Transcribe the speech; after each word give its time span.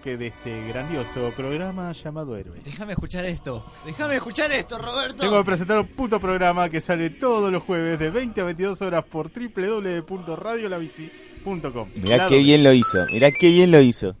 bloque 0.00 0.16
de 0.16 0.28
este 0.28 0.68
grandioso 0.68 1.30
programa 1.36 1.92
llamado 1.92 2.34
Héroes. 2.36 2.64
Déjame 2.64 2.92
escuchar 2.92 3.26
esto. 3.26 3.66
Déjame 3.84 4.16
escuchar 4.16 4.50
esto, 4.52 4.78
Roberto. 4.78 5.18
Tengo 5.18 5.36
que 5.38 5.44
presentar 5.44 5.78
un 5.78 5.88
puto 5.88 6.18
programa 6.18 6.70
que 6.70 6.80
sale 6.80 7.10
todos 7.10 7.52
los 7.52 7.62
jueves 7.64 7.98
de 7.98 8.08
20 8.08 8.40
a 8.40 8.44
22 8.44 8.80
horas 8.80 9.04
por 9.04 9.30
www.radiolabici.com. 9.30 11.90
Mirá 11.94 12.16
La 12.16 12.28
qué 12.28 12.38
bien 12.38 12.64
lo 12.64 12.72
hizo, 12.72 13.04
mirá 13.12 13.30
qué 13.30 13.48
bien 13.48 13.70
lo 13.70 13.82
hizo. 13.82 14.16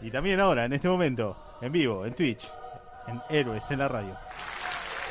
Y 0.00 0.10
también 0.10 0.40
ahora, 0.40 0.64
en 0.64 0.72
este 0.72 0.88
momento, 0.88 1.36
en 1.60 1.72
vivo, 1.72 2.06
en 2.06 2.14
Twitch, 2.14 2.48
en 3.06 3.20
Héroes, 3.28 3.70
en 3.70 3.80
la 3.80 3.88
radio. 3.88 4.16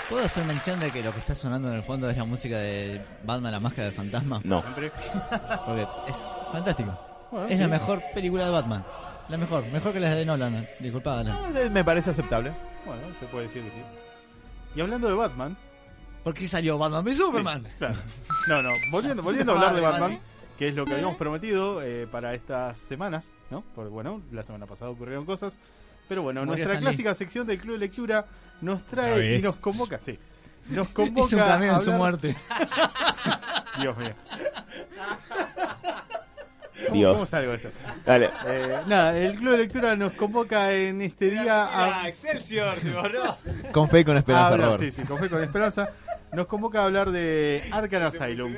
¿Puedo 0.09 0.25
hacer 0.25 0.43
mención 0.45 0.79
de 0.79 0.89
que 0.89 1.03
lo 1.03 1.13
que 1.13 1.19
está 1.19 1.35
sonando 1.35 1.69
en 1.69 1.75
el 1.75 1.83
fondo 1.83 2.09
es 2.09 2.17
la 2.17 2.25
música 2.25 2.57
de 2.57 3.05
Batman, 3.23 3.51
la 3.51 3.59
máscara 3.59 3.85
del 3.85 3.93
fantasma? 3.93 4.41
No. 4.43 4.63
Siempre. 4.63 4.91
Porque 5.67 5.85
es 6.07 6.17
fantástico. 6.51 6.97
Bueno, 7.29 7.45
es 7.45 7.53
sí. 7.53 7.59
la 7.59 7.67
mejor 7.67 8.01
película 8.15 8.45
de 8.45 8.51
Batman. 8.51 8.83
La 9.29 9.37
mejor, 9.37 9.65
mejor 9.67 9.93
que 9.93 9.99
las 9.99 10.15
de 10.15 10.25
Nolan. 10.25 10.67
Disculpa, 10.79 11.19
Alan. 11.19 11.53
No, 11.53 11.59
eh, 11.59 11.69
Me 11.69 11.83
parece 11.83 12.09
aceptable. 12.09 12.51
Bueno, 12.85 13.01
se 13.19 13.25
puede 13.27 13.45
decir 13.45 13.61
que 13.61 13.69
sí. 13.69 13.83
Y 14.75 14.81
hablando 14.81 15.07
de 15.07 15.13
Batman. 15.13 15.55
¿Por 16.23 16.33
qué 16.33 16.47
salió 16.47 16.77
Batman 16.77 17.03
v 17.05 17.13
Superman? 17.13 17.63
Sí, 17.63 17.71
claro. 17.77 17.95
No, 18.47 18.61
no, 18.63 18.69
volviendo, 18.91 19.23
volviendo 19.23 19.51
a 19.51 19.55
hablar 19.55 19.75
de 19.75 19.81
Batman, 19.81 20.19
que 20.57 20.69
es 20.69 20.75
lo 20.75 20.85
que 20.85 20.93
habíamos 20.93 21.15
prometido 21.15 21.81
eh, 21.81 22.07
para 22.11 22.33
estas 22.33 22.77
semanas, 22.77 23.33
¿no? 23.51 23.63
Porque 23.75 23.89
bueno, 23.89 24.21
la 24.31 24.43
semana 24.43 24.65
pasada 24.65 24.91
ocurrieron 24.91 25.25
cosas. 25.25 25.57
Pero 26.07 26.23
bueno, 26.23 26.43
Murió 26.43 26.65
nuestra 26.65 26.79
clásica 26.79 27.13
sección 27.13 27.45
del 27.45 27.59
Club 27.59 27.73
de 27.73 27.79
Lectura 27.79 28.25
nos 28.61 28.83
trae 28.87 29.37
y 29.37 29.41
nos 29.41 29.57
convoca, 29.57 29.99
sí. 30.03 30.17
Nos 30.69 30.89
convoca 30.93 31.27
Hizo 31.27 31.35
un 31.35 31.41
a 31.43 31.67
en 31.67 31.79
su 31.79 31.91
muerte. 31.91 32.35
Dios 33.79 33.95
mío. 33.97 34.15
¿Cómo, 36.87 36.95
Dios. 36.97 37.13
¿Cómo 37.13 37.25
salgo 37.25 37.53
esto? 37.53 37.69
Dale. 38.05 38.29
Eh, 38.47 38.77
nada, 38.87 39.17
el 39.17 39.35
Club 39.37 39.51
de 39.53 39.57
Lectura 39.59 39.95
nos 39.95 40.13
convoca 40.13 40.71
en 40.73 41.01
este 41.01 41.29
día 41.31 41.67
a... 42.01 42.07
Excelsior, 42.07 42.75
Con 43.71 43.89
fe 43.89 43.99
y 44.01 44.03
con 44.05 44.17
esperanza, 44.17 44.45
a 44.47 44.51
hablar, 44.53 44.67
Robert. 44.71 44.83
sí, 44.83 44.91
sí, 45.01 45.07
con 45.07 45.17
fe 45.19 45.25
y 45.25 45.29
con 45.29 45.43
esperanza. 45.43 45.89
Nos 46.33 46.47
convoca 46.47 46.81
a 46.81 46.85
hablar 46.85 47.11
de 47.11 47.63
Arkham 47.71 48.03
Asylum, 48.03 48.55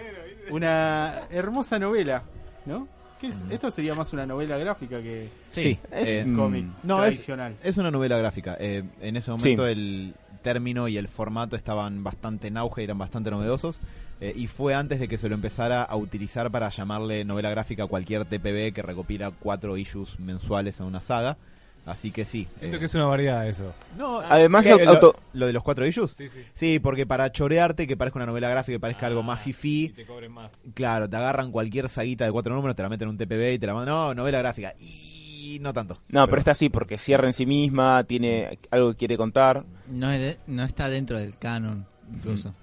una 0.50 1.22
hermosa 1.30 1.80
novela, 1.80 2.24
¿no? 2.66 2.88
¿Qué 3.20 3.28
es? 3.28 3.44
Esto 3.52 3.70
sería 3.70 3.94
más 3.94 4.12
una 4.14 4.26
novela 4.26 4.58
gráfica 4.58 5.00
que 5.02 5.30
Sí, 5.50 5.78
Es 5.92 6.10
eh, 6.10 6.24
un- 6.26 6.36
cómic 6.36 6.66
no, 6.84 7.04
es- 7.04 7.12
tradicional. 7.14 7.56
Es 7.64 7.78
una 7.78 7.92
novela 7.92 8.18
gráfica. 8.18 8.58
Eh, 8.60 8.84
en 9.00 9.16
ese 9.16 9.30
momento 9.32 9.66
Sí. 9.66 9.72
el 9.72 10.16
término 10.42 10.88
y 10.88 10.98
el 10.98 11.08
formato 11.08 11.56
estaban 11.56 12.04
bastante 12.04 12.48
en 12.48 12.58
auge, 12.58 12.84
eran 12.84 12.98
bastante 12.98 13.30
novedosos. 13.30 13.80
Eh, 14.22 14.32
y 14.36 14.48
fue 14.48 14.74
antes 14.76 15.00
de 15.00 15.08
que 15.10 15.18
se 15.18 15.28
lo 15.28 15.36
empezara 15.36 15.84
a 15.84 15.96
utilizar 15.98 16.50
para 16.52 16.70
llamarle 16.70 17.26
novela 17.26 17.50
gráfica 17.50 17.84
a 17.84 17.88
cualquier 17.88 18.24
TPB 18.26 18.72
que 18.74 18.82
recopila 18.82 19.32
cuatro 19.32 19.76
issues 19.78 20.18
mensuales 20.20 20.80
en 20.80 20.86
una 20.86 21.02
saga. 21.02 21.38
Así 21.84 22.12
que 22.12 22.26
sí. 22.26 22.48
Siento 22.60 22.78
eh, 22.78 22.80
que 22.80 22.86
es 22.86 22.94
una 22.94 23.06
variedad 23.06 23.48
eso. 23.48 23.74
no, 23.98 24.20
Además, 24.20 24.64
¿qué? 24.64 24.74
auto- 24.86 25.16
lo, 25.34 25.40
lo 25.40 25.46
de 25.48 25.54
los 25.54 25.64
cuatro 25.64 25.84
issues? 25.88 26.12
Sí, 26.12 26.30
sí. 26.30 26.42
Sí, 26.54 26.78
porque 26.80 27.08
para 27.08 27.32
chorearte, 27.32 27.88
que 27.88 27.98
parezca 27.98 28.20
una 28.20 28.28
novela 28.28 28.50
gráfica, 28.50 28.76
que 28.76 28.80
parezca 28.80 29.08
algo 29.08 29.24
más 29.24 29.42
Y 29.48 29.52
fifí, 29.54 29.90
te 29.90 30.06
cobren 30.06 30.32
más. 30.32 30.52
claro, 30.76 31.10
te 31.10 31.16
agarran 31.18 31.52
cualquier 31.52 31.90
saguita 31.90 32.24
de 32.24 32.32
cuatro 32.32 32.54
números, 32.54 32.76
te 32.76 32.84
la 32.84 32.90
meten 32.90 33.08
en 33.08 33.14
un 33.14 33.18
TPB 33.18 33.54
y 33.54 33.58
te 33.60 33.66
la 33.66 33.74
mandan. 33.74 33.96
No, 33.96 34.14
novela 34.14 34.38
gráfica. 34.38 34.74
Y 34.80 35.58
no 35.60 35.74
tanto. 35.74 35.98
No, 36.10 36.28
pero 36.28 36.38
está 36.38 36.52
así 36.52 36.70
porque 36.70 37.00
cierra 37.00 37.26
en 37.26 37.34
sí 37.34 37.48
misma, 37.48 38.04
tiene 38.04 38.60
algo 38.70 38.92
que 38.92 38.98
quiere 38.98 39.18
contar. 39.18 39.64
No, 39.90 40.12
es 40.12 40.20
de- 40.20 40.38
no 40.46 40.62
está 40.62 40.88
dentro 40.88 41.18
del 41.18 41.36
canon, 41.36 41.88
incluso. 42.14 42.54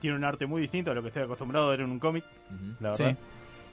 Tiene 0.00 0.16
un 0.16 0.24
arte 0.24 0.46
muy 0.46 0.62
distinto 0.62 0.90
a 0.90 0.94
lo 0.94 1.02
que 1.02 1.08
estoy 1.08 1.22
acostumbrado 1.24 1.66
a 1.68 1.70
ver 1.70 1.80
en 1.80 1.90
un 1.90 1.98
cómic, 1.98 2.24
la 2.80 2.90
verdad. 2.92 3.10
Sí. 3.10 3.16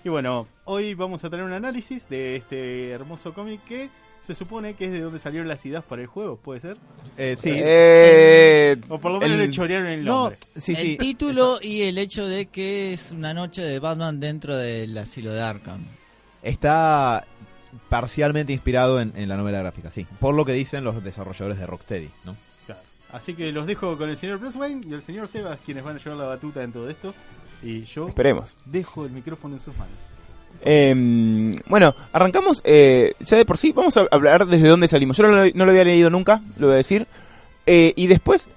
Y 0.06 0.10
bueno, 0.10 0.48
hoy 0.66 0.94
vamos 0.94 1.24
a 1.24 1.30
tener 1.30 1.46
un 1.46 1.52
análisis 1.54 2.08
de 2.10 2.36
este 2.36 2.90
hermoso 2.92 3.34
cómic 3.34 3.64
que 3.66 3.90
se 4.22 4.34
supone 4.34 4.74
que 4.74 4.86
es 4.86 4.92
de 4.92 5.02
donde 5.02 5.20
salieron 5.20 5.48
las 5.48 5.64
ideas 5.68 5.84
para 5.84 6.02
el 6.02 6.08
juego, 6.08 6.38
¿puede 6.38 6.60
ser? 6.62 6.78
Eh, 7.18 7.36
sí. 7.40 7.52
Eh, 7.54 8.76
O 8.90 9.00
por 9.00 9.12
lo 9.12 9.20
menos 9.20 9.40
el- 9.40 9.46
le 9.48 9.50
chorearon 9.52 9.88
el 9.88 10.04
no, 10.06 10.16
nombre. 10.24 10.38
sí, 10.58 10.72
el 10.72 10.78
sí. 10.78 10.98
título 10.98 11.60
y 11.62 11.84
el 11.84 11.98
hecho 12.00 12.28
de 12.28 12.48
que 12.48 12.94
es 12.94 13.12
una 13.12 13.34
noche 13.36 13.62
de 13.62 13.78
Batman 13.80 14.20
dentro 14.20 14.56
del 14.58 14.98
asilo 14.98 15.32
de 15.32 15.42
Arkham. 15.42 15.84
Está 16.42 17.26
parcialmente 17.90 18.54
inspirado 18.54 19.00
en, 19.02 19.12
en 19.16 19.28
la 19.30 19.38
novela 19.38 19.60
gráfica, 19.60 19.92
sí. 19.92 20.06
Por 20.20 20.34
lo 20.36 20.46
que 20.46 20.54
dicen 20.54 20.84
los 20.84 21.04
desarrolladores 21.04 21.60
de 21.60 21.66
Rocksteady, 21.68 22.10
¿no? 22.26 22.36
Así 23.12 23.34
que 23.34 23.52
los 23.52 23.66
dejo 23.66 23.98
con 23.98 24.10
el 24.10 24.18
señor 24.18 24.40
Bruce 24.40 24.58
Wayne 24.58 24.86
y 24.90 24.94
el 24.94 25.02
señor 25.02 25.28
Sebas, 25.28 25.60
quienes 25.66 25.84
van 25.84 25.96
a 25.96 26.00
llevar 26.00 26.18
la 26.18 26.26
batuta 26.26 26.64
en 26.64 26.72
todo 26.72 26.90
esto. 26.90 27.14
Y 27.64 27.84
yo 27.84 28.08
Esperemos. 28.08 28.56
dejo 28.66 29.06
el 29.06 29.12
micrófono 29.12 29.56
en 29.56 29.60
sus 29.62 29.76
manos. 29.78 29.96
Eh, 30.62 31.56
bueno, 31.68 31.94
arrancamos 32.12 32.62
eh, 32.64 33.14
ya 33.20 33.38
de 33.38 33.46
por 33.46 33.58
sí. 33.58 33.72
Vamos 33.72 33.98
a 33.98 34.08
hablar 34.12 34.46
desde 34.48 34.68
dónde 34.68 34.88
salimos. 34.88 35.18
Yo 35.18 35.28
no 35.28 35.46
lo, 35.46 35.52
no 35.54 35.66
lo 35.66 35.72
había 35.72 35.84
leído 35.84 36.10
nunca, 36.10 36.42
lo 36.58 36.68
voy 36.68 36.74
a 36.76 36.78
decir. 36.78 37.08
Eh, 37.66 37.94
y 37.96 38.08
después, 38.08 38.48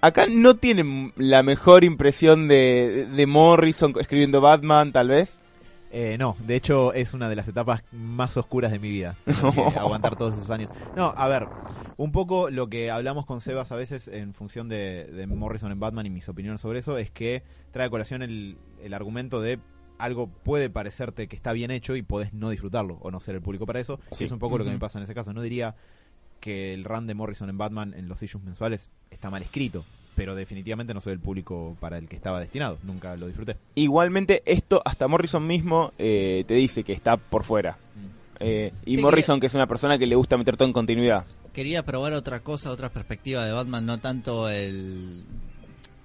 acá 0.00 0.26
no 0.28 0.54
tienen 0.56 1.12
la 1.16 1.42
mejor 1.42 1.84
impresión 1.84 2.48
de, 2.48 3.06
de 3.10 3.26
Morrison 3.26 3.94
escribiendo 3.98 4.40
Batman, 4.40 4.92
tal 4.92 5.08
vez. 5.08 5.40
Eh, 5.96 6.18
no, 6.18 6.36
de 6.40 6.56
hecho 6.56 6.92
es 6.92 7.14
una 7.14 7.28
de 7.28 7.36
las 7.36 7.46
etapas 7.46 7.84
más 7.92 8.36
oscuras 8.36 8.72
de 8.72 8.80
mi 8.80 8.90
vida. 8.90 9.16
Aguantar 9.76 10.16
todos 10.16 10.34
esos 10.34 10.50
años. 10.50 10.68
No, 10.96 11.14
a 11.16 11.28
ver, 11.28 11.46
un 11.96 12.10
poco 12.10 12.50
lo 12.50 12.68
que 12.68 12.90
hablamos 12.90 13.26
con 13.26 13.40
Sebas 13.40 13.70
a 13.70 13.76
veces 13.76 14.08
en 14.08 14.34
función 14.34 14.68
de, 14.68 15.04
de 15.04 15.28
Morrison 15.28 15.70
en 15.70 15.78
Batman 15.78 16.04
y 16.04 16.10
mis 16.10 16.28
opiniones 16.28 16.60
sobre 16.62 16.80
eso 16.80 16.98
es 16.98 17.12
que 17.12 17.44
trae 17.70 17.86
a 17.86 17.90
colación 17.90 18.22
el, 18.22 18.58
el 18.82 18.92
argumento 18.92 19.40
de 19.40 19.60
algo 19.96 20.26
puede 20.26 20.68
parecerte 20.68 21.28
que 21.28 21.36
está 21.36 21.52
bien 21.52 21.70
hecho 21.70 21.94
y 21.94 22.02
podés 22.02 22.32
no 22.32 22.50
disfrutarlo 22.50 22.98
o 23.00 23.12
no 23.12 23.20
ser 23.20 23.36
el 23.36 23.40
público 23.42 23.64
para 23.64 23.78
eso. 23.78 24.00
Sí. 24.10 24.24
Y 24.24 24.26
es 24.26 24.32
un 24.32 24.40
poco 24.40 24.58
lo 24.58 24.64
que 24.64 24.72
me 24.72 24.78
pasa 24.80 24.98
en 24.98 25.04
ese 25.04 25.14
caso. 25.14 25.32
No 25.32 25.42
diría 25.42 25.76
que 26.40 26.74
el 26.74 26.82
run 26.82 27.06
de 27.06 27.14
Morrison 27.14 27.48
en 27.50 27.56
Batman 27.56 27.94
en 27.96 28.08
los 28.08 28.20
issues 28.20 28.42
mensuales 28.42 28.90
está 29.12 29.30
mal 29.30 29.42
escrito, 29.42 29.84
pero 30.14 30.34
definitivamente 30.34 30.94
no 30.94 31.00
soy 31.00 31.12
el 31.14 31.20
público 31.20 31.76
para 31.80 31.98
el 31.98 32.08
que 32.08 32.16
estaba 32.16 32.40
destinado. 32.40 32.78
Nunca 32.82 33.16
lo 33.16 33.26
disfruté. 33.26 33.56
Igualmente, 33.74 34.42
esto 34.46 34.82
hasta 34.84 35.08
Morrison 35.08 35.46
mismo 35.46 35.92
eh, 35.98 36.44
te 36.46 36.54
dice 36.54 36.84
que 36.84 36.92
está 36.92 37.16
por 37.16 37.44
fuera. 37.44 37.78
Eh, 38.40 38.72
y 38.84 38.96
Sí, 38.96 39.02
Morrison, 39.02 39.40
que 39.40 39.46
es 39.46 39.54
una 39.54 39.66
persona 39.66 39.98
que 39.98 40.06
le 40.06 40.16
gusta 40.16 40.36
meter 40.36 40.56
todo 40.56 40.66
en 40.68 40.72
continuidad. 40.72 41.24
Quería 41.52 41.84
probar 41.84 42.12
otra 42.14 42.40
cosa, 42.40 42.70
otra 42.70 42.88
perspectiva 42.88 43.44
de 43.44 43.52
Batman, 43.52 43.86
no 43.86 43.98
tanto 43.98 44.48
el, 44.48 45.22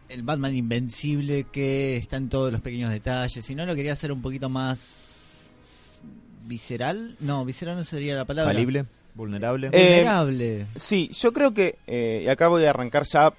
el 0.09 0.23
Batman 0.23 0.55
invencible 0.55 1.45
que 1.51 1.97
está 1.97 2.17
en 2.17 2.29
todos 2.29 2.51
los 2.51 2.61
pequeños 2.61 2.91
detalles, 2.91 3.43
sino 3.43 3.65
lo 3.65 3.73
quería 3.75 3.93
hacer 3.93 4.11
un 4.11 4.21
poquito 4.21 4.47
más 4.47 5.39
visceral. 6.45 7.15
No, 7.19 7.45
visceral 7.45 7.77
no 7.77 7.83
sería 7.83 8.15
la 8.15 8.25
palabra. 8.25 8.53
Falible, 8.53 8.85
vulnerable. 9.15 9.69
Eh, 9.71 9.97
Vulnerable. 9.97 10.67
Sí, 10.75 11.09
yo 11.13 11.33
creo 11.33 11.53
que, 11.53 11.77
eh, 11.87 12.23
y 12.25 12.29
acá 12.29 12.47
voy 12.47 12.65
a 12.65 12.69
arrancar 12.71 13.03
ya 13.11 13.33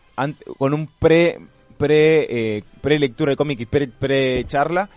con 0.59 0.75
un 0.75 0.87
pre, 0.87 1.39
pre, 1.79 2.27
eh, 2.59 2.65
pre 2.81 2.99
lectura 2.99 3.31
de 3.31 3.37
cómic 3.37 3.61
y 3.61 3.67
pre, 3.67 3.89
pre 3.89 4.45
charla. 4.47 4.89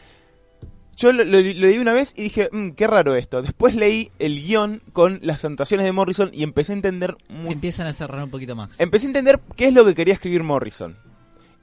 Yo 0.95 1.11
lo, 1.11 1.23
lo- 1.23 1.39
lo 1.39 1.41
leí 1.41 1.77
una 1.79 1.91
vez 1.93 2.13
y 2.15 2.21
dije, 2.23 2.49
"Mm, 2.51 2.71
qué 2.71 2.85
raro 2.85 3.15
esto. 3.15 3.41
Después 3.41 3.73
leí 3.75 4.11
el 4.19 4.43
guion 4.43 4.81
con 4.93 5.19
las 5.23 5.43
anotaciones 5.43 5.85
de 5.85 5.91
Morrison 5.91 6.29
y 6.33 6.43
empecé 6.43 6.71
a 6.73 6.75
entender 6.75 7.15
mu- 7.29 7.51
Empiezan 7.51 7.87
a 7.87 7.93
cerrar 7.93 8.23
un 8.23 8.29
poquito 8.29 8.55
más. 8.55 8.79
empecé 8.79 9.07
a 9.07 9.09
entender 9.09 9.39
qué 9.55 9.67
es 9.67 9.73
lo 9.73 9.85
que 9.85 9.95
quería 9.95 10.13
escribir 10.13 10.43
Morrison. 10.43 10.95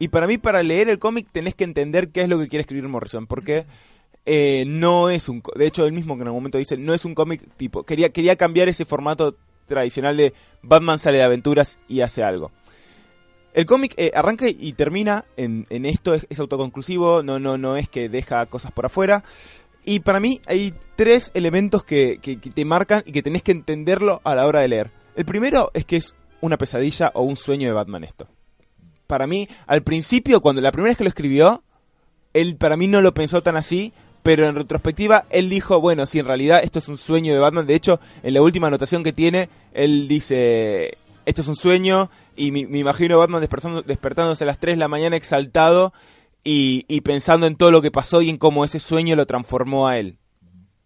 Y 0.00 0.09
para 0.09 0.26
mí, 0.26 0.38
para 0.38 0.62
leer 0.62 0.88
el 0.88 0.99
cómic, 0.99 1.29
tenés 1.31 1.55
que 1.55 1.62
entender 1.64 2.08
qué 2.08 2.23
es 2.23 2.29
lo 2.29 2.38
que 2.38 2.49
quiere 2.49 2.62
escribir 2.62 2.88
Morrison. 2.88 3.26
Porque 3.29 3.67
eh, 4.26 4.64
no 4.67 5.11
es 5.11 5.29
un. 5.29 5.43
De 5.55 5.67
hecho, 5.67 5.87
él 5.87 5.93
mismo 5.93 6.17
que 6.17 6.23
en 6.23 6.29
algún 6.29 6.43
momento 6.43 6.58
dice, 6.58 6.76
no 6.76 6.93
es 6.93 7.05
un 7.05 7.14
cómic 7.14 7.43
tipo. 7.56 7.84
Quería, 7.84 8.08
quería 8.11 8.34
cambiar 8.37 8.69
ese 8.69 8.84
formato 8.84 9.37
tradicional 9.67 10.17
de 10.17 10.32
Batman 10.62 10.99
sale 10.99 11.19
de 11.19 11.23
aventuras 11.23 11.79
y 11.87 12.00
hace 12.00 12.25
algo. 12.25 12.50
El 13.52 13.67
cómic 13.67 13.94
eh, 13.97 14.12
arranca 14.14 14.47
y 14.49 14.73
termina 14.75 15.25
en, 15.37 15.67
en 15.70 15.85
esto, 15.85 16.14
es, 16.14 16.26
autoconclusivo, 16.38 17.23
no, 17.23 17.38
no, 17.41 17.58
no 17.58 17.76
es 17.76 17.88
que 17.88 18.08
deja 18.08 18.47
cosas 18.47 18.70
por 18.73 18.87
afuera. 18.87 19.25
Y 19.85 20.00
para 20.00 20.20
mí 20.20 20.41
hay 20.47 20.73
tres 20.94 21.31
elementos 21.35 21.82
que, 21.82 22.19
que- 22.23 22.38
que 22.38 22.50
te 22.50 22.64
marcan 22.64 23.02
y 23.06 23.12
que 23.12 23.23
tenés 23.23 23.43
que 23.43 23.52
entenderlo 23.52 24.20
a 24.25 24.35
la 24.35 24.47
hora 24.47 24.61
de 24.61 24.69
leer. 24.69 24.91
El 25.17 25.25
primero 25.25 25.70
es 25.75 25.85
que 25.85 25.97
es 25.97 26.14
una 26.41 26.58
pesadilla 26.58 27.11
o 27.14 27.23
un 27.23 27.37
sueño 27.37 27.67
de 27.69 27.75
Batman 27.75 28.05
esto. 28.05 28.29
Para 29.06 29.26
mí, 29.26 29.49
al 29.67 29.82
principio, 29.82 30.41
cuando 30.41 30.61
la 30.62 30.70
primera 30.70 30.91
vez 30.91 30.96
que 30.99 31.05
lo 31.05 31.08
escribió, 31.08 31.62
él 32.32 32.56
para 32.56 32.76
mí 32.76 32.87
no 32.87 33.00
lo 33.00 33.12
pensó 33.12 33.43
tan 33.43 33.56
así, 33.56 33.93
pero 34.23 34.46
en 34.46 34.55
retrospectiva 34.55 35.25
él 35.31 35.49
dijo, 35.50 35.81
bueno, 35.81 36.06
si 36.06 36.19
en 36.20 36.26
realidad 36.26 36.61
esto 36.62 36.79
es 36.79 36.88
un 36.88 36.96
sueño 36.99 37.32
de 37.32 37.41
Batman, 37.41 37.67
de 37.67 37.75
hecho, 37.75 37.99
en 38.23 38.35
la 38.35 38.43
última 38.43 38.69
anotación 38.69 39.03
que 39.03 39.12
tiene, 39.12 39.49
él 39.73 40.06
dice, 40.06 40.99
esto 41.31 41.43
es 41.43 41.49
un 41.49 41.56
sueño, 41.56 42.11
y 42.37 42.53
me, 42.53 42.67
me 42.67 42.79
imagino 42.79 43.15
a 43.15 43.19
Batman 43.19 43.43
despertando- 43.43 43.82
despertándose 43.82 44.44
a 44.44 44.47
las 44.47 44.59
3 44.59 44.77
de 44.77 44.81
la 44.81 44.88
mañana 44.88 45.17
exaltado 45.17 45.93
y, 46.44 46.85
y 46.88 47.00
pensando 47.00 47.47
en 47.47 47.56
todo 47.56 47.71
lo 47.71 47.82
que 47.82 47.91
pasó 47.91 48.23
y 48.23 48.29
en 48.31 48.37
cómo 48.38 48.65
ese 48.65 48.81
sueño 48.81 49.17
lo 49.17 49.27
transformó 49.27 49.88
a 49.88 49.99
él. 49.99 50.19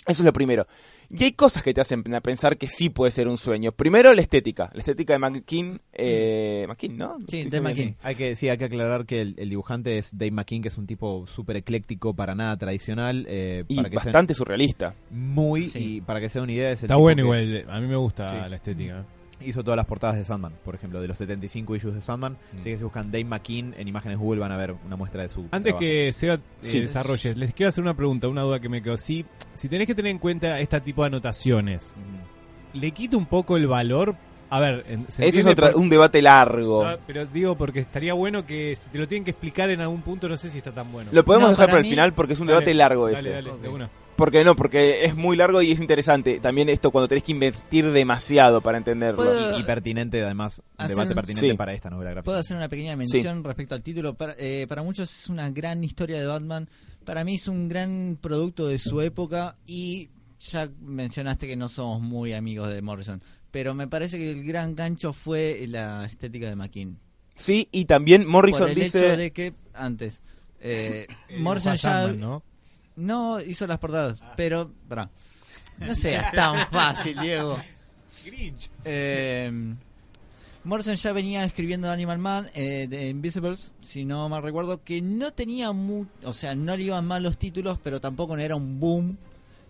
Eso 0.06 0.22
es 0.22 0.26
lo 0.26 0.32
primero. 0.32 0.66
Y 1.10 1.22
hay 1.22 1.32
cosas 1.32 1.62
que 1.62 1.72
te 1.74 1.80
hacen 1.80 2.02
a 2.14 2.20
pensar 2.22 2.56
que 2.56 2.66
sí 2.66 2.88
puede 2.88 3.12
ser 3.12 3.28
un 3.28 3.38
sueño. 3.38 3.72
Primero, 3.72 4.12
la 4.14 4.20
estética. 4.22 4.70
La 4.72 4.80
estética 4.80 5.12
de 5.12 5.18
McKean. 5.20 5.80
Eh, 5.92 6.64
McKean, 6.66 6.96
¿no? 6.96 7.18
Sí, 7.28 7.44
diciendo 7.44 7.62
McKean. 7.62 7.96
Hay 8.02 8.14
que, 8.16 8.34
sí, 8.34 8.48
hay 8.48 8.58
que 8.58 8.64
aclarar 8.64 9.04
que 9.06 9.20
el, 9.20 9.34
el 9.38 9.50
dibujante 9.50 9.98
es 9.98 10.10
Dave 10.16 10.30
McKean, 10.32 10.62
que 10.62 10.68
es 10.68 10.78
un 10.78 10.86
tipo 10.86 11.26
súper 11.28 11.56
ecléctico, 11.58 12.14
para 12.14 12.34
nada 12.34 12.56
tradicional. 12.56 13.26
eh, 13.28 13.64
Y 13.68 13.76
para 13.76 13.90
que 13.90 13.96
sea 13.96 14.04
bastante 14.06 14.34
surrealista. 14.34 14.94
muy, 15.10 15.66
Sí. 15.68 15.96
y 15.96 16.00
para 16.00 16.20
que 16.20 16.28
sea 16.30 16.42
una 16.42 16.52
idea, 16.52 16.70
es 16.72 16.80
el 16.80 16.86
Está 16.86 16.94
tipo 16.94 17.00
bueno 17.00 17.16
que 17.16 17.22
igual, 17.22 17.64
a 17.68 17.80
mí 17.80 17.86
me 17.86 17.96
gusta 17.96 18.28
Sí. 18.44 18.50
la 18.50 18.56
estética. 18.56 19.04
Hizo 19.44 19.62
todas 19.62 19.76
las 19.76 19.86
portadas 19.86 20.16
de 20.16 20.24
Sandman, 20.24 20.52
por 20.64 20.74
ejemplo, 20.74 21.00
de 21.00 21.08
los 21.08 21.18
75 21.18 21.76
issues 21.76 21.94
de 21.94 22.00
Sandman. 22.00 22.32
Mm. 22.52 22.58
Así 22.58 22.70
que 22.70 22.76
si 22.78 22.82
buscan 22.84 23.10
Dave 23.12 23.24
McKean 23.24 23.74
en 23.76 23.88
imágenes 23.88 24.18
Google 24.18 24.40
van 24.40 24.52
a 24.52 24.56
ver 24.56 24.74
una 24.86 24.96
muestra 24.96 25.22
de 25.22 25.28
su 25.28 25.40
Antes 25.50 25.62
trabajo. 25.74 25.80
que 25.80 26.12
Seba 26.12 26.34
eh, 26.34 26.38
Sí. 26.62 26.80
desarrolle, 26.80 27.34
les 27.34 27.52
quiero 27.54 27.68
hacer 27.68 27.82
una 27.82 27.94
pregunta, 27.94 28.28
una 28.28 28.42
duda 28.42 28.60
que 28.60 28.68
me 28.68 28.82
quedó. 28.82 28.96
Si, 28.96 29.24
si 29.54 29.68
tenés 29.68 29.86
que 29.86 29.94
tener 29.94 30.10
en 30.10 30.18
cuenta 30.18 30.58
este 30.60 30.80
tipo 30.80 31.02
de 31.02 31.08
anotaciones. 31.08 31.96
¿le 32.72 32.90
quita 32.90 33.16
un 33.16 33.26
poco 33.26 33.56
el 33.56 33.66
valor? 33.68 34.16
A 34.50 34.60
ver, 34.60 34.84
en- 34.88 35.06
se 35.10 35.26
Ese 35.26 35.40
es 35.40 35.46
otra- 35.46 35.72
por- 35.72 35.80
un 35.80 35.88
debate 35.88 36.20
largo. 36.22 36.84
No, 36.84 36.96
pero 37.06 37.24
digo 37.26 37.56
porque 37.56 37.80
estaría 37.80 38.14
bueno 38.14 38.44
que 38.46 38.74
si 38.76 38.90
te 38.90 38.98
lo 38.98 39.06
tienen 39.08 39.24
que 39.24 39.30
explicar 39.30 39.70
en 39.70 39.80
algún 39.80 40.02
punto, 40.02 40.28
no 40.28 40.36
sé 40.36 40.48
si 40.50 40.58
está 40.58 40.70
tan 40.72 40.90
bueno. 40.92 41.10
Lo 41.12 41.24
podemos 41.24 41.44
No, 41.46 41.50
dejar 41.50 41.66
para 41.66 41.72
para 41.72 41.78
el 41.80 41.84
mí- 41.84 41.90
final 41.90 42.12
porque 42.14 42.34
es 42.34 42.40
un 42.40 42.46
Dale, 42.48 42.58
debate 42.60 42.74
largo 42.74 43.04
dale, 43.06 43.18
ese. 43.18 43.30
dale, 43.30 43.50
de 43.60 43.68
Ok. 43.68 43.74
una. 43.74 43.90
Porque 44.16 44.44
no, 44.44 44.54
porque 44.54 45.04
es 45.04 45.16
muy 45.16 45.36
largo 45.36 45.60
y 45.60 45.72
es 45.72 45.80
interesante. 45.80 46.38
También 46.38 46.68
esto 46.68 46.90
cuando 46.92 47.08
tenés 47.08 47.24
que 47.24 47.32
invertir 47.32 47.90
demasiado 47.90 48.60
para 48.60 48.78
entenderlo. 48.78 49.16
¿Puedo- 49.16 49.56
Y, 49.58 49.60
y 49.60 49.64
pertinente, 49.64 50.22
además, 50.22 50.62
un 50.78 50.86
debate 50.86 51.08
un- 51.10 51.14
pertinente 51.14 51.50
Sí. 51.50 51.56
para 51.56 51.72
esta 51.74 51.90
novela 51.90 52.10
gráfica. 52.10 52.24
Puedo 52.26 52.38
hacer 52.38 52.56
una 52.56 52.68
pequeña 52.68 52.94
mención 52.96 53.42
respecto 53.42 53.74
al 53.74 53.82
título. 53.82 54.14
Para, 54.14 54.34
eh, 54.38 54.66
para 54.68 54.82
muchos 54.84 55.12
es 55.12 55.28
una 55.28 55.50
gran 55.50 55.82
historia 55.82 56.20
de 56.20 56.26
Batman. 56.26 56.68
Para 57.04 57.24
mí 57.24 57.34
es 57.34 57.48
un 57.48 57.68
gran 57.68 58.16
producto 58.20 58.68
de 58.68 58.78
su 58.78 59.00
época 59.00 59.56
y 59.66 60.10
ya 60.38 60.70
mencionaste 60.80 61.46
que 61.46 61.56
no 61.56 61.68
somos 61.68 62.00
muy 62.00 62.32
amigos 62.34 62.70
de 62.70 62.80
Morrison. 62.82 63.20
Pero 63.50 63.74
me 63.74 63.88
parece 63.88 64.16
que 64.18 64.30
el 64.30 64.44
gran 64.44 64.74
gancho 64.74 65.12
fue 65.12 65.64
la 65.68 66.04
estética 66.06 66.48
de 66.48 66.56
McKean. 66.56 66.98
Sí, 67.34 67.68
y 67.72 67.84
también 67.86 68.26
Morrison 68.28 68.62
Por 68.62 68.68
el 68.70 68.74
dice... 68.76 68.98
hecho 69.08 69.16
de 69.16 69.32
que 69.32 69.54
antes 69.74 70.22
eh, 70.60 71.06
Morrison 71.38 71.72
Dibuja 71.74 71.88
ya 71.88 71.90
Sandman, 72.06 72.20
¿no? 72.20 72.42
No 72.96 73.40
hizo 73.40 73.66
las 73.66 73.78
portadas, 73.78 74.22
pero 74.36 74.70
pará. 74.88 75.10
no 75.78 75.94
seas 75.94 76.32
tan 76.32 76.68
fácil, 76.70 77.18
Diego. 77.20 77.58
Eh, 78.84 79.74
Morrison 80.64 80.94
ya 80.94 81.12
venía 81.12 81.44
escribiendo 81.44 81.90
Animal 81.90 82.18
Man 82.18 82.50
eh, 82.54 82.86
de 82.88 83.08
Invisibles, 83.08 83.70
si 83.82 84.04
no 84.04 84.28
mal 84.30 84.42
recuerdo, 84.42 84.82
que 84.82 85.02
no 85.02 85.32
tenía 85.32 85.72
mu 85.72 86.06
o 86.22 86.32
sea, 86.32 86.54
no 86.54 86.74
le 86.76 86.84
iban 86.84 87.06
mal 87.06 87.22
los 87.22 87.36
títulos, 87.36 87.78
pero 87.82 88.00
tampoco 88.00 88.36
no 88.36 88.42
era 88.42 88.56
un 88.56 88.80
boom. 88.80 89.16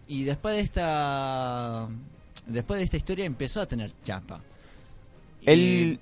Y 0.07 0.23
después 0.25 0.55
de 0.55 0.61
esta 0.61 1.89
después 2.47 2.79
de 2.79 2.85
esta 2.85 2.97
historia 2.97 3.25
empezó 3.25 3.61
a 3.61 3.67
tener 3.67 3.93
chapa. 4.03 4.41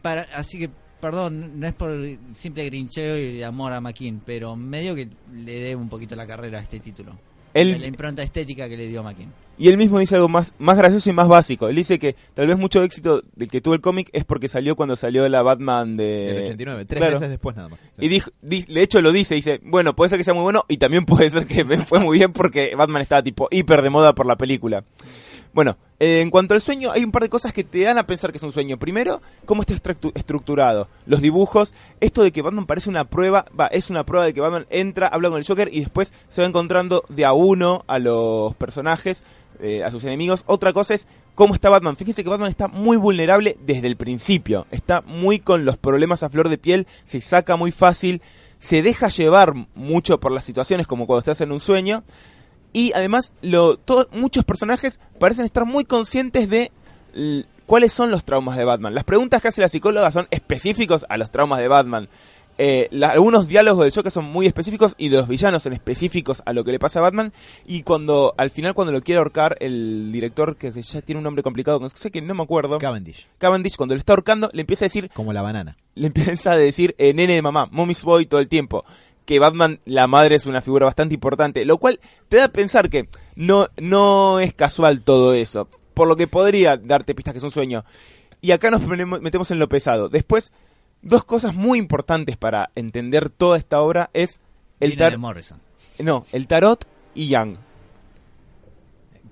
Para, 0.03 0.23
así 0.35 0.59
que, 0.59 0.71
perdón, 1.03 1.59
no 1.59 1.67
es 1.67 1.75
por 1.75 1.91
simple 2.33 2.65
grincheo 2.65 3.19
y 3.19 3.43
amor 3.43 3.73
a 3.73 3.81
McKean, 3.81 4.23
pero 4.25 4.55
medio 4.55 4.95
que 4.95 5.09
le 5.35 5.55
debo 5.61 5.83
un 5.83 5.89
poquito 5.89 6.15
la 6.15 6.27
carrera 6.29 6.61
a 6.61 6.63
este 6.63 6.79
título. 6.79 7.13
La 7.55 7.63
impronta 7.87 8.23
estética 8.23 8.69
que 8.69 8.77
le 8.77 8.87
dio 8.87 9.03
McKean. 9.03 9.31
Y 9.59 9.69
él 9.69 9.77
mismo 9.77 9.99
dice 9.99 10.15
algo 10.15 10.29
más, 10.29 10.55
más 10.59 10.79
gracioso 10.79 11.11
y 11.11 11.13
más 11.13 11.29
básico. 11.29 11.69
Él 11.69 11.77
dice 11.77 11.99
que 11.99 12.17
tal 12.35 12.47
vez 12.47 12.57
mucho 12.57 12.83
éxito 12.83 13.23
del 13.37 13.51
que 13.51 13.61
tuvo 13.61 13.75
el 13.75 13.81
cómic 13.81 14.09
es 14.13 14.25
porque 14.25 14.49
salió 14.49 14.77
cuando 14.77 14.97
salió 14.97 15.29
la 15.29 15.43
Batman 15.43 15.97
de... 15.97 16.05
Del 16.05 16.43
89, 16.45 16.85
tres 16.87 16.99
claro. 16.99 17.15
meses 17.17 17.31
después 17.31 17.57
nada 17.57 17.69
más. 17.69 17.81
Sí. 17.81 17.87
Y 18.07 18.09
dijo, 18.09 18.31
di- 18.41 18.63
de 18.63 18.83
hecho 18.83 19.03
lo 19.03 19.13
dice, 19.13 19.35
dice, 19.35 19.61
bueno, 19.65 19.95
puede 19.95 20.09
ser 20.09 20.19
que 20.19 20.25
sea 20.25 20.35
muy 20.35 20.45
bueno 20.45 20.65
y 20.69 20.79
también 20.79 21.05
puede 21.07 21.29
ser 21.29 21.47
que 21.47 21.65
me 21.65 21.77
fue 21.79 21.99
muy 21.99 22.17
bien 22.19 22.33
porque 22.33 22.75
Batman 22.77 23.03
estaba 23.03 23.23
tipo 23.23 23.49
hiper 23.51 23.83
de 23.83 23.91
moda 23.91 24.15
por 24.15 24.25
la 24.25 24.37
película. 24.37 24.85
Bueno, 25.55 25.77
eh, 26.01 26.23
en 26.23 26.31
cuanto 26.31 26.55
al 26.55 26.63
sueño, 26.63 26.91
hay 26.91 27.05
un 27.05 27.13
par 27.13 27.23
de 27.23 27.29
cosas 27.29 27.53
que 27.53 27.63
te 27.63 27.83
dan 27.83 27.99
a 27.99 28.07
pensar 28.07 28.31
que 28.33 28.39
es 28.39 28.43
un 28.43 28.53
sueño. 28.53 28.79
Primero, 28.79 29.21
cómo 29.45 29.61
está 29.61 29.75
estructu- 29.75 30.13
estructurado. 30.15 30.89
Los 31.05 31.21
dibujos, 31.21 31.75
esto 32.01 32.23
de 32.23 32.33
que 32.33 32.41
Batman 32.43 32.65
parece 32.67 32.89
una 32.89 33.05
prueba, 33.05 33.45
va, 33.59 33.67
es 33.67 33.91
una 33.91 34.05
prueba 34.05 34.25
de 34.25 34.33
que 34.33 34.41
Batman 34.41 34.67
entra, 34.71 35.09
habla 35.09 35.29
con 35.29 35.39
el 35.39 35.47
Joker 35.47 35.69
y 35.71 35.81
después 35.81 36.15
se 36.29 36.41
va 36.41 36.49
encontrando 36.49 37.05
de 37.11 37.25
a 37.27 37.35
uno 37.35 37.85
a 37.87 37.99
los 37.99 38.55
personajes, 38.57 39.25
eh, 39.61 39.85
a 39.85 39.91
sus 39.91 40.03
enemigos. 40.05 40.43
Otra 40.47 40.73
cosa 40.73 40.95
es 40.95 41.07
cómo 41.35 41.55
está 41.55 41.69
Batman. 41.69 41.97
Fíjense 41.97 42.25
que 42.25 42.31
Batman 42.31 42.49
está 42.49 42.69
muy 42.69 42.97
vulnerable 42.97 43.59
desde 43.67 43.89
el 43.89 43.97
principio. 43.97 44.67
Está 44.71 45.03
muy 45.03 45.39
con 45.39 45.67
los 45.67 45.77
problemas 45.77 46.23
a 46.23 46.31
flor 46.31 46.49
de 46.49 46.57
piel, 46.57 46.87
se 47.05 47.21
saca 47.21 47.57
muy 47.57 47.73
fácil, 47.73 48.23
se 48.59 48.81
deja 48.81 49.09
llevar 49.09 49.53
mucho 49.75 50.19
por 50.19 50.33
las 50.33 50.47
situaciones 50.47 50.87
como 50.87 51.07
cuando 51.07 51.19
estás 51.19 51.43
en 51.43 51.53
un 51.53 51.61
sueño. 51.61 52.05
Y 52.73 52.93
además, 52.95 53.33
lo, 53.43 53.77
to- 53.77 54.09
muchos 54.13 54.45
personajes 54.45 54.99
parecen 55.19 55.45
estar 55.45 55.65
muy 55.67 55.85
conscientes 55.85 56.49
de 56.49 56.71
cuáles 57.67 57.93
son 57.93 58.11
los 58.11 58.25
traumas 58.25 58.57
de 58.57 58.65
Batman. 58.65 58.95
Las 58.95 59.05
preguntas 59.05 59.43
que 59.43 59.49
hace 59.49 59.61
la 59.61 59.69
psicóloga 59.69 60.11
son 60.11 60.27
específicos 60.31 61.05
a 61.09 61.17
los 61.17 61.31
traumas 61.31 61.59
de 61.61 61.69
Batman. 61.69 62.09
Eh, 62.59 62.89
la- 62.91 63.09
algunos 63.11 63.49
diálogos 63.49 63.83
del 63.85 63.95
Joker 63.95 64.13
son 64.13 64.27
muy 64.27 64.47
específicos 64.47 64.95
y 64.99 65.09
de 65.09 65.17
los 65.17 65.27
villanos 65.27 65.63
son 65.63 65.73
específicos 65.73 66.43
a 66.45 66.53
lo 66.53 66.65
que 66.65 66.73
le 66.73 66.79
pasa 66.79 66.99
a 66.99 67.03
Batman. 67.03 67.33
Y 67.67 67.83
cuando 67.83 68.35
al 68.37 68.51
final, 68.51 68.75
cuando 68.75 68.93
lo 68.93 69.01
quiere 69.03 69.19
ahorcar, 69.19 69.57
el 69.61 70.11
director, 70.13 70.57
que 70.57 70.71
ya 70.71 71.01
tiene 71.01 71.19
un 71.19 71.25
nombre 71.25 71.43
complicado, 71.43 71.81
que 71.81 71.89
sé 71.97 72.11
que 72.11 72.21
no 72.21 72.35
me 72.35 72.43
acuerdo, 72.43 72.79
Cavendish, 72.79 73.27
Cavendish, 73.39 73.77
cuando 73.77 73.95
lo 73.95 73.99
está 73.99 74.13
ahorcando, 74.13 74.51
le 74.53 74.61
empieza 74.61 74.85
a 74.85 74.89
decir 74.89 75.11
como 75.15 75.33
la 75.33 75.41
banana. 75.43 75.77
le 75.95 76.07
empieza 76.09 76.53
a 76.53 76.57
decir 76.57 76.95
eh, 76.99 77.15
nene 77.15 77.35
de 77.35 77.43
mamá, 77.43 77.69
mommy's 77.71 78.03
boy 78.03 78.27
todo 78.27 78.41
el 78.41 78.49
tiempo. 78.49 78.85
Que 79.25 79.39
Batman, 79.39 79.81
la 79.85 80.07
madre, 80.07 80.35
es 80.35 80.47
una 80.47 80.63
figura 80.63 80.87
bastante 80.87 81.15
importante. 81.15 81.65
Lo 81.65 81.79
cual 81.79 82.01
te 82.29 82.39
da 82.39 82.45
a 82.45 82.49
pensar 82.49 82.91
que 82.91 83.09
no, 83.37 83.69
no 83.81 84.41
es 84.41 84.53
casual 84.55 85.03
todo 85.03 85.35
eso. 85.35 85.69
Por 85.95 86.09
lo 86.09 86.17
que 86.17 86.27
podría 86.27 86.77
darte 86.77 87.15
pistas 87.15 87.33
que 87.33 87.39
es 87.39 87.45
un 87.45 87.51
sueño. 87.51 87.85
Y 88.41 88.51
acá 88.51 88.71
nos 88.71 88.87
metemos 88.87 89.51
en 89.51 89.59
lo 89.59 89.69
pesado. 89.69 90.09
Después, 90.09 90.53
dos 91.03 91.25
cosas 91.25 91.55
muy 91.55 91.79
importantes 91.79 92.37
para 92.37 92.71
entender 92.75 93.31
toda 93.31 93.57
esta 93.57 93.81
obra 93.81 94.11
es 94.13 94.41
el, 94.81 94.91
Vino 94.91 95.05
de 95.05 95.11
tar 95.11 95.19
Morrison. 95.19 95.61
no, 96.01 96.27
el 96.33 96.47
tarot 96.47 96.85
y 97.15 97.29
Young. 97.29 97.57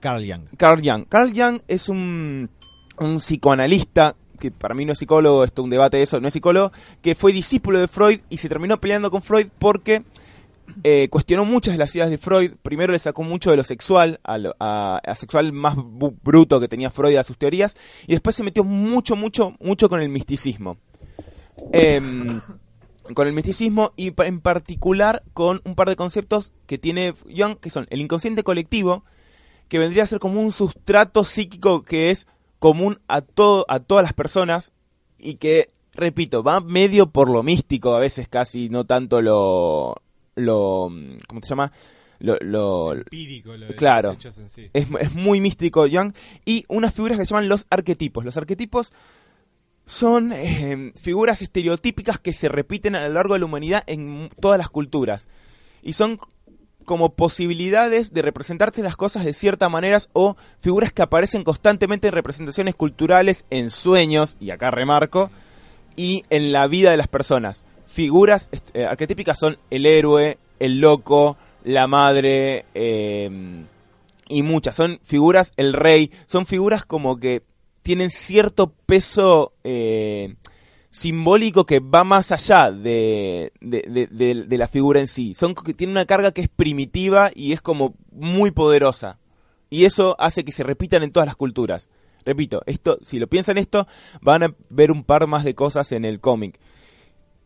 Carl 0.01 0.25
Young. 0.25 0.45
Carl 0.57 0.81
Jung. 0.83 1.07
Carl 1.09 1.33
Jung 1.35 1.61
es 1.69 1.89
un, 1.89 2.51
un 2.99 3.19
psicoanalista, 3.19 4.17
que 4.41 4.51
para 4.51 4.75
mí 4.75 4.85
no 4.85 4.93
es 4.95 4.99
psicólogo, 4.99 5.45
esto 5.45 5.63
es 5.63 5.65
un 5.65 5.71
debate 5.71 5.99
de 5.99 6.03
eso, 6.03 6.19
no 6.21 6.27
es 6.27 6.35
psicólogo, 6.35 6.73
que 7.03 7.15
fue 7.15 7.33
discípulo 7.33 7.79
de 7.79 7.87
Freud 7.87 8.21
y 8.29 8.39
se 8.39 8.49
terminó 8.49 8.81
peleando 8.81 9.11
con 9.13 9.23
Freud 9.23 9.47
porque 9.61 10.03
eh, 10.83 11.09
cuestionó 11.11 11.45
muchas 11.45 11.75
de 11.75 11.79
las 11.79 11.95
ideas 11.95 12.11
de 12.11 12.19
Freud. 12.19 12.53
Primero 12.63 12.93
le 12.93 12.99
sacó 12.99 13.23
mucho 13.23 13.51
de 13.51 13.57
lo 13.57 13.65
sexual, 13.65 14.19
a, 14.25 14.39
lo- 14.39 14.57
sexual 15.15 15.53
más 15.53 15.77
bruto 15.77 16.59
que 16.59 16.69
tenía 16.69 16.91
Freud 16.91 17.17
a 17.17 17.23
sus 17.23 17.39
teorías, 17.39 17.77
y 18.07 18.13
después 18.13 18.35
se 18.35 18.43
metió 18.43 18.65
mucho, 18.65 19.15
mucho, 19.15 19.55
mucho 19.61 19.89
con 19.89 20.01
el 20.01 20.09
misticismo. 20.09 20.79
Em, 21.73 22.41
con 23.15 23.27
el 23.27 23.33
misticismo 23.33 23.93
y 23.97 24.13
en 24.23 24.41
particular 24.41 25.23
con 25.35 25.61
un 25.65 25.75
par 25.75 25.89
de 25.89 25.97
conceptos 25.97 26.53
que 26.67 26.79
tiene 26.79 27.15
Jung, 27.37 27.57
que 27.59 27.71
son 27.71 27.87
el 27.91 28.01
inconsciente 28.01 28.45
colectivo, 28.45 29.05
que 29.69 29.79
vendría 29.79 30.05
a 30.05 30.07
ser 30.07 30.21
como 30.21 30.41
un 30.41 30.53
sustrato 30.53 31.25
psíquico 31.25 31.83
que 31.83 32.11
es 32.11 32.27
común 32.61 33.01
a 33.09 33.21
todo 33.23 33.65
a 33.69 33.81
todas 33.81 34.05
las 34.05 34.13
personas 34.13 34.73
y 35.19 35.35
que 35.35 35.69
repito 35.93 36.43
va 36.45 36.61
medio 36.61 37.11
por 37.11 37.29
lo 37.29 37.43
místico 37.43 37.95
a 37.95 37.99
veces 37.99 38.29
casi 38.29 38.69
no 38.69 38.85
tanto 38.87 39.21
lo 39.21 39.97
lo 40.37 40.93
cómo 41.27 41.41
se 41.43 41.49
llama 41.49 41.73
lo, 42.21 42.37
lo- 42.43 42.93
Empírico, 42.93 43.57
lo 43.57 43.67
de 43.67 43.75
Claro. 43.75 44.09
los 44.11 44.17
hechos 44.19 44.39
en 44.39 44.49
sí. 44.51 44.69
es, 44.75 44.87
es 45.01 45.15
muy 45.15 45.41
místico 45.41 45.87
Young 45.87 46.13
y 46.45 46.65
unas 46.69 46.95
figuras 46.95 47.19
que 47.19 47.25
se 47.27 47.31
llaman 47.31 47.49
los 47.49 47.67
arquetipos 47.71 48.25
los 48.25 48.37
arquetipos 48.37 48.93
son 49.87 50.33
eh, 50.33 50.93
figuras 51.01 51.43
estereotípicas 51.43 52.19
que 52.21 52.33
se 52.33 52.49
repiten 52.49 52.95
a 52.95 53.09
lo 53.09 53.15
largo 53.15 53.35
de 53.35 53.41
la 53.41 53.47
humanidad 53.47 53.83
en 53.87 54.31
todas 54.41 54.59
las 54.59 54.71
culturas 54.71 55.29
y 55.83 55.95
son 55.95 56.19
como 56.85 57.11
posibilidades 57.11 58.13
de 58.13 58.23
representarse 58.23 58.83
las 58.83 58.97
cosas 58.97 59.25
de 59.25 59.33
ciertas 59.33 59.71
maneras 59.71 60.09
o 60.13 60.37
figuras 60.61 60.93
que 60.93 61.03
aparecen 61.03 61.45
constantemente 61.45 62.09
en 62.09 62.15
representaciones 62.15 62.75
culturales, 62.75 63.45
en 63.51 63.71
sueños, 63.71 64.37
y 64.41 64.51
acá 64.51 64.71
remarco, 64.71 65.31
y 65.97 66.25
en 66.31 66.53
la 66.53 66.67
vida 66.67 66.91
de 66.91 66.97
las 66.97 67.09
personas. 67.09 67.65
Figuras 67.87 68.49
eh, 68.75 68.85
arquetípicas 68.85 69.39
son 69.39 69.59
el 69.71 69.87
héroe, 69.87 70.39
el 70.59 70.81
loco, 70.81 71.37
la 71.65 71.87
madre, 71.87 72.65
eh, 72.75 73.65
y 74.31 74.43
muchas. 74.43 74.75
Son 74.75 74.99
figuras, 75.03 75.53
el 75.57 75.75
rey, 75.75 76.11
son 76.27 76.47
figuras 76.47 76.85
como 76.85 77.19
que 77.19 77.43
tienen 77.83 78.11
cierto 78.11 78.73
peso 78.87 79.53
eh, 79.65 80.37
simbólico 80.91 81.65
que 81.67 81.79
va 81.81 82.03
más 82.05 82.33
allá 82.33 82.73
de, 82.73 83.53
de, 83.61 84.09
de- 84.11 84.45
de- 84.45 84.59
la 84.59 84.69
figura 84.69 85.01
en 85.01 85.07
sí. 85.07 85.35
Son 85.35 85.55
que 85.55 85.73
tienen 85.75 85.93
una 85.93 86.05
carga 86.07 86.33
que 86.33 86.41
es 86.43 86.49
primitiva 86.49 87.31
y 87.35 87.53
es 87.53 87.61
como 87.61 87.95
muy 88.13 88.51
poderosa. 88.51 89.19
Y 89.71 89.85
eso 89.85 90.17
hace 90.19 90.45
que 90.45 90.53
se 90.53 90.65
repitan 90.65 91.03
en 91.05 91.13
todas 91.13 91.27
las 91.29 91.37
culturas. 91.37 91.89
Repito, 92.25 92.63
esto, 92.67 92.99
si 93.03 93.19
lo 93.19 93.29
piensan 93.29 93.57
esto, 93.57 93.87
van 94.21 94.43
a 94.43 94.55
ver 94.69 94.91
un 94.91 95.05
par 95.05 95.27
más 95.27 95.45
de 95.45 95.55
cosas 95.55 95.93
en 95.93 96.05
el 96.05 96.21
cómic. 96.21 96.59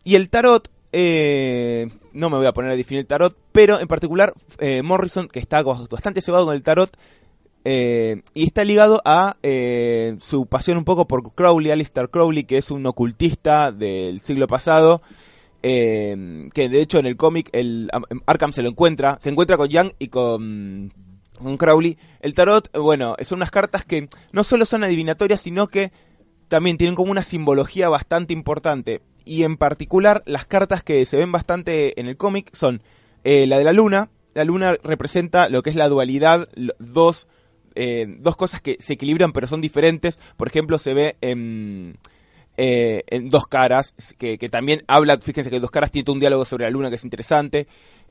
Y 0.05 0.17
el 0.17 0.31
tarot, 0.31 0.71
eh, 0.93 1.89
no 2.13 2.31
me 2.31 2.39
voy 2.39 2.47
a 2.47 2.53
poner 2.53 2.71
a 2.73 2.77
definir 2.77 3.01
el 3.01 3.07
tarot, 3.07 3.37
pero 3.53 3.79
en 3.79 3.87
particular 3.87 4.33
eh, 4.59 4.83
Morrison, 4.83 5.29
que 5.29 5.39
está 5.39 5.63
bastante 5.63 6.23
cebado 6.23 6.47
con 6.47 6.55
el 6.55 6.63
tarot, 6.63 6.97
eh, 7.64 8.23
y 8.35 8.44
está 8.44 8.64
ligado 8.64 9.00
a 9.04 9.37
eh, 9.42 10.16
su 10.21 10.47
pasión 10.47 10.76
un 10.78 10.85
poco 10.85 11.06
por 11.09 11.35
Crowley, 11.35 11.71
Alistair 11.71 12.11
Crowley, 12.11 12.44
que 12.44 12.59
es 12.59 12.71
un 12.71 12.85
ocultista 12.87 13.73
del 13.73 14.21
siglo 14.21 14.47
pasado, 14.47 15.00
eh, 15.62 16.49
que 16.52 16.68
de 16.68 16.83
hecho 16.83 16.99
en 16.99 17.06
el 17.06 17.16
cómic 17.16 17.49
el 17.52 17.88
Am- 17.92 18.04
Arkham 18.26 18.52
se 18.52 18.62
lo 18.62 18.68
encuentra, 18.68 19.18
se 19.21 19.30
encuentra 19.30 19.56
con 19.56 19.68
Young 19.68 19.92
y 19.99 20.09
con, 20.09 20.92
con 21.38 21.56
Crowley. 21.56 21.97
El 22.21 22.35
tarot, 22.35 22.71
bueno, 22.78 23.16
son 23.23 23.38
unas 23.38 23.50
cartas 23.50 23.85
que 23.85 24.09
no 24.33 24.44
solo 24.44 24.66
son 24.66 24.85
adivinatorias, 24.85 25.40
sino 25.40 25.68
que 25.68 25.90
también 26.49 26.76
tienen 26.76 26.94
como 26.94 27.11
una 27.11 27.23
simbología 27.23 27.88
bastante 27.88 28.35
importante. 28.35 29.00
Y 29.25 29.44
en 29.44 29.56
particular, 29.56 30.23
las 30.26 30.44
cartas 30.44 30.83
que 30.83 31.06
se 31.06 31.16
ven 31.16 31.33
bastante 31.33 31.99
en 31.99 32.09
el 32.09 32.18
cómic 32.18 32.50
son 32.52 32.83
la 33.25 33.56
de 33.56 33.64
la 33.64 33.73
luna. 33.73 34.11
La 34.35 34.44
luna 34.44 34.76
representa 34.83 35.49
lo 35.49 35.62
que 35.62 35.71
es 35.71 35.76
la 35.76 35.88
dualidad, 35.88 36.49
dos, 36.78 37.26
eh, 37.75 38.07
dos 38.19 38.37
cosas 38.37 38.61
que 38.61 38.76
se 38.81 38.95
equilibran 38.95 39.33
pero 39.33 39.47
son 39.47 39.61
diferentes. 39.61 40.19
Por 40.37 40.49
ejemplo, 40.49 40.78
se 40.78 40.95
ve 40.95 41.16
en, 41.21 41.97
eh, 42.57 43.02
en 43.09 43.28
Dos 43.28 43.47
Caras, 43.47 43.95
que, 44.19 44.38
que 44.38 44.49
también 44.49 44.83
habla, 44.87 45.19
fíjense 45.19 45.50
que 45.50 45.61
Dos 45.61 45.71
Caras 45.71 45.90
tiene 45.90 46.11
un 46.12 46.21
diálogo 46.21 46.45
sobre 46.45 46.64
la 46.64 46.71
luna 46.71 46.88
que 46.90 46.97
es 46.97 47.04
interesante. 47.04 47.66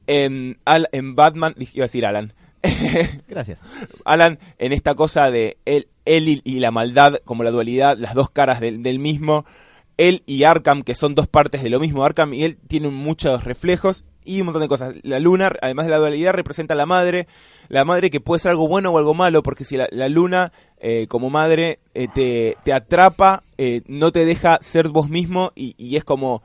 En, 0.07 0.59
Al- 0.65 0.89
en 0.91 1.15
Batman, 1.15 1.55
iba 1.57 1.83
a 1.83 1.87
decir 1.87 2.05
Alan, 2.05 2.33
Gracias. 3.27 3.59
Alan 4.05 4.39
en 4.57 4.71
esta 4.73 4.95
cosa 4.95 5.29
de 5.31 5.57
él, 5.65 5.87
él 6.05 6.27
y, 6.29 6.41
y 6.45 6.59
la 6.59 6.71
maldad 6.71 7.15
como 7.25 7.43
la 7.43 7.51
dualidad, 7.51 7.97
las 7.97 8.13
dos 8.13 8.29
caras 8.29 8.59
del, 8.61 8.83
del 8.83 8.99
mismo, 8.99 9.45
él 9.97 10.23
y 10.25 10.43
Arkham 10.43 10.81
que 10.83 10.95
son 10.95 11.13
dos 11.15 11.27
partes 11.27 11.61
de 11.63 11.69
lo 11.69 11.79
mismo, 11.79 12.03
Arkham 12.05 12.33
y 12.33 12.43
él 12.43 12.57
tienen 12.67 12.93
muchos 12.93 13.43
reflejos 13.43 14.05
y 14.25 14.39
un 14.41 14.45
montón 14.47 14.61
de 14.61 14.67
cosas. 14.67 14.95
La 15.03 15.19
luna, 15.19 15.51
además 15.61 15.85
de 15.85 15.91
la 15.91 15.97
dualidad, 15.97 16.33
representa 16.33 16.73
a 16.73 16.77
la 16.77 16.85
madre, 16.85 17.27
la 17.69 17.85
madre 17.85 18.09
que 18.09 18.19
puede 18.19 18.39
ser 18.39 18.51
algo 18.51 18.67
bueno 18.67 18.91
o 18.91 18.97
algo 18.97 19.13
malo, 19.13 19.43
porque 19.43 19.65
si 19.65 19.77
la, 19.77 19.87
luna 20.09 20.51
eh, 20.79 21.07
como 21.07 21.29
madre 21.29 21.79
eh, 21.93 22.07
te, 22.13 22.57
te 22.63 22.73
atrapa, 22.73 23.43
eh, 23.57 23.81
no 23.87 24.11
te 24.11 24.25
deja 24.25 24.59
ser 24.61 24.89
vos 24.89 25.09
mismo 25.09 25.51
y, 25.55 25.75
y 25.77 25.95
es 25.95 26.03
como, 26.03 26.43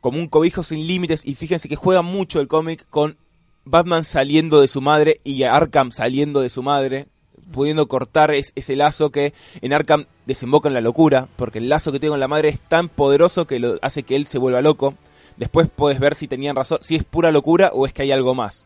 como 0.00 0.18
un 0.18 0.28
cobijo 0.28 0.62
sin 0.62 0.86
límites 0.86 1.22
y 1.24 1.34
fíjense 1.34 1.68
que 1.68 1.76
juega 1.76 2.02
mucho 2.02 2.40
el 2.40 2.48
cómic 2.48 2.86
con 2.90 3.16
Batman 3.64 4.04
saliendo 4.04 4.60
de 4.60 4.68
su 4.68 4.80
madre 4.80 5.20
y 5.24 5.42
Arkham 5.44 5.92
saliendo 5.92 6.40
de 6.40 6.50
su 6.50 6.62
madre, 6.62 7.06
pudiendo 7.52 7.86
cortar 7.88 8.32
es- 8.32 8.52
ese 8.56 8.74
lazo 8.76 9.10
que 9.10 9.34
en 9.60 9.72
Arkham 9.72 10.06
desemboca 10.26 10.68
en 10.68 10.74
la 10.74 10.80
locura, 10.80 11.28
porque 11.36 11.58
el 11.58 11.68
lazo 11.68 11.92
que 11.92 12.00
tiene 12.00 12.12
con 12.12 12.20
la 12.20 12.28
madre 12.28 12.48
es 12.48 12.60
tan 12.60 12.88
poderoso 12.88 13.46
que 13.46 13.58
lo 13.58 13.78
hace 13.82 14.02
que 14.04 14.16
él 14.16 14.26
se 14.26 14.38
vuelva 14.38 14.62
loco. 14.62 14.94
Después 15.40 15.68
puedes 15.74 15.98
ver 15.98 16.14
si 16.14 16.28
tenían 16.28 16.54
razón, 16.54 16.78
si 16.82 16.94
es 16.94 17.02
pura 17.02 17.32
locura 17.32 17.70
o 17.74 17.86
es 17.86 17.92
que 17.92 18.02
hay 18.02 18.12
algo 18.12 18.34
más. 18.36 18.64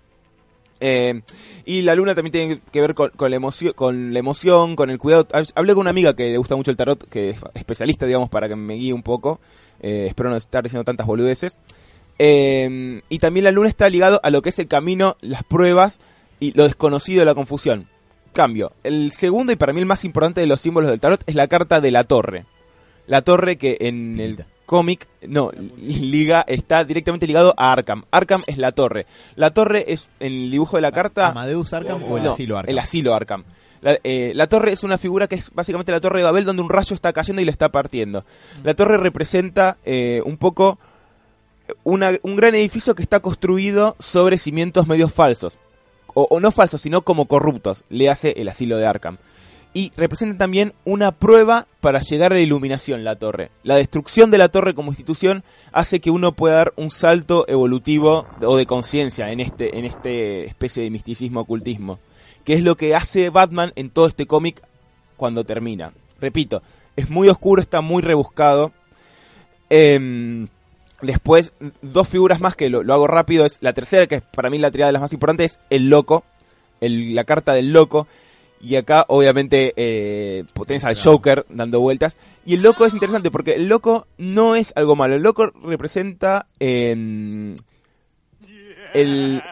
Eh, 0.80 1.22
y 1.64 1.82
la 1.82 1.94
luna 1.94 2.14
también 2.14 2.32
tiene 2.32 2.60
que 2.70 2.80
ver 2.82 2.94
con, 2.94 3.10
la 3.16 3.36
emoción, 3.36 3.72
con 3.74 4.12
la 4.12 4.18
emoción, 4.18 4.76
con 4.76 4.90
el 4.90 4.98
cuidado. 4.98 5.26
Hab- 5.28 5.52
Hablé 5.54 5.72
con 5.72 5.82
una 5.82 5.90
amiga 5.90 6.14
que 6.14 6.32
le 6.32 6.36
gusta 6.36 6.56
mucho 6.56 6.70
el 6.72 6.76
tarot, 6.76 7.08
que 7.08 7.30
es 7.30 7.38
especialista, 7.54 8.04
digamos, 8.06 8.28
para 8.28 8.48
que 8.48 8.56
me 8.56 8.74
guíe 8.74 8.92
un 8.92 9.02
poco. 9.04 9.40
Eh, 9.80 10.06
espero 10.10 10.28
no 10.30 10.36
estar 10.36 10.62
diciendo 10.64 10.84
tantas 10.84 11.06
boludeces. 11.06 11.58
Eh, 12.18 13.00
y 13.08 13.18
también 13.18 13.44
la 13.44 13.50
luna 13.52 13.68
está 13.68 13.88
ligado 13.88 14.20
a 14.22 14.30
lo 14.30 14.42
que 14.42 14.48
es 14.50 14.58
el 14.58 14.68
camino, 14.68 15.16
las 15.20 15.44
pruebas 15.44 16.00
y 16.40 16.52
lo 16.52 16.64
desconocido 16.64 17.20
de 17.20 17.26
la 17.26 17.34
confusión. 17.34 17.88
Cambio. 18.32 18.72
El 18.82 19.12
segundo 19.12 19.52
y 19.52 19.56
para 19.56 19.72
mí 19.72 19.78
el 19.80 19.86
más 19.86 20.04
importante 20.04 20.40
de 20.40 20.48
los 20.48 20.60
símbolos 20.60 20.90
del 20.90 21.00
tarot 21.00 21.22
es 21.26 21.36
la 21.36 21.46
carta 21.46 21.80
de 21.80 21.92
la 21.92 22.02
torre. 22.04 22.44
La 23.06 23.22
torre 23.22 23.56
que 23.58 23.76
en 23.80 24.18
el 24.18 24.44
cómic, 24.66 25.06
no, 25.22 25.50
liga, 25.78 26.44
está 26.46 26.84
directamente 26.84 27.26
ligado 27.26 27.54
a 27.56 27.72
Arkham. 27.72 28.04
Arkham 28.10 28.42
es 28.46 28.58
la 28.58 28.72
torre. 28.72 29.06
La 29.36 29.50
torre 29.52 29.84
es, 29.88 30.08
en 30.20 30.32
el 30.32 30.50
dibujo 30.50 30.76
de 30.76 30.82
la 30.82 30.92
carta... 30.92 31.28
¿Amadeus 31.28 31.72
Arkham 31.72 32.02
o 32.04 32.16
el 32.16 32.24
No, 32.24 32.32
asilo 32.32 32.58
Arkham? 32.58 32.70
El 32.70 32.78
asilo 32.78 33.14
Arkham. 33.14 33.44
La, 33.82 33.98
eh, 34.02 34.32
la 34.34 34.46
torre 34.46 34.72
es 34.72 34.82
una 34.82 34.96
figura 34.96 35.26
que 35.28 35.34
es 35.34 35.50
básicamente 35.52 35.92
la 35.92 36.00
torre 36.00 36.18
de 36.20 36.24
Babel 36.24 36.44
donde 36.46 36.62
un 36.62 36.70
rayo 36.70 36.94
está 36.94 37.12
cayendo 37.12 37.42
y 37.42 37.44
le 37.44 37.50
está 37.50 37.68
partiendo. 37.68 38.24
La 38.62 38.72
torre 38.74 38.96
representa 38.96 39.76
eh, 39.84 40.22
un 40.24 40.38
poco 40.38 40.78
una- 41.82 42.12
un 42.22 42.36
gran 42.36 42.54
edificio 42.54 42.94
que 42.94 43.02
está 43.02 43.20
construido 43.20 43.96
sobre 43.98 44.38
cimientos 44.38 44.86
medios 44.86 45.12
falsos. 45.12 45.58
O, 46.14 46.26
o 46.30 46.40
no 46.40 46.50
falsos, 46.52 46.80
sino 46.80 47.02
como 47.02 47.26
corruptos. 47.26 47.84
Le 47.90 48.08
hace 48.08 48.34
el 48.38 48.48
asilo 48.48 48.76
de 48.78 48.86
Arkham. 48.86 49.18
Y 49.76 49.90
representa 49.96 50.38
también 50.38 50.72
una 50.84 51.10
prueba 51.10 51.66
para 51.80 52.00
llegar 52.00 52.32
a 52.32 52.36
la 52.36 52.40
iluminación, 52.40 53.02
la 53.02 53.16
torre. 53.16 53.50
La 53.64 53.74
destrucción 53.74 54.30
de 54.30 54.38
la 54.38 54.48
torre 54.48 54.72
como 54.72 54.92
institución 54.92 55.42
hace 55.72 55.98
que 55.98 56.12
uno 56.12 56.30
pueda 56.30 56.54
dar 56.54 56.72
un 56.76 56.92
salto 56.92 57.44
evolutivo 57.48 58.24
o 58.40 58.56
de 58.56 58.66
conciencia 58.66 59.32
en 59.32 59.40
este, 59.40 59.76
en 59.76 59.84
este 59.84 60.44
especie 60.44 60.84
de 60.84 60.90
misticismo 60.90 61.40
ocultismo. 61.40 61.98
Que 62.44 62.54
es 62.54 62.62
lo 62.62 62.76
que 62.76 62.94
hace 62.94 63.30
Batman 63.30 63.72
en 63.74 63.90
todo 63.90 64.06
este 64.06 64.26
cómic 64.26 64.62
cuando 65.16 65.42
termina. 65.42 65.92
Repito, 66.20 66.62
es 66.94 67.10
muy 67.10 67.28
oscuro, 67.28 67.60
está 67.60 67.80
muy 67.80 68.00
rebuscado. 68.00 68.70
Em, 69.70 70.46
después, 71.02 71.52
dos 71.82 72.08
figuras 72.08 72.40
más 72.40 72.54
que 72.54 72.70
lo, 72.70 72.84
lo 72.84 72.94
hago 72.94 73.08
rápido. 73.08 73.44
Es 73.44 73.58
la 73.60 73.72
tercera, 73.72 74.06
que 74.06 74.16
es 74.16 74.22
para 74.22 74.50
mí 74.50 74.58
la 74.58 74.70
triada 74.70 74.90
de 74.90 74.92
las 74.92 75.02
más 75.02 75.12
importantes, 75.12 75.52
es 75.52 75.58
el 75.70 75.90
loco. 75.90 76.22
la 76.80 77.24
carta 77.24 77.54
del 77.54 77.72
loco. 77.72 78.06
Y 78.64 78.76
acá, 78.76 79.04
obviamente, 79.08 79.74
eh, 79.76 80.44
tenés 80.66 80.84
al 80.84 80.96
Joker 80.96 81.44
dando 81.50 81.80
vueltas. 81.80 82.16
Y 82.46 82.54
el 82.54 82.62
loco 82.62 82.86
es 82.86 82.94
interesante 82.94 83.30
porque 83.30 83.54
el 83.56 83.68
loco 83.68 84.06
no 84.16 84.54
es 84.56 84.72
algo 84.76 84.96
malo. 84.96 85.14
El 85.14 85.22
loco 85.22 85.50
representa 85.62 86.46
em, 86.58 87.54
el, 88.94 89.42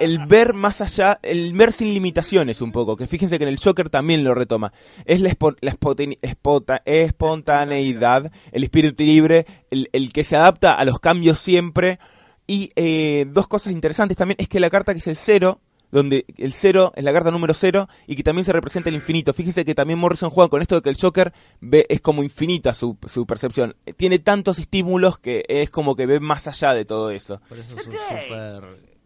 el 0.00 0.18
ver 0.26 0.54
más 0.54 0.80
allá, 0.80 1.18
el 1.22 1.52
ver 1.54 1.72
sin 1.72 1.92
limitaciones 1.94 2.60
un 2.60 2.72
poco. 2.72 2.96
Que 2.96 3.06
fíjense 3.06 3.38
que 3.38 3.44
en 3.44 3.50
el 3.50 3.58
Joker 3.58 3.88
también 3.90 4.24
lo 4.24 4.34
retoma. 4.34 4.72
Es 5.04 5.20
la, 5.20 5.30
espo- 5.30 5.56
la 5.60 5.72
espota- 5.72 6.82
espontaneidad, 6.84 8.30
el 8.52 8.64
espíritu 8.64 9.04
libre, 9.04 9.46
el, 9.70 9.88
el 9.92 10.12
que 10.12 10.24
se 10.24 10.36
adapta 10.36 10.74
a 10.74 10.84
los 10.84 11.00
cambios 11.00 11.38
siempre. 11.38 11.98
Y 12.46 12.70
eh, 12.76 13.26
dos 13.30 13.46
cosas 13.48 13.72
interesantes 13.72 14.16
también 14.16 14.36
es 14.40 14.48
que 14.48 14.60
la 14.60 14.70
carta 14.70 14.92
que 14.94 14.98
es 15.00 15.06
el 15.06 15.16
cero, 15.16 15.60
donde 15.90 16.26
el 16.36 16.52
cero 16.52 16.92
es 16.94 17.04
la 17.04 17.12
carta 17.12 17.30
número 17.30 17.54
cero 17.54 17.88
y 18.06 18.16
que 18.16 18.22
también 18.22 18.44
se 18.44 18.52
representa 18.52 18.88
el 18.88 18.94
infinito. 18.94 19.32
Fíjense 19.32 19.64
que 19.64 19.74
también 19.74 19.98
Morrison 19.98 20.30
juega 20.30 20.48
con 20.48 20.62
esto 20.62 20.76
de 20.76 20.82
que 20.82 20.90
el 20.90 20.96
Joker 21.00 21.32
ve, 21.60 21.86
es 21.88 22.00
como 22.00 22.22
infinita 22.22 22.74
su, 22.74 22.96
su 23.06 23.26
percepción. 23.26 23.76
Eh, 23.86 23.92
Tiene 23.92 24.18
tantos 24.18 24.58
estímulos 24.58 25.18
que 25.18 25.44
es 25.48 25.70
como 25.70 25.96
que 25.96 26.06
ve 26.06 26.20
más 26.20 26.46
allá 26.46 26.74
de 26.74 26.84
todo 26.84 27.10
eso. 27.10 27.40
Por 27.48 27.58
eso 27.58 27.76
su 27.76 27.82
super 27.84 28.62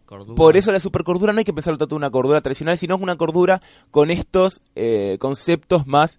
cordura. 0.06 0.36
Por 0.36 0.56
eso 0.56 0.72
la 0.72 0.80
supercordura 0.80 1.32
no 1.32 1.38
hay 1.38 1.44
que 1.44 1.54
pensarlo 1.54 1.78
tanto 1.78 1.96
una 1.96 2.10
cordura 2.10 2.40
tradicional, 2.40 2.76
sino 2.76 2.96
una 2.96 3.16
cordura 3.16 3.62
con 3.90 4.10
estos 4.10 4.60
eh, 4.74 5.16
conceptos 5.20 5.86
más 5.86 6.18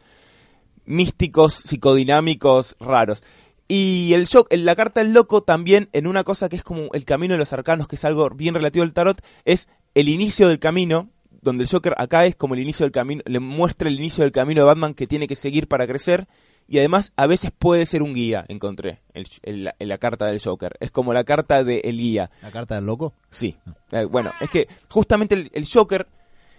místicos, 0.86 1.54
psicodinámicos, 1.54 2.76
raros. 2.80 3.24
Y 3.68 4.14
el 4.14 4.26
shock, 4.26 4.48
en 4.52 4.66
la 4.66 4.76
carta 4.76 5.00
del 5.00 5.14
loco 5.14 5.42
también, 5.42 5.90
en 5.94 6.08
una 6.08 6.24
cosa 6.24 6.50
que 6.50 6.58
es 6.58 6.64
como 6.64 6.90
el 6.94 7.06
camino 7.06 7.34
de 7.34 7.38
los 7.38 7.54
arcanos, 7.54 7.88
que 7.88 7.96
es 7.96 8.06
algo 8.06 8.30
bien 8.30 8.54
relativo 8.54 8.84
al 8.84 8.94
tarot, 8.94 9.24
es 9.46 9.70
el 9.96 10.10
inicio 10.10 10.48
del 10.48 10.60
camino, 10.60 11.10
donde 11.42 11.64
el 11.64 11.70
Joker 11.70 11.94
acá 11.98 12.26
es 12.26 12.36
como 12.36 12.54
el 12.54 12.62
inicio 12.62 12.86
del 12.86 12.92
camino, 12.92 13.22
le 13.26 13.40
muestra 13.40 13.88
el 13.90 13.96
inicio 13.96 14.24
del 14.24 14.32
camino 14.32 14.62
de 14.62 14.68
Batman 14.68 14.94
que 14.94 15.08
tiene 15.08 15.28
que 15.28 15.36
seguir 15.36 15.68
para 15.68 15.86
crecer. 15.88 16.28
Y 16.68 16.78
además, 16.80 17.12
a 17.18 17.28
veces 17.28 17.52
puede 17.52 17.86
ser 17.86 18.02
un 18.02 18.14
guía, 18.14 18.46
encontré, 18.48 19.02
el- 19.14 19.28
en 19.78 19.90
la- 19.90 19.98
carta 19.98 20.26
del 20.28 20.40
Joker. 20.42 20.78
Es 20.80 20.92
como 20.92 21.14
la 21.14 21.26
carta 21.26 21.64
del 21.66 21.98
guía. 21.98 22.32
¿La 22.42 22.52
carta 22.52 22.76
del 22.76 22.86
loco? 22.86 23.14
Sí. 23.30 23.58
Eh, 23.92 24.06
bueno, 24.06 24.32
es 24.40 24.50
que 24.50 24.68
justamente 24.90 25.36
el, 25.36 25.52
el 25.54 25.68
Joker, 25.72 26.08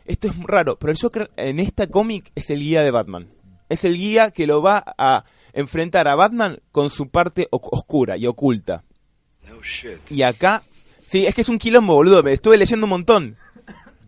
esto 0.05 0.29
es 0.29 0.35
raro, 0.43 0.79
pero 0.79 0.93
el 0.93 0.99
Joker 1.01 1.31
en 1.37 1.59
esta 1.59 1.87
cómic 1.87 2.31
es 2.35 2.51
el 2.51 2.61
guía 2.61 2.83
de 2.83 2.91
Batman. 2.91 3.29
Es 3.71 3.85
el 3.87 3.97
guía 3.97 4.31
que 4.31 4.47
lo 4.47 4.61
va 4.61 4.85
a 4.99 5.25
enfrentar 5.55 6.07
a 6.07 6.15
Batman 6.17 6.59
con 6.71 6.91
su 6.91 7.09
parte 7.09 7.49
o- 7.51 7.61
oscura 7.73 8.19
y 8.19 8.27
oculta. 8.27 8.85
Y 10.11 10.21
acá, 10.23 10.63
sí, 11.07 11.27
es 11.27 11.35
que 11.35 11.41
es 11.43 11.49
un 11.49 11.59
quilombo, 11.59 11.95
boludo, 11.95 12.23
me 12.23 12.33
estuve 12.33 12.57
leyendo 12.57 12.85
un 12.87 12.91
montón. 12.91 13.37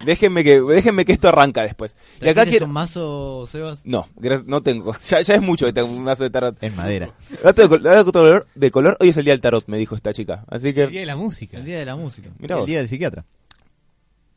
Déjenme 0.05 0.45
que, 0.45 0.61
déjenme 0.61 1.07
que 1.07 1.13
esto 1.13 1.29
arranca 1.29 1.63
después. 1.63 1.97
Y 2.21 2.25
acá 2.25 2.35
¿Trajiste 2.35 2.51
quiero... 2.51 2.67
un 2.67 2.73
mazo, 2.73 3.47
Sebas? 3.47 3.81
No, 3.85 4.07
no 4.45 4.63
tengo. 4.63 4.95
Ya, 5.09 5.23
ya 5.23 5.35
es 5.37 5.41
mucho 5.41 5.65
que 5.65 5.73
tengo 5.73 5.89
un 5.89 6.03
mazo 6.05 6.23
de 6.23 6.29
tarot. 6.31 6.63
En 6.63 6.77
madera. 6.77 7.15
Dato 7.43 7.63
de, 7.63 7.69
col- 7.69 7.83
dato 7.83 8.05
de 8.05 8.13
color, 8.13 8.47
de 8.55 8.71
color, 8.71 8.97
hoy 9.01 9.09
es 9.09 9.17
el 9.17 9.25
día 9.25 9.33
del 9.33 9.41
tarot, 9.41 9.65
me 9.69 9.79
dijo 9.79 9.95
esta 9.97 10.13
chica. 10.13 10.45
Así 10.49 10.69
El 10.69 10.75
día 10.75 10.89
que, 10.89 10.99
de 11.01 11.07
la 11.07 11.17
música. 11.17 11.57
El 11.57 11.65
día 11.65 11.79
de 11.79 11.87
la 11.87 11.97
música. 11.97 12.29
el 12.39 12.49
vos. 12.55 12.67
día 12.67 12.79
del 12.79 12.89
psiquiatra. 12.91 13.25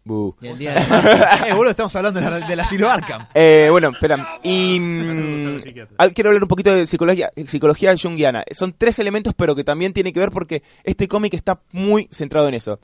Bu. 0.09 0.35
Y 0.41 0.47
el 0.47 0.57
día 0.57 0.73
de 0.73 0.79
la... 0.89 1.43
eh, 1.47 1.53
boludo, 1.53 1.71
estamos 1.71 1.95
hablando 1.95 2.19
de 2.19 2.29
la- 2.29 2.39
del 2.39 2.59
asilo 2.59 2.89
Arkham. 2.89 3.27
Eh, 3.33 3.67
bueno, 3.71 3.89
espera. 3.89 4.39
Y 4.43 4.79
mm, 4.79 5.57
quiero 6.13 6.29
hablar 6.31 6.43
un 6.43 6.49
poquito 6.49 6.73
de 6.73 6.87
psicología, 6.87 7.31
psicología 7.45 7.95
junguiana. 8.01 8.43
Son 8.51 8.73
tres 8.77 8.99
elementos, 8.99 9.33
pero 9.35 9.55
que 9.55 9.63
también 9.63 9.93
tiene 9.93 10.11
que 10.11 10.19
ver 10.19 10.31
porque 10.31 10.63
este 10.83 11.07
cómic 11.07 11.33
está 11.35 11.61
muy 11.71 12.07
centrado 12.11 12.47
en 12.47 12.55
eso. 12.55 12.79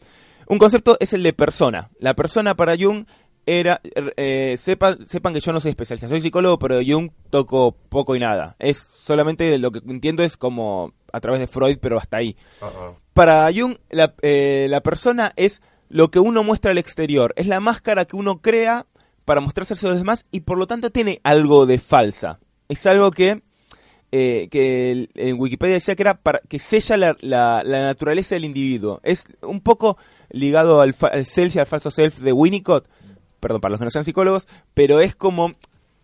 Un 0.48 0.60
concepto 0.60 0.96
es 1.00 1.14
el 1.14 1.24
de 1.24 1.34
persona. 1.34 1.90
La 2.00 2.14
persona 2.14 2.56
para 2.56 2.76
Jung 2.78 3.06
era, 3.48 3.82
eh, 4.18 4.56
sepa- 4.58 4.98
sepan 5.08 5.34
que 5.34 5.40
yo 5.40 5.52
no 5.54 5.60
soy 5.60 5.70
especialista, 5.70 6.08
soy 6.08 6.22
psicólogo, 6.22 6.58
pero 6.60 6.78
de 6.78 6.86
Jung 6.92 7.10
toco 7.30 7.76
poco 7.90 8.16
y 8.16 8.20
nada. 8.20 8.56
Es 8.60 8.78
solamente 8.78 9.58
lo 9.60 9.72
que 9.72 9.80
entiendo 9.88 10.24
es 10.24 10.38
como 10.38 10.94
a 11.12 11.20
través 11.20 11.40
de 11.40 11.48
Freud, 11.48 11.78
pero 11.82 11.98
hasta 11.98 12.18
ahí. 12.18 12.36
Para 13.14 13.48
Jung, 13.56 13.78
la, 13.90 14.14
eh, 14.22 14.68
la 14.70 14.82
persona 14.82 15.32
es 15.36 15.62
lo 15.90 16.10
que 16.12 16.20
uno 16.20 16.44
muestra 16.44 16.72
al 16.72 16.78
exterior, 16.78 17.34
es 17.38 17.48
la 17.48 17.60
máscara 17.60 18.06
que 18.06 18.16
uno 18.16 18.42
crea 18.42 18.86
para 19.26 19.42
mostrarse 19.42 19.74
a 19.74 19.90
los 19.90 19.98
demás 20.00 20.26
y 20.32 20.42
por 20.42 20.58
lo 20.58 20.68
tanto 20.68 20.90
tiene 20.92 21.20
algo 21.24 21.66
de 21.66 21.80
falsa. 21.80 22.40
Es 22.70 22.86
algo 22.86 23.12
que, 23.12 23.42
eh, 24.12 24.48
que 24.52 24.92
el- 24.92 25.10
en 25.16 25.40
Wikipedia 25.40 25.76
decía 25.76 25.96
que 25.96 26.04
era 26.04 26.16
para 26.16 26.40
que 26.48 26.60
sella 26.60 26.98
la, 26.98 27.16
la- 27.22 27.64
la 27.64 27.82
naturaleza 27.82 28.36
del 28.36 28.46
individuo. 28.46 29.00
Es 29.04 29.26
un 29.42 29.62
poco 29.62 29.98
ligado 30.30 30.82
al, 30.82 30.94
fa- 30.94 31.08
al 31.08 31.26
self 31.26 31.56
y 31.56 31.60
al 31.60 31.66
falso 31.66 31.92
self 31.92 32.20
de 32.20 32.32
Winnicott, 32.34 32.88
perdón, 33.40 33.62
para 33.62 33.72
los 33.72 33.80
que 33.80 33.86
no 33.86 33.92
sean 33.92 34.04
psicólogos, 34.04 34.48
pero 34.74 35.00
es 35.00 35.16
como 35.16 35.54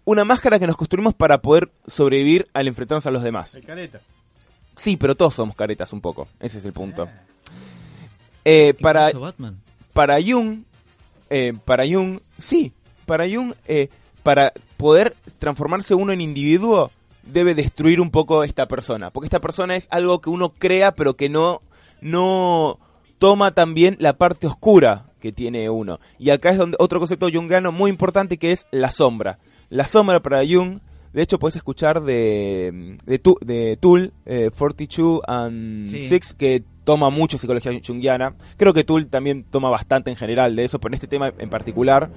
una 0.05 0.25
máscara 0.25 0.57
que 0.59 0.67
nos 0.67 0.77
construimos 0.77 1.13
para 1.13 1.41
poder 1.41 1.71
sobrevivir 1.87 2.47
al 2.53 2.67
enfrentarnos 2.67 3.05
a 3.05 3.11
los 3.11 3.23
demás. 3.23 3.53
El 3.55 3.63
careta. 3.65 4.01
Sí, 4.75 4.97
pero 4.97 5.15
todos 5.15 5.35
somos 5.35 5.55
caretas 5.55 5.93
un 5.93 6.01
poco. 6.01 6.27
Ese 6.39 6.57
es 6.57 6.65
el 6.65 6.73
punto. 6.73 7.07
Eh, 8.43 8.73
para, 8.81 9.07
Incluso 9.09 9.21
Batman. 9.25 9.60
Para 9.93 10.17
Jung, 10.21 10.63
eh, 11.29 11.53
para 11.65 11.85
Jung, 11.85 12.19
sí, 12.39 12.73
para 13.05 13.29
Jung, 13.29 13.53
eh, 13.67 13.89
para 14.23 14.53
poder 14.77 15.15
transformarse 15.39 15.93
uno 15.95 16.11
en 16.13 16.21
individuo, 16.21 16.91
debe 17.23 17.55
destruir 17.55 18.01
un 18.01 18.11
poco 18.11 18.43
esta 18.43 18.67
persona. 18.67 19.09
Porque 19.11 19.27
esta 19.27 19.41
persona 19.41 19.75
es 19.75 19.87
algo 19.91 20.21
que 20.21 20.29
uno 20.29 20.49
crea, 20.49 20.93
pero 20.93 21.15
que 21.15 21.29
no, 21.29 21.61
no 22.01 22.79
toma 23.19 23.51
también 23.51 23.95
la 23.99 24.13
parte 24.13 24.47
oscura 24.47 25.05
que 25.19 25.31
tiene 25.31 25.69
uno. 25.69 25.99
Y 26.17 26.31
acá 26.31 26.49
es 26.49 26.57
donde 26.57 26.77
otro 26.79 26.99
concepto 26.99 27.29
jungiano 27.31 27.71
muy 27.71 27.89
importante 27.91 28.37
que 28.37 28.51
es 28.51 28.65
la 28.71 28.91
sombra. 28.91 29.37
La 29.69 29.85
sombra 29.87 30.19
para 30.19 30.41
Jung, 30.45 30.79
de 31.13 31.21
hecho 31.21 31.37
puedes 31.39 31.55
escuchar 31.55 32.01
de, 32.03 32.97
de, 33.05 33.21
de 33.41 33.77
Tool, 33.79 34.13
eh, 34.25 34.49
42 34.57 35.21
and 35.27 35.85
Sí. 35.87 36.07
6, 36.09 36.33
que 36.33 36.63
toma 36.83 37.09
mucho 37.09 37.37
psicología 37.37 37.71
junguiana. 37.85 38.35
Creo 38.57 38.73
que 38.73 38.83
Tool 38.83 39.07
también 39.07 39.43
toma 39.43 39.69
bastante 39.69 40.09
en 40.09 40.15
general 40.15 40.55
de 40.55 40.65
eso, 40.65 40.79
pero 40.79 40.91
en 40.91 40.95
este 40.95 41.07
tema 41.07 41.33
en 41.37 41.49
particular. 41.49 42.09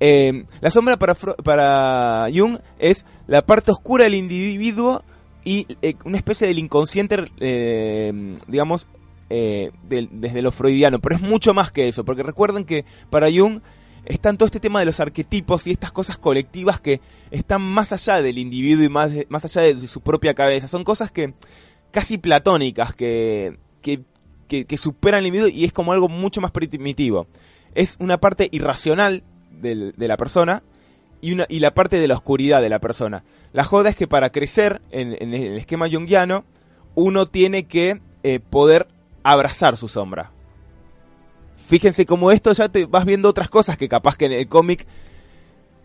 Eh, 0.00 0.44
la 0.60 0.70
sombra 0.70 0.96
para, 0.96 1.14
para 1.14 2.26
Jung 2.34 2.58
es 2.78 3.04
la 3.28 3.46
parte 3.46 3.70
oscura 3.70 4.04
del 4.04 4.14
individuo 4.14 5.04
y 5.44 5.66
eh, 5.80 5.94
una 6.04 6.16
especie 6.16 6.48
del 6.48 6.58
inconsciente, 6.58 7.30
eh, 7.38 8.36
digamos, 8.48 8.88
desde 9.28 10.42
lo 10.42 10.50
freudiano. 10.50 10.98
Pero 10.98 11.16
es 11.16 11.22
mucho 11.22 11.54
más 11.54 11.70
que 11.70 11.88
eso, 11.88 12.04
porque 12.04 12.22
recuerden 12.22 12.64
que 12.64 12.84
para 13.10 13.30
Jung 13.30 13.60
están 14.04 14.36
todo 14.36 14.46
este 14.46 14.60
tema 14.60 14.80
de 14.80 14.86
los 14.86 14.98
arquetipos 15.00 15.66
y 15.66 15.70
estas 15.70 15.92
cosas 15.92 16.18
colectivas 16.18 16.80
que 16.80 17.00
están 17.30 17.62
más 17.62 17.92
allá 17.92 18.20
del 18.20 18.38
individuo 18.38 18.84
y 18.84 18.88
más, 18.88 19.12
más 19.28 19.44
allá 19.44 19.62
de 19.62 19.86
su 19.86 20.00
propia 20.00 20.34
cabeza. 20.34 20.68
Son 20.68 20.84
cosas 20.84 21.12
que 21.12 21.32
casi 21.92 22.18
platónicas, 22.18 22.92
que, 22.94 23.58
que, 23.82 24.02
que, 24.48 24.76
superan 24.76 25.20
el 25.20 25.26
individuo 25.26 25.50
y 25.52 25.64
es 25.64 25.72
como 25.72 25.92
algo 25.92 26.08
mucho 26.08 26.40
más 26.40 26.50
primitivo. 26.50 27.26
Es 27.74 27.96
una 28.00 28.18
parte 28.18 28.48
irracional 28.52 29.22
de 29.50 29.92
la 29.96 30.16
persona 30.16 30.62
y, 31.20 31.32
una, 31.32 31.46
la 31.48 31.74
parte 31.74 32.00
de 32.00 32.08
la 32.08 32.14
oscuridad 32.14 32.62
de 32.62 32.68
la 32.68 32.80
persona. 32.80 33.24
La 33.52 33.64
joda 33.64 33.90
es 33.90 33.96
que 33.96 34.08
para 34.08 34.30
crecer 34.30 34.80
en, 34.90 35.16
en 35.20 35.34
el 35.34 35.56
esquema 35.56 35.88
junguiano, 35.90 36.44
uno 36.94 37.26
tiene 37.26 37.66
que 37.66 38.00
eh, 38.22 38.40
poder 38.40 38.88
abrazar 39.22 39.76
su 39.76 39.88
sombra. 39.88 40.32
Fíjense 41.56 42.06
cómo 42.06 42.32
esto 42.32 42.52
ya 42.52 42.68
te 42.68 42.86
vas 42.86 43.04
viendo 43.04 43.28
otras 43.28 43.48
cosas 43.48 43.78
que 43.78 43.88
capaz 43.88 44.16
que 44.16 44.26
en 44.26 44.32
el 44.32 44.48
cómic 44.48 44.86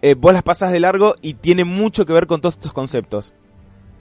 eh, 0.02 0.16
vos 0.16 0.34
las 0.34 0.44
pasas 0.44 0.72
de 0.72 0.80
largo 0.80 1.16
y 1.22 1.36
tiene 1.36 1.64
mucho 1.64 2.06
que 2.06 2.14
ver 2.14 2.28
con 2.28 2.42
todos 2.42 2.56
estos 2.56 2.74
conceptos. 2.74 3.34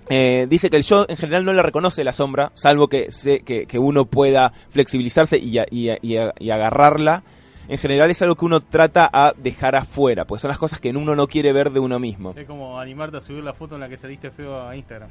Eh, 0.09 0.47
dice 0.49 0.71
que 0.71 0.77
el 0.77 0.83
yo 0.85 1.05
en 1.09 1.17
general 1.17 1.45
no 1.45 1.53
le 1.53 1.63
reconoce 1.63 2.05
la 2.05 2.13
sombra, 2.13 2.53
salvo 2.55 2.89
que, 2.89 3.11
se, 3.11 3.41
que, 3.41 3.67
que 3.67 3.79
uno 3.79 4.05
pueda 4.05 4.53
flexibilizarse 4.71 5.37
y, 5.39 5.59
a- 5.59 5.67
y 5.71 5.89
a- 5.89 5.99
y 6.01 6.17
a- 6.17 6.33
y 6.39 6.51
agarrarla. 6.51 7.23
En 7.69 7.79
general 7.79 8.09
es 8.13 8.23
algo 8.23 8.37
que 8.37 8.45
uno 8.45 8.61
trata 8.61 9.11
a 9.13 9.33
dejar 9.37 9.75
afuera, 9.75 10.25
pues 10.25 10.41
son 10.43 10.49
las 10.51 10.59
cosas 10.59 10.79
que 10.79 10.91
uno 10.91 11.17
no 11.17 11.27
quiere 11.27 11.53
ver 11.53 11.71
de 11.73 11.81
uno 11.81 11.99
mismo. 11.99 12.33
Es 12.37 12.47
como 12.47 12.79
animarte 12.79 13.17
a 13.17 13.21
subir 13.21 13.43
la 13.43 13.53
foto 13.55 13.75
en 13.75 13.81
la 13.81 13.89
que 13.89 13.97
saliste 13.97 14.31
feo 14.31 14.69
a 14.69 14.77
Instagram. 14.77 15.09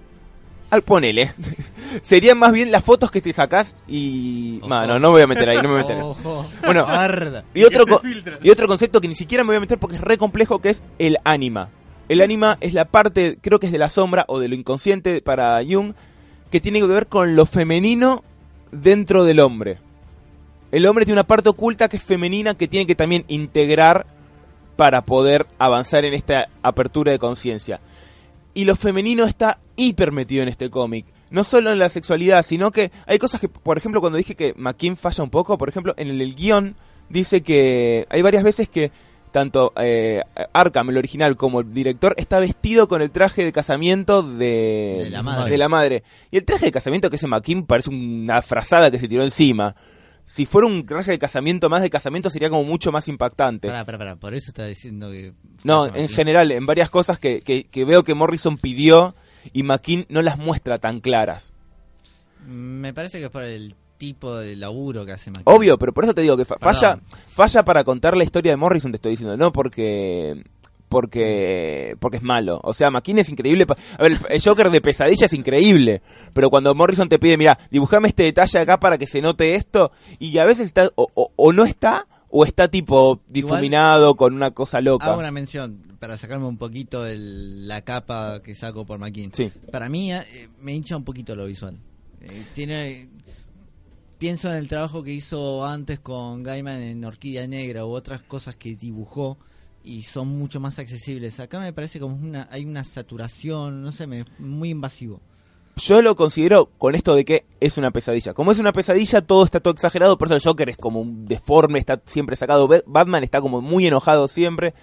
Al 0.72 0.82
ponele. 0.82 1.34
Serían 2.02 2.38
más 2.40 2.52
bien 2.54 2.72
las 2.72 2.84
fotos 2.84 3.12
que 3.12 3.20
te 3.22 3.34
sacás 3.34 3.76
y... 3.88 4.60
Ojo. 4.60 4.70
Mano, 4.70 4.94
no 5.00 5.10
me 5.10 5.14
voy 5.16 5.22
a 5.24 5.28
meter 5.28 5.50
ahí, 5.50 5.58
no 5.58 5.64
me 5.64 5.70
voy 5.70 5.80
a 5.80 5.84
meter. 5.84 6.02
Ojo. 6.02 6.46
Bueno. 6.66 6.86
Y 7.54 7.64
otro, 7.66 7.84
y 8.42 8.50
otro 8.50 8.68
concepto 8.68 9.02
que 9.02 9.08
ni 9.10 9.16
siquiera 9.16 9.44
me 9.44 9.48
voy 9.50 9.58
a 9.58 9.60
meter 9.60 9.78
porque 9.78 9.98
es 9.98 10.02
re 10.02 10.18
complejo, 10.18 10.60
que 10.60 10.70
es 10.70 10.82
el 10.98 11.18
ánima. 11.26 11.70
El 12.08 12.22
ánima 12.22 12.58
es 12.62 12.74
la 12.74 12.86
parte, 12.86 13.38
creo 13.42 13.60
que 13.60 13.66
es 13.66 13.72
de 13.72 13.80
la 13.80 13.90
sombra 13.90 14.26
o 14.28 14.40
de 14.40 14.48
lo 14.48 14.56
inconsciente 14.56 15.22
para 15.22 15.60
Jung, 15.68 15.94
que 16.52 16.62
tiene 16.62 16.80
que 16.80 16.86
ver 16.86 17.08
con 17.08 17.36
lo 17.36 17.46
femenino 17.46 18.24
dentro 18.72 19.24
del 19.24 19.40
hombre. 19.40 19.80
El 20.72 20.86
hombre 20.86 21.06
tiene 21.06 21.20
una 21.20 21.28
parte 21.28 21.50
oculta 21.50 21.90
que 21.90 21.98
es 21.98 22.04
femenina 22.04 22.54
que 22.54 22.68
tiene 22.68 22.86
que 22.86 22.96
también 22.96 23.26
integrar 23.28 24.06
para 24.76 25.04
poder 25.04 25.48
avanzar 25.58 26.06
en 26.06 26.14
esta 26.14 26.50
apertura 26.62 27.12
de 27.12 27.20
conciencia. 27.20 27.80
Y 28.54 28.66
lo 28.66 28.76
femenino 28.76 29.26
está 29.26 29.60
hiper 29.76 30.12
metido 30.12 30.44
en 30.44 30.50
este 30.50 30.70
cómic. 30.70 31.06
No 31.30 31.44
solo 31.44 31.72
en 31.72 31.80
la 31.80 31.90
sexualidad, 31.90 32.44
sino 32.44 32.72
que 32.72 32.92
hay 33.08 33.18
cosas 33.18 33.42
que, 33.42 33.50
por 33.50 33.78
ejemplo, 33.78 34.00
cuando 34.00 34.18
dije 34.18 34.36
que 34.36 34.54
McKean 34.56 34.96
falla 34.96 35.24
un 35.24 35.30
poco, 35.30 35.58
por 35.58 35.70
ejemplo, 35.70 35.94
en 35.98 36.10
el, 36.10 36.22
el 36.22 36.36
guion 36.36 36.76
dice 37.10 37.42
que 37.42 38.06
hay 38.10 38.22
varias 38.22 38.44
veces 38.44 38.70
que 38.70 38.92
tanto 39.36 39.74
eh, 39.76 40.22
Arkham, 40.54 40.92
el 40.92 40.98
original, 40.98 41.36
como 41.36 41.60
el 41.60 41.74
director 41.74 42.16
está 42.16 42.40
vestido 42.40 42.88
con 42.88 43.02
el 43.02 43.12
traje 43.12 43.44
de 43.44 43.52
casamiento 43.52 44.24
de, 44.24 45.02
De 45.04 45.10
la 45.10 45.24
madre. 45.24 45.52
de 45.52 45.58
la 45.58 45.68
madre. 45.68 46.04
Y 46.32 46.38
el 46.38 46.46
traje 46.46 46.68
de 46.68 46.72
casamiento 46.72 47.10
que 47.10 47.18
ese 47.18 47.28
McKean 47.28 47.66
parece 47.66 47.90
una 47.90 48.42
frazada 48.42 48.90
que 48.90 48.98
se 48.98 49.10
tiró 49.10 49.24
encima. 49.26 49.76
Si 50.24 50.46
fuera 50.46 50.68
un 50.68 50.86
traje 50.86 51.12
de 51.12 51.20
casamiento 51.20 51.70
más 51.70 51.82
de 51.82 51.90
casamiento 51.90 52.30
sería 52.30 52.50
como 52.50 52.64
mucho 52.64 52.94
más 52.94 53.10
impactante. 53.10 53.68
Pará, 53.68 53.84
pará, 53.84 53.98
pará. 53.98 54.16
Por 54.16 54.34
eso 54.34 54.52
está 54.52 54.66
diciendo 54.68 55.12
que. 55.12 55.34
No, 55.66 55.94
en 55.94 56.08
general, 56.08 56.54
en 56.54 56.66
varias 56.66 56.90
cosas 56.90 57.20
que, 57.20 57.42
que, 57.42 57.66
que 57.66 57.84
veo 57.84 58.06
que 58.06 58.14
Morrison 58.14 58.58
pidió 58.58 59.16
y 59.52 59.64
McKean 59.64 60.06
no 60.08 60.22
las 60.22 60.38
muestra 60.38 60.80
tan 60.80 61.02
claras. 61.02 61.52
Me 62.48 62.94
parece 62.94 63.20
que 63.20 63.26
es 63.26 63.32
por 63.32 63.44
el 63.44 63.76
tipo 63.98 64.36
de 64.36 64.56
laburo 64.56 65.06
que 65.06 65.12
hace 65.14 65.32
McKean. 65.32 65.56
Obvio, 65.56 65.78
pero 65.78 65.94
por 65.94 66.04
eso 66.04 66.14
te 66.14 66.22
digo 66.22 66.36
que 66.38 66.46
fa- 66.46 66.56
Perdón. 66.58 66.74
falla, 66.76 67.00
falla 67.28 67.66
para 67.66 67.84
contar 67.84 68.16
la 68.18 68.24
historia 68.24 68.52
de 68.52 68.58
Morrison, 68.58 68.92
te 68.92 68.98
estoy 68.98 69.12
diciendo, 69.12 69.36
no 69.38 69.52
porque 69.52 70.44
porque 70.90 71.96
porque 72.00 72.18
es 72.18 72.24
malo. 72.24 72.60
O 72.64 72.74
sea, 72.74 72.90
McKean 72.92 73.20
es 73.20 73.30
increíble. 73.30 73.66
A 73.98 74.04
ver, 74.04 74.18
el- 74.30 74.42
Joker 74.42 74.70
de 74.70 74.82
pesadilla 74.82 75.26
es 75.26 75.34
increíble, 75.34 76.02
pero 76.34 76.50
cuando 76.50 76.74
Morrison 76.76 77.10
te 77.10 77.20
pide, 77.20 77.38
mira, 77.38 77.58
dibujame 77.72 78.08
este 78.10 78.24
detalle 78.24 78.60
acá 78.60 78.80
para 78.80 78.98
que 78.98 79.08
se 79.08 79.22
note 79.22 79.56
esto, 79.56 79.92
y 80.20 80.38
a 80.38 80.46
veces 80.46 80.68
está 80.68 80.90
o, 80.96 81.08
o- 81.14 81.32
o 81.36 81.54
no 81.54 81.66
está 81.66 82.08
o 82.30 82.44
está 82.46 82.68
tipo 82.68 83.22
difuminado 83.30 84.16
con 84.16 84.34
una 84.34 84.52
cosa 84.52 84.82
loca. 84.82 85.08
Hago 85.08 85.20
una 85.20 85.32
mención 85.32 85.82
para 86.00 86.18
sacarme 86.18 86.46
un 86.46 86.58
poquito 86.58 87.06
el- 87.06 87.68
la 87.68 87.82
capa 87.82 88.42
que 88.42 88.56
saco 88.56 88.86
por 88.86 89.00
McKean. 89.00 89.32
Sí. 89.34 89.52
Para 89.72 89.90
mí 89.90 90.14
eh, 90.14 90.50
me 90.62 90.74
hincha 90.74 90.98
un 90.98 91.04
poquito 91.04 91.36
lo 91.36 91.46
visual. 91.46 91.78
Eh, 92.22 92.44
tiene 92.54 93.10
pienso 94.18 94.50
en 94.50 94.56
el 94.56 94.68
trabajo 94.68 95.04
que 95.04 95.12
hizo 95.14 95.66
antes 95.66 96.00
con 96.00 96.44
Gaiman 96.44 96.82
en 96.82 97.04
Orquídea 97.06 97.48
Negra 97.48 97.86
u 97.86 97.90
otras 97.92 98.22
cosas 98.22 98.56
que 98.56 98.76
dibujó 98.76 99.38
y 99.84 100.04
son 100.04 100.28
mucho 100.30 100.60
más 100.60 100.80
accesibles. 100.80 101.40
Acá 101.40 101.60
me 101.60 101.74
parece 101.74 102.00
como 102.00 102.16
una 102.16 102.48
hay 102.52 102.66
una 102.66 102.84
saturación, 102.84 103.84
no 103.84 103.92
sé, 103.92 104.08
me, 104.08 104.26
muy 104.40 104.70
invasivo. 104.70 105.22
Yo 105.78 106.02
lo 106.02 106.16
considero 106.16 106.68
con 106.78 106.96
esto 106.96 107.16
de 107.16 107.26
que 107.26 107.46
es 107.60 107.78
una 107.78 107.92
pesadilla. 107.92 108.34
Como 108.34 108.54
es 108.54 108.60
una 108.60 108.72
pesadilla, 108.72 109.22
todo 109.22 109.44
está 109.44 109.60
todo 109.60 109.74
exagerado. 109.74 110.18
Por 110.18 110.30
eso 110.30 110.36
el 110.36 110.42
Joker 110.42 110.70
es 110.70 110.78
como 110.78 111.02
un 111.02 111.26
deforme, 111.26 111.80
está 111.80 112.02
siempre 112.06 112.38
sacado. 112.38 112.68
Ba- 112.70 112.82
Batman 112.86 113.26
está 113.26 113.42
como 113.42 113.60
muy 113.62 113.86
enojado 113.86 114.30
siempre. 114.30 114.74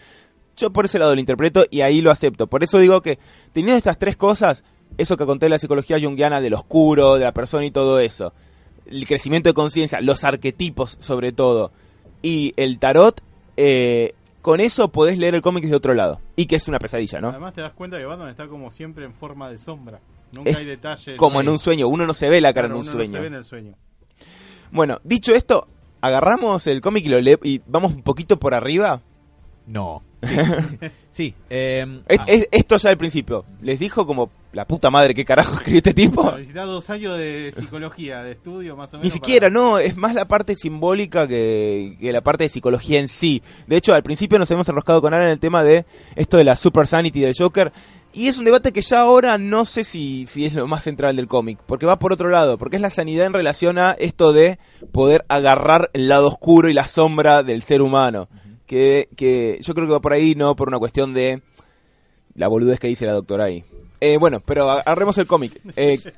Yo 0.54 0.70
por 0.70 0.84
ese 0.84 0.98
lado 0.98 1.14
lo 1.14 1.20
interpreto 1.20 1.64
y 1.70 1.80
ahí 1.80 2.02
lo 2.02 2.10
acepto. 2.10 2.46
Por 2.46 2.62
eso 2.62 2.78
digo 2.78 3.00
que 3.00 3.18
teniendo 3.54 3.78
estas 3.78 3.98
tres 3.98 4.18
cosas, 4.18 4.64
eso 4.98 5.16
que 5.16 5.24
conté 5.24 5.46
de 5.46 5.50
la 5.50 5.58
psicología 5.58 5.98
junguiana, 5.98 6.42
del 6.42 6.52
oscuro, 6.52 7.14
de 7.14 7.24
la 7.24 7.32
persona 7.32 7.64
y 7.64 7.70
todo 7.70 7.98
eso, 7.98 8.34
el 8.86 9.06
crecimiento 9.06 9.48
de 9.48 9.54
conciencia, 9.54 10.00
los 10.00 10.24
arquetipos 10.24 10.96
sobre 11.00 11.32
todo, 11.32 11.72
y 12.22 12.52
el 12.56 12.78
tarot, 12.78 13.20
eh, 13.56 14.14
con 14.40 14.60
eso 14.60 14.88
podés 14.90 15.18
leer 15.18 15.34
el 15.36 15.42
cómic 15.42 15.64
de 15.64 15.74
otro 15.76 15.94
lado. 15.94 16.20
Y 16.36 16.46
que 16.46 16.56
es 16.56 16.66
una 16.68 16.78
pesadilla, 16.78 17.20
¿no? 17.20 17.28
Además 17.30 17.54
te 17.54 17.60
das 17.60 17.72
cuenta 17.72 17.98
que 17.98 18.04
Batman 18.04 18.28
está 18.28 18.48
como 18.48 18.70
siempre 18.70 19.04
en 19.04 19.14
forma 19.14 19.48
de 19.50 19.58
sombra. 19.58 20.00
Nunca 20.32 20.50
Es 20.50 20.56
hay 20.56 20.64
detalle. 20.64 21.16
Como 21.16 21.40
en 21.40 21.48
un 21.48 21.58
sueño, 21.58 21.88
uno 21.88 22.06
no 22.06 22.14
se 22.14 22.28
ve 22.28 22.40
la 22.40 22.52
cara 22.54 22.66
Claro, 22.68 22.80
en 22.80 22.80
un 22.80 22.88
uno 22.88 22.92
no 22.92 22.98
sueño. 23.04 23.12
se 23.12 23.20
ve 23.20 23.26
en 23.26 23.34
el 23.34 23.44
sueño. 23.44 23.74
Bueno, 24.70 24.98
dicho 25.04 25.34
esto, 25.34 25.68
agarramos 26.00 26.66
el 26.66 26.80
cómic 26.80 27.04
y 27.06 27.08
lo 27.10 27.20
le 27.20 27.38
y 27.42 27.60
vamos 27.66 27.92
un 27.92 28.02
poquito 28.02 28.38
por 28.38 28.54
arriba. 28.54 29.00
No. 29.66 30.02
Sí, 30.22 30.28
Sí, 31.12 31.34
eh, 31.50 32.00
Es- 32.08 32.18
ah, 32.20 32.24
es- 32.26 32.48
esto 32.50 32.76
ya 32.78 32.88
al 32.90 32.96
principio. 32.96 33.44
Les 33.60 33.78
dijo 33.78 34.06
como 34.06 34.30
la 34.52 34.66
puta 34.66 34.90
madre 34.90 35.14
qué 35.14 35.24
carajo 35.24 35.54
escribió 35.56 35.78
este 35.78 35.94
tipo. 35.94 36.30
Necesitas 36.32 36.66
dos 36.66 36.88
años 36.90 37.16
de 37.18 37.52
psicología, 37.56 38.22
de 38.22 38.32
estudio 38.32 38.76
más 38.76 38.92
o 38.92 38.96
menos. 38.98 39.04
Ni 39.04 39.10
siquiera, 39.10 39.46
para- 39.48 39.54
no, 39.54 39.78
es 39.78 39.96
más 39.96 40.14
la 40.14 40.26
parte 40.26 40.54
simbólica 40.54 41.26
que, 41.26 41.96
que 42.00 42.12
la 42.12 42.20
parte 42.20 42.44
de 42.44 42.48
psicología 42.48 43.00
en 43.00 43.08
sí. 43.08 43.42
De 43.66 43.76
hecho, 43.76 43.94
al 43.94 44.02
principio 44.02 44.38
nos 44.38 44.50
hemos 44.50 44.68
enroscado 44.68 45.00
con 45.00 45.14
Alan 45.14 45.26
en 45.26 45.32
el 45.32 45.40
tema 45.40 45.62
de 45.64 45.84
esto 46.16 46.36
de 46.36 46.44
la 46.44 46.56
super 46.56 46.86
sanity 46.86 47.20
del 47.20 47.34
Joker. 47.36 47.72
Y 48.14 48.28
es 48.28 48.36
un 48.36 48.44
debate 48.44 48.72
que 48.72 48.82
ya 48.82 49.00
ahora 49.00 49.38
no 49.38 49.64
sé 49.64 49.84
si, 49.84 50.26
si 50.26 50.44
es 50.44 50.52
lo 50.52 50.66
más 50.66 50.82
central 50.82 51.16
del 51.16 51.28
cómic, 51.28 51.58
porque 51.64 51.86
va 51.86 51.98
por 51.98 52.12
otro 52.12 52.28
lado, 52.28 52.58
porque 52.58 52.76
es 52.76 52.82
la 52.82 52.90
sanidad 52.90 53.24
en 53.24 53.32
relación 53.32 53.78
a 53.78 53.92
esto 53.92 54.34
de 54.34 54.58
poder 54.92 55.24
agarrar 55.28 55.88
el 55.94 56.08
lado 56.08 56.28
oscuro 56.28 56.68
y 56.68 56.74
la 56.74 56.86
sombra 56.86 57.42
del 57.42 57.62
ser 57.62 57.80
humano. 57.80 58.28
Que, 58.66 59.08
que 59.16 59.58
yo 59.62 59.72
creo 59.74 59.86
que 59.86 59.92
va 59.94 60.00
por 60.02 60.12
ahí, 60.12 60.34
no 60.34 60.54
por 60.56 60.68
una 60.68 60.78
cuestión 60.78 61.14
de 61.14 61.40
la 62.34 62.48
boludez 62.48 62.78
que 62.80 62.88
dice 62.88 63.06
la 63.06 63.12
doctora 63.14 63.44
ahí. 63.44 63.64
Eh, 64.04 64.16
bueno, 64.16 64.40
pero 64.40 64.68
agarremos 64.68 65.16
el 65.18 65.28
cómic. 65.28 65.60
Eh, 65.76 65.98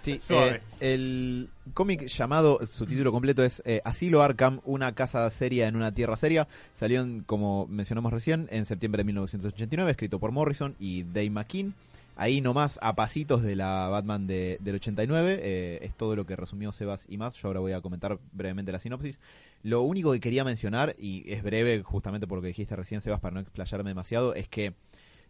Sí, 0.00 0.16
eh, 0.30 0.60
el 0.80 1.50
cómic 1.74 2.06
llamado, 2.06 2.60
su 2.66 2.86
título 2.86 3.12
completo 3.12 3.44
es 3.44 3.60
eh, 3.66 3.82
Asilo 3.84 4.22
Arkham, 4.22 4.60
una 4.64 4.94
casa 4.94 5.28
seria 5.28 5.68
en 5.68 5.76
una 5.76 5.92
tierra 5.92 6.16
seria. 6.16 6.48
Salió, 6.72 7.02
en, 7.02 7.20
como 7.24 7.66
mencionamos 7.66 8.12
recién, 8.14 8.48
en 8.50 8.64
septiembre 8.64 9.00
de 9.00 9.04
1989, 9.08 9.90
escrito 9.90 10.18
por 10.18 10.32
Morrison 10.32 10.74
y 10.78 11.02
Dave 11.02 11.28
McKean. 11.28 11.74
Ahí 12.16 12.40
nomás, 12.40 12.78
a 12.82 12.96
pasitos 12.96 13.42
de 13.42 13.54
la 13.56 13.88
Batman 13.88 14.26
de- 14.26 14.56
del 14.60 14.76
89, 14.76 15.38
eh, 15.42 15.78
es 15.82 15.94
todo 15.94 16.16
lo 16.16 16.24
que 16.24 16.34
resumió 16.34 16.72
Sebas 16.72 17.04
y 17.08 17.18
más. 17.18 17.34
Yo 17.36 17.48
ahora 17.48 17.60
voy 17.60 17.72
a 17.72 17.80
comentar 17.82 18.18
brevemente 18.32 18.72
la 18.72 18.80
sinopsis. 18.80 19.20
Lo 19.62 19.82
único 19.82 20.12
que 20.12 20.20
quería 20.20 20.44
mencionar, 20.44 20.96
y 20.98 21.30
es 21.30 21.42
breve 21.42 21.82
justamente 21.82 22.26
por 22.26 22.38
lo 22.38 22.42
que 22.42 22.48
dijiste 22.48 22.74
recién, 22.74 23.02
Sebas, 23.02 23.20
para 23.20 23.34
no 23.34 23.40
explayarme 23.40 23.90
demasiado, 23.90 24.34
es 24.34 24.48
que 24.48 24.72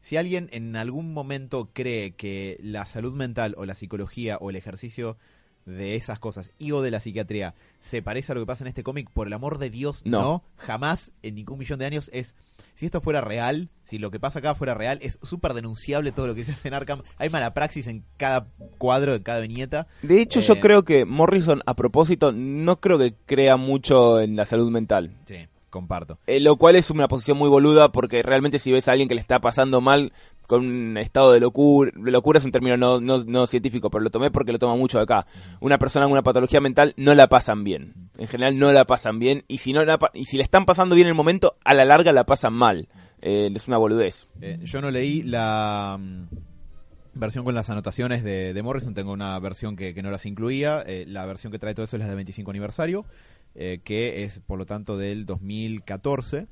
si 0.01 0.17
alguien 0.17 0.49
en 0.53 0.77
algún 0.77 1.13
momento 1.13 1.71
cree 1.73 2.13
que 2.13 2.59
la 2.63 2.87
salud 2.87 3.15
mental 3.15 3.55
o 3.59 3.65
la 3.67 3.75
psicología 3.75 4.37
o 4.41 4.51
el 4.51 4.57
ejercicio 4.57 5.17
de 5.67 5.97
esas 5.97 6.19
cosas 6.19 6.51
y 6.59 6.71
o 6.73 6.81
de 6.81 6.91
la 6.91 6.99
psiquiatría 6.99 7.55
se 7.81 8.01
parece 8.01 8.33
a 8.33 8.35
lo 8.35 8.41
que 8.41 8.47
pasa 8.47 8.65
en 8.65 8.69
este 8.69 8.83
cómic, 8.83 9.11
por 9.11 9.27
el 9.27 9.35
amor 9.35 9.59
de 9.59 9.69
Dios, 9.69 10.01
No. 10.07 10.23
no. 10.23 10.45
jamás 10.57 11.13
en 11.23 11.35
ningún 11.35 11.59
millón 11.59 11.79
de 11.79 11.85
años 11.87 12.09
es... 12.15 12.35
Si 12.75 12.87
esto 12.87 13.01
fuera 13.01 13.21
real, 13.21 13.69
si 13.85 13.99
lo 13.99 14.11
que 14.11 14.19
pasa 14.19 14.39
acá 14.39 14.55
fuera 14.55 14.73
real, 14.75 14.99
es 15.03 15.19
súper 15.23 15.53
denunciable 15.53 16.11
todo 16.13 16.27
lo 16.29 16.35
que 16.35 16.45
se 16.45 16.53
hace 16.53 16.69
en 16.69 16.75
Arkham. 16.75 17.03
Hay 17.19 17.29
mala 17.29 17.53
praxis 17.53 17.87
en 17.89 18.03
cada 18.17 18.47
cuadro, 18.79 19.15
en 19.15 19.23
cada 19.23 19.41
viñeta. 19.41 19.89
de 20.03 20.21
hecho, 20.23 20.41
yo 20.41 20.55
Eh, 20.55 20.61
creo 20.61 20.85
que 20.85 21.05
Morrison, 21.05 21.61
a 21.67 21.75
propósito, 21.75 22.33
no 22.33 22.81
creo 22.81 22.97
que 22.99 23.15
crea 23.27 23.57
mucho 23.57 24.21
en 24.21 24.37
la 24.37 24.45
salud 24.47 24.71
mental. 24.71 25.11
Sí, 25.27 25.47
comparto. 25.71 26.19
Eh, 26.27 26.41
lo 26.41 26.57
cual 26.57 26.77
es 26.77 26.91
una 26.91 27.09
posición 27.09 27.39
muy 27.39 27.49
boluda 27.49 27.91
porque 27.93 28.23
realmente 28.23 28.59
si 28.59 28.73
ves 28.73 28.89
a 28.89 28.93
alguien 28.93 29.09
que 29.09 29.15
le 29.15 29.21
está 29.21 29.41
pasando 29.41 29.81
mal 29.81 30.13
con 30.47 30.65
un 30.65 30.97
estado 30.97 31.33
de 31.33 31.41
locura, 31.41 31.93
locura 31.95 32.39
es 32.39 32.45
un 32.45 32.53
término 32.53 32.77
no, 32.77 33.01
no, 33.01 33.23
no 33.25 33.47
científico, 33.47 33.91
pero 33.91 34.03
lo 34.03 34.11
tomé 34.11 34.31
porque 34.31 34.53
lo 34.53 34.59
toma 34.59 34.77
mucho 34.77 34.99
de 34.99 35.05
acá. 35.05 35.27
Una 35.61 35.79
persona 35.79 36.07
con 36.07 36.13
una 36.13 36.23
patología 36.23 36.61
mental 36.61 36.95
no 36.97 37.15
la 37.15 37.29
pasan 37.29 37.65
bien. 37.65 37.93
En 38.17 38.29
general 38.29 38.59
no 38.59 38.73
la 38.73 38.87
pasan 38.87 39.19
bien 39.19 39.45
y 39.47 39.59
si 39.59 39.73
no 39.73 39.85
la, 39.85 39.99
y 40.15 40.25
si 40.25 40.39
le 40.39 40.43
están 40.43 40.65
pasando 40.65 40.95
bien 40.95 41.07
en 41.07 41.11
el 41.11 41.17
momento, 41.17 41.57
a 41.65 41.75
la 41.75 41.85
larga 41.85 42.13
la 42.13 42.25
pasan 42.25 42.55
mal. 42.55 42.89
Eh, 43.21 43.51
es 43.55 43.69
una 43.69 43.79
boludez. 43.79 44.27
Eh, 44.41 44.59
yo 44.63 44.81
no 44.81 44.91
leí 44.91 45.23
la 45.23 45.99
mm, 46.01 46.29
versión 47.15 47.45
con 47.45 47.55
las 47.55 47.69
anotaciones 47.69 48.23
de, 48.23 48.55
de 48.55 48.63
Morrison, 48.63 48.95
tengo 48.95 49.13
una 49.13 49.39
versión 49.39 49.77
que, 49.77 49.93
que 49.93 50.03
no 50.03 50.11
las 50.11 50.25
incluía. 50.27 50.83
Eh, 50.87 51.05
la 51.07 51.27
versión 51.27 51.53
que 51.53 51.59
trae 51.59 51.75
todo 51.75 51.85
eso 51.85 51.97
es 51.97 52.03
la 52.03 52.09
de 52.09 52.15
25 52.15 52.51
aniversario, 52.51 53.05
eh, 53.55 53.81
que 53.83 54.25
es 54.25 54.41
por 54.41 54.59
lo 54.59 54.67
tanto 54.67 54.97
del 54.97 55.27
2014 55.27 56.47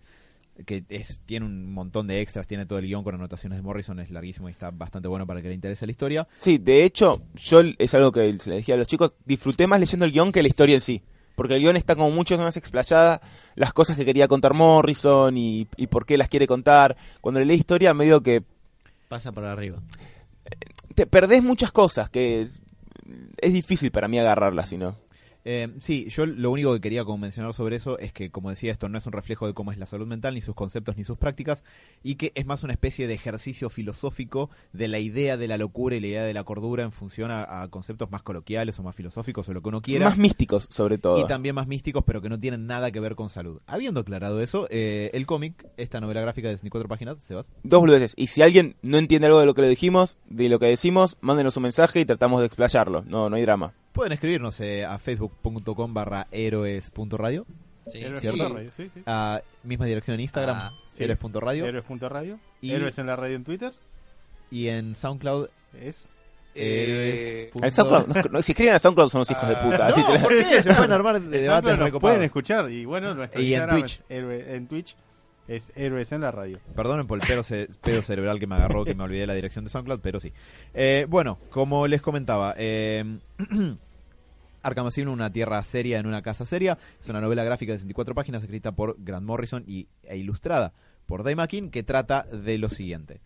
que 0.65 0.85
es, 0.89 1.21
tiene 1.27 1.45
un 1.45 1.73
montón 1.73 2.07
de 2.07 2.21
extras, 2.23 2.47
tiene 2.47 2.65
todo 2.65 2.79
el 2.79 2.87
guion 2.87 3.05
con 3.05 3.15
anotaciones 3.15 3.59
de 3.59 3.63
Morrison, 3.63 4.01
es 4.01 4.11
larguísimo 4.11 4.49
y 4.49 4.53
está 4.53 4.71
bastante 4.71 5.09
bueno 5.09 5.27
para 5.27 5.41
el 5.41 5.43
que 5.43 5.49
le 5.51 5.55
interese 5.55 5.85
la 5.85 5.93
historia. 5.93 6.29
Sí, 6.39 6.59
de 6.59 6.85
hecho, 6.85 7.23
yo 7.35 7.61
es 7.79 7.95
algo 7.95 8.11
que 8.11 8.33
se 8.39 8.49
le 8.49 8.57
dije 8.57 8.73
a 8.73 8.77
los 8.77 8.87
chicos, 8.87 9.13
disfruté 9.25 9.67
más 9.67 9.81
leyendo 9.81 10.07
el 10.07 10.13
guion 10.13 10.33
que 10.33 10.43
la 10.43 10.49
historia 10.49 10.77
en 10.77 10.81
sí. 10.81 11.03
Porque 11.35 11.55
el 11.57 11.61
guion 11.61 11.77
está 11.77 11.95
como 11.95 12.11
mucho 12.11 12.39
más 12.39 12.57
explayada, 12.57 13.21
las 13.55 13.75
cosas 13.75 13.99
que 13.99 14.07
quería 14.07 14.27
contar 14.27 14.55
Morrison 14.55 15.37
y, 15.37 15.69
y 15.77 15.89
por 15.89 16.07
qué 16.07 16.17
las 16.17 16.31
quiere 16.31 16.47
contar. 16.47 16.97
Cuando 17.21 17.45
leí 17.45 17.59
historia, 17.59 17.93
medio 17.93 18.23
que 18.23 18.43
Pasa 19.09 19.33
por 19.33 19.45
arriba. 19.45 19.83
te 20.95 21.07
perdés 21.07 21.43
muchas 21.43 21.71
cosas 21.71 22.09
que 22.09 22.43
es, 22.43 22.59
es 23.37 23.53
difícil 23.53 23.91
para 23.91 24.09
mí 24.09 24.19
agarrarlas, 24.19 24.71
si 24.71 24.79
no. 24.79 24.97
Eh, 25.49 25.69
sí, 25.79 26.09
yo 26.11 26.27
lo 26.27 26.51
único 26.51 26.75
que 26.75 26.81
quería 26.81 27.05
como 27.05 27.19
mencionar 27.19 27.55
sobre 27.55 27.77
eso 27.77 28.01
es 28.01 28.13
que, 28.13 28.33
como 28.33 28.51
decía, 28.51 28.73
esto 28.73 28.89
no 28.89 28.99
es 28.99 29.07
un 29.07 29.13
reflejo 29.13 29.47
de 29.47 29.55
cómo 29.55 29.71
es 29.71 29.79
la 29.79 29.87
salud 29.87 30.05
mental, 30.05 30.35
ni 30.35 30.41
sus 30.41 30.57
conceptos, 30.57 30.97
ni 30.97 31.05
sus 31.05 31.19
prácticas, 31.19 31.63
y 32.03 32.17
que 32.17 32.33
es 32.35 32.47
más 32.47 32.65
una 32.65 32.73
especie 32.73 33.07
de 33.07 33.15
ejercicio 33.15 33.71
filosófico 33.71 34.51
de 34.73 34.89
la 34.89 34.99
idea 34.99 35.37
de 35.37 35.47
la 35.47 35.57
locura 35.57 35.95
y 35.95 36.01
la 36.01 36.09
idea 36.09 36.25
de 36.25 36.35
la 36.35 36.43
cordura 36.43 36.83
en 36.83 36.91
función 36.91 37.31
a, 37.31 37.63
a 37.63 37.69
conceptos 37.69 38.11
más 38.11 38.23
coloquiales 38.23 38.77
o 38.81 38.83
más 38.83 38.97
filosóficos 38.97 39.49
o 39.49 39.53
lo 39.53 39.63
que 39.63 39.69
uno 39.69 39.83
quiera. 39.83 40.07
Más 40.07 40.19
místicos, 40.19 40.67
sobre 40.69 40.99
todo. 40.99 41.21
y 41.21 41.27
también 41.29 41.55
más 41.55 41.69
místicos, 41.69 42.03
pero 42.05 42.21
que 42.21 42.29
no 42.29 42.41
tienen 42.41 42.67
nada 42.67 42.91
que 42.91 42.99
ver 42.99 43.15
con 43.15 43.31
salud. 43.31 43.61
Habiendo 43.69 44.01
aclarado 44.01 44.43
eso, 44.43 44.67
eh, 44.71 45.11
el 45.15 45.27
cómic, 45.27 45.65
esta 45.77 46.01
novela 46.01 46.23
gráfica 46.23 46.49
de 46.49 46.55
64 46.55 46.89
páginas, 46.89 47.19
Sebas, 47.23 47.53
Dos 47.63 47.79
boludeces. 47.79 48.15
Y 48.17 48.27
si 48.27 48.43
alguien 48.43 48.75
no 48.83 48.99
entiende 48.99 49.27
algo 49.27 49.39
de 49.39 49.47
lo 49.47 49.55
que 49.55 49.63
le 49.63 49.69
dijimos, 49.69 50.17
de 50.29 50.49
lo 50.49 50.59
que 50.59 50.67
decimos, 50.67 51.17
mándenos 51.21 51.57
un 51.57 51.63
mensaje 51.63 52.01
y 52.01 52.05
tratamos 52.05 52.41
de 52.41 52.47
explayarlo. 52.47 53.05
No, 53.07 53.31
no 53.31 53.37
hay 53.37 53.43
drama. 53.43 53.75
Pueden 53.97 54.13
escribirnos 54.13 54.61
eh, 54.61 54.85
a 54.85 54.99
facebook.com 54.99 55.93
barra 55.93 56.29
héroes.radio, 56.31 57.45
Sí, 57.89 57.99
Héroes 58.03 58.21
¿cierto? 58.21 58.39
punto 58.45 58.55
radio, 58.57 58.71
sí, 58.77 58.91
sí. 58.95 59.03
a 59.07 59.41
misma 59.65 59.87
dirección 59.87 60.15
en 60.15 60.21
Instagram, 60.21 60.57
Ah, 60.61 60.73
sí. 60.89 61.05
héroes.radio, 61.05 61.65
Héroes.radio. 61.67 62.39
Y- 62.61 62.73
Héroes 62.73 62.99
en 62.99 63.07
la 63.07 63.17
radio 63.17 63.37
en 63.37 63.45
Twitter. 63.45 63.73
y 64.51 64.69
en 64.69 64.95
SoundCloud 64.95 65.49
Es. 65.81 66.09
Héroes. 66.55 67.51
Al 67.63 67.71
SoundCloud, 67.71 68.07
no- 68.25 68.31
no, 68.33 68.43
si 68.43 68.53
escriben 68.53 68.75
a 68.75 68.79
SoundCloud 68.79 69.09
son 69.11 69.21
los 69.21 69.31
hijos 69.31 69.49
de 69.49 69.57
puta. 69.57 69.87
así 69.89 70.03
te 70.05 70.13
la- 70.15 70.21
¿por 70.21 70.31
qué? 70.31 70.63
Se 70.63 70.73
pueden 70.75 70.93
armar 70.93 71.21
de 71.21 71.37
En 71.37 71.43
debates 71.43 71.79
nos 71.79 71.91
pueden 72.01 72.23
escuchar. 72.23 72.71
Y 72.71 72.85
bueno, 72.85 73.15
nuestro 73.15 73.41
Y 73.41 73.55
en 73.55 73.69
Twitch. 73.69 74.01
es 74.09 74.17
Héroe- 74.19 74.55
en 74.55 74.67
Twitch 74.69 74.97
es 75.49 75.73
Héroes 75.77 76.11
en 76.13 76.23
la 76.23 76.31
radio. 76.33 76.59
Perdonen 76.75 77.07
por 77.07 77.21
el 77.21 77.27
pedo, 77.29 77.43
ce- 77.45 77.69
pedo 77.83 78.03
cerebral 78.03 78.41
que 78.41 78.47
me 78.49 78.57
agarró, 78.57 78.85
que 78.85 78.95
me 78.97 79.05
olvidé 79.05 79.21
de 79.21 79.27
la 79.29 79.35
dirección 79.35 79.65
de 79.65 79.71
SoundCloud, 79.71 80.01
pero 80.01 80.19
sí. 80.19 80.33
Eh, 80.75 81.07
bueno, 81.09 81.39
como 81.51 81.87
les 81.87 82.03
comentaba, 82.03 82.55
eh, 82.57 83.05
Arkham 84.67 84.89
Asylum, 84.89 85.15
una 85.15 85.33
tierra 85.33 85.63
seria 85.63 85.99
en 85.99 86.07
una 86.07 86.23
casa 86.23 86.45
seria, 86.45 86.77
es 87.01 87.09
una 87.09 87.21
novela 87.21 87.45
gráfica 87.45 87.73
de 87.73 87.79
64 87.79 88.15
páginas 88.15 88.43
escrita 88.43 88.73
por 88.73 88.97
Grant 88.99 89.25
Morrison 89.25 89.63
y, 89.67 89.87
e 90.03 90.17
ilustrada 90.17 90.73
por 91.07 91.23
Dave 91.23 91.37
McKean, 91.37 91.71
que 91.71 91.85
trata 91.85 92.25
de 92.25 92.59
lo 92.59 92.69
siguiente. 92.69 93.21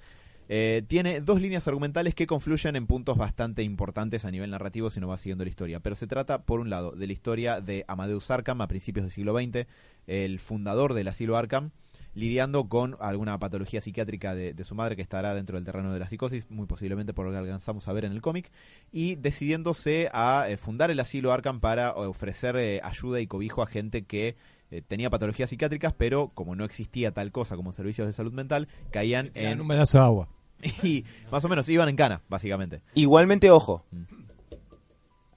Eh, 0.50 0.82
tiene 0.88 1.20
dos 1.20 1.40
líneas 1.40 1.66
argumentales 1.68 2.14
que 2.14 2.26
confluyen 2.26 2.76
en 2.76 2.86
puntos 2.86 3.16
bastante 3.16 3.62
importantes 3.62 4.24
a 4.24 4.30
nivel 4.30 4.50
narrativo 4.50 4.90
si 4.90 5.00
no 5.00 5.08
va 5.08 5.16
siguiendo 5.16 5.44
la 5.44 5.50
historia. 5.50 5.80
Pero 5.80 5.94
se 5.94 6.06
trata, 6.06 6.42
por 6.42 6.60
un 6.60 6.68
lado, 6.68 6.90
de 6.90 7.06
la 7.06 7.12
historia 7.12 7.60
de 7.60 7.84
Amadeus 7.88 8.30
Arkham 8.30 8.60
a 8.60 8.68
principios 8.68 9.04
del 9.04 9.12
siglo 9.12 9.32
XX, 9.32 9.66
el 10.08 10.40
fundador 10.40 10.92
del 10.92 11.08
asilo 11.08 11.36
Arkham, 11.36 11.70
lidiando 12.14 12.68
con 12.68 12.96
alguna 13.00 13.38
patología 13.38 13.80
psiquiátrica 13.80 14.34
de, 14.34 14.52
de 14.52 14.64
su 14.64 14.74
madre 14.74 14.96
que 14.96 15.02
estará 15.02 15.34
dentro 15.34 15.56
del 15.56 15.64
terreno 15.64 15.92
de 15.92 15.98
la 15.98 16.08
psicosis, 16.08 16.50
muy 16.50 16.66
posiblemente 16.66 17.14
por 17.14 17.26
lo 17.26 17.32
que 17.32 17.38
alcanzamos 17.38 17.86
a 17.88 17.92
ver 17.92 18.04
en 18.04 18.12
el 18.12 18.20
cómic, 18.20 18.50
y 18.92 19.16
decidiéndose 19.16 20.08
a 20.12 20.46
eh, 20.48 20.56
fundar 20.56 20.90
el 20.90 21.00
asilo 21.00 21.32
Arkham 21.32 21.60
para 21.60 21.92
ofrecer 21.92 22.56
eh, 22.56 22.80
ayuda 22.82 23.20
y 23.20 23.26
cobijo 23.26 23.62
a 23.62 23.66
gente 23.66 24.04
que 24.04 24.36
eh, 24.70 24.82
tenía 24.86 25.10
patologías 25.10 25.50
psiquiátricas, 25.50 25.92
pero 25.96 26.30
como 26.34 26.54
no 26.54 26.64
existía 26.64 27.12
tal 27.12 27.32
cosa 27.32 27.56
como 27.56 27.72
servicios 27.72 28.06
de 28.06 28.12
salud 28.12 28.32
mental, 28.32 28.68
caían 28.90 29.30
En 29.34 29.46
en... 29.46 29.60
un 29.60 29.68
pedazo 29.68 29.98
de 29.98 30.04
agua. 30.04 30.28
y 30.82 31.04
más 31.30 31.44
o 31.44 31.48
menos 31.48 31.68
iban 31.68 31.88
en 31.88 31.96
cana, 31.96 32.22
básicamente. 32.28 32.82
Igualmente, 32.94 33.50
ojo. 33.50 33.84
Mm. 33.90 34.04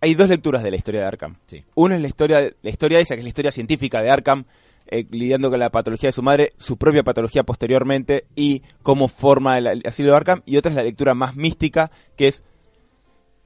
Hay 0.02 0.16
dos 0.16 0.28
lecturas 0.28 0.62
de 0.64 0.70
la 0.70 0.76
historia 0.76 1.02
de 1.02 1.08
Arkham. 1.08 1.38
Sí. 1.48 1.64
Una 1.76 1.96
es 1.96 2.02
la 2.02 2.10
historia, 2.10 2.54
la 2.62 2.70
historia 2.70 3.00
esa, 3.00 3.16
que 3.16 3.22
es 3.22 3.24
la 3.24 3.30
historia 3.30 3.54
científica 3.54 4.02
de 4.02 4.10
Arkham, 4.10 4.44
eh, 4.88 5.06
lidiando 5.12 5.50
con 5.50 5.60
la 5.60 5.72
patología 5.72 6.10
de 6.10 6.14
su 6.14 6.24
madre, 6.24 6.54
su 6.58 6.78
propia 6.78 7.04
patología 7.04 7.44
posteriormente 7.44 8.26
y 8.36 8.62
cómo 8.82 9.08
forma 9.08 9.58
el, 9.58 9.82
asilo 9.86 10.12
de 10.12 10.18
Arkham. 10.18 10.42
Y 10.46 10.58
otra 10.58 10.72
es 10.72 10.76
la 10.76 10.84
lectura 10.84 11.14
más 11.14 11.36
mística, 11.36 11.92
que 12.16 12.28
es 12.28 12.44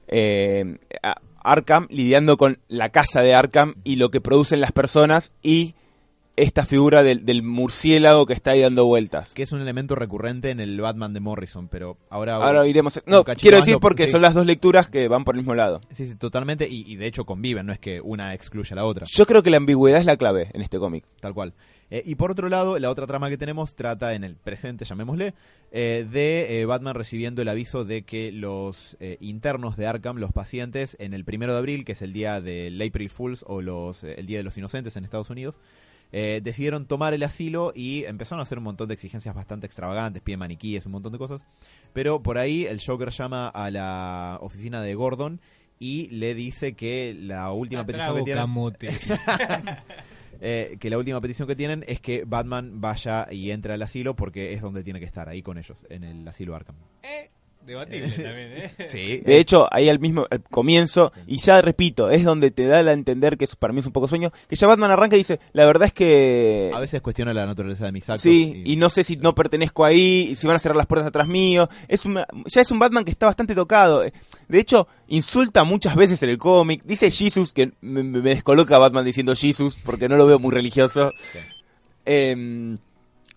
eh, 0.08 0.78
Arkham 1.42 1.86
lidiando 1.90 2.36
con 2.36 2.58
la 2.68 2.90
casa 2.90 3.22
de 3.22 3.34
Arkham 3.34 3.74
y 3.84 3.96
lo 3.96 4.10
que 4.10 4.20
producen 4.20 4.60
las 4.60 4.72
personas 4.72 5.32
y 5.42 5.74
esta 6.42 6.64
figura 6.64 7.02
del, 7.02 7.24
del 7.24 7.42
murciélago 7.42 8.26
que 8.26 8.32
está 8.32 8.52
ahí 8.52 8.60
dando 8.60 8.86
vueltas. 8.86 9.34
Que 9.34 9.42
es 9.42 9.52
un 9.52 9.60
elemento 9.60 9.94
recurrente 9.94 10.50
en 10.50 10.60
el 10.60 10.80
Batman 10.80 11.12
de 11.12 11.20
Morrison, 11.20 11.68
pero 11.68 11.96
ahora... 12.10 12.36
Ahora 12.36 12.66
iremos. 12.66 13.02
No, 13.06 13.24
quiero 13.24 13.58
decir 13.58 13.78
porque 13.80 14.06
sí. 14.06 14.12
son 14.12 14.22
las 14.22 14.34
dos 14.34 14.46
lecturas 14.46 14.88
que 14.88 15.08
van 15.08 15.24
por 15.24 15.34
el 15.34 15.40
mismo 15.40 15.54
lado. 15.54 15.80
Sí, 15.90 16.06
sí, 16.06 16.16
totalmente, 16.16 16.68
y, 16.68 16.90
y 16.90 16.96
de 16.96 17.06
hecho 17.06 17.24
conviven, 17.24 17.66
no 17.66 17.72
es 17.72 17.78
que 17.78 18.00
una 18.00 18.34
excluya 18.34 18.74
a 18.74 18.76
la 18.76 18.84
otra. 18.84 19.06
Yo 19.08 19.26
creo 19.26 19.42
que 19.42 19.50
la 19.50 19.58
ambigüedad 19.58 20.00
es 20.00 20.06
la 20.06 20.16
clave 20.16 20.50
en 20.52 20.62
este 20.62 20.78
cómic. 20.78 21.04
Tal 21.20 21.34
cual. 21.34 21.54
Eh, 21.90 22.02
y 22.04 22.16
por 22.16 22.30
otro 22.30 22.48
lado, 22.48 22.78
la 22.78 22.90
otra 22.90 23.06
trama 23.06 23.30
que 23.30 23.38
tenemos 23.38 23.74
trata 23.74 24.14
en 24.14 24.22
el 24.22 24.36
presente, 24.36 24.84
llamémosle, 24.84 25.34
eh, 25.72 26.06
de 26.10 26.60
eh, 26.60 26.66
Batman 26.66 26.94
recibiendo 26.94 27.40
el 27.40 27.48
aviso 27.48 27.84
de 27.84 28.02
que 28.02 28.30
los 28.30 28.96
internos 29.20 29.76
de 29.76 29.86
Arkham, 29.86 30.18
los 30.18 30.32
pacientes, 30.32 30.96
en 31.00 31.14
el 31.14 31.24
primero 31.24 31.52
de 31.52 31.58
abril, 31.58 31.84
que 31.84 31.92
es 31.92 32.02
el 32.02 32.12
día 32.12 32.40
del 32.40 32.80
April 32.80 33.10
Fools 33.10 33.44
o 33.46 33.62
los, 33.62 34.04
el 34.04 34.26
Día 34.26 34.38
de 34.38 34.44
los 34.44 34.56
Inocentes 34.58 34.96
en 34.96 35.04
Estados 35.04 35.30
Unidos, 35.30 35.58
eh, 36.12 36.40
decidieron 36.42 36.86
tomar 36.86 37.14
el 37.14 37.22
asilo 37.22 37.72
y 37.74 38.04
empezaron 38.04 38.40
a 38.40 38.42
hacer 38.42 38.58
un 38.58 38.64
montón 38.64 38.88
de 38.88 38.94
exigencias 38.94 39.34
bastante 39.34 39.66
extravagantes, 39.66 40.22
piden 40.22 40.40
maniquíes, 40.40 40.86
un 40.86 40.92
montón 40.92 41.12
de 41.12 41.18
cosas. 41.18 41.46
Pero 41.92 42.22
por 42.22 42.38
ahí 42.38 42.64
el 42.64 42.80
Joker 42.84 43.10
llama 43.10 43.48
a 43.48 43.70
la 43.70 44.38
oficina 44.40 44.82
de 44.82 44.94
Gordon 44.94 45.40
y 45.78 46.08
le 46.08 46.34
dice 46.34 46.74
que 46.74 47.14
la 47.18 47.52
última 47.52 47.84
petición 47.84 48.16
que 48.16 48.22
tienen... 48.22 48.42
camote. 48.42 48.90
Eh, 50.40 50.76
que 50.78 50.88
la 50.88 50.98
última 50.98 51.20
petición 51.20 51.48
que 51.48 51.56
tienen 51.56 51.84
es 51.88 52.00
que 52.00 52.22
Batman 52.24 52.80
vaya 52.80 53.26
y 53.28 53.50
entre 53.50 53.72
al 53.72 53.82
asilo 53.82 54.14
porque 54.14 54.52
es 54.52 54.62
donde 54.62 54.84
tiene 54.84 55.00
que 55.00 55.04
estar, 55.04 55.28
ahí 55.28 55.42
con 55.42 55.58
ellos, 55.58 55.84
en 55.90 56.04
el 56.04 56.28
asilo 56.28 56.54
Arkham. 56.54 56.76
Debatible 57.68 58.08
también, 58.08 58.52
¿eh? 58.56 58.68
Sí, 58.88 59.18
De 59.24 59.38
hecho, 59.38 59.68
ahí 59.70 59.88
al 59.88 59.98
mismo 60.00 60.26
al 60.30 60.42
comienzo, 60.42 61.12
y 61.26 61.36
ya 61.38 61.60
repito, 61.60 62.10
es 62.10 62.24
donde 62.24 62.50
te 62.50 62.66
da 62.66 62.78
a 62.78 62.92
entender 62.92 63.36
que 63.36 63.44
es- 63.44 63.56
para 63.56 63.72
mí 63.72 63.80
es 63.80 63.86
un 63.86 63.92
poco 63.92 64.08
sueño, 64.08 64.32
que 64.48 64.56
ya 64.56 64.66
Batman 64.66 64.90
arranca 64.90 65.16
y 65.16 65.20
dice, 65.20 65.38
la 65.52 65.66
verdad 65.66 65.86
es 65.88 65.92
que... 65.92 66.70
a 66.74 66.80
veces 66.80 67.02
cuestiona 67.02 67.34
la 67.34 67.44
naturaleza 67.46 67.84
de 67.84 67.92
mis 67.92 68.04
actos. 68.08 68.22
Sí, 68.22 68.62
y 68.64 68.76
no 68.76 68.88
sé 68.90 69.04
si 69.04 69.16
no 69.16 69.34
pertenezco 69.34 69.84
ahí, 69.84 70.34
si 70.34 70.46
van 70.46 70.56
a 70.56 70.58
cerrar 70.58 70.76
las 70.76 70.86
puertas 70.86 71.08
atrás 71.08 71.28
mío. 71.28 71.68
Es 71.88 72.04
una- 72.06 72.26
ya 72.46 72.60
es 72.62 72.70
un 72.70 72.78
Batman 72.78 73.04
que 73.04 73.10
está 73.10 73.26
bastante 73.26 73.54
tocado. 73.54 74.02
De 74.48 74.58
hecho, 74.58 74.88
insulta 75.08 75.62
muchas 75.64 75.94
veces 75.94 76.22
en 76.22 76.30
el 76.30 76.38
cómic. 76.38 76.82
Dice 76.84 77.10
Jesus, 77.10 77.52
que 77.52 77.72
me, 77.82 78.02
me 78.02 78.20
descoloca 78.20 78.78
Batman 78.78 79.04
diciendo 79.04 79.34
Jesus, 79.36 79.76
porque 79.84 80.08
no 80.08 80.16
lo 80.16 80.26
veo 80.26 80.38
muy 80.38 80.52
religioso. 80.54 81.12
Eh, 82.06 82.76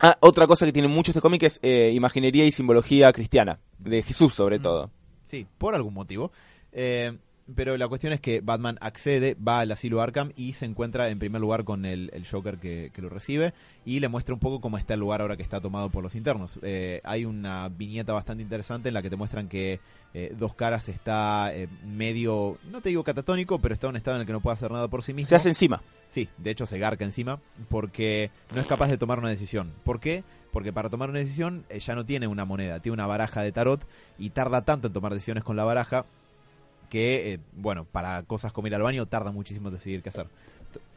ah, 0.02 0.18
otra 0.20 0.48
cosa 0.48 0.66
que 0.66 0.74
tiene 0.74 0.88
mucho 0.88 1.12
este 1.12 1.22
cómic 1.22 1.44
es 1.44 1.60
eh, 1.62 1.92
imaginería 1.94 2.46
y 2.46 2.52
simbología 2.52 3.12
cristiana, 3.14 3.60
de 3.80 4.04
Jesús 4.04 4.34
sobre 4.34 4.60
todo. 4.60 4.90
Sí, 5.28 5.48
por 5.58 5.76
algún 5.76 5.94
motivo. 5.94 6.32
Eh, 6.72 7.18
pero 7.56 7.78
la 7.78 7.88
cuestión 7.88 8.14
es 8.14 8.22
que 8.22 8.42
Batman 8.42 8.78
accede, 8.82 9.36
va 9.36 9.60
al 9.60 9.72
asilo 9.72 10.02
Arkham 10.02 10.32
y 10.36 10.54
se 10.54 10.66
encuentra 10.66 11.10
en 11.10 11.20
primer 11.20 11.42
lugar 11.42 11.64
con 11.64 11.86
el, 11.86 12.10
el 12.14 12.26
Joker 12.28 12.58
que, 12.58 12.92
que 12.94 13.02
lo 13.02 13.10
recibe 13.10 13.54
y 13.86 14.00
le 14.00 14.08
muestra 14.08 14.34
un 14.34 14.40
poco 14.40 14.62
cómo 14.62 14.78
está 14.78 14.94
el 14.94 15.00
lugar 15.00 15.22
ahora 15.22 15.38
que 15.38 15.44
está 15.44 15.60
tomado 15.60 15.90
por 15.90 16.04
los 16.04 16.16
internos. 16.16 16.60
Eh, 16.62 17.02
hay 17.04 17.26
una 17.26 17.68
viñeta 17.70 18.14
bastante 18.14 18.44
interesante 18.44 18.90
en 18.90 18.94
la 18.94 19.02
que 19.02 19.10
te 19.10 19.16
muestran 19.16 19.48
que 19.48 19.80
eh, 20.14 20.34
Dos 20.38 20.54
Caras 20.54 20.90
está 20.90 21.52
eh, 21.54 21.68
medio, 21.86 22.58
no 22.72 22.82
te 22.82 22.90
digo 22.90 23.04
catatónico, 23.04 23.60
pero 23.60 23.74
está 23.74 23.88
en 23.88 23.92
un 23.92 23.98
estado 23.98 24.18
en 24.18 24.22
el 24.22 24.28
que 24.28 24.34
no 24.34 24.42
puede 24.42 24.54
hacer 24.54 24.72
nada 24.72 24.88
por 24.88 25.04
sí 25.04 25.14
mismo. 25.14 25.30
Se 25.30 25.36
hace 25.36 25.50
encima. 25.50 25.82
Sí, 26.12 26.28
de 26.38 26.52
hecho 26.52 26.66
se 26.66 26.78
garca 26.78 27.06
encima 27.06 27.40
porque 27.70 28.32
no 28.54 28.60
es 28.60 28.68
capaz 28.68 28.90
de 28.90 28.98
tomar 28.98 29.20
una 29.20 29.30
decisión. 29.30 29.72
¿Por 29.86 30.02
qué? 30.02 30.26
Porque 30.52 30.74
para 30.74 30.90
tomar 30.90 31.10
una 31.10 31.20
decisión 31.20 31.64
eh, 31.70 31.80
ya 31.80 31.96
no 31.96 32.06
tiene 32.06 32.28
una 32.28 32.44
moneda, 32.44 32.82
tiene 32.82 32.96
una 32.96 33.08
baraja 33.08 33.42
de 33.44 33.54
tarot 33.54 33.88
y 34.20 34.32
tarda 34.32 34.64
tanto 34.64 34.88
en 34.88 34.94
tomar 34.94 35.14
decisiones 35.14 35.46
con 35.46 35.56
la 35.56 35.64
baraja 35.64 36.04
que, 36.90 37.32
eh, 37.36 37.40
bueno, 37.56 37.86
para 37.90 38.24
cosas 38.24 38.52
como 38.52 38.68
ir 38.68 38.76
al 38.76 38.82
baño 38.82 39.06
tarda 39.06 39.32
muchísimo 39.32 39.70
en 39.70 39.76
decidir 39.76 40.04
qué 40.04 40.10
hacer. 40.10 40.28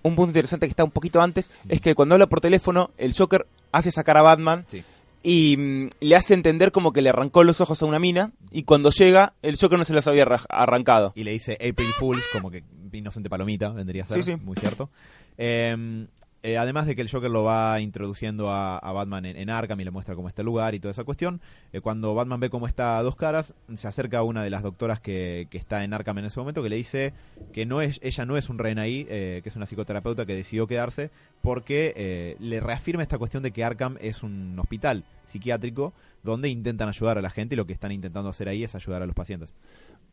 Un 0.02 0.16
punto 0.16 0.30
interesante 0.30 0.66
que 0.66 0.70
está 0.70 0.82
un 0.82 0.90
poquito 0.90 1.22
antes 1.22 1.48
es 1.68 1.80
que 1.80 1.94
cuando 1.94 2.16
habla 2.16 2.26
por 2.26 2.40
teléfono, 2.40 2.90
el 2.98 3.14
Joker 3.16 3.46
hace 3.70 3.92
sacar 3.92 4.16
a 4.16 4.22
Batman 4.22 4.64
Sí. 4.68 4.82
Y 5.24 5.56
mm, 5.56 5.88
le 6.00 6.14
hace 6.14 6.34
entender 6.34 6.70
como 6.70 6.92
que 6.92 7.02
le 7.02 7.08
arrancó 7.08 7.42
los 7.42 7.60
ojos 7.60 7.82
a 7.82 7.86
una 7.86 7.98
mina 7.98 8.30
y 8.52 8.62
cuando 8.62 8.90
llega, 8.90 9.32
el 9.42 9.56
Joker 9.58 9.78
no 9.78 9.84
se 9.84 9.92
los 9.94 10.06
había 10.06 10.22
arra- 10.24 10.46
arrancado. 10.48 11.12
Y 11.16 11.24
le 11.24 11.32
dice 11.32 11.54
April 11.54 11.88
Fools, 11.98 12.22
como 12.32 12.50
que 12.52 12.62
inocente 12.92 13.28
palomita, 13.28 13.70
vendría 13.70 14.04
a 14.04 14.06
ser, 14.06 14.22
Sí, 14.22 14.32
sí. 14.32 14.36
muy 14.36 14.56
cierto. 14.56 14.90
Eh, 15.36 16.06
eh, 16.44 16.58
además 16.58 16.86
de 16.86 16.94
que 16.94 17.00
el 17.00 17.10
Joker 17.10 17.30
lo 17.30 17.42
va 17.42 17.80
introduciendo 17.80 18.50
a, 18.50 18.76
a 18.76 18.92
Batman 18.92 19.24
en, 19.24 19.38
en 19.38 19.48
Arkham 19.48 19.80
y 19.80 19.84
le 19.84 19.90
muestra 19.90 20.14
cómo 20.14 20.28
está 20.28 20.42
el 20.42 20.46
lugar 20.46 20.74
y 20.74 20.78
toda 20.78 20.92
esa 20.92 21.02
cuestión, 21.02 21.40
eh, 21.72 21.80
cuando 21.80 22.14
Batman 22.14 22.38
ve 22.38 22.50
cómo 22.50 22.66
está 22.66 22.98
a 22.98 23.02
dos 23.02 23.16
caras, 23.16 23.54
se 23.74 23.88
acerca 23.88 24.18
a 24.18 24.22
una 24.24 24.42
de 24.42 24.50
las 24.50 24.62
doctoras 24.62 25.00
que, 25.00 25.48
que 25.48 25.56
está 25.56 25.84
en 25.84 25.94
Arkham 25.94 26.18
en 26.18 26.26
ese 26.26 26.38
momento, 26.38 26.62
que 26.62 26.68
le 26.68 26.76
dice 26.76 27.14
que 27.54 27.64
no 27.64 27.80
es, 27.80 27.98
ella 28.02 28.26
no 28.26 28.36
es 28.36 28.50
un 28.50 28.58
rehén 28.58 28.78
ahí, 28.78 29.06
eh, 29.08 29.40
que 29.42 29.48
es 29.48 29.56
una 29.56 29.64
psicoterapeuta 29.64 30.26
que 30.26 30.34
decidió 30.34 30.66
quedarse, 30.66 31.10
porque 31.40 32.36
le 32.38 32.60
reafirma 32.60 33.02
esta 33.02 33.16
cuestión 33.16 33.42
de 33.42 33.50
que 33.50 33.64
Arkham 33.64 33.96
es 34.00 34.22
un 34.22 34.58
hospital 34.58 35.04
psiquiátrico 35.24 35.94
donde 36.22 36.50
intentan 36.50 36.88
ayudar 36.88 37.16
a 37.16 37.22
la 37.22 37.30
gente 37.30 37.54
y 37.54 37.56
lo 37.56 37.66
que 37.66 37.72
están 37.72 37.92
intentando 37.92 38.28
hacer 38.28 38.48
ahí 38.48 38.64
es 38.64 38.74
ayudar 38.74 39.02
a 39.02 39.06
los 39.06 39.14
pacientes. 39.14 39.54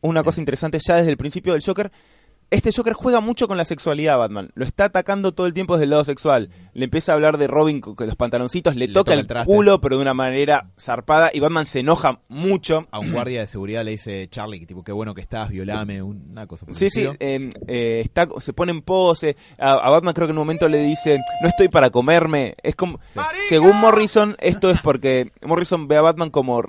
Una 0.00 0.22
cosa 0.22 0.40
interesante 0.40 0.78
ya 0.84 0.96
desde 0.96 1.10
el 1.10 1.16
principio 1.16 1.52
del 1.52 1.62
Joker. 1.62 1.92
Este 2.52 2.70
Joker 2.70 2.92
juega 2.92 3.20
mucho 3.20 3.48
con 3.48 3.56
la 3.56 3.64
sexualidad, 3.64 4.18
Batman. 4.18 4.50
Lo 4.54 4.66
está 4.66 4.84
atacando 4.84 5.32
todo 5.32 5.46
el 5.46 5.54
tiempo 5.54 5.74
desde 5.74 5.84
el 5.84 5.90
lado 5.90 6.04
sexual. 6.04 6.50
Le 6.74 6.84
empieza 6.84 7.12
a 7.12 7.14
hablar 7.14 7.38
de 7.38 7.46
Robin 7.46 7.80
con 7.80 7.96
los 8.06 8.14
pantaloncitos, 8.14 8.76
le, 8.76 8.88
Le 8.88 8.92
toca 8.92 9.12
toca 9.12 9.20
el, 9.20 9.26
traste. 9.26 9.50
culo, 9.50 9.80
pero 9.80 9.96
de 9.96 10.02
una 10.02 10.12
manera 10.12 10.68
zarpada. 10.78 11.30
Y 11.32 11.40
Batman 11.40 11.64
se 11.64 11.80
enoja 11.80 12.20
mucho. 12.28 12.86
a 12.90 12.98
un 12.98 13.10
guardia 13.10 13.40
de 13.40 13.46
seguridad 13.46 13.84
le 13.84 13.92
dice 13.92 14.28
Charlie 14.28 14.60
que 14.60 14.66
tipo 14.66 14.84
qué 14.84 14.92
bueno 14.92 15.14
que 15.14 15.22
estás 15.22 15.48
violame 15.48 16.02
una 16.02 16.46
cosa 16.46 16.66
por 16.66 16.74
Sí, 16.74 16.90
sí, 16.90 17.00
estilo. 17.04 17.16
eh, 17.20 17.48
eh, 17.68 18.02
está, 18.04 18.28
se 18.38 18.52
pone 18.52 18.70
en 18.72 18.82
pose. 18.82 19.34
A, 19.58 19.72
a 19.72 19.88
Batman 19.88 20.12
creo 20.12 20.26
que 20.26 20.32
en 20.32 20.36
un 20.38 20.42
momento 20.44 20.68
le 20.68 20.82
dice, 20.82 21.20
no 21.40 21.48
estoy 21.48 21.68
para 21.68 21.88
comerme. 21.88 22.54
Es 22.62 22.76
como, 22.76 23.00
según 23.48 23.80
Morrison, 23.80 24.36
esto 24.40 24.68
es 24.68 24.78
porque 24.82 25.32
Morrison 25.46 25.88
ve 25.88 25.96
a 25.96 26.02
Batman 26.02 26.28
como, 26.28 26.62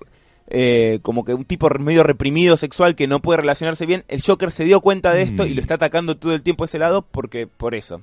eh, 0.48 1.00
como 1.02 1.24
que 1.24 1.34
un 1.34 1.46
tipo 1.46 1.70
medio 1.80 2.04
reprimido 2.04 2.58
sexual 2.58 2.96
que 2.96 3.08
no 3.08 3.22
puede 3.22 3.38
relacionarse 3.42 3.86
bien. 3.86 4.04
El 4.08 4.22
Joker 4.22 4.52
se 4.52 4.66
dio 4.66 4.82
cuenta 4.82 5.14
de 5.14 5.24
esto 5.24 5.44
Mm. 5.44 5.48
y 5.48 5.54
lo 5.54 5.62
está 5.62 5.76
atacando 5.76 6.18
todo 6.18 6.34
el 6.34 6.42
tiempo 6.44 6.64
a 6.64 6.66
ese 6.66 6.80
lado 6.80 7.02
porque 7.02 7.48
por 7.48 7.76
eso. 7.76 8.00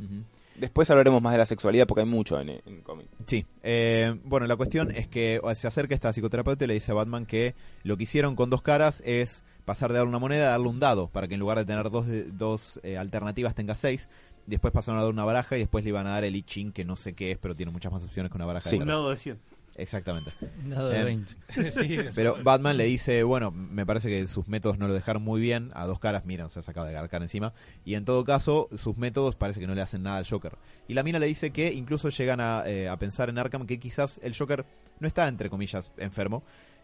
Después 0.56 0.90
hablaremos 0.90 1.22
más 1.22 1.32
de 1.32 1.38
la 1.38 1.46
sexualidad 1.46 1.86
porque 1.86 2.02
hay 2.02 2.06
mucho 2.08 2.38
en, 2.38 2.50
en 2.50 2.60
el 2.66 2.82
cómic. 2.82 3.06
Sí. 3.26 3.46
Eh, 3.62 4.14
bueno, 4.24 4.46
la 4.46 4.56
cuestión 4.56 4.90
es 4.90 5.06
que 5.06 5.40
se 5.54 5.66
acerca 5.68 5.94
esta 5.94 6.12
psicoterapeuta 6.12 6.64
y 6.64 6.68
le 6.68 6.74
dice 6.74 6.92
a 6.92 6.94
Batman 6.94 7.24
que 7.24 7.54
lo 7.82 7.96
que 7.96 8.02
hicieron 8.02 8.36
con 8.36 8.50
dos 8.50 8.60
caras 8.60 9.02
es 9.06 9.42
pasar 9.64 9.90
de 9.90 9.96
darle 9.98 10.10
una 10.10 10.18
moneda 10.18 10.48
a 10.48 10.50
darle 10.50 10.68
un 10.68 10.80
dado, 10.80 11.08
para 11.08 11.28
que 11.28 11.34
en 11.34 11.40
lugar 11.40 11.56
de 11.58 11.64
tener 11.64 11.90
dos, 11.90 12.06
de- 12.06 12.24
dos 12.24 12.78
eh, 12.82 12.98
alternativas 12.98 13.54
tenga 13.54 13.74
seis. 13.74 14.08
Después 14.46 14.72
pasaron 14.72 14.98
a 15.00 15.04
dar 15.04 15.12
una 15.12 15.24
baraja 15.24 15.56
y 15.56 15.60
después 15.60 15.84
le 15.84 15.90
iban 15.90 16.06
a 16.06 16.10
dar 16.10 16.24
el 16.24 16.34
I 16.34 16.42
Ching, 16.42 16.72
que 16.72 16.84
no 16.84 16.96
sé 16.96 17.12
qué 17.14 17.30
es, 17.32 17.38
pero 17.38 17.54
tiene 17.54 17.70
muchas 17.72 17.92
más 17.92 18.02
opciones 18.02 18.30
que 18.32 18.36
una 18.36 18.46
baraja 18.46 18.68
Sí. 18.68 18.76
de 18.76 18.82
Un 18.82 18.88
dado 18.88 19.08
de 19.10 19.16
100. 19.16 19.38
Exactamente. 19.76 20.30
Dado 20.66 20.88
de 20.90 21.00
Eh, 21.00 21.04
20. 21.56 21.70
Sí, 21.70 21.98
Pero 22.14 22.36
Batman 22.42 22.76
le 22.76 22.84
dice, 22.84 23.22
bueno, 23.22 23.50
me 23.50 23.86
parece 23.86 24.08
que 24.08 24.26
sus 24.26 24.46
métodos 24.48 24.78
no 24.78 24.88
lo 24.88 24.94
dejaron 24.94 25.22
muy 25.22 25.40
bien. 25.40 25.70
A 25.74 25.86
dos 25.86 25.98
caras, 25.98 26.24
mira, 26.26 26.48
se 26.48 26.60
acaba 26.60 26.86
de 26.86 26.92
garcar 26.92 27.22
encima. 27.22 27.52
Y 27.84 27.94
en 27.94 28.04
todo 28.04 28.24
caso, 28.24 28.68
sus 28.76 28.96
métodos 28.96 29.36
parece 29.36 29.60
que 29.60 29.66
no 29.66 29.74
le 29.74 29.82
hacen 29.82 30.02
nada 30.02 30.18
al 30.18 30.26
Joker. 30.28 30.56
Y 30.88 30.94
la 30.94 31.02
mina 31.02 31.18
le 31.18 31.26
dice 31.26 31.50
que 31.50 31.72
incluso 31.72 32.08
llegan 32.10 32.40
a, 32.40 32.64
eh, 32.66 32.88
a 32.88 32.96
pensar 32.98 33.28
en 33.30 33.38
Arkham 33.38 33.66
que 33.66 33.78
quizás 33.80 34.20
el 34.22 34.36
Joker 34.36 34.64
no 34.98 35.06
está, 35.08 35.28
entre 35.28 35.48
comillas, 35.48 35.90
enfermo. 35.96 36.42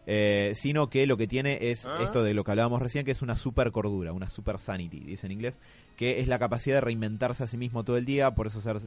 eh, 0.09 0.53
sino 0.55 0.89
que 0.89 1.05
lo 1.05 1.17
que 1.17 1.27
tiene 1.27 1.69
es 1.69 1.85
esto 1.99 2.23
de 2.23 2.33
lo 2.33 2.45
que 2.45 2.51
hablábamos 2.51 2.81
recién, 2.81 3.03
que 3.03 3.11
es 3.11 3.21
una 3.21 3.35
super 3.35 3.73
cordura, 3.73 4.13
una 4.13 4.29
super 4.29 4.57
sanity, 4.57 5.01
dice 5.01 5.25
en 5.25 5.33
inglés, 5.33 5.59
que 5.97 6.21
es 6.21 6.29
la 6.29 6.39
capacidad 6.39 6.77
de 6.77 6.81
reinventarse 6.81 7.43
a 7.43 7.47
sí 7.47 7.57
mismo 7.57 7.83
todo 7.83 7.97
el 7.97 8.05
día, 8.05 8.33
por 8.33 8.47
eso 8.47 8.61
ser, 8.61 8.77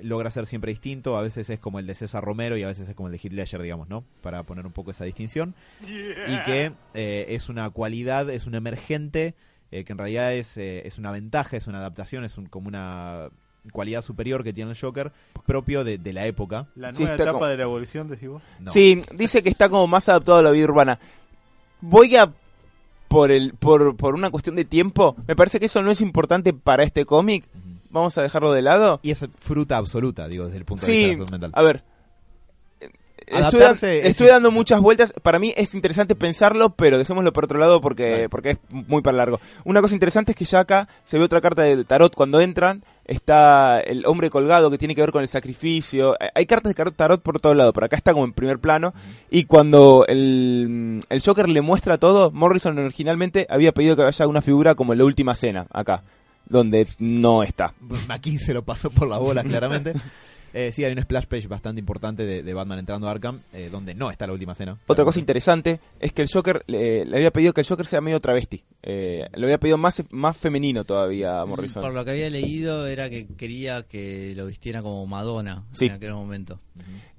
logra 0.00 0.30
ser 0.30 0.46
siempre 0.46 0.70
distinto, 0.72 1.16
a 1.16 1.22
veces 1.22 1.50
es 1.50 1.58
como 1.58 1.78
el 1.78 1.86
de 1.86 1.94
César 1.94 2.22
Romero 2.24 2.56
y 2.56 2.62
a 2.62 2.68
veces 2.68 2.88
es 2.88 2.94
como 2.94 3.08
el 3.08 3.12
de 3.12 3.18
Heath 3.18 3.32
Ledger, 3.32 3.62
digamos, 3.62 3.88
¿no? 3.88 4.04
Para 4.22 4.42
poner 4.44 4.64
un 4.66 4.72
poco 4.72 4.90
esa 4.90 5.04
distinción 5.04 5.54
y 5.86 6.36
que 6.44 6.72
eh, 6.94 7.26
es 7.30 7.48
una 7.48 7.68
cualidad, 7.70 8.28
es 8.30 8.46
un 8.46 8.54
emergente, 8.54 9.34
eh, 9.70 9.84
que 9.84 9.92
en 9.92 9.98
realidad 9.98 10.32
es, 10.34 10.56
eh, 10.56 10.86
es 10.86 10.98
una 10.98 11.10
ventaja, 11.10 11.56
es 11.56 11.66
una 11.66 11.78
adaptación, 11.78 12.24
es 12.24 12.38
un- 12.38 12.46
como 12.46 12.68
una 12.68 13.28
cualidad 13.72 14.00
superior 14.02 14.44
que 14.44 14.52
tiene 14.54 14.70
el 14.70 14.78
Joker 14.80 15.12
propio 15.44 15.84
de, 15.84 15.98
de 15.98 16.12
la 16.12 16.26
época. 16.26 16.68
La 16.74 16.90
nueva 16.92 17.14
etapa 17.14 17.32
como- 17.32 17.46
de 17.46 17.56
la 17.56 17.62
evolución, 17.64 18.08
decís 18.08 18.28
vos. 18.28 18.42
No. 18.60 18.70
Sí, 18.72 19.02
dice 19.14 19.42
que 19.42 19.48
está 19.50 19.68
como 19.68 19.86
más 19.86 20.08
adaptado 20.08 20.38
a 20.38 20.42
la 20.42 20.50
vida 20.52 20.64
urbana. 20.64 20.98
Voy 21.80 22.16
a 22.16 22.32
por 23.08 23.30
el 23.30 23.54
por, 23.54 23.96
por 23.96 24.14
una 24.14 24.30
cuestión 24.30 24.54
de 24.56 24.64
tiempo, 24.64 25.16
me 25.26 25.34
parece 25.36 25.58
que 25.58 25.66
eso 25.66 25.82
no 25.82 25.90
es 25.90 26.00
importante 26.00 26.52
para 26.52 26.82
este 26.82 27.04
cómic. 27.04 27.44
Vamos 27.98 28.16
a 28.18 28.22
dejarlo 28.22 28.52
de 28.52 28.62
lado. 28.62 29.00
Y 29.02 29.10
es 29.10 29.26
fruta 29.40 29.76
absoluta, 29.76 30.26
digo, 30.28 30.44
desde 30.46 30.58
el 30.58 30.64
punto 30.64 30.86
de 30.86 30.92
vista 30.92 31.08
de 31.08 31.16
salud 31.16 31.30
mental. 31.30 31.50
a 31.54 31.62
ver. 31.62 31.82
eh, 32.80 32.88
Estoy, 34.04 34.26
es- 34.28 34.32
dando 34.32 34.50
muchas 34.50 34.80
vueltas. 34.80 35.12
Para 35.22 35.38
mí 35.38 35.52
es 35.56 35.74
interesante 35.74 36.14
pensarlo, 36.14 36.70
pero 36.70 36.96
dejémoslo 36.98 37.32
por 37.32 37.44
otro 37.44 37.58
lado 37.58 37.80
porque, 37.80 38.28
porque 38.30 38.50
es 38.52 38.58
muy 38.70 39.02
para 39.02 39.16
largo. 39.18 39.38
Una 39.64 39.82
cosa 39.82 39.94
interesante 39.94 40.32
es 40.32 40.36
que 40.36 40.44
ya 40.46 40.60
acá 40.60 40.88
se 41.04 41.18
ve 41.18 41.24
otra 41.24 41.40
carta 41.40 41.62
del 41.62 41.84
tarot 41.86 42.14
cuando 42.14 42.40
entran. 42.40 42.84
Está 43.04 43.80
el 43.80 44.04
hombre 44.06 44.28
colgado 44.28 44.70
que 44.70 44.76
tiene 44.76 44.94
que 44.94 45.00
ver 45.00 45.12
con 45.12 45.22
el 45.22 45.28
sacrificio. 45.28 46.14
Hay- 46.20 46.28
Hay 46.34 46.46
cartas 46.46 46.74
de 46.74 46.90
tarot 46.92 47.22
por 47.22 47.40
todo 47.40 47.54
lado, 47.54 47.72
pero 47.72 47.86
acá 47.86 47.96
está 47.96 48.12
como 48.12 48.24
en 48.24 48.32
primer 48.32 48.58
plano. 48.60 48.94
Y 49.30 49.44
cuando 49.44 50.04
el, 50.08 51.00
el 51.08 51.22
Joker 51.22 51.48
le 51.48 51.60
muestra 51.62 51.98
todo, 51.98 52.30
Morrison 52.30 52.78
originalmente 52.78 53.46
había 53.50 53.72
pedido 53.72 53.96
que 53.96 54.02
haya 54.04 54.26
una 54.26 54.42
figura 54.42 54.74
como 54.74 54.92
en 54.92 54.98
la 55.00 55.04
última 55.06 55.34
cena, 55.34 55.66
acá, 55.70 56.02
donde 56.48 56.86
no 56.98 57.42
está. 57.42 57.74
McKean 58.08 58.38
se 58.38 58.54
lo 58.54 58.64
pasó 58.64 58.90
por 58.90 59.08
la 59.08 59.18
bola, 59.18 59.42
claramente. 59.44 59.94
Eh, 60.54 60.72
sí, 60.72 60.82
hay 60.82 60.92
un 60.92 61.02
splash 61.02 61.26
page 61.26 61.46
bastante 61.46 61.78
importante 61.78 62.24
de, 62.24 62.42
de 62.42 62.54
Batman 62.54 62.78
entrando 62.78 63.06
a 63.06 63.10
Arkham, 63.10 63.42
eh, 63.52 63.68
donde 63.70 63.94
no 63.94 64.10
está 64.10 64.26
la 64.26 64.32
última 64.32 64.54
cena. 64.54 64.78
Otra 64.86 65.04
cosa 65.04 65.20
interesante 65.20 65.78
es 66.00 66.10
que 66.14 66.22
el 66.22 66.28
Joker 66.32 66.64
le, 66.66 67.04
le 67.04 67.16
había 67.18 67.30
pedido 67.30 67.52
que 67.52 67.60
el 67.60 67.66
Joker 67.66 67.84
sea 67.84 68.00
medio 68.00 68.18
travesti. 68.18 68.64
Eh, 68.82 69.28
le 69.34 69.44
había 69.44 69.60
pedido 69.60 69.76
más, 69.76 70.02
más 70.10 70.38
femenino 70.38 70.84
todavía 70.84 71.42
a 71.42 71.44
Morrison. 71.44 71.82
Por 71.82 71.92
lo 71.92 72.02
que 72.02 72.12
había 72.12 72.30
leído 72.30 72.86
era 72.86 73.10
que 73.10 73.26
quería 73.26 73.82
que 73.82 74.32
lo 74.34 74.46
vistiera 74.46 74.80
como 74.80 75.06
Madonna 75.06 75.64
Sí. 75.72 75.84
en 75.84 75.92
aquel 75.92 76.14
momento. 76.14 76.58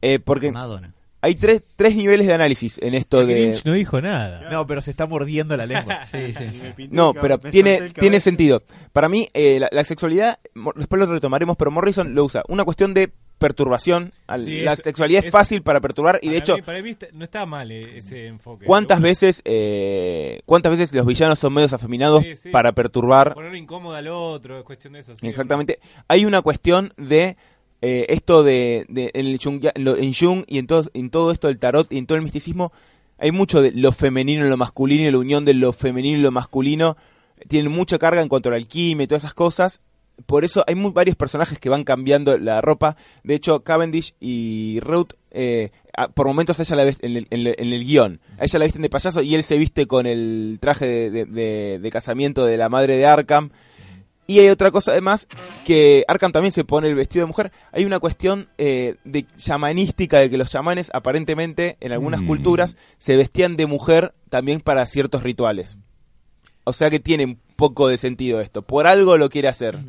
Eh, 0.02 0.18
porque 0.18 0.52
Madonna. 0.52 0.96
Hay 1.21 1.36
tres, 1.36 1.62
tres 1.75 1.95
niveles 1.95 2.27
de 2.27 2.34
análisis 2.34 2.77
en 2.82 2.93
esto 2.93 3.25
de... 3.25 3.34
Grinch 3.34 3.65
no 3.65 3.73
dijo 3.73 4.01
nada. 4.01 4.49
No, 4.51 4.65
pero 4.67 4.82
se 4.82 4.91
está 4.91 5.05
mordiendo 5.08 5.55
la 5.58 5.65
lengua. 5.65 6.05
Sí, 6.10 6.34
sí. 6.34 6.45
Pinté 6.75 6.95
No, 6.95 7.13
pero 7.13 7.39
tiene, 7.39 7.89
tiene 7.91 8.19
sentido. 8.19 8.63
Para 8.93 9.10
mí, 9.10 9.29
eh, 9.34 9.60
la, 9.60 9.69
la 9.71 9.84
sexualidad, 9.84 10.39
después 10.75 10.99
lo 10.99 11.05
retomaremos, 11.05 11.58
pero 11.58 11.71
Morrison 11.71 12.13
lo 12.15 12.25
usa. 12.25 12.43
Una 12.47 12.63
cuestión 12.63 12.93
de 12.93 13.12
perturbación. 13.38 14.12
Al- 14.27 14.43
Sí, 14.43 14.60
la 14.62 14.73
es- 14.73 14.79
sexualidad 14.79 15.19
es, 15.19 15.27
es- 15.27 15.32
fácil 15.32 15.62
para 15.62 15.79
perturbar 15.79 16.19
y 16.21 16.27
de 16.29 16.38
hecho, 16.38 16.55
mí- 16.58 16.62
para 16.62 16.82
mí 16.82 16.89
está- 16.89 17.08
no 17.13 17.23
está 17.23 17.45
mal 17.45 17.71
eh, 17.71 17.97
ese 17.97 18.27
enfoque. 18.27 18.65
¿cuántas 18.65 18.99
veces 19.01 19.41
eh, 19.45 20.41
cuántas 20.45 20.71
veces 20.73 20.93
los 20.93 21.05
villanos 21.05 21.39
son 21.39 21.53
medios 21.53 21.71
afeminados 21.73 22.23
Sí, 22.23 22.36
sí. 22.36 22.49
para 22.49 22.73
perturbar 22.73 23.34
Ponerlo 23.34 23.55
incómodo 23.58 23.95
al 23.95 24.08
otro, 24.10 24.58
es 24.60 24.63
cuestión 24.65 24.93
de 24.93 24.99
eso. 24.99 25.15
sí. 25.15 25.25
Exactamente. 25.27 25.79
Hay 26.10 26.25
una 26.25 26.41
cuestión 26.41 26.91
de 26.97 27.38
eh, 27.82 28.06
esto 28.10 28.44
de, 28.44 28.86
en, 28.89 29.26
el 29.28 29.39
Jung, 29.42 29.63
en, 29.63 30.46
y 30.48 30.58
en 30.60 30.68
todo, 30.68 30.86
en 30.94 31.10
todo 31.10 31.32
esto 31.32 31.48
del 31.48 31.60
tarot 31.60 31.92
y 31.92 31.98
en 31.98 32.06
todo 32.08 32.18
el 32.18 32.24
misticismo. 32.24 32.72
hay 33.18 33.32
mucho 33.32 33.62
de 33.62 33.72
lo 33.74 33.92
femenino 33.92 34.44
en 34.44 34.50
lo 34.50 34.58
masculino 34.58 35.04
y 35.08 35.12
la 35.12 35.18
unión 35.18 35.44
de 35.46 35.54
lo 35.54 35.74
femenino 35.74 36.18
y 36.18 36.22
lo 36.22 36.32
masculino. 36.32 36.96
Tienen 37.48 37.72
mucha 37.72 37.98
carga 38.00 38.22
en 38.22 38.30
cuanto 38.30 38.50
a 38.50 38.52
la 38.52 38.58
alquimia 38.58 39.04
y 39.04 39.08
todas 39.08 39.24
esas 39.24 39.34
cosas. 39.34 39.82
Por 40.26 40.44
eso 40.44 40.65
hay 40.68 40.76
varios 40.76 41.15
personajes 41.15 41.60
que 41.60 41.70
van 41.70 41.86
cambiando 41.86 42.38
la 42.38 42.60
ropa. 42.62 42.98
De 43.24 43.36
hecho, 43.36 43.63
Cavendish 43.63 44.13
y 44.20 44.80
Ruth, 44.82 45.13
eh, 45.32 45.72
por 46.13 46.28
momentos 46.28 46.60
ella 46.60 46.76
la 46.76 46.84
ves 46.84 46.98
en 47.02 47.15
el, 47.15 47.28
en 47.30 47.48
en 47.48 47.74
el 47.74 47.86
guion. 47.86 48.20
Ella 48.39 48.60
la 48.60 48.65
visten 48.65 48.82
de 48.82 48.89
payaso 48.89 49.22
y 49.22 49.36
él 49.36 49.44
se 49.44 49.58
viste 49.58 49.86
con 49.88 50.06
el 50.06 50.58
traje 50.60 51.10
de- 51.10 51.26
de- 51.26 51.80
de 51.82 51.92
casamiento 51.92 52.46
de 52.46 52.58
la 52.58 52.68
madre 52.68 52.98
de 52.98 53.06
Arkham. 53.06 53.52
Y 54.30 54.38
hay 54.38 54.50
otra 54.50 54.70
cosa 54.70 54.92
además, 54.92 55.28
que 55.65 56.06
Arkham 56.08 56.32
también 56.32 56.52
se 56.52 56.63
pone 56.63 56.88
el 56.88 56.94
vestido 56.94 57.24
de 57.24 57.28
mujer. 57.30 57.52
Hay 57.72 57.84
una 57.84 57.98
cuestión 57.98 58.48
eh, 58.60 58.94
de 59.04 59.26
chamanística, 59.36 60.20
de 60.20 60.30
que 60.30 60.38
los 60.38 60.52
chamanes 60.52 60.92
aparentemente 60.94 61.78
en 61.80 61.94
algunas 61.94 62.22
Mm. 62.22 62.28
culturas 62.28 62.78
se 63.00 63.18
vestían 63.18 63.58
de 63.58 63.65
mujer 63.65 64.13
también 64.30 64.62
para 64.62 64.86
ciertos 64.86 65.24
rituales. 65.24 65.80
O 66.63 66.74
sea 66.74 66.92
que 66.92 67.00
tiene 67.00 67.26
un 67.26 67.39
poco 67.56 67.88
de 67.88 67.98
sentido 67.98 68.39
esto. 68.39 68.62
Por 68.62 68.86
algo 68.86 69.18
lo 69.18 69.30
quiere 69.30 69.48
hacer. 69.48 69.80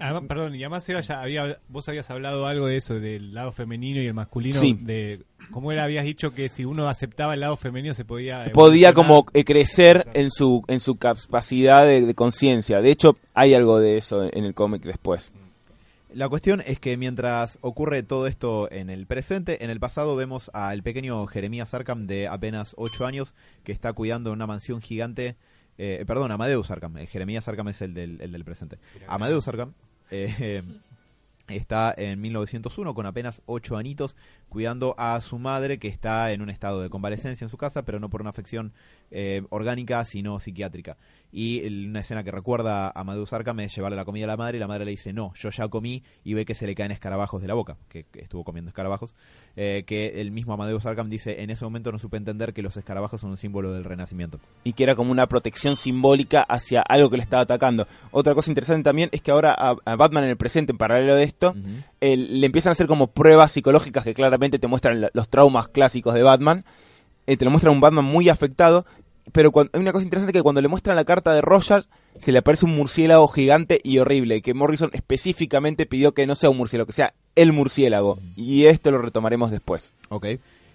Además, 0.00 0.22
perdón, 0.28 0.54
y 0.54 0.62
además 0.62 0.84
Seba, 0.84 1.00
ya 1.00 1.20
había, 1.20 1.58
vos 1.68 1.88
habías 1.88 2.08
hablado 2.10 2.46
algo 2.46 2.66
de 2.66 2.76
eso, 2.76 3.00
del 3.00 3.34
lado 3.34 3.50
femenino 3.50 4.00
y 4.00 4.06
el 4.06 4.14
masculino. 4.14 4.60
Sí. 4.60 4.78
De, 4.80 5.24
¿Cómo 5.50 5.72
era? 5.72 5.82
Habías 5.84 6.04
dicho 6.04 6.32
que 6.32 6.48
si 6.48 6.64
uno 6.64 6.88
aceptaba 6.88 7.34
el 7.34 7.40
lado 7.40 7.56
femenino 7.56 7.94
se 7.94 8.04
podía... 8.04 8.44
Podía 8.52 8.92
como 8.92 9.26
eh, 9.34 9.44
crecer 9.44 10.06
en 10.14 10.30
su, 10.30 10.62
en 10.68 10.78
su 10.80 10.96
capacidad 10.96 11.84
de, 11.84 12.02
de 12.06 12.14
conciencia. 12.14 12.80
De 12.80 12.90
hecho, 12.92 13.16
hay 13.34 13.54
algo 13.54 13.80
de 13.80 13.96
eso 13.98 14.22
en 14.32 14.44
el 14.44 14.54
cómic 14.54 14.82
después. 14.82 15.32
La 16.14 16.28
cuestión 16.28 16.62
es 16.64 16.78
que 16.80 16.96
mientras 16.96 17.58
ocurre 17.60 18.02
todo 18.02 18.26
esto 18.28 18.70
en 18.70 18.90
el 18.90 19.06
presente, 19.06 19.62
en 19.64 19.70
el 19.70 19.80
pasado 19.80 20.16
vemos 20.16 20.50
al 20.54 20.82
pequeño 20.82 21.26
Jeremías 21.26 21.74
Arkham 21.74 22.06
de 22.06 22.28
apenas 22.28 22.74
8 22.78 23.04
años 23.04 23.34
que 23.64 23.72
está 23.72 23.92
cuidando 23.92 24.32
una 24.32 24.46
mansión 24.46 24.80
gigante. 24.80 25.36
eh, 25.76 26.04
perdón, 26.06 26.32
Amadeus 26.32 26.70
Arkham. 26.70 26.96
eh, 26.98 27.06
Jeremías 27.06 27.46
Arkham 27.46 27.68
es 27.68 27.82
el 27.82 27.94
del, 27.94 28.20
el 28.22 28.32
del 28.32 28.44
presente. 28.44 28.78
Amadeus 29.06 29.46
Arkham 29.48 29.74
eh, 30.10 30.62
está 31.48 31.94
en 31.96 32.20
1901 32.20 32.94
con 32.94 33.06
apenas 33.06 33.42
8 33.46 33.76
añitos 33.76 34.16
cuidando 34.48 34.94
a 34.98 35.20
su 35.20 35.38
madre 35.38 35.78
que 35.78 35.88
está 35.88 36.32
en 36.32 36.42
un 36.42 36.50
estado 36.50 36.82
de 36.82 36.90
convalecencia 36.90 37.44
en 37.44 37.48
su 37.48 37.56
casa, 37.56 37.84
pero 37.84 38.00
no 38.00 38.10
por 38.10 38.20
una 38.20 38.30
afección 38.30 38.72
eh, 39.10 39.42
orgánica, 39.50 40.04
sino 40.04 40.40
psiquiátrica. 40.40 40.96
Y 41.30 41.60
el- 41.66 41.88
una 41.90 42.00
escena 42.00 42.24
que 42.24 42.30
recuerda 42.30 42.86
a 42.88 43.00
Amadeus 43.00 43.34
Arkham 43.34 43.60
es 43.60 43.74
llevarle 43.76 43.96
la 43.96 44.06
comida 44.06 44.24
a 44.24 44.28
la 44.28 44.36
madre 44.38 44.56
y 44.56 44.60
la 44.60 44.66
madre 44.66 44.86
le 44.86 44.92
dice, 44.92 45.12
no, 45.12 45.32
yo 45.34 45.50
ya 45.50 45.68
comí 45.68 46.02
y 46.24 46.32
ve 46.32 46.46
que 46.46 46.54
se 46.54 46.66
le 46.66 46.74
caen 46.74 46.90
escarabajos 46.90 47.42
de 47.42 47.48
la 47.48 47.52
boca, 47.54 47.76
que, 47.90 48.04
que 48.04 48.20
estuvo 48.22 48.44
comiendo 48.44 48.70
escarabajos, 48.70 49.14
eh, 49.54 49.84
que 49.86 50.22
el 50.22 50.30
mismo 50.30 50.54
Amadeus 50.54 50.86
Arkham 50.86 51.10
dice, 51.10 51.42
en 51.42 51.50
ese 51.50 51.64
momento 51.66 51.92
no 51.92 51.98
supe 51.98 52.16
entender 52.16 52.54
que 52.54 52.62
los 52.62 52.76
escarabajos 52.78 53.20
son 53.20 53.30
un 53.30 53.36
símbolo 53.36 53.72
del 53.72 53.84
renacimiento. 53.84 54.40
y 54.64 54.72
que 54.72 54.84
era 54.84 54.94
como 54.96 55.12
una 55.12 55.26
protección 55.26 55.76
simbólica 55.76 56.42
hacia 56.42 56.80
algo 56.80 57.10
que 57.10 57.18
le 57.18 57.22
estaba 57.24 57.42
atacando. 57.42 57.86
Otra 58.10 58.34
cosa 58.34 58.50
interesante 58.50 58.84
también 58.84 59.10
es 59.12 59.20
que 59.20 59.30
ahora 59.30 59.52
a, 59.52 59.76
a 59.84 59.96
Batman 59.96 60.24
en 60.24 60.30
el 60.30 60.36
presente, 60.38 60.72
en 60.72 60.78
paralelo 60.78 61.14
de 61.14 61.24
esto, 61.24 61.54
el- 62.00 62.40
le 62.40 62.46
empiezan 62.46 62.70
a 62.70 62.72
hacer 62.72 62.86
como 62.86 63.08
pruebas 63.08 63.52
psicológicas 63.52 64.02
que 64.04 64.14
claramente 64.14 64.58
te 64.58 64.66
muestran 64.66 65.00
la- 65.02 65.10
los 65.12 65.28
traumas 65.28 65.68
clásicos 65.68 66.14
de 66.14 66.22
Batman. 66.22 66.64
Eh, 67.26 67.36
te 67.36 67.44
lo 67.44 67.50
muestran 67.50 67.74
un 67.74 67.80
Batman 67.82 68.04
muy 68.06 68.28
afectado. 68.30 68.86
Pero 69.32 69.52
cuando, 69.52 69.70
hay 69.74 69.80
una 69.80 69.92
cosa 69.92 70.04
interesante 70.04 70.32
que 70.32 70.42
cuando 70.42 70.60
le 70.60 70.68
muestran 70.68 70.96
la 70.96 71.04
carta 71.04 71.32
de 71.32 71.40
Rogers, 71.40 71.88
se 72.18 72.32
le 72.32 72.38
aparece 72.38 72.66
un 72.66 72.76
murciélago 72.76 73.28
gigante 73.28 73.80
y 73.82 73.98
horrible. 73.98 74.42
Que 74.42 74.54
Morrison 74.54 74.90
específicamente 74.92 75.86
pidió 75.86 76.12
que 76.12 76.26
no 76.26 76.34
sea 76.34 76.50
un 76.50 76.56
murciélago, 76.56 76.86
que 76.86 76.92
sea 76.92 77.14
el 77.34 77.52
murciélago. 77.52 78.18
Y 78.36 78.64
esto 78.64 78.90
lo 78.90 78.98
retomaremos 78.98 79.50
después. 79.50 79.92
Ok. 80.08 80.26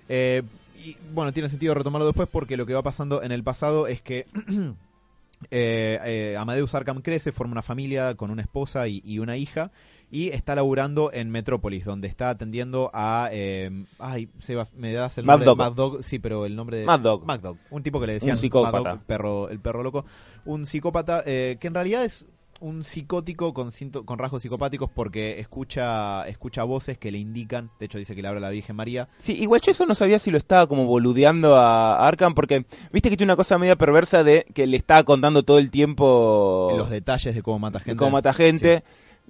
Eh, 0.10 0.44
y 0.84 0.98
bueno, 1.14 1.32
tiene 1.32 1.50
sentido 1.50 1.74
retomarlo 1.74 2.06
después 2.06 2.28
porque 2.32 2.58
lo 2.58 2.66
que 2.66 2.74
va 2.74 2.82
pasando 2.82 3.24
en 3.24 3.32
el 3.32 3.44
pasado 3.44 3.88
es 3.88 4.02
que 4.02 4.26
eh, 5.52 6.00
eh, 6.06 6.36
Amadeus 6.38 6.76
Arkham 6.76 7.02
crece, 7.02 7.32
forma 7.32 7.54
una 7.54 7.62
familia 7.62 8.16
con 8.16 8.32
una 8.32 8.42
esposa 8.42 8.88
y, 8.88 9.02
y 9.06 9.20
una 9.20 9.38
hija 9.38 9.72
y 10.14 10.30
está 10.30 10.54
laburando 10.56 11.12
en 11.12 11.32
Metrópolis, 11.32 11.86
donde 11.86 12.08
está 12.08 12.30
atendiendo 12.30 12.92
a... 12.94 13.30
eh, 13.32 13.86
ay, 13.98 14.30
Sebas, 14.40 14.72
me 14.74 14.94
das 14.94 15.18
el 15.18 15.26
Mad 15.26 15.40
nombre 15.40 15.46
Dog. 15.48 15.58
de 15.58 15.64
Mad 15.64 15.74
Dog. 15.74 16.04
Sí, 16.04 16.20
pero 16.20 16.46
el 16.46 16.56
nombre 16.56 16.78
de... 16.78 16.86
Mad 16.86 17.00
Dog. 17.00 17.26
Mad 17.26 17.40
Dog. 17.40 17.58
Un 17.72 17.82
tipo 17.82 18.00
que 18.00 18.06
le 18.08 18.14
decían 18.14 18.36
Un 18.36 18.38
psicópata. 18.38 18.78
Mad 18.78 18.84
Dog, 18.84 18.94
el 19.00 19.06
perro, 19.06 19.50
el 19.50 19.60
perro 19.60 19.82
loco. 19.84 20.06
Un 20.46 20.68
psicópata 20.68 21.24
eh, 21.26 21.58
que 21.60 21.68
en 21.68 21.74
realidad 21.74 22.06
es 22.06 22.28
un 22.60 22.84
psicótico 22.86 23.54
con, 23.54 23.72
cinto- 23.72 24.06
con 24.06 24.20
rasgos 24.20 24.42
psicopáticos 24.44 24.90
porque 24.90 25.38
escucha 25.42 26.26
escucha 26.30 26.64
voces 26.64 26.98
que 26.98 27.12
le 27.12 27.18
indican, 27.18 27.72
de 27.78 27.88
hecho 27.88 27.98
dice 27.98 28.16
que 28.16 28.22
le 28.22 28.30
habla 28.30 28.40
la 28.40 28.52
Virgen 28.52 28.78
María, 28.78 29.10
Sí, 29.18 29.34
igual 29.42 29.60
yo 29.60 29.72
eso 29.72 29.86
no 29.86 29.96
sabía 29.96 30.18
si 30.18 30.32
lo 30.32 30.38
estaba 30.38 30.66
como 30.68 30.86
boludeando 30.86 31.58
a 31.58 32.08
Arkham, 32.08 32.34
porque 32.36 32.66
viste 32.94 33.10
que 33.10 33.18
tiene 33.18 33.32
una 33.34 33.36
cosa 33.36 33.58
media 33.58 33.76
perversa 33.76 34.24
de 34.24 34.46
que 34.54 34.66
le 34.66 34.78
estaba 34.78 35.04
contando 35.04 35.44
todo 35.44 35.58
el 35.58 35.72
tiempo 35.72 36.72
los 36.78 36.90
detalles 36.90 37.36
de 37.36 37.42
cómo 37.42 37.60
mata 37.60 37.80
gente. 37.80 37.98
cómo 37.98 38.12
mata 38.12 38.32
gente, 38.32 38.84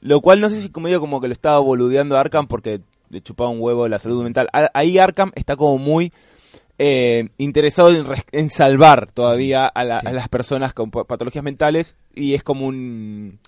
lo 0.04 0.22
cual 0.22 0.40
no 0.42 0.50
sé 0.50 0.62
si 0.62 0.70
como 0.70 0.86
medio 0.86 1.00
como 1.00 1.20
que 1.22 1.28
lo 1.28 1.34
estaba 1.34 1.60
boludeando 1.60 2.18
a 2.18 2.20
Arkham 2.22 2.48
porque 2.48 2.82
le 3.10 3.22
chupaba 3.22 3.50
un 3.50 3.60
huevo 3.62 3.88
la 3.88 4.00
salud 4.00 4.22
mental. 4.24 4.50
Ahí 4.74 4.98
Arkham 4.98 5.32
está 5.36 5.56
como 5.56 5.78
muy 5.78 6.12
eh, 6.80 7.30
interesado 7.38 7.92
en, 8.32 8.50
salvar 8.50 9.10
todavía 9.14 9.66
a, 9.68 9.84
la- 9.84 10.00
Sí. 10.02 10.08
a 10.08 10.12
las 10.12 10.28
personas 10.28 10.74
con 10.74 10.92
pa- 10.92 11.04
patologías 11.06 11.44
mentales 11.44 11.96
y 12.16 12.34
es 12.34 12.44
como 12.44 12.66
un... 12.66 13.40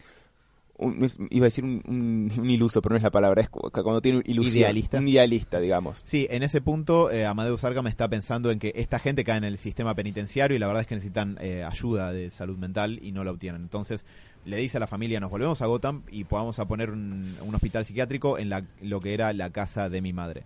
un- 0.78 1.10
iba 1.32 1.46
a 1.46 1.48
decir 1.50 1.64
un, 1.64 1.82
un- 1.88 2.32
un 2.40 2.50
iluso, 2.50 2.82
pero 2.82 2.94
no 2.94 2.98
es 2.98 3.04
la 3.04 3.10
palabra, 3.12 3.42
es 3.42 3.50
cu- 3.50 3.72
cuando 3.72 4.02
tiene 4.02 4.20
un 4.20 4.24
ilusión. 4.28 4.58
Idealista. 4.62 4.98
Un 5.00 5.08
idealista, 5.08 5.60
digamos. 5.60 6.02
Sí, 6.06 6.28
en 6.30 6.44
ese 6.44 6.62
punto 6.62 7.10
eh, 7.10 7.26
Amadeus 7.26 7.64
Arkham 7.64 7.88
está 7.88 8.08
pensando 8.08 8.52
en 8.52 8.60
que 8.60 8.72
esta 8.76 9.00
gente 9.00 9.24
cae 9.24 9.38
en 9.38 9.44
el 9.46 9.58
sistema 9.58 9.96
penitenciario 9.96 10.56
y 10.56 10.60
la 10.60 10.68
verdad 10.68 10.82
es 10.82 10.88
que 10.88 10.96
necesitan 10.96 11.38
eh, 11.42 11.64
ayuda 11.64 12.12
de 12.14 12.30
salud 12.30 12.58
mental 12.58 13.00
y 13.02 13.12
no 13.12 13.24
la 13.24 13.32
obtienen. 13.32 13.62
Entonces 13.64 14.06
le 14.46 14.58
dice 14.58 14.78
a 14.78 14.80
la 14.80 14.88
familia, 14.88 15.20
nos 15.20 15.32
volvemos 15.32 15.62
a 15.62 15.66
Gotham 15.66 16.04
y 16.10 16.24
podamos 16.24 16.60
a 16.60 16.66
poner 16.66 16.92
un, 16.92 17.36
un 17.42 17.56
hospital 17.56 17.86
psiquiátrico 17.86 18.38
en 18.38 18.50
la, 18.50 18.64
lo 18.82 19.00
que 19.00 19.14
era 19.14 19.34
la 19.34 19.50
casa 19.50 19.90
de 19.90 20.02
mi 20.02 20.14
madre. 20.14 20.44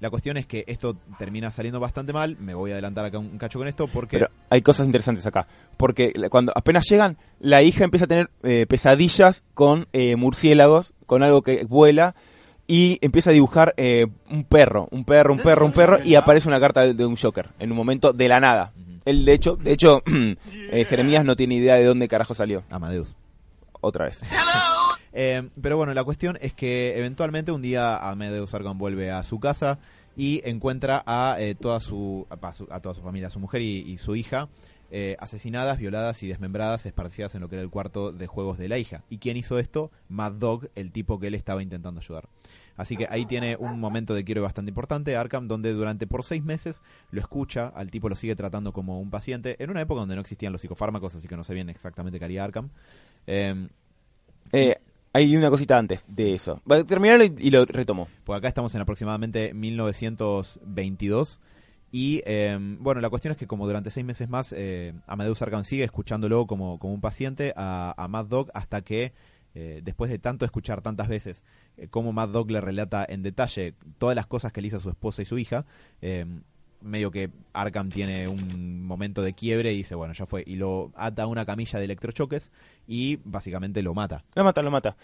La 0.00 0.10
cuestión 0.10 0.36
es 0.36 0.46
que 0.46 0.64
esto 0.66 0.96
termina 1.16 1.52
saliendo 1.52 1.78
bastante 1.78 2.12
mal, 2.12 2.36
me 2.40 2.54
voy 2.54 2.72
a 2.72 2.74
adelantar 2.74 3.04
acá 3.04 3.18
un, 3.18 3.38
cacho 3.38 3.60
con 3.60 3.68
esto 3.68 3.86
porque... 3.86 4.18
Pero 4.18 4.30
hay 4.50 4.60
cosas 4.60 4.86
interesantes 4.86 5.24
acá. 5.26 5.46
Porque 5.76 6.12
cuando 6.28 6.52
apenas 6.56 6.88
llegan, 6.90 7.16
la 7.38 7.62
hija 7.62 7.84
empieza 7.84 8.06
a 8.06 8.08
tener 8.08 8.28
eh, 8.42 8.66
pesadillas 8.68 9.44
con 9.54 9.86
eh, 9.92 10.16
murciélagos, 10.16 10.94
con 11.06 11.22
algo 11.22 11.42
que 11.42 11.64
vuela, 11.64 12.16
y 12.66 12.98
empieza 13.00 13.30
a 13.30 13.32
dibujar 13.32 13.74
eh, 13.76 14.08
un 14.28 14.42
perro, 14.42 14.88
un 14.90 15.04
perro, 15.04 15.34
un 15.34 15.40
perro, 15.40 15.66
un 15.66 15.72
perro, 15.72 15.98
y 16.02 16.16
aparece 16.16 16.48
una 16.48 16.58
carta 16.58 16.80
de, 16.80 16.94
de 16.94 17.06
un 17.06 17.16
Joker, 17.16 17.50
en 17.60 17.70
un 17.70 17.76
momento 17.76 18.12
de 18.12 18.28
la 18.28 18.40
nada. 18.40 18.72
Él, 19.04 19.24
de 19.24 19.32
hecho, 19.32 19.56
de 19.56 19.72
hecho 19.72 20.02
eh, 20.72 20.84
Jeremías 20.88 21.24
no 21.24 21.36
tiene 21.36 21.56
idea 21.56 21.76
de 21.76 21.84
dónde 21.84 22.08
carajo 22.08 22.34
salió. 22.34 22.62
Amadeus. 22.70 23.14
Otra 23.82 24.06
vez. 24.06 24.20
Eh, 25.12 25.50
pero 25.60 25.76
bueno, 25.76 25.92
la 25.92 26.04
cuestión 26.04 26.38
es 26.40 26.54
que 26.54 26.96
eventualmente 26.98 27.52
un 27.52 27.60
día 27.60 27.98
Amadeus 27.98 28.54
Arkham 28.54 28.78
vuelve 28.78 29.10
a 29.10 29.22
su 29.24 29.38
casa 29.40 29.78
y 30.16 30.40
encuentra 30.48 31.02
a 31.06 31.36
eh, 31.38 31.54
toda 31.54 31.80
su 31.80 32.26
a, 32.30 32.52
su- 32.52 32.66
a 32.70 32.80
toda 32.80 32.94
su 32.94 33.02
familia, 33.02 33.26
a 33.26 33.30
su 33.30 33.38
mujer 33.40 33.60
y, 33.60 33.80
y 33.80 33.98
su 33.98 34.16
hija 34.16 34.48
eh, 34.90 35.16
asesinadas, 35.20 35.78
violadas 35.78 36.22
y 36.22 36.28
desmembradas, 36.28 36.86
esparcidas 36.86 37.34
en 37.34 37.40
lo 37.42 37.48
que 37.48 37.56
era 37.56 37.62
el 37.62 37.70
cuarto 37.70 38.12
de 38.12 38.26
juegos 38.26 38.56
de 38.58 38.68
la 38.68 38.78
hija. 38.78 39.04
¿Y 39.10 39.18
quién 39.18 39.36
hizo 39.36 39.58
esto? 39.58 39.90
Mad 40.08 40.32
Dog, 40.32 40.68
el 40.74 40.92
tipo 40.92 41.18
que 41.18 41.26
él 41.28 41.34
estaba 41.34 41.62
intentando 41.62 42.00
ayudar. 42.00 42.28
Así 42.76 42.96
que 42.96 43.06
ahí 43.10 43.26
tiene 43.26 43.56
un 43.56 43.78
momento 43.80 44.14
de 44.14 44.24
quiero 44.24 44.42
bastante 44.42 44.70
importante, 44.70 45.14
Arkham, 45.16 45.46
donde 45.46 45.72
durante 45.74 46.06
por 46.06 46.24
seis 46.24 46.42
meses 46.42 46.82
lo 47.10 47.20
escucha, 47.20 47.68
al 47.74 47.90
tipo 47.90 48.08
lo 48.08 48.16
sigue 48.16 48.34
tratando 48.34 48.72
como 48.72 48.98
un 48.98 49.10
paciente, 49.10 49.56
en 49.62 49.70
una 49.70 49.82
época 49.82 50.00
donde 50.00 50.14
no 50.14 50.22
existían 50.22 50.52
los 50.52 50.60
psicofármacos, 50.62 51.14
así 51.14 51.28
que 51.28 51.36
no 51.36 51.44
sé 51.44 51.52
bien 51.54 51.68
exactamente 51.68 52.18
qué 52.18 52.24
haría 52.26 52.44
Arkham. 52.44 52.70
Eh, 53.26 53.68
Eh, 54.52 54.76
hay 55.14 55.36
una 55.36 55.50
cosita 55.50 55.78
antes 55.78 56.04
de 56.08 56.34
eso. 56.34 56.60
Va 56.70 56.76
a 56.76 56.84
terminarlo 56.84 57.24
y, 57.24 57.34
y 57.38 57.50
lo 57.50 57.64
retomo. 57.64 58.08
Pues 58.24 58.38
acá 58.38 58.48
estamos 58.48 58.74
en 58.74 58.80
aproximadamente 58.82 59.52
1922. 59.54 61.40
Y 61.90 62.22
eh, 62.24 62.56
bueno, 62.80 63.00
la 63.02 63.10
cuestión 63.10 63.32
es 63.32 63.38
que 63.38 63.46
como 63.46 63.66
durante 63.66 63.90
seis 63.90 64.06
meses 64.06 64.28
más, 64.28 64.54
eh, 64.56 64.94
Amadeus 65.06 65.42
Arkham 65.42 65.64
sigue 65.64 65.84
escuchándolo 65.84 66.46
como, 66.46 66.78
como 66.78 66.94
un 66.94 67.02
paciente 67.02 67.52
a, 67.56 67.94
a 67.96 68.08
Mad 68.08 68.26
Dog 68.26 68.50
hasta 68.54 68.80
que, 68.82 69.12
eh, 69.54 69.80
después 69.84 70.10
de 70.10 70.18
tanto 70.18 70.46
escuchar 70.46 70.80
tantas 70.80 71.08
veces 71.08 71.44
eh, 71.76 71.88
cómo 71.88 72.14
Mad 72.14 72.30
Dog 72.30 72.50
le 72.50 72.62
relata 72.62 73.04
en 73.06 73.22
detalle 73.22 73.74
todas 73.98 74.16
las 74.16 74.26
cosas 74.26 74.52
que 74.52 74.62
le 74.62 74.68
hizo 74.68 74.78
a 74.78 74.80
su 74.80 74.88
esposa 74.88 75.20
y 75.20 75.26
su 75.26 75.36
hija, 75.38 75.66
eh, 76.00 76.24
medio 76.82 77.10
que 77.10 77.30
Arkham 77.52 77.88
tiene 77.90 78.28
un 78.28 78.84
momento 78.84 79.22
de 79.22 79.32
quiebre 79.34 79.72
y 79.72 79.78
dice, 79.78 79.94
bueno, 79.94 80.14
ya 80.14 80.26
fue. 80.26 80.42
Y 80.46 80.56
lo 80.56 80.92
ata 80.94 81.22
a 81.24 81.26
una 81.26 81.44
camilla 81.46 81.78
de 81.78 81.84
electrochoques 81.86 82.50
y 82.86 83.18
básicamente 83.24 83.82
lo 83.82 83.94
mata. 83.94 84.24
Lo 84.34 84.44
mata, 84.44 84.62
lo 84.62 84.70
mata. 84.70 84.96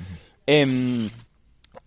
Em, 0.47 1.09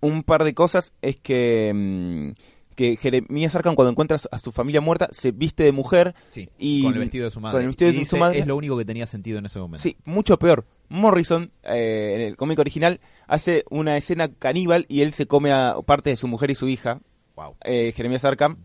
un 0.01 0.23
par 0.23 0.43
de 0.43 0.53
cosas 0.53 0.93
es 1.01 1.17
que, 1.17 1.69
em, 1.69 2.33
que 2.75 2.95
Jeremías 2.95 3.53
Arkham 3.55 3.75
cuando 3.75 3.91
encuentra 3.91 4.17
a 4.31 4.39
su 4.39 4.51
familia 4.51 4.81
muerta 4.81 5.09
se 5.11 5.31
viste 5.31 5.63
de 5.63 5.71
mujer. 5.71 6.15
Sí, 6.29 6.49
Y- 6.57 6.83
con 6.83 6.93
el 6.93 6.99
vestido 6.99 7.25
de 7.25 7.31
su 7.31 7.39
madre. 7.39 7.53
con 7.55 7.61
el 7.63 7.67
vestido 7.67 7.89
Y 7.89 7.93
de 7.93 7.99
su 7.99 8.03
dice, 8.05 8.17
madre. 8.19 8.39
Es 8.39 8.47
lo 8.47 8.55
único 8.55 8.77
que 8.77 8.85
tenía 8.85 9.05
sentido 9.07 9.39
en 9.39 9.45
ese 9.45 9.59
momento. 9.59 9.81
Sí, 9.83 9.97
mucho 10.05 10.39
peor. 10.39 10.65
Morrison, 10.89 11.51
eh, 11.63 12.13
en 12.15 12.21
el 12.21 12.35
cómic 12.37 12.59
original, 12.59 12.99
hace 13.27 13.63
una 13.69 13.97
escena 13.97 14.29
caníbal 14.29 14.85
y 14.89 15.01
él 15.01 15.13
se 15.13 15.25
come 15.27 15.51
a 15.51 15.75
parte 15.85 16.09
de 16.09 16.15
su 16.17 16.27
mujer 16.27 16.51
y 16.51 16.55
su 16.55 16.67
hija, 16.67 16.99
Wow. 17.35 17.55
eh, 17.63 17.93
Jeremías 17.95 18.25
Arkham. 18.25 18.57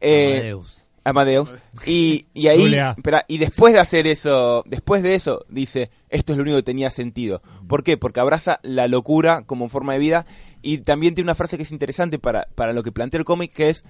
Eh, 0.00 0.38
Amadeus. 0.38 0.84
Amadeus. 1.04 1.54
Y, 1.86 2.26
y 2.34 2.48
ahí, 2.48 2.74
espera, 2.74 3.24
y 3.28 3.38
después 3.38 3.72
de 3.72 3.80
hacer 3.80 4.06
eso, 4.06 4.62
después 4.66 5.02
de 5.02 5.14
eso, 5.14 5.46
dice, 5.48 5.90
esto 6.10 6.32
es 6.32 6.36
lo 6.36 6.42
único 6.42 6.58
que 6.58 6.62
tenía 6.62 6.90
sentido. 6.90 7.40
¿Por 7.66 7.82
qué? 7.82 7.96
Porque 7.96 8.20
abraza 8.20 8.60
la 8.62 8.88
locura 8.88 9.42
como 9.46 9.68
forma 9.68 9.94
de 9.94 10.00
vida 10.00 10.26
y 10.60 10.78
también 10.78 11.14
tiene 11.14 11.26
una 11.26 11.34
frase 11.34 11.56
que 11.56 11.62
es 11.62 11.72
interesante 11.72 12.18
para, 12.18 12.48
para 12.54 12.72
lo 12.72 12.82
que 12.82 12.92
plantea 12.92 13.18
el 13.18 13.24
cómic, 13.24 13.52
que 13.52 13.70
es, 13.70 13.84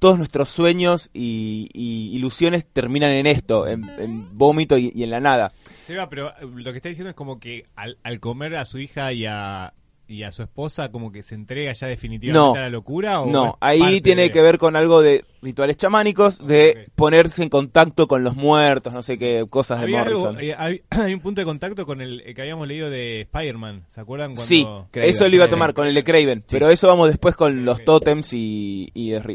todos 0.00 0.18
nuestros 0.18 0.48
sueños 0.48 1.10
y, 1.14 1.70
y 1.72 2.14
ilusiones 2.14 2.66
terminan 2.66 3.10
en 3.12 3.26
esto, 3.26 3.66
en, 3.66 3.84
en 3.98 4.36
vómito 4.36 4.76
y, 4.76 4.92
y 4.94 5.04
en 5.04 5.10
la 5.10 5.20
nada. 5.20 5.52
Seba, 5.82 6.08
pero 6.08 6.30
eh, 6.30 6.46
lo 6.52 6.72
que 6.72 6.78
está 6.78 6.88
diciendo 6.88 7.10
es 7.10 7.16
como 7.16 7.38
que 7.38 7.64
al, 7.76 7.98
al 8.02 8.20
comer 8.20 8.56
a 8.56 8.64
su 8.64 8.78
hija 8.78 9.12
y 9.12 9.26
a, 9.26 9.74
y 10.06 10.22
a 10.22 10.30
su 10.30 10.42
esposa, 10.42 10.90
como 10.90 11.10
que 11.10 11.22
se 11.22 11.34
entrega 11.34 11.72
ya 11.72 11.86
definitivamente 11.86 12.58
No. 12.58 12.62
a 12.62 12.64
la 12.64 12.68
locura. 12.70 13.20
¿o 13.22 13.26
No, 13.30 13.56
ahí 13.60 14.00
tiene 14.00 14.22
de- 14.22 14.30
que 14.30 14.42
ver 14.42 14.58
con 14.58 14.76
algo 14.76 15.00
de 15.02 15.24
rituales 15.42 15.76
chamánicos, 15.76 16.44
de 16.46 16.88
ponerse 16.94 17.42
en 17.42 17.48
contacto 17.48 18.06
con 18.08 18.22
los 18.24 18.34
muertos, 18.36 18.92
no 18.92 19.02
sé 19.02 19.18
qué, 19.18 19.44
cosas 19.48 19.80
de 19.80 19.96
algo- 19.96 20.20
Morrison. 20.24 20.44
eh, 20.44 20.54
hay, 20.56 20.82
hay 20.90 21.14
un 21.14 21.20
punto 21.20 21.40
de 21.40 21.44
contacto 21.46 21.86
con 21.86 22.00
el, 22.00 22.20
el 22.22 22.34
que 22.34 22.40
habíamos 22.42 22.66
leído 22.68 22.90
de 22.90 23.22
Spider-Man. 23.22 23.84
¿Se 23.88 24.00
acuerdan? 24.00 24.28
Cuando... 24.34 24.42
Sí, 24.42 24.66
Craven, 24.90 25.10
eso 25.10 25.28
lo 25.28 25.34
iba 25.34 25.44
a 25.44 25.48
Craven. 25.48 25.50
tomar 25.50 25.74
con 25.74 25.86
el 25.86 25.94
de 25.94 26.04
Craven, 26.04 26.44
pero 26.50 26.68
eso 26.70 26.86
vamos 26.88 27.08
después 27.08 27.36
con 27.36 27.64
los 27.64 27.84
tótems 27.84 28.32
y, 28.32 28.90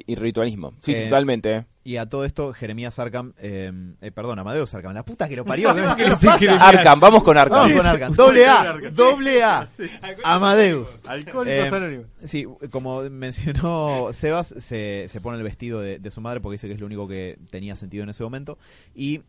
ritualismo. 0.07 0.74
Sí, 0.82 0.93
Eh, 0.93 1.03
totalmente. 1.05 1.65
Y 1.84 1.95
a 1.95 2.07
todo 2.07 2.25
esto, 2.25 2.53
Jeremías 2.53 2.99
Arkham, 2.99 3.34
eh, 3.39 3.71
eh, 4.01 4.11
perdón, 4.11 4.38
Amadeus 4.38 4.73
Arkham, 4.73 4.93
la 4.93 5.03
puta 5.05 5.30
que 5.30 5.36
lo 5.38 5.45
parió. 5.45 5.69
Arkham, 6.59 6.99
vamos 6.99 7.23
con 7.23 7.38
Arkham. 7.38 7.61
Vamos 7.61 7.77
con 7.77 7.86
Arkham. 7.88 8.13
Doble 8.13 8.47
A, 8.47 8.77
doble 8.91 9.43
A. 9.43 9.67
Amadeus. 10.23 11.05
Alcohólicos 11.07 11.65
Eh, 11.65 11.75
Anónimos. 11.75 12.05
Sí, 12.25 12.45
como 12.69 13.01
mencionó 13.09 14.09
Sebas, 14.13 14.53
se, 14.59 15.05
se 15.07 15.21
pone 15.21 15.38
el 15.38 15.43
vestido 15.43 15.80
de, 15.82 15.99
de 15.99 16.11
su 16.11 16.21
madre 16.21 16.41
porque 16.41 16.55
dice 16.55 16.67
que 16.67 16.73
es 16.73 16.80
lo 16.80 16.86
único 16.86 17.07
que 17.07 17.39
tenía 17.49 17.75
sentido 17.75 18.03
en 18.03 18.09
ese 18.09 18.23
momento. 18.23 18.57
Y 18.93 19.21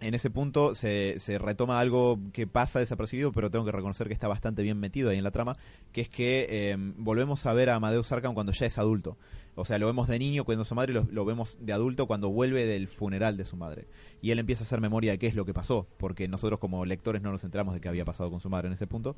en 0.00 0.14
ese 0.14 0.30
punto 0.30 0.74
se, 0.74 1.16
se 1.18 1.38
retoma 1.38 1.78
algo 1.78 2.18
que 2.32 2.46
pasa 2.46 2.80
desapercibido, 2.80 3.32
pero 3.32 3.50
tengo 3.50 3.64
que 3.64 3.72
reconocer 3.72 4.08
que 4.08 4.14
está 4.14 4.28
bastante 4.28 4.62
bien 4.62 4.78
metido 4.80 5.10
ahí 5.10 5.18
en 5.18 5.24
la 5.24 5.30
trama, 5.30 5.56
que 5.92 6.00
es 6.00 6.08
que 6.08 6.46
eh, 6.48 6.76
volvemos 6.96 7.44
a 7.46 7.52
ver 7.52 7.70
a 7.70 7.74
Amadeus 7.76 8.10
Arkham 8.10 8.34
cuando 8.34 8.52
ya 8.52 8.66
es 8.66 8.78
adulto. 8.78 9.16
O 9.56 9.64
sea, 9.64 9.78
lo 9.78 9.86
vemos 9.86 10.08
de 10.08 10.18
niño 10.18 10.44
cuando 10.44 10.64
su 10.64 10.74
madre 10.74 10.92
lo, 10.92 11.06
lo 11.10 11.24
vemos 11.24 11.56
de 11.60 11.72
adulto 11.72 12.06
cuando 12.06 12.30
vuelve 12.30 12.66
del 12.66 12.88
funeral 12.88 13.36
de 13.36 13.44
su 13.44 13.56
madre. 13.56 13.86
Y 14.22 14.30
él 14.30 14.38
empieza 14.38 14.62
a 14.62 14.66
hacer 14.66 14.80
memoria 14.80 15.12
de 15.12 15.18
qué 15.18 15.26
es 15.26 15.34
lo 15.34 15.44
que 15.44 15.54
pasó, 15.54 15.86
porque 15.98 16.28
nosotros 16.28 16.58
como 16.58 16.84
lectores 16.84 17.22
no 17.22 17.30
nos 17.32 17.44
enteramos 17.44 17.74
de 17.74 17.80
qué 17.80 17.88
había 17.88 18.04
pasado 18.04 18.30
con 18.30 18.40
su 18.40 18.48
madre 18.48 18.68
en 18.68 18.74
ese 18.74 18.86
punto. 18.86 19.16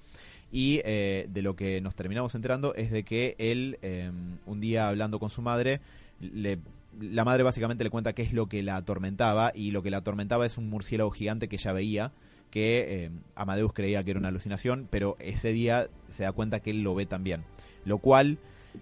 Y 0.51 0.81
eh, 0.85 1.27
de 1.31 1.43
lo 1.43 1.55
que 1.55 1.81
nos 1.81 1.95
terminamos 1.95 2.35
enterando 2.35 2.75
es 2.75 2.91
de 2.91 3.05
que 3.05 3.37
él, 3.39 3.79
eh, 3.83 4.11
un 4.47 4.61
día 4.61 4.89
hablando 4.89 5.19
con 5.19 5.31
su 5.31 5.43
madre, 5.43 5.81
le, 6.21 6.59
la 7.01 7.25
madre 7.25 7.43
básicamente 7.43 7.85
le 7.85 7.91
cuenta 7.91 8.13
qué 8.13 8.23
es 8.23 8.33
lo 8.33 8.47
que 8.47 8.63
la 8.63 8.77
atormentaba, 8.77 9.53
y 9.55 9.71
lo 9.71 9.83
que 9.83 9.91
la 9.91 9.99
atormentaba 9.99 10.47
es 10.47 10.59
un 10.59 10.69
murciélago 10.69 11.11
gigante 11.11 11.49
que 11.49 11.57
ella 11.57 11.73
veía, 11.73 12.13
que 12.51 13.05
eh, 13.05 13.11
Amadeus 13.35 13.73
creía 13.73 14.05
que 14.05 14.11
era 14.11 14.21
una 14.21 14.29
alucinación, 14.29 14.87
pero 14.91 15.17
ese 15.19 15.53
día 15.53 15.89
se 16.09 16.25
da 16.25 16.33
cuenta 16.33 16.61
que 16.61 16.71
él 16.71 16.83
lo 16.83 16.95
ve 16.95 17.07
también. 17.07 17.45
Lo 17.85 17.99
cual 17.99 18.39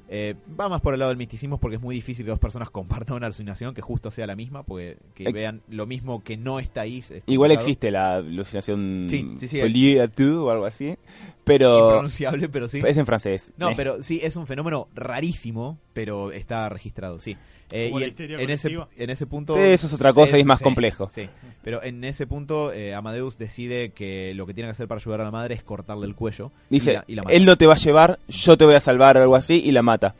eh, 0.08 0.34
va 0.58 0.68
más 0.68 0.80
por 0.80 0.94
el 0.94 1.00
lado 1.00 1.10
del 1.10 1.18
misticismo 1.18 1.58
porque 1.58 1.76
es 1.76 1.82
muy 1.82 1.94
difícil 1.94 2.24
que 2.24 2.30
dos 2.30 2.38
personas 2.38 2.70
compartan 2.70 3.16
una 3.16 3.26
alucinación 3.26 3.74
que 3.74 3.82
justo 3.82 4.10
sea 4.10 4.26
la 4.26 4.36
misma, 4.36 4.62
porque 4.62 4.96
que 5.14 5.30
vean 5.32 5.62
lo 5.68 5.86
mismo 5.86 6.22
que 6.22 6.36
no 6.36 6.58
está 6.58 6.82
ahí. 6.82 6.98
es 6.98 7.22
Igual 7.26 7.52
existe 7.52 7.90
la 7.90 8.16
alucinación 8.16 9.06
Sí, 9.08 9.36
sí, 9.38 9.48
sí. 9.48 9.60
o 9.60 10.50
algo 10.50 10.66
así, 10.66 10.96
pero 11.44 11.78
Impronunciable, 11.78 12.48
pero 12.48 12.68
sí. 12.68 12.80
es 12.84 12.96
en 12.96 13.06
francés. 13.06 13.52
No, 13.56 13.70
Eh, 13.70 13.74
pero 13.76 14.02
sí, 14.02 14.20
es 14.22 14.36
un 14.36 14.46
fenómeno 14.46 14.88
rarísimo, 14.94 15.78
pero 15.92 16.32
está 16.32 16.68
registrado, 16.68 17.20
sí. 17.20 17.36
Eh, 17.72 17.92
y 17.94 18.02
en, 18.42 18.50
ese, 18.50 18.76
en 18.96 19.10
ese 19.10 19.26
punto... 19.26 19.54
Sí, 19.54 19.60
eso 19.60 19.86
es 19.86 19.92
otra 19.92 20.12
cosa 20.12 20.36
y 20.36 20.40
es 20.40 20.46
más 20.46 20.60
complejo. 20.60 21.10
Sí, 21.14 21.28
pero 21.62 21.82
en 21.84 22.02
ese 22.04 22.26
punto 22.26 22.72
eh, 22.72 22.94
Amadeus 22.94 23.38
decide 23.38 23.90
que 23.90 24.32
lo 24.34 24.46
que 24.46 24.54
tiene 24.54 24.66
que 24.68 24.72
hacer 24.72 24.88
para 24.88 24.98
ayudar 25.00 25.20
a 25.20 25.24
la 25.24 25.30
madre 25.30 25.54
es 25.54 25.62
cortarle 25.62 26.06
el 26.06 26.14
cuello. 26.16 26.50
y 26.68 26.74
Dice, 26.74 26.94
la- 26.94 27.04
y 27.06 27.14
la 27.14 27.22
mata. 27.22 27.34
él 27.34 27.44
no 27.44 27.56
te 27.56 27.66
va 27.66 27.74
a 27.74 27.76
llevar, 27.76 28.18
yo 28.28 28.56
te 28.58 28.64
voy 28.64 28.74
a 28.74 28.80
salvar 28.80 29.16
o 29.16 29.22
algo 29.22 29.36
así, 29.36 29.62
y 29.64 29.70
la 29.72 29.82
mata. 29.82 30.14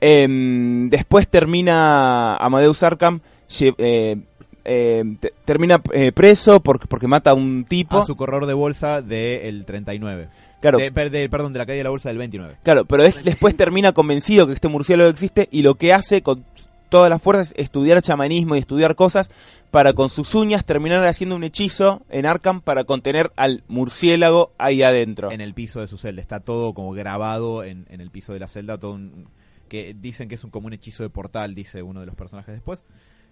Em, 0.00 0.88
después 0.90 1.28
termina 1.28 2.36
Amadeus 2.36 2.82
Arkham, 2.82 3.20
eh, 3.60 4.16
eh, 4.64 5.04
te- 5.20 5.32
termina 5.44 5.82
eh, 5.92 6.12
preso 6.12 6.60
porque, 6.60 6.86
porque 6.86 7.06
mata 7.08 7.30
a 7.30 7.34
un 7.34 7.64
tipo. 7.64 7.98
a 7.98 8.06
su 8.06 8.16
corredor 8.16 8.46
de 8.46 8.54
bolsa 8.54 9.02
del 9.02 9.64
39. 9.64 10.28
Claro, 10.60 10.78
De- 10.78 10.90
de- 10.90 11.28
perdón, 11.28 11.52
de 11.52 11.58
la 11.60 11.66
caída 11.66 11.78
de 11.78 11.84
la 11.84 11.90
bolsa 11.90 12.08
del 12.08 12.18
29. 12.18 12.56
claro, 12.62 12.84
pero 12.84 13.04
es- 13.04 13.22
después 13.24 13.56
termina 13.56 13.92
convencido 13.92 14.46
que 14.46 14.52
este 14.52 14.68
murciélago 14.68 15.10
existe 15.10 15.48
y 15.52 15.62
lo 15.62 15.74
que 15.76 15.92
hace 15.92 16.22
con 16.22 16.44
todas 16.88 17.10
las 17.10 17.20
fuerzas 17.22 17.52
es 17.56 17.64
estudiar 17.64 18.00
chamanismo 18.02 18.56
y 18.56 18.58
estudiar 18.58 18.94
cosas 18.96 19.30
para 19.70 19.92
con 19.92 20.08
sus 20.10 20.34
uñas 20.34 20.64
terminar 20.64 21.06
haciendo 21.06 21.36
un 21.36 21.44
hechizo 21.44 22.02
en 22.08 22.24
Arkham 22.26 22.60
para 22.62 22.84
contener 22.84 23.30
al 23.36 23.62
murciélago 23.68 24.52
ahí 24.58 24.82
adentro. 24.82 25.30
En 25.30 25.40
el 25.40 25.54
piso 25.54 25.80
de 25.80 25.88
su 25.88 25.98
celda. 25.98 26.22
Está 26.22 26.40
todo 26.40 26.72
como 26.74 26.92
grabado 26.92 27.64
en, 27.64 27.86
en 27.90 28.00
el 28.00 28.10
piso 28.10 28.32
de 28.32 28.40
la 28.40 28.48
celda. 28.48 28.78
Todo 28.78 28.92
un- 28.92 29.26
que 29.68 29.94
dicen 29.94 30.28
que 30.30 30.36
es 30.36 30.44
un, 30.44 30.50
como 30.50 30.66
un 30.68 30.72
hechizo 30.72 31.02
de 31.02 31.10
portal, 31.10 31.54
dice 31.54 31.82
uno 31.82 32.00
de 32.00 32.06
los 32.06 32.14
personajes 32.14 32.54
después. 32.54 32.84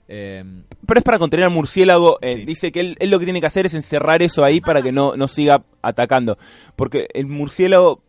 Eh, 0.09 0.45
Pero 0.87 0.99
es 0.99 1.05
para 1.05 1.19
contener 1.19 1.45
al 1.47 1.51
murciélago. 1.53 2.19
eh, 2.21 2.35
Sí. 2.37 2.45
Dice 2.45 2.73
que 2.73 2.81
él, 2.81 2.97
él 3.01 3.11
lo 3.11 3.19
que 3.19 3.25
tiene 3.25 3.41
que 3.41 3.47
hacer 3.47 3.65
es 3.67 3.73
encerrar 3.75 4.23
eso 4.23 4.45
ahí 4.45 4.61
para 4.61 4.83
que 4.83 4.93
no, 4.93 5.17
no 5.17 5.29
siga 5.29 5.65
atacando. 5.83 6.37
Porque 6.77 7.09
el 7.15 7.27
murciélago. 7.27 8.03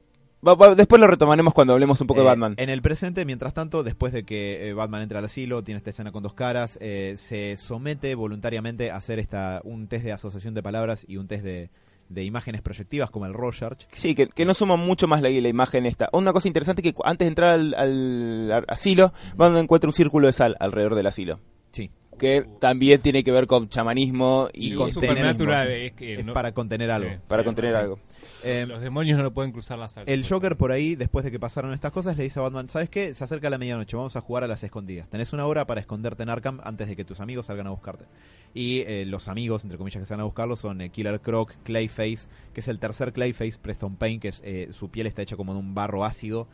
Después 0.76 1.00
lo 1.00 1.08
retomaremos 1.08 1.54
cuando 1.54 1.74
hablemos 1.74 2.00
un 2.02 2.08
poco 2.08 2.20
de 2.22 2.26
Eh, 2.26 2.30
Batman. 2.30 2.54
En 2.58 2.70
el 2.70 2.82
presente, 2.82 3.26
mientras 3.26 3.54
tanto, 3.54 3.84
después 3.84 4.14
de 4.14 4.24
que 4.24 4.70
eh, 4.70 4.74
Batman 4.74 5.02
entra 5.02 5.20
al 5.20 5.26
asilo, 5.26 5.64
tiene 5.64 5.78
esta 5.78 5.90
escena 5.90 6.12
con 6.12 6.24
dos 6.24 6.34
caras, 6.34 6.78
eh, 6.82 7.16
se 7.18 7.58
somete 7.58 8.16
voluntariamente 8.16 8.92
a 8.92 8.98
hacer 8.98 9.20
esta 9.20 9.62
un 9.64 9.88
test 9.88 10.06
de 10.06 10.12
asociación 10.12 10.54
de 10.54 10.64
palabras 10.64 11.06
y 11.08 11.18
un 11.18 11.28
test 11.28 11.44
de, 11.44 11.70
de 12.10 12.24
imágenes 12.24 12.62
proyectivas 12.62 13.10
como 13.10 13.26
el 13.26 13.34
Rorschach. 13.34 13.86
Sí, 13.92 14.16
que, 14.16 14.28
que 14.28 14.46
no 14.46 14.54
suma 14.54 14.76
mucho 14.76 15.08
más 15.08 15.22
la, 15.22 15.30
la 15.30 15.48
imagen 15.50 15.86
esta. 15.86 16.10
Una 16.14 16.34
cosa 16.34 16.48
interesante 16.48 16.82
es 16.88 16.94
que 16.94 17.02
antes 17.04 17.26
de 17.26 17.30
entrar 17.30 17.52
al, 17.52 17.74
al 17.74 18.66
asilo, 18.68 19.14
Batman 19.36 19.64
encuentra 19.64 19.88
un 19.90 19.94
círculo 19.94 20.28
de 20.28 20.34
sal 20.34 20.56
alrededor 20.60 20.96
del 20.96 21.08
asilo. 21.08 21.40
Sí. 21.72 21.90
Que 22.18 22.46
también 22.60 23.02
tiene 23.02 23.24
que 23.24 23.32
ver 23.32 23.48
con 23.48 23.70
chamanismo 23.70 24.50
y, 24.54 24.74
Y 24.74 24.76
con 24.76 24.92
Supernatural 24.92 25.70
es 25.72 25.94
que 25.94 26.14
Es 26.16 26.26
no- 26.26 26.34
para 26.34 26.52
contener 26.54 26.90
algo. 26.92 27.10
Sí. 27.10 27.16
para 27.28 27.44
contener 27.44 27.72
sí. 27.74 27.78
algo. 27.78 28.00
Eh, 28.44 28.66
los 28.68 28.82
demonios 28.82 29.18
no 29.18 29.24
lo 29.24 29.34
pueden 29.34 29.52
cruzar 29.52 29.80
la 29.80 29.88
sala. 29.88 30.06
El 30.12 30.26
Joker 30.28 30.56
por 30.58 30.72
ahí, 30.72 30.96
después 30.96 31.26
de 31.26 31.32
que 31.32 31.40
pasaron 31.40 31.74
estas 31.74 31.92
cosas, 31.92 32.18
le 32.18 32.24
dice 32.24 32.40
a 32.40 32.44
Batman, 32.44 32.70
¿sabes 32.70 32.90
qué? 32.90 33.14
Se 33.14 33.24
acerca 33.24 33.50
la 33.50 33.58
medianoche, 33.58 33.98
vamos 33.98 34.16
a 34.16 34.22
jugar 34.22 34.44
a 34.44 34.48
las 34.48 34.64
escondidas. 34.64 35.08
Tenés 35.10 35.34
una 35.34 35.46
hora 35.48 35.66
para 35.66 35.82
esconderte 35.82 36.24
en 36.24 36.30
Arkham 36.30 36.60
antes 36.64 36.88
de 36.88 36.96
que 36.96 37.04
tus 37.04 37.20
amigos 37.20 37.48
salgan 37.48 37.68
a 37.68 37.72
buscarte. 37.72 38.06
Y 38.54 38.82
eh, 38.88 39.06
los 39.06 39.28
amigos, 39.28 39.64
entre 39.64 39.78
comillas, 39.78 40.00
que 40.02 40.06
salen 40.06 40.22
a 40.22 40.26
buscarlo 40.26 40.56
son 40.56 40.82
eh, 40.82 40.90
Killer 40.90 41.20
Croc, 41.20 41.54
Clayface, 41.64 42.28
que 42.54 42.62
es 42.62 42.68
el 42.68 42.80
tercer 42.80 43.12
Clayface, 43.12 43.58
Preston 43.62 43.96
Payne, 43.96 44.20
que 44.20 44.28
es, 44.30 44.42
eh, 44.46 44.70
su 44.72 44.90
piel 44.90 45.08
está 45.08 45.22
hecha 45.24 45.36
como 45.36 45.54
de 45.54 45.60
un 45.60 45.74
barro 45.76 46.06
ácido 46.06 46.48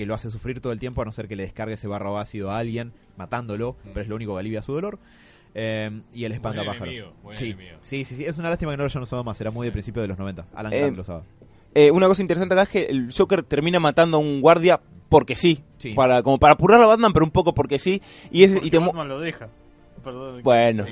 que 0.00 0.06
lo 0.06 0.14
hace 0.14 0.30
sufrir 0.30 0.60
todo 0.60 0.72
el 0.72 0.78
tiempo 0.78 1.02
a 1.02 1.04
no 1.04 1.12
ser 1.12 1.28
que 1.28 1.36
le 1.36 1.42
descargue 1.42 1.74
ese 1.74 1.86
barro 1.86 2.18
ácido 2.18 2.50
a 2.50 2.58
alguien, 2.58 2.92
matándolo, 3.18 3.76
pero 3.84 4.00
es 4.00 4.08
lo 4.08 4.16
único 4.16 4.32
que 4.32 4.40
alivia 4.40 4.62
su 4.62 4.72
dolor. 4.72 4.98
Eh, 5.54 5.90
y 6.14 6.24
el 6.24 6.32
espantapájaros. 6.32 6.94
enemigo, 6.94 7.12
Sí, 7.32 7.54
sí, 7.82 8.04
sí, 8.04 8.16
sí, 8.16 8.24
es 8.24 8.38
una 8.38 8.48
lástima 8.48 8.72
que 8.72 8.78
no 8.78 8.84
lo 8.84 8.88
hayan 8.88 9.02
usado 9.02 9.24
más, 9.24 9.38
era 9.40 9.50
muy 9.50 9.66
de 9.66 9.72
principio 9.72 10.00
de 10.00 10.08
los 10.08 10.18
90. 10.18 10.46
Alan 10.54 10.72
Eh, 10.72 10.90
lo 10.90 11.02
usaba. 11.02 11.22
Eh, 11.74 11.90
una 11.90 12.06
cosa 12.06 12.22
interesante 12.22 12.54
acá 12.54 12.62
es 12.62 12.68
que 12.70 12.86
el 12.86 13.12
Joker 13.16 13.42
termina 13.42 13.78
matando 13.78 14.16
a 14.16 14.20
un 14.20 14.40
guardia 14.40 14.80
porque 15.10 15.36
sí. 15.36 15.62
Sí. 15.76 15.92
Para, 15.92 16.22
como 16.22 16.38
para 16.38 16.54
apurar 16.54 16.80
a 16.80 16.86
Batman, 16.86 17.12
pero 17.12 17.26
un 17.26 17.30
poco 17.30 17.52
porque 17.52 17.78
sí. 17.78 18.00
Y, 18.30 18.44
es, 18.44 18.64
y 18.64 18.70
te 18.70 18.78
Batman 18.78 19.08
lo 19.08 19.20
deja. 19.20 19.48
Perdón. 20.02 20.42
Bueno. 20.42 20.84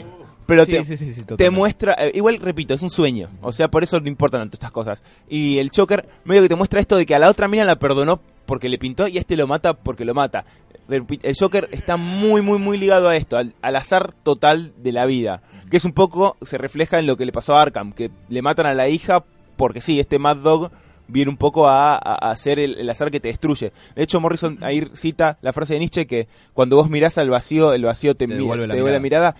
Pero 0.49 0.65
Sí, 0.65 0.73
te, 0.73 0.85
sí, 0.87 0.97
sí, 0.97 1.05
sí, 1.13 1.21
te 1.21 1.27
totalmente. 1.27 1.51
muestra, 1.51 1.93
eh, 1.99 2.11
igual 2.15 2.39
repito, 2.39 2.73
es 2.73 2.81
un 2.83 2.89
sueño, 2.89 3.29
o 3.43 3.53
sea, 3.53 3.69
por 3.69 3.83
eso 3.85 4.01
no 4.01 4.09
importan 4.09 4.41
tanto 4.41 4.55
estas 4.57 4.73
cosas. 4.73 5.03
Y 5.29 5.59
el 5.59 5.71
Joker 5.77 6.09
medio 6.25 6.41
que 6.43 6.49
te 6.49 6.55
muestra 6.55 6.81
esto 6.81 6.97
de 6.97 7.05
que 7.05 7.15
a 7.15 7.19
la 7.19 7.29
otra 7.29 7.49
mina 7.49 7.65
la 7.65 7.79
perdonó 7.79 8.19
porque 8.47 8.71
le 8.71 8.79
pintó 8.79 9.07
y 9.09 9.19
a 9.19 9.21
este 9.21 9.37
lo 9.37 9.47
mata 9.47 9.75
porque 9.75 10.07
lo 10.07 10.15
mata. 10.15 10.47
El 10.89 11.37
Joker 11.39 11.69
está 11.71 11.99
muy, 11.99 12.41
muy, 12.41 12.59
muy 12.59 12.79
ligado 12.79 13.11
a 13.11 13.17
esto, 13.17 13.37
al, 13.37 13.53
al 13.61 13.77
azar 13.77 14.15
total 14.23 14.73
de 14.79 14.93
la 14.93 15.05
vida, 15.05 15.43
que 15.71 15.77
es 15.77 15.85
un 15.85 15.93
poco, 15.93 16.39
se 16.41 16.57
refleja 16.57 16.99
en 16.99 17.07
lo 17.07 17.19
que 17.19 17.27
le 17.27 17.33
pasó 17.33 17.55
a 17.55 17.61
Arkham, 17.61 17.93
que 17.93 18.11
le 18.31 18.41
matan 18.41 18.65
a 18.65 18.73
la 18.73 18.89
hija 18.89 19.23
porque 19.59 19.83
sí, 19.83 20.01
este 20.01 20.19
Mad 20.19 20.39
Dog 20.39 20.71
viene 21.09 21.31
un 21.31 21.37
poco 21.37 21.69
a, 21.69 21.95
a- 21.97 22.31
hacer 22.31 22.59
el, 22.59 22.79
el 22.79 22.89
azar 22.89 23.11
que 23.11 23.19
te 23.21 23.29
destruye. 23.29 23.73
De 23.97 24.03
hecho, 24.03 24.19
Morrison 24.21 24.59
ahí 24.63 24.87
cita 24.95 25.37
la 25.43 25.53
frase 25.53 25.75
de 25.75 25.81
Nietzsche 25.81 26.07
que 26.07 26.29
cuando 26.55 26.77
vos 26.77 26.89
mirás 26.91 27.19
al 27.19 27.29
vacío, 27.31 27.73
el 27.75 27.83
vacío 27.85 28.15
te, 28.15 28.27
Te 28.27 28.29
mi- 28.29 28.35
devuelve 28.35 28.67
la 28.67 28.73
te 28.73 28.77
devuelve 28.77 28.97
la 28.99 29.03
mirada. 29.03 29.37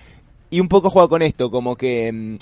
Y 0.51 0.61
un 0.61 0.69
poco 0.69 0.91
juega 0.91 1.09
con 1.09 1.23
esto, 1.23 1.51
como 1.51 1.77
que 1.77 2.11
mm, 2.13 2.37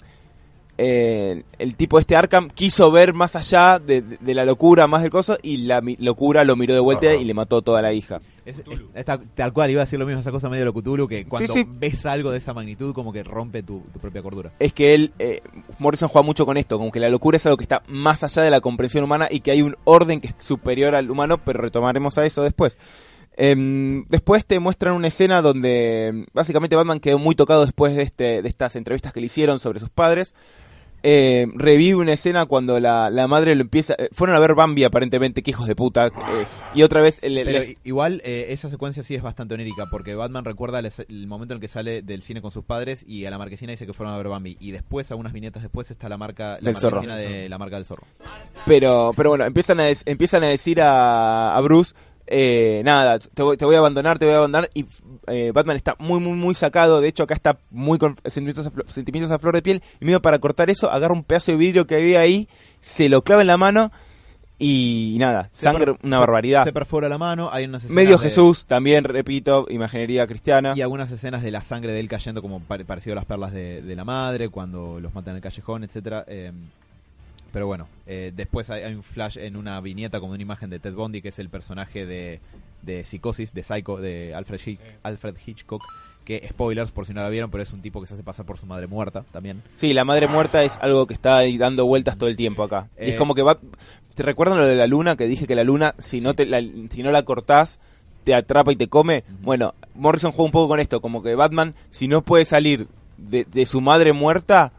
eh, 0.78 1.42
el 1.58 1.74
tipo 1.74 1.98
este 1.98 2.16
Arkham 2.16 2.50
quiso 2.50 2.90
ver 2.90 3.14
más 3.14 3.34
allá 3.34 3.78
de, 3.78 4.02
de- 4.02 4.18
de 4.20 4.34
la 4.34 4.44
locura, 4.44 4.86
más 4.86 5.02
del 5.02 5.10
coso, 5.10 5.38
y 5.42 5.58
la 5.58 5.80
mi- 5.80 5.96
locura 5.96 6.44
lo 6.44 6.54
miró 6.54 6.74
de 6.74 6.80
vuelta 6.80 7.14
y 7.14 7.24
le 7.24 7.32
mató 7.34 7.62
toda 7.62 7.80
la 7.80 7.92
hija. 7.94 8.20
Es- 8.44 8.58
es- 8.58 8.82
está- 8.94 9.18
tal 9.34 9.52
cual, 9.54 9.70
iba 9.70 9.80
a 9.80 9.86
decir 9.86 9.98
lo 9.98 10.04
mismo, 10.06 10.20
esa 10.20 10.30
cosa 10.30 10.48
medio 10.50 10.60
de 10.60 10.64
lo 10.66 10.74
Cthulhu, 10.74 11.08
que 11.08 11.24
cuando 11.24 11.50
sí. 11.52 11.66
ves 11.66 12.04
algo 12.06 12.30
de 12.30 12.38
esa 12.38 12.52
magnitud, 12.52 12.92
como 12.94 13.10
que 13.12 13.22
rompe 13.24 13.62
tu, 13.62 13.80
tu 13.92 13.98
propia 13.98 14.22
cordura. 14.22 14.52
Es 14.60 14.72
que 14.74 14.94
él, 14.94 15.12
eh, 15.18 15.40
Morrison 15.78 16.08
juega 16.10 16.24
mucho 16.26 16.44
con 16.46 16.56
esto, 16.58 16.78
como 16.78 16.92
que 16.92 17.00
la 17.00 17.08
locura 17.08 17.38
es 17.38 17.46
algo 17.46 17.56
que 17.56 17.64
está 17.64 17.82
más 17.88 18.22
allá 18.22 18.42
de 18.42 18.50
la 18.50 18.60
comprensión 18.60 19.02
humana 19.02 19.28
y 19.30 19.40
que 19.40 19.50
hay 19.52 19.62
un 19.62 19.76
orden 19.84 20.20
que 20.20 20.28
es 20.28 20.34
superior 20.38 20.94
al 20.94 21.10
humano, 21.10 21.38
pero 21.38 21.60
retomaremos 21.60 22.18
a 22.18 22.26
eso 22.26 22.42
después. 22.42 22.76
Em, 23.36 24.04
después 24.08 24.46
te 24.46 24.58
muestran 24.60 24.94
una 24.94 25.08
escena 25.08 25.42
donde 25.42 26.06
em, 26.06 26.26
básicamente 26.32 26.74
Batman 26.76 27.00
quedó 27.00 27.18
muy 27.18 27.34
tocado 27.34 27.64
después 27.64 27.94
de, 27.94 28.02
este, 28.02 28.40
de 28.42 28.48
estas 28.48 28.76
entrevistas 28.76 29.12
que 29.12 29.20
le 29.20 29.26
hicieron 29.26 29.58
sobre 29.58 29.78
sus 29.80 29.90
padres. 29.90 30.34
Eh, 31.08 31.46
revive 31.54 31.94
una 31.96 32.14
escena 32.14 32.46
cuando 32.46 32.80
la, 32.80 33.10
la 33.10 33.28
madre 33.28 33.54
lo 33.54 33.60
empieza... 33.60 33.94
eh, 33.96 34.08
fueron 34.10 34.34
a 34.34 34.40
ver 34.40 34.54
Bambi 34.56 34.82
aparentemente, 34.82 35.42
que 35.42 35.50
hijos 35.50 35.68
de 35.68 35.76
puta. 35.76 36.06
eh, 36.06 36.10
y 36.74 36.82
otra 36.82 37.00
vez... 37.02 37.22
el- 37.22 37.34
Pero 37.44 37.58
les- 37.60 37.76
igual 37.84 38.22
eh, 38.24 38.46
esa 38.48 38.68
secuencia 38.70 39.02
sí 39.04 39.14
es 39.14 39.22
bastante 39.22 39.54
onírica 39.54 39.84
porque 39.90 40.14
Batman 40.16 40.44
recuerda 40.44 40.80
el, 40.80 40.90
el 41.08 41.26
momento 41.28 41.52
en 41.54 41.58
el 41.58 41.60
que 41.60 41.68
sale 41.68 42.02
del 42.02 42.22
cine 42.22 42.40
con 42.42 42.50
sus 42.50 42.64
padres 42.64 43.04
y 43.06 43.24
a 43.26 43.30
la 43.30 43.38
marquesina 43.38 43.70
dice 43.70 43.86
que 43.86 43.92
fueron 43.92 44.14
a 44.14 44.16
ver 44.16 44.28
Bambi 44.28 44.56
y 44.58 44.72
después, 44.72 45.08
algunas 45.12 45.32
viñetas 45.34 45.62
después, 45.62 45.90
está 45.92 46.08
la 46.08 46.16
marca 46.16 46.58
la 46.60 46.70
Del 46.72 46.76
zorro. 46.80 47.02
de 47.02 47.48
la 47.50 47.58
marca 47.58 47.76
del 47.76 47.84
zorro. 47.84 48.04
Pero, 48.64 49.12
pero 49.14 49.28
bueno, 49.28 49.44
empiezan 49.44 49.78
a, 49.78 49.84
des- 49.84 50.02
empiezan 50.06 50.42
a 50.42 50.46
decir 50.48 50.80
a, 50.80 51.54
a 51.54 51.60
Bruce, 51.60 51.94
eh, 52.26 52.82
nada, 52.84 53.18
te 53.18 53.42
voy, 53.42 53.56
te 53.56 53.64
voy 53.64 53.74
a 53.76 53.78
abandonar, 53.78 54.18
te 54.18 54.24
voy 54.24 54.34
a 54.34 54.38
abandonar. 54.38 54.70
Y 54.74 54.86
eh, 55.28 55.52
Batman 55.54 55.76
está 55.76 55.96
muy, 55.98 56.20
muy, 56.20 56.32
muy 56.32 56.54
sacado. 56.54 57.00
De 57.00 57.08
hecho, 57.08 57.22
acá 57.22 57.34
está 57.34 57.58
muy 57.70 57.98
con 57.98 58.16
sentimientos 58.24 58.66
a, 58.66 58.72
flo- 58.72 58.86
sentimientos 58.88 59.30
a 59.32 59.38
flor 59.38 59.54
de 59.54 59.62
piel. 59.62 59.82
Y 60.00 60.04
medio 60.04 60.20
para 60.22 60.38
cortar 60.38 60.70
eso, 60.70 60.90
agarra 60.90 61.14
un 61.14 61.24
pedazo 61.24 61.52
de 61.52 61.58
vidrio 61.58 61.86
que 61.86 61.96
había 61.96 62.20
ahí, 62.20 62.48
se 62.80 63.08
lo 63.08 63.22
clava 63.22 63.42
en 63.42 63.48
la 63.48 63.56
mano 63.56 63.92
y, 64.58 65.16
nada, 65.20 65.50
Se 65.52 65.64
sangre, 65.64 65.96
una 66.02 66.18
barbaridad. 66.18 66.64
Se 66.64 66.72
perfora 66.72 67.08
la 67.10 67.18
mano, 67.18 67.50
hay 67.52 67.66
unas 67.66 67.84
escenas 67.84 67.94
Medio 67.94 68.16
de- 68.16 68.22
Jesús, 68.24 68.64
también, 68.64 69.04
repito, 69.04 69.66
imaginería 69.68 70.26
cristiana. 70.26 70.72
Y 70.74 70.80
algunas 70.80 71.10
escenas 71.10 71.42
de 71.42 71.50
la 71.50 71.60
sangre 71.60 71.92
de 71.92 72.00
él 72.00 72.08
cayendo 72.08 72.40
como 72.40 72.60
pare- 72.60 72.86
parecido 72.86 73.12
a 73.12 73.16
las 73.16 73.26
perlas 73.26 73.52
de, 73.52 73.82
de 73.82 73.94
la 73.96 74.04
madre, 74.04 74.48
cuando 74.48 74.98
los 74.98 75.14
matan 75.14 75.32
en 75.32 75.36
el 75.36 75.42
callejón, 75.42 75.84
etcétera. 75.84 76.24
eh, 76.26 76.52
pero 77.56 77.66
bueno, 77.66 77.88
eh, 78.06 78.32
después 78.36 78.68
hay, 78.68 78.82
hay 78.82 78.92
un 78.94 79.02
flash 79.02 79.38
en 79.38 79.56
una 79.56 79.80
viñeta 79.80 80.20
como 80.20 80.34
una 80.34 80.42
imagen 80.42 80.68
de 80.68 80.78
Ted 80.78 80.92
Bundy, 80.92 81.22
que 81.22 81.30
es 81.30 81.38
el 81.38 81.48
personaje 81.48 82.04
de, 82.04 82.40
de 82.82 83.02
Psicosis, 83.06 83.54
de 83.54 83.62
Psycho, 83.62 83.96
de 83.96 84.34
Alfred, 84.34 84.60
Hitch- 84.60 84.78
Alfred 85.02 85.36
Hitchcock, 85.46 85.82
que 86.26 86.46
spoilers 86.50 86.90
por 86.90 87.06
si 87.06 87.14
no 87.14 87.22
la 87.22 87.30
vieron, 87.30 87.50
pero 87.50 87.62
es 87.62 87.72
un 87.72 87.80
tipo 87.80 88.02
que 88.02 88.08
se 88.08 88.12
hace 88.12 88.22
pasar 88.22 88.44
por 88.44 88.58
su 88.58 88.66
madre 88.66 88.88
muerta 88.88 89.24
también. 89.32 89.62
Sí, 89.76 89.94
la 89.94 90.04
madre 90.04 90.28
muerta 90.28 90.64
es 90.64 90.76
algo 90.82 91.06
que 91.06 91.14
está 91.14 91.38
ahí 91.38 91.56
dando 91.56 91.86
vueltas 91.86 92.18
todo 92.18 92.28
el 92.28 92.36
tiempo 92.36 92.62
acá. 92.62 92.90
Y 93.00 93.08
es 93.08 93.14
Eh, 93.14 93.16
como 93.16 93.34
que 93.34 93.40
va... 93.40 93.58
¿Te 94.14 94.22
recuerdan 94.22 94.58
lo 94.58 94.66
de 94.66 94.76
la 94.76 94.86
luna? 94.86 95.16
Que 95.16 95.26
dije 95.26 95.46
que 95.46 95.54
la 95.54 95.64
luna, 95.64 95.94
si 95.98 96.20
no, 96.20 96.34
te 96.34 96.44
la, 96.44 96.60
si 96.90 97.02
no 97.02 97.10
la 97.10 97.22
cortás, 97.22 97.78
te 98.24 98.34
atrapa 98.34 98.70
y 98.70 98.76
te 98.76 98.88
come. 98.88 99.24
Bueno, 99.40 99.72
Morrison 99.94 100.30
juega 100.32 100.44
un 100.44 100.52
poco 100.52 100.68
con 100.68 100.80
esto, 100.80 101.00
como 101.00 101.22
que 101.22 101.34
Batman, 101.34 101.74
si 101.88 102.06
no 102.06 102.20
puede 102.20 102.44
salir 102.44 102.86
de, 103.16 103.46
de 103.50 103.64
su 103.64 103.80
madre 103.80 104.12
muerta, 104.12 104.72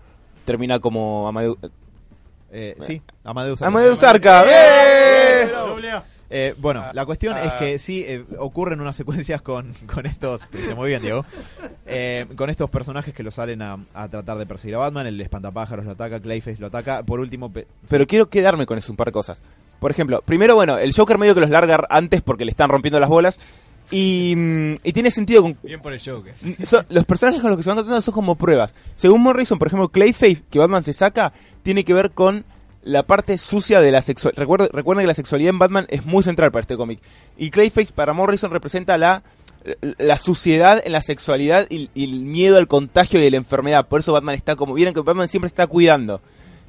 termina 0.46 0.78
como 0.80 1.28
Amadeus, 1.28 1.58
Eh, 2.52 2.76
sí, 2.82 3.02
Amadeus. 3.24 3.62
Arca. 3.62 3.68
Amadeus 3.68 4.04
Arca. 4.04 4.44
¡Eh! 4.48 5.52
Eh, 6.30 6.54
bueno, 6.58 6.84
la 6.92 7.06
cuestión 7.06 7.38
es 7.38 7.54
Ah. 7.54 7.58
que 7.58 7.80
sí 7.80 8.04
eh, 8.06 8.26
ocurren 8.38 8.82
unas 8.82 8.98
secuencias 8.98 9.42
con, 9.42 9.72
con 9.94 10.06
estos. 10.06 10.42
Muy 10.76 10.90
bien, 10.90 11.02
Diego. 11.02 11.24
Eh, 11.86 12.26
con 12.36 12.50
estos 12.50 12.70
personajes 12.70 13.14
que 13.14 13.24
lo 13.24 13.32
salen 13.32 13.62
a, 13.62 13.78
a 13.94 14.10
tratar 14.10 14.38
de 14.38 14.46
perseguir 14.46 14.76
a 14.76 14.80
Batman. 14.80 15.08
El 15.08 15.22
espantapájaros 15.22 15.86
lo 15.86 15.92
ataca, 15.92 16.20
Clayface 16.20 16.60
lo 16.60 16.68
ataca. 16.68 17.04
Por 17.04 17.22
último, 17.22 17.50
pe- 17.52 17.66
Pero 17.88 18.06
quiero 18.06 18.30
quedarme 18.30 18.66
con 18.66 18.78
eso 18.78 18.92
un 18.92 18.98
par 18.98 19.08
de 19.08 19.14
cosas. 19.14 19.42
Por 19.80 19.90
ejemplo, 19.92 20.22
primero, 20.26 20.56
bueno, 20.56 20.78
el 20.78 20.94
Joker 20.94 21.18
medio 21.18 21.34
que 21.34 21.40
los 21.42 21.50
larga 21.50 21.86
antes 21.90 22.22
porque 22.22 22.44
le 22.44 22.52
están 22.52 22.70
rompiendo 22.70 23.00
las 23.00 23.10
bolas. 23.10 23.40
Y, 23.90 24.34
mm, 24.36 24.74
y 24.84 24.92
tiene 24.92 25.12
sentido 25.12 25.42
con, 25.44 25.58
Bien 25.64 25.80
por 25.80 25.94
el 25.94 26.02
Joker. 26.04 26.34
So- 26.66 26.84
los 26.90 27.06
personajes 27.06 27.40
con 27.40 27.52
los 27.52 27.58
que 27.58 27.64
se 27.64 27.70
van 27.70 27.78
encontrando 27.78 28.02
son 28.02 28.14
como 28.14 28.36
pruebas. 28.36 28.74
Según 28.98 29.22
Morrison, 29.22 29.58
por 29.58 29.68
ejemplo, 29.70 29.88
Clayface, 29.88 30.44
que 30.52 30.60
Batman 30.60 30.84
se 30.84 30.92
saca, 30.92 31.32
tiene 31.68 31.84
que 31.84 31.94
ver 31.94 32.12
con 32.12 32.46
la 32.82 33.04
parte 33.04 33.38
sucia 33.38 33.82
de 33.82 33.92
la 33.92 34.02
sexualidad. 34.02 34.42
Recuerden, 34.72 35.04
que 35.04 35.08
la 35.08 35.14
sexualidad 35.14 35.50
en 35.50 35.60
Batman 35.60 35.86
es 35.90 36.06
muy 36.06 36.24
central 36.24 36.50
para 36.50 36.62
este 36.62 36.78
cómic. 36.78 37.02
Y 37.38 37.50
Clayface 37.50 37.92
para 37.92 38.14
Morrison 38.14 38.52
representa 38.52 38.98
la, 38.98 39.22
la 39.98 40.18
suciedad 40.18 40.82
en 40.86 40.94
la 40.94 41.02
sexualidad 41.02 41.68
y, 41.70 41.90
y 41.94 42.06
el 42.06 42.22
miedo 42.22 42.56
al 42.56 42.70
contagio 42.70 43.22
y 43.22 43.30
la 43.30 43.36
enfermedad. 43.36 43.86
Por 43.86 44.00
eso 44.00 44.14
Batman 44.14 44.36
está 44.36 44.56
como... 44.56 44.76
Vieron 44.76 44.94
que 44.94 45.02
Batman 45.02 45.28
siempre 45.28 45.50
está 45.50 45.68
cuidando. 45.68 46.22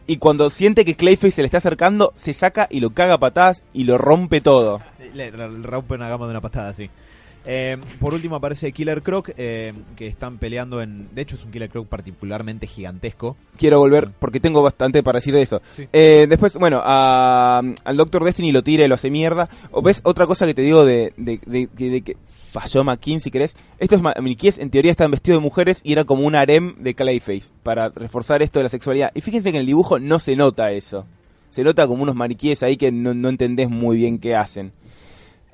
Y 0.08 0.16
cuando 0.16 0.50
siente 0.50 0.84
que 0.84 0.96
Clayface 0.96 1.30
se 1.30 1.42
le 1.42 1.46
está 1.46 1.58
acercando, 1.58 2.12
se 2.16 2.34
saca 2.34 2.66
y 2.68 2.80
lo 2.80 2.90
caga 2.90 3.14
a 3.14 3.18
patadas 3.18 3.62
y 3.72 3.84
lo 3.84 3.98
rompe 3.98 4.40
todo. 4.40 4.80
le, 5.14 5.30
le 5.30 5.48
rompe 5.62 5.94
una 5.94 6.08
gama 6.08 6.24
de 6.24 6.32
una 6.32 6.40
patada, 6.40 6.74
sí. 6.74 6.90
Eh, 7.46 7.78
por 7.98 8.12
último 8.12 8.36
aparece 8.36 8.72
Killer 8.72 9.02
Croc, 9.02 9.30
eh, 9.38 9.72
que 9.96 10.06
están 10.06 10.38
peleando 10.38 10.82
en... 10.82 11.08
De 11.14 11.22
hecho 11.22 11.36
es 11.36 11.44
un 11.44 11.50
Killer 11.50 11.70
Croc 11.70 11.86
particularmente 11.88 12.66
gigantesco. 12.66 13.36
quiero 13.56 13.78
volver 13.78 14.10
porque 14.18 14.38
tengo 14.40 14.62
bastante 14.62 15.02
para 15.02 15.18
decir 15.18 15.32
de 15.34 15.42
eso. 15.42 15.62
Sí. 15.74 15.88
Eh, 15.92 16.26
después, 16.28 16.54
bueno, 16.56 16.80
a- 16.84 17.62
al 17.84 17.96
Doctor 17.96 18.24
Destiny 18.24 18.52
lo 18.52 18.62
tira 18.62 18.84
y 18.84 18.88
lo 18.88 18.94
hace 18.96 19.10
mierda. 19.10 19.48
O 19.70 19.80
ves 19.82 20.00
otra 20.04 20.26
cosa 20.26 20.46
que 20.46 20.54
te 20.54 20.62
digo 20.62 20.84
de, 20.84 21.12
de, 21.16 21.40
de- 21.46 21.68
de- 21.74 21.90
de 21.90 22.00
que 22.02 22.16
falló 22.50 22.84
McKean, 22.84 23.20
si 23.20 23.30
querés. 23.30 23.56
Estos 23.78 24.02
ma- 24.02 24.14
maniquíes 24.16 24.58
en 24.58 24.70
teoría 24.70 24.90
estaban 24.90 25.10
vestidos 25.12 25.40
de 25.40 25.44
mujeres 25.44 25.80
y 25.84 25.92
era 25.92 26.04
como 26.04 26.24
un 26.26 26.34
harem 26.34 26.74
de 26.80 26.94
Clayface 26.94 27.50
para 27.62 27.88
reforzar 27.90 28.42
esto 28.42 28.58
de 28.58 28.64
la 28.64 28.68
sexualidad. 28.70 29.10
Y 29.14 29.20
fíjense 29.22 29.50
que 29.52 29.56
en 29.56 29.60
el 29.62 29.66
dibujo 29.66 29.98
no 29.98 30.18
se 30.18 30.36
nota 30.36 30.72
eso. 30.72 31.06
Se 31.50 31.64
nota 31.64 31.86
como 31.86 32.02
unos 32.02 32.14
maniquíes 32.14 32.62
ahí 32.62 32.76
que 32.76 32.92
no, 32.92 33.14
no 33.14 33.30
entendés 33.30 33.70
muy 33.70 33.96
bien 33.96 34.18
qué 34.18 34.34
hacen. 34.36 34.72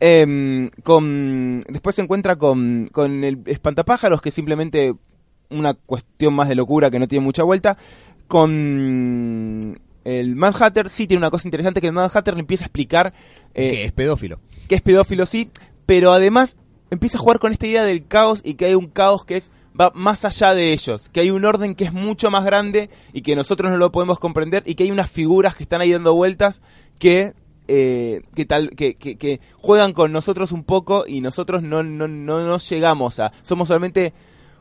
Em, 0.01 0.67
con, 0.83 1.61
después 1.69 1.97
se 1.97 2.03
encuentra 2.03 2.37
con, 2.37 2.89
con 2.93 3.25
el 3.25 3.41
espantapájaros, 3.47 4.21
que 4.21 4.31
es 4.31 4.35
simplemente 4.35 4.95
una 5.51 5.75
cuestión 5.75 6.35
más 6.35 6.49
de 6.49 6.55
locura 6.55 6.91
que 6.91 6.99
no 6.99 7.09
tiene 7.09 7.25
mucha 7.25 7.43
vuelta. 7.43 7.77
Con 8.27 9.79
el 10.05 10.37
Mad 10.37 10.55
Hatter 10.61 10.91
sí 10.91 11.07
tiene 11.07 11.19
una 11.19 11.31
cosa 11.31 11.49
interesante 11.49 11.81
que 11.81 11.89
el 11.89 11.93
Mad 11.93 12.11
Hatter 12.15 12.35
le 12.35 12.41
empieza 12.41 12.65
a 12.65 12.67
explicar 12.67 13.15
eh, 13.55 13.71
que 13.71 13.85
es 13.85 13.93
pedófilo. 13.93 14.41
que 14.69 14.75
es 14.75 14.83
pedófilo, 14.83 15.27
sí, 15.27 15.51
pero 15.87 16.13
además 16.13 16.57
empieza 16.91 17.19
a 17.19 17.21
jugar 17.21 17.39
con 17.39 17.53
esta 17.53 17.67
idea 17.67 17.85
del 17.85 18.07
caos 18.07 18.41
y 18.45 18.55
que 18.55 18.67
hay 18.67 18.75
un 18.75 18.89
caos 18.89 19.25
que 19.25 19.37
es 19.37 19.51
va 19.79 19.91
más 19.95 20.25
allá 20.25 20.55
de 20.55 20.73
ellos, 20.73 21.09
que 21.09 21.21
hay 21.21 21.31
un 21.31 21.45
orden 21.45 21.75
que 21.75 21.85
es 21.85 21.93
mucho 21.93 22.31
más 22.31 22.45
grande 22.45 22.91
y 23.13 23.23
que 23.23 23.35
nosotros 23.35 23.71
no 23.71 23.77
lo 23.77 23.91
podemos 23.91 24.19
comprender 24.19 24.63
y 24.67 24.75
que 24.75 24.85
hay 24.85 24.91
unas 24.91 25.11
figuras 25.11 25.57
que 25.57 25.65
están 25.65 25.81
ahí 25.81 25.93
dando 25.93 26.15
vueltas 26.15 26.63
que 26.99 27.35
eh, 27.69 28.23
que 28.35 28.45
tal 28.45 28.71
que, 28.71 28.95
que, 28.95 29.17
que 29.17 29.41
juegan 29.59 29.93
con 29.93 30.13
nosotros 30.13 30.53
un 30.53 30.65
poco 30.65 31.05
y 31.07 31.21
nosotros 31.21 31.63
no 31.63 31.83
no 31.83 32.09
no 32.09 32.47
nos 32.47 32.69
llegamos 32.69 33.21
a 33.21 33.33
somos 33.43 33.69
solamente 33.69 34.13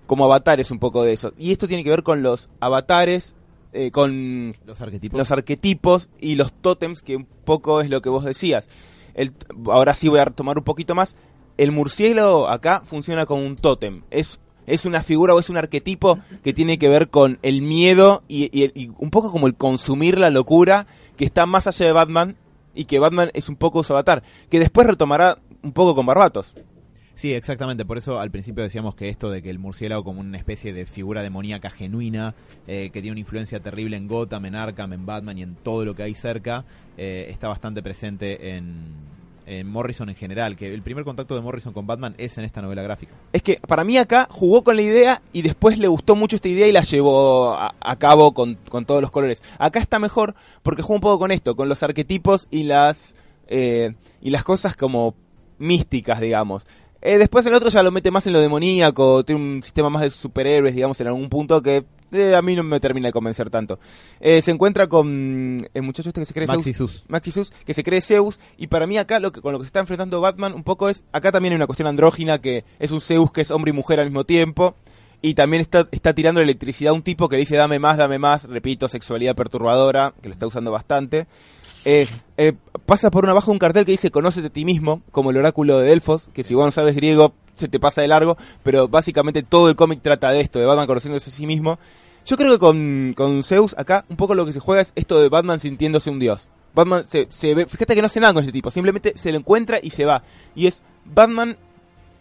como 0.08 0.24
avatares 0.26 0.72
un 0.72 0.80
poco 0.80 1.04
de 1.04 1.14
eso 1.14 1.34
y 1.38 1.52
esto 1.52 1.68
tiene 1.68 1.84
que 1.84 1.90
ver 1.90 2.04
con 2.04 2.24
los 2.24 2.50
avatares 2.62 3.36
eh, 3.74 3.90
con 3.92 4.54
Los 4.66 4.82
arquetipos. 4.82 5.18
los 5.18 5.32
arquetipos 5.32 6.10
y 6.22 6.36
los 6.36 6.54
tótems, 6.54 7.02
que 7.02 7.16
un 7.16 7.26
poco 7.26 7.82
es 7.82 7.90
lo 7.90 8.04
que 8.04 8.10
vos 8.10 8.24
decías. 8.24 8.68
El, 9.16 9.34
ahora 9.66 9.96
sí 9.96 10.08
voy 10.10 10.20
a 10.20 10.26
tomar 10.28 10.60
un 10.60 10.64
poquito 10.64 10.94
más. 10.94 11.16
El 11.58 11.72
murciélago 11.72 12.48
acá 12.50 12.84
funciona 12.86 13.26
como 13.26 13.44
un 13.44 13.56
tótem. 13.56 14.04
Es, 14.12 14.40
es 14.68 14.86
una 14.86 15.02
figura 15.02 15.34
o 15.34 15.40
es 15.40 15.50
un 15.50 15.58
arquetipo 15.58 16.20
que 16.44 16.54
tiene 16.54 16.78
que 16.78 16.88
ver 16.88 17.10
con 17.10 17.40
el 17.42 17.64
miedo 17.64 18.22
y, 18.28 18.44
y- 18.56 18.72
y 18.80 18.92
un 19.00 19.10
poco 19.10 19.32
como 19.32 19.48
el 19.48 19.56
consumir 19.56 20.20
la 20.20 20.30
locura 20.30 20.86
que 21.18 21.26
está 21.26 21.48
más 21.48 21.66
allá 21.66 21.88
de 21.88 21.92
Batman 21.94 22.36
y 22.74 22.86
que 22.86 23.00
Batman 23.00 23.30
es 23.34 23.50
un 23.50 23.56
poco 23.56 23.84
su 23.84 23.94
avatar. 23.94 24.24
Que 24.50 24.60
después 24.60 24.88
retomará 24.88 25.38
un 25.62 25.72
poco 25.72 25.96
con 25.96 26.06
Barbatos. 26.06 26.54
Sí, 27.16 27.34
exactamente. 27.34 27.86
Por 27.86 27.98
eso 27.98 28.20
al 28.20 28.32
principio 28.32 28.64
decíamos 28.64 28.96
que 28.96 29.10
esto 29.10 29.30
de 29.30 29.42
que 29.42 29.50
el 29.50 29.60
murciélago 29.60 30.04
como 30.04 30.20
una 30.20 30.38
especie 30.38 30.74
de 30.74 30.86
figura 30.86 31.22
demoníaca 31.22 31.70
genuina, 31.70 32.34
eh, 32.68 32.90
que 32.92 33.02
tiene 33.02 33.12
una 33.12 33.20
influencia 33.20 33.60
terrible 33.60 33.98
en 33.98 34.08
Gotham, 34.08 34.46
en 34.46 34.56
Arkham, 34.56 34.94
en 34.94 35.06
Batman 35.06 35.38
y 35.38 35.44
en 35.44 35.56
todo 35.56 35.86
lo 35.86 35.96
que 35.96 36.04
hay 36.04 36.16
cerca, 36.16 36.66
eh, 36.98 37.28
está 37.30 37.48
bastante 37.48 37.84
presente 37.84 38.56
en, 38.56 38.96
en 39.46 39.68
Morrison 39.68 40.10
en 40.10 40.16
general. 40.16 40.56
Que 40.56 40.74
el 40.74 40.82
primer 40.82 41.04
contacto 41.04 41.36
de 41.36 41.42
Morrison 41.42 41.74
con 41.74 41.88
Batman 41.88 42.16
es 42.18 42.38
en 42.38 42.46
esta 42.46 42.62
novela 42.62 42.84
gráfica. 42.84 43.14
Es 43.32 43.42
que 43.42 43.60
para 43.68 43.84
mí 43.84 43.98
acá 43.98 44.28
jugó 44.30 44.64
con 44.64 44.76
la 44.76 44.82
idea 44.82 45.22
y 45.32 45.42
después 45.42 45.78
le 45.78 45.88
gustó 45.88 46.16
mucho 46.16 46.36
esta 46.36 46.50
idea 46.50 46.68
y 46.68 46.72
la 46.72 46.84
llevó 46.84 47.56
a, 47.56 47.96
cabo 47.98 48.34
con, 48.34 48.56
con 48.70 48.86
todos 48.86 49.02
los 49.02 49.12
colores. 49.12 49.42
Acá 49.58 49.80
está 49.80 50.00
mejor 50.00 50.36
porque 50.62 50.82
juega 50.82 50.96
un 50.96 51.02
poco 51.02 51.20
con 51.20 51.32
esto, 51.32 51.56
con 51.56 51.70
los 51.70 51.84
arquetipos 51.84 52.48
y 52.52 52.64
las 52.64 53.16
eh, 53.48 53.94
y 54.22 54.30
las 54.30 54.44
cosas 54.44 54.76
como 54.76 55.16
místicas, 55.58 56.20
digamos. 56.20 56.66
Eh, 57.02 57.18
después 57.18 57.46
el 57.46 57.54
otro 57.54 57.70
ya 57.70 57.84
lo 57.84 57.92
mete 57.92 58.12
más 58.12 58.26
en 58.28 58.34
lo 58.34 58.40
demoníaco, 58.40 59.26
tiene 59.26 59.42
un 59.42 59.64
sistema 59.64 59.90
más 59.90 60.02
de 60.04 60.10
superhéroes, 60.10 60.74
digamos, 60.74 61.00
en 61.02 61.08
algún 61.08 61.30
punto 61.30 61.62
que 61.62 61.84
eh, 62.14 62.36
a 62.36 62.42
mí 62.42 62.56
no 62.56 62.64
me 62.64 62.80
termina 62.80 63.08
de 63.08 63.14
convencer 63.14 63.50
tanto. 63.50 63.80
Eh, 64.20 64.42
se 64.42 64.52
encuentra 64.52 64.88
con 64.88 65.58
el 65.74 65.82
muchacho 65.82 66.10
este 66.10 66.22
que 66.22 66.26
se 66.26 66.34
cree 66.34 66.48
Maxi 66.48 66.74
Zeus. 66.74 66.92
Sus. 66.92 67.10
Maxisus, 67.10 67.54
que 67.66 67.74
se 67.74 67.84
cree 67.84 68.02
Zeus, 68.02 68.40
y 68.58 68.68
para 68.68 68.88
mí 68.88 68.98
acá 68.98 69.20
lo 69.20 69.32
que, 69.32 69.42
con 69.42 69.54
lo 69.54 69.60
que 69.60 69.66
se 69.66 69.68
está 69.68 69.80
enfrentando 69.80 70.22
Batman 70.22 70.54
un 70.54 70.64
poco 70.64 70.90
es, 70.90 71.04
acá 71.12 71.32
también 71.32 71.54
hay 71.54 71.58
una 71.58 71.68
cuestión 71.68 71.88
andrógina 71.88 72.40
que 72.40 72.66
es 72.80 72.92
un 72.92 73.02
Zeus 73.02 73.32
que 73.32 73.42
es 73.42 73.52
hombre 73.52 73.72
y 73.72 73.74
mujer 73.74 74.00
al 74.00 74.08
mismo 74.08 74.24
tiempo, 74.24 74.76
y 75.24 75.36
también 75.36 75.62
está, 75.62 75.88
está 75.92 76.14
tirando 76.14 76.42
electricidad 76.42 76.92
a 76.92 76.94
un 76.94 77.02
tipo 77.02 77.30
que 77.30 77.38
le 77.38 77.42
dice 77.42 77.56
dame 77.56 77.80
más, 77.80 77.98
dame 77.98 78.20
más, 78.20 78.44
repito, 78.44 78.90
sexualidad 78.90 79.36
perturbadora, 79.36 80.14
que 80.22 80.28
lo 80.28 80.34
está 80.34 80.46
usando 80.46 80.70
bastante. 80.70 81.28
Eh, 81.86 82.06
eh, 82.36 82.54
pasa 82.86 83.10
por 83.10 83.24
una 83.24 83.32
abajo 83.32 83.50
un 83.50 83.58
cartel 83.58 83.86
que 83.86 83.94
dice 83.94 84.12
conócete 84.12 84.48
a 84.48 84.50
ti 84.50 84.66
mismo, 84.66 85.02
como 85.12 85.30
el 85.30 85.38
oráculo 85.38 85.80
de 85.80 85.88
Delfos, 85.88 86.30
que 86.34 86.44
si 86.44 86.54
vos 86.54 86.66
no 86.66 86.72
sabes 86.72 86.96
griego 86.96 87.34
se 87.56 87.70
te 87.70 87.80
pasa 87.80 88.02
de 88.02 88.10
largo, 88.10 88.38
pero 88.64 88.90
básicamente 88.90 89.44
todo 89.44 89.70
el 89.70 89.78
cómic 89.78 90.02
trata 90.02 90.30
de 90.32 90.42
esto, 90.42 90.60
de 90.60 90.66
Batman 90.66 90.88
conociéndose 90.88 91.30
a 91.30 91.34
sí 91.34 91.46
mismo. 91.48 91.80
Yo 92.26 92.38
creo 92.38 92.54
que 92.54 92.60
con, 92.60 93.14
con 93.16 93.44
Zeus 93.44 93.76
acá 93.78 94.06
un 94.10 94.16
poco 94.16 94.36
lo 94.36 94.46
que 94.46 94.54
se 94.54 94.60
juega 94.60 94.82
es 94.82 94.94
esto 94.96 95.22
de 95.22 95.30
Batman 95.30 95.60
sintiéndose 95.60 96.10
un 96.10 96.20
dios. 96.20 96.48
Batman 96.74 97.06
se, 97.08 97.28
se 97.30 97.54
ve, 97.54 97.66
fíjate 97.66 97.96
que 97.96 98.02
no 98.02 98.08
hace 98.08 98.20
nada 98.20 98.34
con 98.34 98.44
este 98.44 98.54
tipo, 98.54 98.72
simplemente 98.72 99.14
se 99.16 99.32
lo 99.32 99.38
encuentra 99.38 99.80
y 99.82 99.92
se 99.92 100.06
va. 100.06 100.24
Y 100.56 100.68
es 100.68 100.82
Batman 101.06 101.58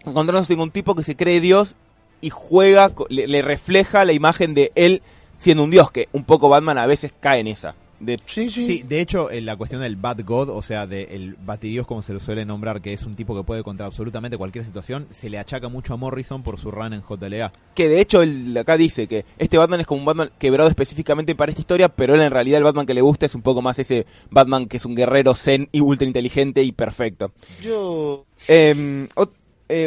encontrándose 0.05 0.55
con 0.55 0.65
un 0.65 0.71
tipo 0.71 0.95
que 0.95 1.05
se 1.05 1.17
cree 1.17 1.41
Dios 1.41 1.77
y 2.21 2.31
juega, 2.31 2.93
le 3.09 3.43
refleja 3.43 4.05
la 4.05 4.13
imagen 4.13 4.55
de 4.55 4.73
él 4.75 5.03
siendo 5.43 5.65
un 5.65 5.71
Dios, 5.71 5.91
que 5.91 6.09
un 6.13 6.23
poco 6.25 6.49
Batman 6.49 6.79
a 6.79 6.87
veces 6.87 7.13
cae 7.19 7.41
en 7.41 7.49
esa. 7.49 7.75
De, 8.03 8.19
sí, 8.27 8.51
sí, 8.51 8.67
Sí, 8.67 8.85
de 8.87 9.01
hecho, 9.01 9.31
en 9.31 9.47
la 9.47 9.57
cuestión 9.57 9.81
del 9.81 9.97
Bad 9.97 10.25
God, 10.25 10.49
o 10.49 10.61
sea, 10.61 10.87
del 10.87 11.37
Batidios, 11.45 11.87
como 11.87 12.03
se 12.03 12.13
lo 12.13 12.21
suele 12.21 12.45
nombrar, 12.45 12.83
que 12.83 12.93
es 12.93 13.05
un 13.05 13.15
tipo 13.15 13.37
que 13.37 13.45
puede 13.45 13.63
contra 13.63 13.87
absolutamente 13.87 14.37
cualquier 14.37 14.65
situación, 14.65 15.07
se 15.11 15.31
le 15.31 15.39
achaca 15.39 15.69
mucho 15.69 15.95
a 15.95 15.97
Morrison 15.97 16.43
por 16.43 16.59
su 16.59 16.73
run 16.73 16.93
en 16.93 17.03
JLA. 17.03 17.53
Que 17.75 17.89
de 17.89 18.01
hecho 18.01 18.23
él 18.23 18.57
acá 18.59 18.77
dice 18.77 19.07
que 19.07 19.25
este 19.39 19.57
Batman 19.57 19.81
es 19.81 19.87
como 19.87 20.01
un 20.01 20.07
Batman 20.07 20.31
quebrado 20.39 20.69
específicamente 20.69 21.37
para 21.37 21.53
esta 21.53 21.61
historia, 21.61 21.89
pero 21.89 22.15
él 22.15 22.21
en 22.21 22.33
realidad 22.33 22.59
el 22.59 22.65
Batman 22.65 22.87
que 22.87 22.95
le 22.95 23.03
gusta 23.03 23.27
es 23.27 23.35
un 23.35 23.43
poco 23.43 23.63
más 23.63 23.79
ese 23.79 24.05
Batman 24.31 24.67
que 24.67 24.79
es 24.79 24.85
un 24.85 24.97
guerrero 24.97 25.35
zen 25.35 25.69
y 25.71 25.81
ultra 25.81 26.07
inteligente 26.07 26.63
y 26.65 26.73
perfecto. 26.73 27.31
Yo... 27.63 28.27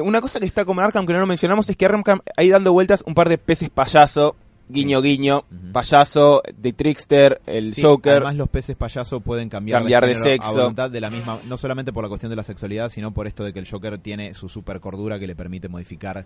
una 0.04 0.22
cosa 0.22 0.40
que 0.40 0.46
está 0.46 0.64
como 0.64 0.82
en 0.82 0.86
Arkham 0.86 1.06
que 1.06 1.14
no 1.14 1.20
lo 1.20 1.28
mencionamos 1.28 1.70
es 1.70 1.76
que 1.76 1.86
Arkham 1.86 2.22
ahí 2.38 2.50
dando 2.50 2.72
vueltas 2.72 3.04
un 3.06 3.14
par 3.14 3.28
de 3.28 3.38
peces 3.38 3.70
payaso, 3.70 4.36
guiño 4.68 5.02
guiño, 5.02 5.46
Ujú. 5.52 5.72
payaso, 5.74 6.42
de 6.58 6.74
Trickster, 6.74 7.40
el 7.46 7.74
Sí, 7.76 7.82
Joker. 7.84 8.14
Además, 8.14 8.36
los 8.36 8.50
peces 8.50 8.76
payaso 8.76 9.20
pueden 9.20 9.48
cambiar, 9.50 9.80
Cambiar 9.82 10.06
de 10.06 10.16
género 10.16 10.32
sexo. 10.32 10.50
a 10.50 10.62
voluntad 10.64 10.90
de 10.90 11.02
la 11.02 11.10
misma, 11.10 11.40
no 11.46 11.58
solamente 11.58 11.94
por 11.94 12.04
la 12.04 12.10
cuestión 12.10 12.30
de 12.32 12.36
la 12.36 12.44
sexualidad, 12.44 12.90
sino 12.90 13.14
por 13.14 13.28
esto 13.28 13.44
de 13.44 13.54
que 13.54 13.60
el 13.60 13.70
Joker 13.70 13.98
tiene 14.00 14.34
su 14.34 14.50
super 14.50 14.80
cordura 14.80 15.20
que 15.20 15.28
le 15.28 15.36
permite 15.36 15.68
modificar 15.70 16.26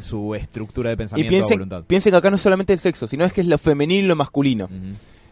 su 0.00 0.34
estructura 0.34 0.88
de 0.90 0.94
y 0.94 0.96
pensamiento 0.96 1.28
a 1.28 1.30
piensen, 1.30 1.58
voluntad. 1.58 1.84
piensen 1.84 2.10
que 2.12 2.16
acá 2.16 2.30
no 2.30 2.36
es 2.36 2.42
solamente 2.42 2.72
el 2.72 2.78
sexo, 2.78 3.06
sino 3.06 3.24
es 3.24 3.32
que 3.32 3.42
es 3.42 3.46
lo 3.46 3.58
femenino 3.58 4.04
y 4.04 4.06
lo 4.08 4.16
masculino. 4.16 4.68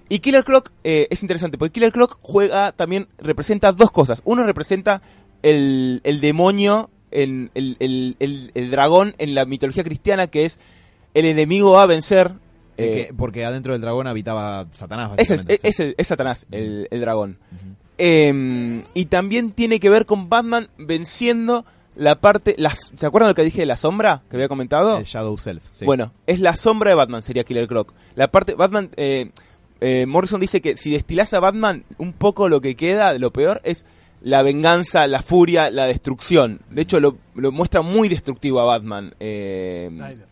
Y 0.08 0.18
Killer 0.18 0.44
Clock 0.44 0.72
eh, 0.84 1.06
es 1.10 1.22
interesante, 1.22 1.56
porque 1.56 1.72
Killer 1.72 1.92
Clock 1.92 2.18
juega 2.20 2.72
también, 2.72 3.08
representa 3.18 3.72
dos 3.72 3.90
cosas. 3.90 4.20
Uno 4.26 4.44
representa 4.44 5.00
el, 5.42 6.00
el 6.04 6.20
demonio, 6.20 6.90
en, 7.10 7.50
el, 7.54 7.76
el- 7.80 8.16
el- 8.20 8.50
el 8.54 8.70
dragón 8.70 9.14
en 9.18 9.34
la 9.34 9.46
mitología 9.46 9.84
cristiana, 9.84 10.26
que 10.26 10.44
es 10.44 10.58
el 11.14 11.26
enemigo 11.26 11.78
a 11.78 11.86
vencer. 11.86 12.32
Eh, 12.78 13.06
que- 13.08 13.14
porque 13.14 13.44
adentro 13.44 13.72
del 13.74 13.82
dragón 13.82 14.06
habitaba 14.06 14.66
Satanás. 14.72 15.10
ese 15.18 15.34
es, 15.34 15.40
básicamente. 15.44 15.68
ese 15.68 15.94
es 15.98 16.06
Satanás, 16.06 16.46
el, 16.50 16.88
el 16.90 17.00
dragón. 17.00 17.38
Eh, 17.98 18.82
y 18.94 19.04
también 19.06 19.52
tiene 19.52 19.78
que 19.78 19.90
ver 19.90 20.06
con 20.06 20.28
Batman 20.28 20.68
venciendo 20.78 21.64
la 21.94 22.16
parte... 22.16 22.54
Las, 22.58 22.90
¿Se 22.96 23.06
acuerdan 23.06 23.28
lo 23.28 23.34
que 23.34 23.44
dije 23.44 23.60
de 23.60 23.66
la 23.66 23.76
sombra 23.76 24.22
que 24.30 24.36
había 24.36 24.48
comentado? 24.48 24.98
El 24.98 25.04
Shadow 25.04 25.36
Self. 25.36 25.62
sí. 25.72 25.84
Bueno, 25.84 26.12
es 26.26 26.40
la 26.40 26.56
sombra 26.56 26.90
de 26.90 26.94
Batman, 26.96 27.22
sería 27.22 27.44
Killer 27.44 27.68
Croc. 27.68 27.92
La 28.16 28.28
parte, 28.28 28.54
Batman, 28.54 28.88
eh, 28.96 29.30
eh, 29.80 30.06
Morrison 30.06 30.40
dice 30.40 30.60
que 30.62 30.76
si 30.76 30.90
destilás 30.92 31.34
a 31.34 31.40
Batman, 31.40 31.84
un 31.98 32.12
poco 32.14 32.48
lo 32.48 32.60
que 32.60 32.74
queda, 32.76 33.12
lo 33.18 33.30
peor, 33.32 33.60
es 33.64 33.84
la 34.22 34.42
venganza, 34.42 35.06
la 35.06 35.20
furia, 35.20 35.70
la 35.70 35.86
destrucción. 35.86 36.60
De 36.70 36.82
hecho, 36.82 36.98
lo, 36.98 37.18
lo 37.34 37.52
muestra 37.52 37.82
muy 37.82 38.08
destructivo 38.08 38.60
a 38.60 38.64
Batman. 38.64 39.14
eh, 39.20 39.88
Snyder. 39.90 40.31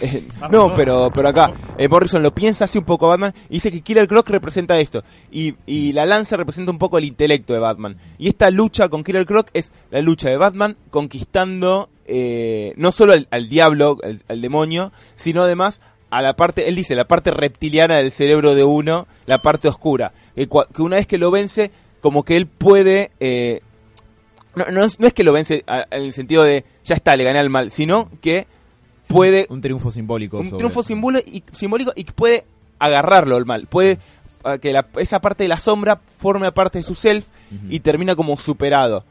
no, 0.50 0.74
pero, 0.74 1.10
pero 1.14 1.28
acá 1.28 1.52
eh, 1.78 1.88
Morrison 1.88 2.22
lo 2.22 2.34
piensa 2.34 2.66
así 2.66 2.78
un 2.78 2.84
poco 2.84 3.06
a 3.06 3.10
Batman 3.10 3.34
y 3.48 3.54
dice 3.54 3.72
que 3.72 3.80
Killer 3.80 4.06
Croc 4.06 4.28
representa 4.28 4.78
esto. 4.78 5.02
Y, 5.30 5.54
y 5.66 5.92
la 5.92 6.06
lanza 6.06 6.36
representa 6.36 6.70
un 6.70 6.78
poco 6.78 6.98
el 6.98 7.04
intelecto 7.04 7.52
de 7.52 7.60
Batman. 7.60 7.96
Y 8.18 8.28
esta 8.28 8.50
lucha 8.50 8.88
con 8.88 9.04
Killer 9.04 9.26
Croc 9.26 9.48
es 9.54 9.72
la 9.90 10.00
lucha 10.00 10.28
de 10.28 10.36
Batman 10.36 10.76
conquistando 10.90 11.88
eh, 12.06 12.72
no 12.76 12.92
solo 12.92 13.14
al, 13.30 13.48
diablo, 13.48 13.98
al, 14.28 14.40
demonio, 14.40 14.92
sino 15.16 15.42
además 15.42 15.80
a 16.10 16.22
la 16.22 16.36
parte, 16.36 16.68
él 16.68 16.76
dice, 16.76 16.94
la 16.94 17.08
parte 17.08 17.32
reptiliana 17.32 17.96
del 17.96 18.12
cerebro 18.12 18.54
de 18.54 18.64
uno, 18.64 19.08
la 19.26 19.42
parte 19.42 19.68
oscura. 19.68 20.12
Que, 20.34 20.48
una 20.78 20.96
vez 20.96 21.06
que 21.06 21.18
lo 21.18 21.30
vence, 21.30 21.70
como 22.00 22.22
que 22.22 22.36
él 22.36 22.46
puede... 22.46 23.10
eh, 23.20 23.60
no, 24.54 24.64
no 24.70 25.06
es, 25.06 25.12
que 25.12 25.24
lo 25.24 25.32
vence 25.34 25.64
en 25.66 26.02
el 26.02 26.14
sentido 26.14 26.42
de 26.42 26.64
ya 26.82 26.94
está, 26.94 27.14
le 27.14 27.24
gané 27.24 27.40
al 27.40 27.50
mal, 27.50 27.70
sino 27.70 28.08
que 28.22 28.46
puede 29.08 29.46
Un 29.50 29.60
triunfo 29.60 29.90
simbólico. 29.90 30.38
un 30.38 30.44
sobre- 30.50 30.58
triunfo 30.58 30.82
simbólico 30.82 31.92
y 31.96 32.04
que 32.04 32.12
puede 32.12 32.44
agarrarlo 32.78 33.36
el 33.36 33.46
mal. 33.46 33.66
Puede 33.66 33.98
ah, 34.44 34.58
que 34.58 34.72
la- 34.72 34.86
esa 34.98 35.20
parte 35.20 35.44
de 35.44 35.48
la 35.48 35.58
sombra 35.60 36.00
forme 36.18 36.50
parte 36.52 36.78
de 36.78 36.82
su 36.82 36.94
self 36.94 37.26
y 37.70 37.80
termina 37.80 38.14
como 38.16 38.36
superado. 38.36 39.04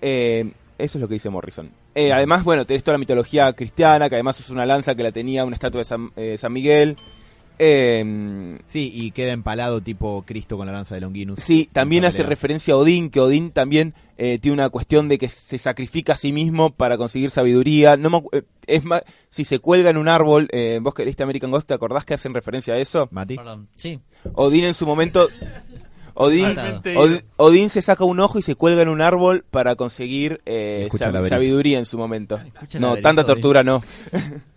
Eh, 0.00 0.52
eso 0.78 0.98
es 0.98 1.02
lo 1.02 1.08
que 1.08 1.14
dice 1.14 1.30
Morrison. 1.30 1.70
Eh, 1.94 2.12
además, 2.12 2.42
bueno, 2.44 2.64
tenés 2.64 2.82
toda 2.82 2.94
la 2.94 2.98
mitología 2.98 3.52
cristiana, 3.52 4.08
que 4.08 4.14
además 4.16 4.40
es 4.40 4.48
una 4.50 4.64
lanza 4.66 4.94
que 4.94 5.02
la 5.02 5.12
tenía 5.12 5.44
una 5.44 5.54
estatua 5.54 5.80
de 5.80 5.84
San, 5.84 6.10
eh, 6.16 6.36
San 6.38 6.52
Miguel. 6.52 6.96
Eh, 7.64 8.58
Sí, 8.66 8.90
y 8.94 9.10
queda 9.12 9.32
empalado 9.32 9.80
tipo 9.82 10.24
Cristo 10.26 10.56
con 10.56 10.66
la 10.66 10.72
lanza 10.72 10.94
de 10.94 11.00
Longinus. 11.02 11.40
Sí, 11.40 11.68
también 11.72 12.04
hace 12.04 12.18
pelea. 12.18 12.30
referencia 12.30 12.74
a 12.74 12.76
Odín, 12.78 13.10
que 13.10 13.20
Odín 13.20 13.50
también 13.52 13.94
eh, 14.18 14.38
tiene 14.40 14.54
una 14.54 14.68
cuestión 14.70 15.08
de 15.08 15.18
que 15.18 15.28
se 15.28 15.58
sacrifica 15.58 16.14
a 16.14 16.16
sí 16.16 16.32
mismo 16.32 16.70
para 16.70 16.96
conseguir 16.98 17.30
sabiduría. 17.30 17.96
No 17.96 18.10
me 18.10 18.22
eh, 18.32 18.42
es 18.66 18.84
más, 18.84 19.02
si 19.28 19.44
se 19.44 19.58
cuelga 19.58 19.90
en 19.90 19.96
un 19.96 20.08
árbol, 20.08 20.48
eh, 20.52 20.78
vos 20.82 20.94
que 20.94 21.04
leíste 21.04 21.22
American 21.22 21.50
Ghost, 21.50 21.68
¿te 21.68 21.74
acordás 21.74 22.04
que 22.04 22.14
hacen 22.14 22.34
referencia 22.34 22.74
a 22.74 22.78
eso? 22.78 23.08
Mati. 23.10 23.36
Perdón. 23.36 23.68
Sí. 23.76 24.00
Odín 24.34 24.64
en 24.64 24.74
su 24.74 24.86
momento... 24.86 25.28
Odín. 26.14 26.54
Od- 26.94 27.22
Odín 27.38 27.70
se 27.70 27.80
saca 27.80 28.04
un 28.04 28.20
ojo 28.20 28.38
y 28.38 28.42
se 28.42 28.54
cuelga 28.54 28.82
en 28.82 28.88
un 28.90 29.00
árbol 29.00 29.46
para 29.50 29.76
conseguir 29.76 30.42
eh, 30.44 30.86
sab- 30.92 31.26
sabiduría 31.28 31.78
en 31.78 31.86
su 31.86 31.96
momento. 31.96 32.36
Escucha 32.36 32.78
No, 32.80 32.96
tanta 32.98 33.22
Odín. 33.22 33.34
tortura 33.34 33.62
no. 33.64 33.82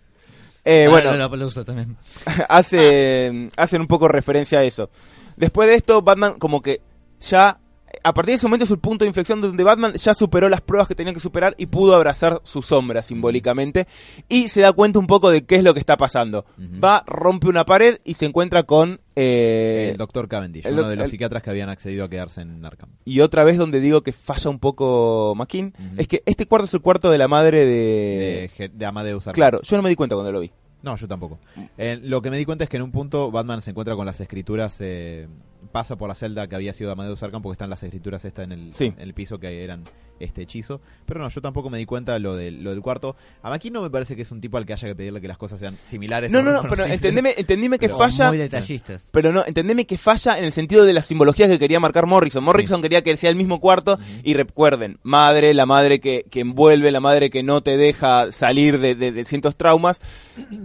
Eh, 0.68 0.86
Ah, 0.86 0.90
bueno, 0.90 1.16
no, 1.16 1.28
no, 1.28 1.36
lo 1.36 1.46
uso 1.46 1.64
también. 1.64 1.96
hace, 2.48 3.48
hacen 3.56 3.80
un 3.80 3.86
poco 3.86 4.08
referencia 4.08 4.58
a 4.58 4.64
eso. 4.64 4.90
Después 5.36 5.68
de 5.68 5.76
esto, 5.76 6.02
Batman 6.02 6.38
como 6.38 6.60
que 6.60 6.80
ya... 7.20 7.58
A 8.02 8.12
partir 8.14 8.32
de 8.32 8.36
ese 8.36 8.46
momento 8.46 8.64
es 8.64 8.70
el 8.70 8.78
punto 8.78 9.04
de 9.04 9.08
inflexión 9.08 9.40
donde 9.40 9.62
Batman 9.64 9.94
ya 9.94 10.12
superó 10.14 10.48
las 10.48 10.60
pruebas 10.60 10.86
que 10.88 10.94
tenía 10.94 11.12
que 11.14 11.20
superar 11.20 11.54
y 11.58 11.66
pudo 11.66 11.94
abrazar 11.94 12.40
su 12.44 12.62
sombra 12.62 13.02
simbólicamente 13.02 13.86
y 14.28 14.48
se 14.48 14.60
da 14.60 14.72
cuenta 14.72 14.98
un 14.98 15.06
poco 15.06 15.30
de 15.30 15.44
qué 15.44 15.56
es 15.56 15.64
lo 15.64 15.72
que 15.72 15.80
está 15.80 15.96
pasando. 15.96 16.44
Va, 16.82 17.04
rompe 17.06 17.48
una 17.48 17.64
pared 17.64 17.98
y 18.04 18.14
se 18.14 18.26
encuentra 18.26 18.64
con... 18.64 19.00
eh, 19.14 19.88
el 19.92 19.96
doctor 19.98 20.28
Cavendish, 20.28 20.66
el 20.66 20.74
uno 20.74 20.82
doc- 20.82 20.90
de 20.90 20.96
los 20.96 21.04
el- 21.04 21.10
psiquiatras 21.10 21.42
que 21.42 21.50
habían 21.50 21.68
accedido 21.68 22.04
a 22.04 22.08
quedarse 22.10 22.40
en 22.42 22.64
Arkham. 22.64 22.90
y 23.04 23.20
otra 23.20 23.44
vez 23.44 23.56
donde 23.56 23.80
digo 23.80 24.02
que 24.02 24.12
falla 24.12 24.50
un 24.50 24.58
poco 24.58 25.34
McKean, 25.36 25.72
es 25.96 26.06
que 26.08 26.22
este 26.26 26.46
cuarto 26.46 26.66
es 26.66 26.74
el 26.74 26.80
cuarto 26.80 27.10
de 27.10 27.18
la 27.18 27.28
madre 27.28 27.64
De, 27.64 28.50
de... 28.58 28.68
De 28.68 28.86
Amadeus 28.86 29.26
Arkham. 29.26 29.34
Claro, 29.36 29.62
yo 29.62 29.76
no 29.76 29.82
me 29.82 29.88
di 29.88 29.96
cuenta 29.96 30.14
cuando 30.16 30.32
lo 30.32 30.40
vi. 30.40 30.50
No, 30.82 30.94
yo 30.96 31.08
tampoco. 31.08 31.38
Eh, 31.78 31.98
lo 32.02 32.20
que 32.22 32.30
me 32.30 32.36
di 32.36 32.44
cuenta 32.44 32.64
es 32.64 32.70
que 32.70 32.76
en 32.76 32.82
un 32.82 32.92
punto 32.92 33.30
Batman 33.30 33.60
se 33.62 33.70
encuentra 33.70 33.96
con 33.96 34.06
las 34.06 34.20
escrituras, 34.20 34.76
eh, 34.80 35.26
pasa 35.66 35.96
por 35.96 36.08
la 36.08 36.14
celda 36.14 36.48
que 36.48 36.54
había 36.56 36.72
sido 36.72 36.90
Amadeus 36.92 37.22
Arkham 37.22 37.42
porque 37.42 37.54
están 37.54 37.70
las 37.70 37.82
escrituras 37.82 38.24
estas 38.24 38.44
en 38.44 38.52
el, 38.52 38.74
Sí. 38.74 38.86
en 38.86 39.00
el 39.00 39.14
piso 39.14 39.38
que 39.38 39.62
eran 39.64 39.84
este 40.20 40.42
hechizo. 40.42 40.80
Pero 41.06 41.20
no, 41.20 41.28
yo 41.28 41.40
tampoco 41.40 41.70
me 41.70 41.78
di 41.78 41.86
cuenta 41.86 42.18
lo 42.18 42.36
del, 42.36 42.62
lo 42.62 42.70
del 42.70 42.80
cuarto. 42.80 43.16
A 43.42 43.50
Maki 43.50 43.70
no 43.70 43.82
me 43.82 43.90
parece 43.90 44.16
que 44.16 44.22
es 44.22 44.30
un 44.32 44.40
tipo 44.40 44.56
al 44.56 44.66
que 44.66 44.72
haya 44.72 44.88
que 44.88 44.94
pedirle 44.94 45.20
que 45.20 45.28
las 45.28 45.38
cosas 45.38 45.58
sean 45.60 45.76
similares. 45.84 46.30
No, 46.30 46.42
no, 46.42 46.52
no, 46.52 46.62
pero 46.68 46.84
entendeme, 46.84 47.34
entendeme 47.36 47.78
que 47.78 47.86
Pero 47.86 47.98
falla... 47.98 48.28
Muy 48.28 48.38
detallistas. 48.38 49.06
Pero 49.10 49.32
no, 49.32 49.44
entendeme 49.46 49.86
que 49.86 49.98
falla 49.98 50.38
en 50.38 50.44
el 50.44 50.52
sentido 50.52 50.84
de 50.84 50.92
las 50.92 51.06
simbologías 51.06 51.48
que 51.48 51.58
quería 51.58 51.80
marcar 51.80 52.06
Morrison. 52.06 52.42
Morrison 52.42 52.82
quería 52.82 53.02
que 53.02 53.16
sea 53.16 53.30
el 53.30 53.36
mismo 53.36 53.60
cuarto 53.60 53.98
y 54.22 54.34
recuerden, 54.34 54.98
madre, 55.02 55.54
la 55.54 55.66
madre 55.66 56.00
que, 56.00 56.24
que 56.30 56.40
envuelve, 56.40 56.90
la 56.90 57.00
madre 57.00 57.30
que 57.30 57.42
no 57.42 57.62
te 57.62 57.76
deja 57.76 58.32
salir 58.32 58.78
de, 58.80 58.94
de, 58.94 59.12
de 59.12 59.24
ciertos 59.24 59.56
traumas. 59.56 60.00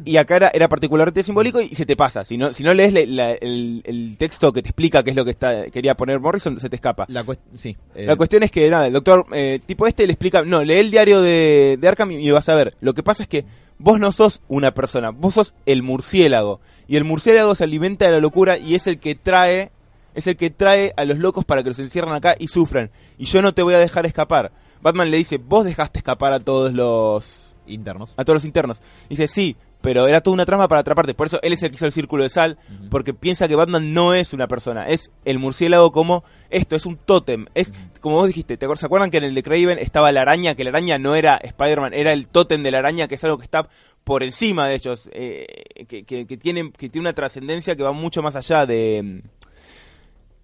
Y 0.05 0.17
acá 0.17 0.35
era, 0.35 0.51
era 0.53 0.67
particularmente 0.67 1.23
simbólico 1.23 1.61
y 1.61 1.75
se 1.75 1.85
te 1.85 1.95
pasa. 1.95 2.25
Si 2.25 2.37
no, 2.37 2.51
si 2.53 2.63
no 2.63 2.73
lees 2.73 2.93
la- 2.93 3.05
la- 3.05 3.31
el, 3.33 3.81
el 3.85 4.15
texto 4.17 4.51
que 4.51 4.61
te 4.61 4.69
explica 4.69 5.03
qué 5.03 5.11
es 5.11 5.15
lo 5.15 5.23
que 5.25 5.31
está, 5.31 5.69
quería 5.69 5.95
poner 5.95 6.19
Morrison, 6.19 6.59
se 6.59 6.69
te 6.69 6.75
escapa. 6.75 7.05
La, 7.09 7.23
cuest- 7.23 7.39
sí, 7.55 7.75
eh, 7.95 8.05
La 8.05 8.15
cuestión 8.15 8.43
es 8.43 8.51
que, 8.51 8.69
nada, 8.69 8.87
el 8.87 8.93
doctor, 8.93 9.25
eh, 9.33 9.40
tipo 9.65 9.87
este 9.87 10.05
le 10.05 10.13
explica, 10.13 10.43
no, 10.43 10.63
lee 10.63 10.75
el 10.75 10.91
diario 10.91 11.21
de, 11.21 11.77
de 11.79 11.87
Arkham 11.87 12.11
y, 12.11 12.15
y 12.17 12.31
vas 12.31 12.49
a 12.49 12.55
ver. 12.55 12.75
Lo 12.81 12.93
que 12.93 13.03
pasa 13.03 13.23
es 13.23 13.29
que 13.29 13.45
vos 13.77 13.99
no 13.99 14.11
sos 14.11 14.41
una 14.47 14.73
persona, 14.73 15.09
vos 15.09 15.33
sos 15.33 15.55
el 15.65 15.83
murciélago. 15.83 16.59
Y 16.87 16.97
el 16.97 17.03
murciélago 17.03 17.55
se 17.55 17.63
alimenta 17.63 18.05
de 18.05 18.11
la 18.11 18.19
locura 18.19 18.57
y 18.57 18.75
es 18.75 18.87
el 18.87 18.99
que 18.99 19.15
trae, 19.15 19.71
es 20.13 20.27
el 20.27 20.37
que 20.37 20.49
trae 20.49 20.93
a 20.97 21.05
los 21.05 21.17
locos 21.17 21.45
para 21.45 21.63
que 21.63 21.69
los 21.69 21.79
encierran 21.79 22.13
acá 22.13 22.35
y 22.37 22.47
sufran. 22.47 22.91
Y 23.17 23.25
yo 23.25 23.41
no 23.41 23.53
te 23.53 23.63
voy 23.63 23.73
a 23.73 23.79
dejar 23.79 24.05
escapar. 24.05 24.51
Batman 24.81 25.11
le 25.11 25.17
dice, 25.17 25.37
vos 25.37 25.65
dejaste 25.65 25.99
escapar 25.99 26.33
a 26.33 26.39
todos 26.39 26.73
los, 26.73 27.55
internos. 27.65 28.13
a 28.17 28.23
todos 28.23 28.35
los 28.35 28.45
internos. 28.45 28.81
Dice, 29.09 29.27
sí, 29.27 29.55
pero 29.81 30.07
era 30.07 30.21
toda 30.21 30.33
una 30.35 30.45
trama 30.45 30.67
para 30.67 30.81
atraparte. 30.81 31.13
Por 31.13 31.27
eso 31.27 31.39
él 31.41 31.53
es 31.53 31.63
el 31.63 31.69
que 31.71 31.75
hizo 31.75 31.85
el 31.85 31.91
círculo 31.91 32.23
de 32.23 32.29
sal, 32.29 32.57
porque 32.89 33.13
piensa 33.13 33.47
que 33.47 33.55
Batman 33.55 33.93
no 33.93 34.13
es 34.13 34.33
una 34.33 34.47
persona, 34.47 34.87
es 34.87 35.11
el 35.25 35.39
murciélago 35.39 35.91
como 35.91 36.23
esto, 36.49 36.75
es 36.75 36.85
un 36.85 36.97
tótem. 36.97 37.45
Es, 37.55 37.73
como 37.99 38.15
vos 38.17 38.27
dijiste, 38.27 38.57
¿te 38.57 38.67
acuer- 38.67 38.77
¿se 38.77 38.85
acuerdan 38.85 39.09
que 39.11 39.17
en 39.17 39.23
el 39.23 39.35
de 39.35 39.43
Craven 39.43 39.79
estaba 39.79 40.11
la 40.11 40.21
araña? 40.21 40.55
Que 40.55 40.63
la 40.63 40.69
araña 40.69 40.97
no 40.97 41.15
era 41.15 41.37
Spider-Man, 41.37 41.93
era 41.93 42.13
el 42.13 42.27
tótem 42.27 42.63
de 42.63 42.71
la 42.71 42.79
araña, 42.79 43.07
que 43.07 43.15
es 43.15 43.23
algo 43.23 43.37
que 43.37 43.43
está 43.45 43.67
por 44.03 44.23
encima 44.23 44.67
de 44.67 44.75
ellos, 44.75 45.09
eh, 45.13 45.45
que, 45.87 46.03
que, 46.03 46.25
que 46.25 46.37
tiene, 46.37 46.71
que 46.71 46.89
tiene 46.89 47.07
una 47.07 47.13
trascendencia 47.13 47.75
que 47.75 47.83
va 47.83 47.91
mucho 47.91 48.21
más 48.23 48.35
allá 48.35 48.65
de, 48.65 49.21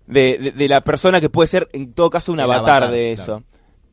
de, 0.08 0.38
de- 0.38 0.52
de 0.52 0.68
la 0.70 0.82
persona 0.82 1.20
que 1.20 1.30
puede 1.30 1.48
ser, 1.48 1.68
en 1.74 1.94
todo 1.94 2.10
caso, 2.10 2.32
un 2.32 2.40
avatar, 2.40 2.84
avatar, 2.84 2.92
de 2.92 3.14
claro. 3.16 3.44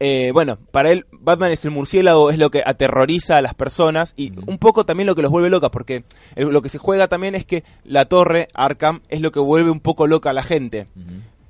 Eh, 0.00 0.30
bueno, 0.34 0.58
para 0.72 0.90
él 0.90 1.06
Batman 1.12 1.52
es 1.52 1.64
el 1.64 1.70
murciélago, 1.70 2.28
es 2.30 2.36
lo 2.38 2.50
que 2.50 2.62
aterroriza 2.66 3.36
a 3.38 3.42
las 3.42 3.54
personas 3.54 4.12
y 4.16 4.32
un 4.46 4.58
poco 4.58 4.84
también 4.84 5.06
lo 5.06 5.14
que 5.14 5.22
los 5.22 5.30
vuelve 5.30 5.50
locas, 5.50 5.70
porque 5.70 6.04
el- 6.34 6.48
lo 6.48 6.62
que 6.62 6.68
se 6.68 6.78
juega 6.78 7.06
también 7.08 7.34
es 7.34 7.44
que 7.46 7.62
la 7.84 8.06
torre 8.06 8.48
Arkham 8.54 9.00
es 9.08 9.20
lo 9.20 9.30
que 9.30 9.38
vuelve 9.40 9.70
un 9.70 9.80
poco 9.80 10.06
loca 10.06 10.30
a 10.30 10.32
la 10.34 10.42
gente. 10.42 10.88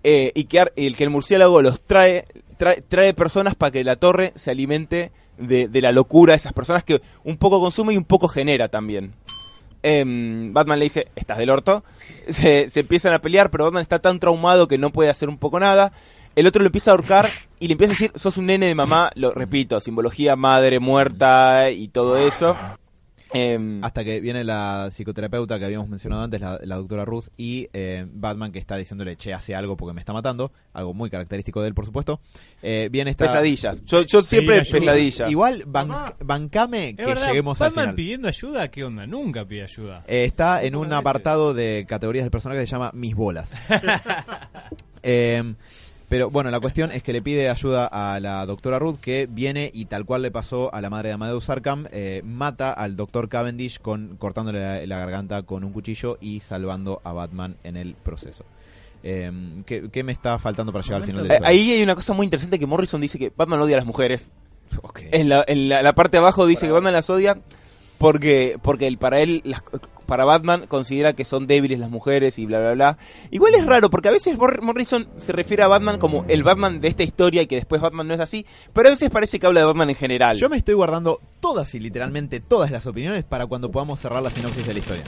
Eh, 0.05 0.31
y 0.35 0.45
que, 0.45 0.63
el, 0.77 0.95
que 0.97 1.05
el 1.05 1.11
murciélago 1.11 1.63
los 1.63 1.81
trae, 1.83 2.27
trae 2.59 2.83
trae, 2.83 3.15
personas 3.15 3.55
para 3.55 3.73
que 3.73 3.83
la 3.83 3.97
torre 3.97 4.33
se 4.37 4.51
alimente 4.51 5.11
de, 5.39 5.67
de 5.67 5.81
la 5.81 5.91
locura 5.93 6.35
de 6.35 6.37
esas 6.37 6.53
personas 6.53 6.85
que 6.85 7.01
un 7.25 7.39
poco 7.39 7.59
consume 7.61 7.95
y 7.95 7.97
un 7.97 8.05
poco 8.05 8.29
genera 8.29 8.69
también. 8.69 9.15
Em, 9.83 10.53
Batman 10.53 10.79
le 10.79 10.85
dice, 10.85 11.09
estás 11.17 11.39
del 11.39 11.51
orto. 11.51 11.85
Se, 12.29 12.71
se 12.71 12.81
empiezan 12.81 13.13
a 13.13 13.19
pelear, 13.21 13.51
pero 13.51 13.65
Batman 13.65 13.83
está 13.83 13.99
tan 13.99 14.19
traumado 14.19 14.67
que 14.69 14.79
no 14.79 14.91
puede 14.91 15.11
hacer 15.11 15.29
un 15.29 15.39
poco 15.39 15.59
nada. 15.61 15.93
El 16.37 16.47
otro 16.47 16.61
lo 16.63 16.67
empieza 16.67 16.91
a 16.91 16.95
ahorcar 16.95 17.31
y 17.65 17.69
le 17.69 17.73
empieza 17.73 17.93
a 17.93 17.97
decir, 17.97 18.13
sos 18.15 18.37
un 18.37 18.47
nene 18.47 18.67
de 18.67 18.75
mamá, 18.75 19.11
lo 19.15 19.33
repito, 19.33 19.81
simbología 19.81 20.37
madre 20.37 20.81
muerta 20.81 21.71
y 21.71 21.89
todo 21.89 22.19
eso. 22.19 22.57
Em, 23.37 23.83
Hasta 23.83 24.05
que 24.05 24.21
viene 24.21 24.45
la 24.45 24.91
psicoterapeuta 24.93 25.59
que 25.59 25.65
habíamos 25.65 25.89
mencionado 25.89 26.23
antes, 26.23 26.41
la, 26.41 26.61
la 26.63 26.77
doctora 26.77 27.05
Ruth, 27.05 27.25
y 27.37 27.69
eh, 27.73 28.07
Batman 28.09 28.53
que 28.53 28.61
está 28.61 28.77
diciéndole, 28.77 29.17
che, 29.17 29.35
hace 29.35 29.57
algo 29.57 29.77
porque 29.77 29.93
me 29.93 29.99
está 30.01 30.13
matando, 30.13 30.53
algo 30.73 30.95
muy 30.95 31.11
característico 31.11 31.61
de 31.61 31.67
él, 31.67 31.75
por 31.75 31.85
supuesto. 31.85 32.21
Eh, 32.63 32.89
viene 32.93 33.11
esta... 33.11 33.25
pesadilla. 33.25 33.75
Yo, 33.87 34.03
yo 34.03 34.23
siempre 34.23 34.63
pesadilla. 34.63 35.29
Igual, 35.29 35.65
ban- 35.67 35.89
Mamá. 35.89 36.15
bancame 36.25 36.91
Es 36.91 36.97
que 36.97 37.07
verdad, 37.07 37.27
lleguemos 37.27 37.61
al 37.61 37.71
Batman 37.71 37.83
final. 37.87 37.95
pidiendo 37.97 38.29
ayuda, 38.29 38.71
¿qué 38.71 38.85
onda? 38.85 39.05
Nunca 39.09 39.45
pide 39.45 39.65
ayuda. 39.65 40.05
Eh, 40.07 40.25
está 40.27 40.63
en 40.63 40.75
¿Cómo 40.75 40.85
un 40.87 40.93
apartado 40.93 41.55
de 41.55 41.87
categorías 41.89 42.25
del 42.25 42.31
personaje 42.31 42.61
que 42.61 42.67
se 42.69 42.73
llama 42.73 42.93
Mis 42.95 43.17
bolas. 43.17 43.53
Eh, 45.07 45.55
pero 46.09 46.31
bueno, 46.31 46.51
la 46.51 46.61
cuestión 46.61 46.93
es 46.93 47.03
que 47.03 47.13
le 47.13 47.23
pide 47.23 47.49
ayuda 47.49 47.87
a 47.87 48.21
la 48.21 48.45
doctora 48.47 48.79
Ruth, 48.79 48.97
que 49.01 49.27
viene 49.31 49.71
y 49.73 49.87
tal 49.87 50.05
cual 50.05 50.23
le 50.23 50.31
pasó 50.31 50.73
a 50.75 50.81
la 50.81 50.91
madre 50.91 51.09
de 51.09 51.15
Amadeus 51.15 51.49
Arkham, 51.51 51.87
eh, 51.93 52.23
mata 52.25 52.73
al 52.73 52.95
doctor 52.97 53.29
Cavendish 53.29 53.81
con, 53.81 54.17
cortándole 54.19 54.61
la, 54.61 54.87
la 54.87 54.99
garganta 54.99 55.43
con 55.43 55.65
un 55.65 55.73
cuchillo 55.73 56.19
y 56.21 56.41
salvando 56.41 57.01
a 57.05 57.13
Batman 57.13 57.57
en 57.65 57.77
el 57.77 57.95
proceso. 57.95 58.45
Eh, 59.03 59.31
¿qué, 59.67 59.91
qué 59.91 60.03
me 60.03 60.13
está 60.13 60.39
faltando 60.39 60.73
para 60.73 60.83
llegar 60.85 61.01
al 61.03 61.07
final 61.07 61.23
de 61.25 61.29
la 61.29 61.35
Eh, 61.35 61.37
historia? 61.39 61.49
Ahí 61.51 61.71
hay 61.73 61.83
una 61.83 61.95
cosa 61.95 62.13
muy 62.15 62.25
interesante 62.25 62.59
que 62.59 62.67
Morrison 62.67 63.01
dice 63.01 63.19
que 63.19 63.33
Batman 63.37 63.61
odia 63.61 63.77
a 63.77 63.81
las 63.81 63.87
mujeres. 63.87 64.31
En 65.13 65.29
la, 65.29 65.45
en 65.47 65.69
la, 65.69 65.83
la 65.83 65.95
parte 65.95 66.17
de 66.17 66.19
abajo 66.23 66.47
dice 66.47 66.67
que 66.67 66.73
Batman 66.73 66.95
las 66.95 67.09
odia 67.11 67.37
porque 67.99 68.59
porque 68.63 68.87
el, 68.87 68.99
para 68.99 69.21
él 69.21 69.41
las- 69.45 69.63
para 70.07 70.25
Batman 70.25 70.67
considera 70.67 71.13
que 71.15 71.25
son 71.25 71.47
débiles 71.47 71.79
las 71.79 71.91
mujeres 71.91 72.39
y 72.39 72.47
bla 72.47 72.61
bla 72.61 72.73
bla. 72.75 72.99
Igual 73.31 73.55
es 73.55 73.65
raro 73.67 73.91
porque 73.91 74.09
a 74.09 74.13
veces 74.13 74.37
Mor- 74.39 74.63
Morrison 74.63 75.09
se 75.19 75.33
refiere 75.33 75.63
a 75.63 75.69
Batman 75.69 75.99
como 75.99 76.25
el 76.29 76.43
Batman 76.43 76.81
de 76.81 76.89
esta 76.89 77.03
historia 77.03 77.43
y 77.43 77.47
que 77.47 77.57
después 77.57 77.81
Batman 77.81 78.09
no 78.09 78.15
es 78.15 78.21
así, 78.21 78.47
pero 78.73 78.89
a 78.89 78.93
veces 78.93 79.11
parece 79.11 79.39
que 79.39 79.47
habla 79.47 79.61
de 79.61 79.67
Batman 79.67 79.91
en 79.91 79.97
general. 79.97 80.37
Yo 80.39 80.49
me 80.49 80.57
estoy 80.57 80.75
guardando 80.75 81.21
todas 81.41 81.75
y 81.75 81.81
literalmente 81.81 82.41
todas 82.41 82.71
las 82.71 82.87
opiniones 82.87 83.25
para 83.25 83.47
cuando 83.47 83.71
podamos 83.71 84.01
cerrar 84.01 84.23
la 84.23 84.31
sinopsis 84.31 84.67
de 84.67 84.73
la 84.73 84.79
historia. 84.79 85.03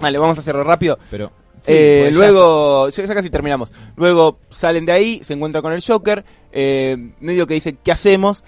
Vale, 0.00 0.18
vamos 0.18 0.38
a 0.38 0.40
hacerlo 0.40 0.62
rápido. 0.64 0.98
Pero 1.10 1.32
sí, 1.62 1.72
Eh, 1.74 2.00
pues 2.04 2.14
luego, 2.16 2.88
ya, 2.90 3.04
ya 3.04 3.14
casi 3.14 3.30
terminamos. 3.30 3.72
Luego 3.96 4.38
salen 4.50 4.86
de 4.86 4.92
ahí, 4.92 5.20
se 5.24 5.34
encuentran 5.34 5.62
con 5.62 5.72
el 5.72 5.82
Joker. 5.84 6.24
eh, 6.52 7.12
medio 7.20 7.46
que 7.46 7.54
dice, 7.54 7.76
¿qué 7.84 7.92
hacemos? 7.92 8.42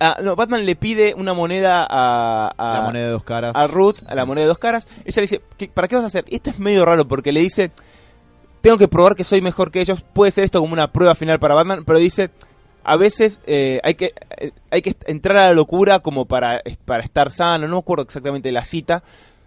Ah, 0.00 0.18
no, 0.22 0.36
Batman 0.36 0.66
le 0.66 0.76
pide 0.76 1.14
una 1.16 1.32
moneda 1.32 1.86
a, 1.88 2.52
a- 2.58 2.74
la 2.78 2.80
moneda 2.82 3.04
de 3.06 3.10
dos 3.12 3.24
caras. 3.24 3.56
a 3.56 3.66
Ruth, 3.66 3.96
a 4.06 4.14
la 4.14 4.24
moneda 4.24 4.42
de 4.44 4.48
dos 4.48 4.58
caras. 4.58 4.86
Ella 5.04 5.16
le 5.16 5.22
dice, 5.22 5.40
¿qué- 5.56 5.68
¿para 5.68 5.88
qué 5.88 5.94
vas 5.96 6.04
a 6.04 6.08
hacer? 6.08 6.24
Esto 6.28 6.50
es 6.50 6.58
medio 6.58 6.84
raro 6.84 7.08
porque 7.08 7.32
le 7.32 7.40
dice, 7.40 7.70
tengo 8.60 8.76
que 8.78 8.88
probar 8.88 9.14
que 9.16 9.24
soy 9.24 9.40
mejor 9.40 9.70
que 9.70 9.80
ellos. 9.80 10.02
Puede 10.12 10.30
ser 10.30 10.44
esto 10.44 10.60
como 10.60 10.72
una 10.72 10.92
prueba 10.92 11.14
final 11.14 11.38
para 11.38 11.54
Batman, 11.54 11.84
pero 11.84 11.98
dice, 11.98 12.30
a 12.84 12.96
veces 12.96 13.40
eh, 13.46 13.80
hay 13.82 13.94
que 13.94 14.12
eh, 14.38 14.50
hay 14.70 14.82
que 14.82 14.94
entrar 15.06 15.36
a 15.38 15.46
la 15.48 15.54
locura 15.54 16.00
como 16.00 16.26
para, 16.26 16.62
para 16.84 17.02
estar 17.02 17.30
sano. 17.30 17.66
No 17.66 17.76
me 17.76 17.80
acuerdo 17.80 18.04
exactamente 18.04 18.52
la 18.52 18.64
cita. 18.64 19.02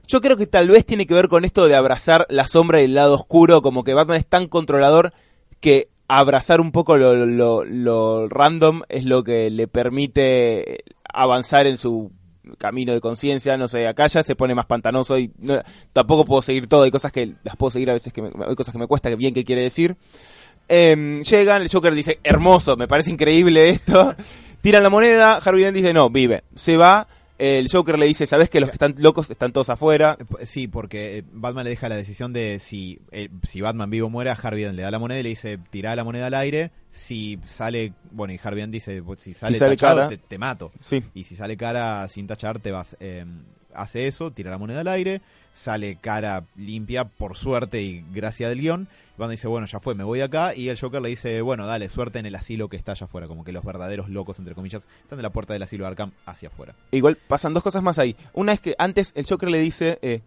Yo 0.08 0.22
creo 0.22 0.38
que 0.38 0.48
tal 0.48 0.70
vez 0.70 0.86
tiene 0.86 1.08
que 1.08 1.14
ver 1.14 1.28
con 1.30 1.46
esto 1.46 1.68
de 1.68 1.76
abrazar 1.76 2.26
la 2.30 2.48
sombra 2.48 2.82
y 2.82 2.86
el 2.86 2.94
lado 2.96 3.16
oscuro, 3.16 3.62
como 3.62 3.84
que 3.84 3.94
Batman 3.94 4.18
es 4.18 4.26
tan 4.26 4.48
controlador 4.48 5.14
que 5.62 5.90
abrazar 6.08 6.62
un 6.62 6.72
poco 6.72 6.98
lo, 6.98 7.16
lo- 7.26 7.64
lo 7.66 8.28
random 8.30 8.82
es 8.90 9.06
lo 9.06 9.24
que 9.24 9.50
le 9.50 9.68
permite 9.68 10.84
avanzar 11.12 11.66
en 11.68 11.78
su 11.78 12.12
camino 12.60 12.94
de 12.94 13.02
conciencia, 13.02 13.58
no 13.58 13.68
sé, 13.68 13.88
acá 13.88 14.06
ya 14.06 14.22
se 14.24 14.36
pone 14.36 14.54
más 14.54 14.68
pantanoso 14.68 15.18
y 15.18 15.32
tampoco 15.94 16.26
puedo 16.26 16.42
seguir 16.44 16.68
todo, 16.68 16.84
hay 16.84 16.92
cosas 16.92 17.12
que 17.12 17.34
las 17.44 17.56
puedo 17.56 17.72
seguir 17.72 17.90
a 17.90 17.94
veces 17.94 18.14
que 18.14 18.22
me, 18.22 18.30
hay 18.48 18.56
cosas 18.56 18.72
que 18.72 18.78
me 18.80 18.86
cuesta, 18.88 19.10
que 19.10 19.16
bien 19.16 19.34
que 19.34 19.44
quiere 19.46 19.64
decir. 19.64 19.98
Em, 20.68 21.22
llegan, 21.24 21.62
el 21.64 21.70
Joker 21.72 21.94
dice, 21.96 22.20
hermoso, 22.24 22.76
me 22.78 22.88
parece 22.88 23.12
increíble 23.12 23.70
esto. 23.70 24.14
Tiran 24.62 24.84
la 24.84 24.90
moneda, 24.90 25.38
Harvey 25.38 25.64
Dent 25.64 25.76
dice, 25.78 25.94
no, 25.94 26.10
vive. 26.10 26.44
Se 26.56 26.78
va, 26.78 27.08
el 27.38 27.70
Joker 27.70 28.00
le 28.00 28.06
dice, 28.06 28.26
¿sabes 28.26 28.50
que 28.50 28.60
los 28.60 28.70
que 28.70 28.76
están 28.76 28.96
locos 28.98 29.30
están 29.30 29.52
todos 29.52 29.70
afuera? 29.70 30.18
Eh, 30.40 30.46
Sí, 30.46 30.68
porque 30.68 31.18
eh, 31.20 31.24
Batman 31.32 31.66
le 31.66 31.72
deja 31.72 31.90
la 31.90 31.96
decisión 31.98 32.32
de 32.34 32.60
si, 32.60 33.00
eh, 33.12 33.30
si 33.44 33.62
Batman 33.62 33.90
vivo 33.90 34.08
o 34.08 34.10
muere, 34.10 34.30
a 34.30 34.34
Harvey 34.34 34.64
Dent 34.64 34.76
le 34.76 34.84
da 34.84 34.92
la 34.92 35.00
moneda 35.00 35.20
y 35.20 35.24
le 35.24 35.30
dice, 35.30 35.60
tirá 35.70 35.96
la 35.96 36.04
moneda 36.04 36.28
al 36.28 36.34
aire, 36.34 36.72
si 36.90 37.38
sale, 37.46 37.94
bueno, 38.12 38.34
y 38.34 38.40
Harvey 38.42 38.62
Dent 38.62 38.74
dice, 38.74 39.02
pues, 39.04 39.20
si 39.22 39.34
sale, 39.34 39.58
sale 39.58 39.76
tachado, 39.76 39.96
cara. 39.98 40.10
te, 40.10 40.18
te 40.18 40.38
mato. 40.38 40.72
Sí. 40.80 41.04
Y 41.14 41.24
si 41.24 41.36
sale 41.36 41.58
cara 41.58 42.08
sin 42.08 42.28
tachar, 42.28 42.60
te 42.60 42.72
vas. 42.72 42.96
Eh, 43.00 43.26
hace 43.76 44.08
eso, 44.08 44.32
tira 44.32 44.52
la 44.52 44.58
moneda 44.58 44.82
al 44.82 44.88
aire, 44.88 45.22
sale 45.54 45.98
cara 46.00 46.46
limpia, 46.56 47.06
por 47.06 47.38
suerte 47.38 47.82
y 47.82 48.04
gracia 48.12 48.50
del 48.50 48.62
guion. 48.62 48.88
Batman 49.18 49.32
dice, 49.32 49.48
bueno, 49.48 49.66
ya 49.68 49.80
fue, 49.80 49.96
me 49.96 50.04
voy 50.04 50.20
de 50.20 50.26
acá. 50.26 50.54
Y 50.56 50.70
el 50.70 50.80
Joker 50.80 51.02
le 51.02 51.10
dice, 51.10 51.42
bueno, 51.42 51.66
dale, 51.66 51.88
suerte 51.90 52.20
en 52.20 52.26
el 52.26 52.36
asilo 52.36 52.68
que 52.68 52.78
está 52.78 52.92
allá 52.92 53.06
afuera. 53.06 53.28
Como 53.28 53.44
que 53.44 53.52
los 53.52 53.64
verdaderos 53.64 54.10
locos, 54.10 54.40
entre 54.40 54.56
comillas, 54.56 54.86
están 55.02 55.18
de 55.18 55.24
la 55.24 55.30
puerta 55.30 55.54
del 55.54 55.64
asilo 55.64 55.86
de 55.86 55.90
Arkham 55.90 56.12
hacia 56.26 56.50
afuera. 56.50 56.76
Igual 56.92 57.18
pasan 57.28 57.54
dos 57.54 57.64
cosas 57.64 57.82
más 57.82 57.98
ahí. 57.98 58.16
Una 58.34 58.52
es 58.54 58.60
que 58.60 58.76
antes 58.78 59.14
el 59.16 59.26
Joker 59.26 59.50
le 59.50 59.60
dice, 59.60 60.00
eh, 60.02 60.22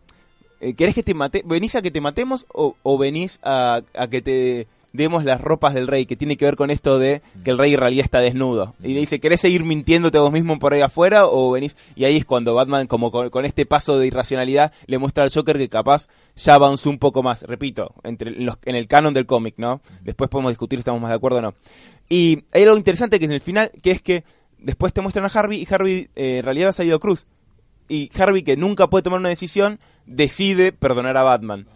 eh, 0.61 0.75
¿querés 0.75 0.95
que 0.95 1.03
te 1.03 1.15
mate? 1.15 1.43
¿Venís 1.45 1.75
a 1.75 1.83
que 1.83 1.91
te 1.91 2.01
matemos 2.01 2.47
o, 2.53 2.99
venís 2.99 3.39
a, 3.43 3.83
a 3.95 4.09
que 4.09 4.23
te 4.23 4.67
demos 4.93 5.25
las 5.25 5.41
ropas 5.41 5.75
del 5.75 5.87
rey? 5.87 6.07
Que 6.07 6.17
tiene 6.17 6.37
que 6.37 6.45
ver 6.45 6.57
con 6.57 6.71
esto 6.71 6.99
de 6.99 7.23
que 7.45 7.51
el 7.51 7.59
rey 7.59 7.75
en 7.75 7.81
realidad 7.81 8.05
está 8.05 8.21
desnudo. 8.21 8.75
Y 8.83 8.95
le 8.95 9.01
dice, 9.01 9.21
¿querés 9.21 9.41
seguir 9.41 9.65
mintiéndote 9.65 10.19
vos 10.19 10.33
mismo 10.33 10.59
por 10.59 10.73
ahí 10.73 10.81
afuera 10.81 11.27
o 11.27 11.51
venís? 11.53 11.77
Y 11.97 12.05
ahí 12.05 12.17
es 12.17 12.25
cuando 12.25 12.55
Batman, 12.55 12.87
como 12.87 13.11
con, 13.11 13.31
con 13.31 13.45
este 13.45 13.67
paso 13.67 13.99
de 13.99 14.07
irracionalidad, 14.07 14.73
le 14.87 14.99
muestra 14.99 15.25
al 15.25 15.31
Joker 15.33 15.59
que 15.59 15.69
capaz 15.69 16.09
ya 16.37 16.55
avanzó 16.55 16.91
un 16.91 16.99
poco 16.99 17.23
más. 17.23 17.43
Repito, 17.43 17.95
entre 18.05 18.31
en, 18.31 18.47
los- 18.47 18.59
en 18.65 18.75
el 18.77 18.87
canon 18.89 19.15
del 19.15 19.27
cómic, 19.27 19.55
¿no? 19.59 19.81
Después 20.03 20.31
podemos 20.31 20.51
discutir 20.53 20.79
si 20.79 20.81
estamos 20.81 21.01
más 21.01 21.11
de 21.11 21.17
acuerdo 21.17 21.39
o 21.39 21.43
no. 21.43 21.55
Y 22.09 22.45
hay 22.53 22.63
algo 22.63 22.77
interesante 22.77 23.19
que 23.19 23.27
es 23.27 23.31
en 23.31 23.35
el 23.35 23.41
final, 23.43 23.71
que 23.83 23.91
es 23.91 24.01
que 24.03 24.25
después 24.59 24.93
te 24.93 25.01
muestran 25.03 25.25
a 25.27 25.29
Harvey 25.29 25.61
y 25.63 25.73
Harvey 25.73 26.09
eh, 26.17 26.39
en 26.39 26.45
realidad 26.45 26.71
ha 26.71 26.73
salido 26.73 26.99
Cruz. 27.01 27.27
Y 27.91 28.11
Harvey, 28.19 28.43
que 28.43 28.57
nunca 28.57 28.89
puede 28.89 29.03
tomar 29.03 29.21
una 29.21 29.29
decisión, 29.31 29.79
decide 30.07 30.73
perdonar 30.73 31.17
a 31.17 31.23
Batman. 31.23 31.67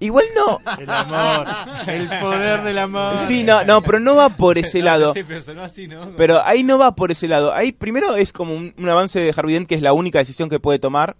Igual 0.00 0.24
no. 0.34 0.60
El 0.78 0.90
amor, 0.90 1.46
el 1.86 2.08
poder 2.20 2.62
del 2.62 2.78
amor. 2.78 3.18
Sí, 3.20 3.44
no, 3.44 3.64
no, 3.64 3.80
pero 3.82 4.00
no 4.00 4.16
va 4.16 4.28
por 4.28 4.58
ese 4.58 4.82
lado. 4.82 5.14
Sí, 5.14 5.22
pero 5.22 5.40
sonó 5.40 5.62
así, 5.62 5.86
¿no? 5.86 6.10
Pero 6.16 6.44
ahí 6.44 6.62
no 6.62 6.78
va 6.78 6.94
por 6.94 7.10
ese 7.12 7.28
lado. 7.28 7.52
Ahí 7.54 7.72
primero 7.72 8.16
es 8.16 8.32
como 8.32 8.54
un, 8.54 8.74
un 8.76 8.88
avance 8.88 9.20
de 9.20 9.32
Harvey 9.34 9.54
Dent, 9.54 9.68
que 9.68 9.76
es 9.76 9.82
la 9.82 9.92
única 9.92 10.18
decisión 10.18 10.48
que 10.48 10.60
puede 10.60 10.78
tomar. 10.78 11.16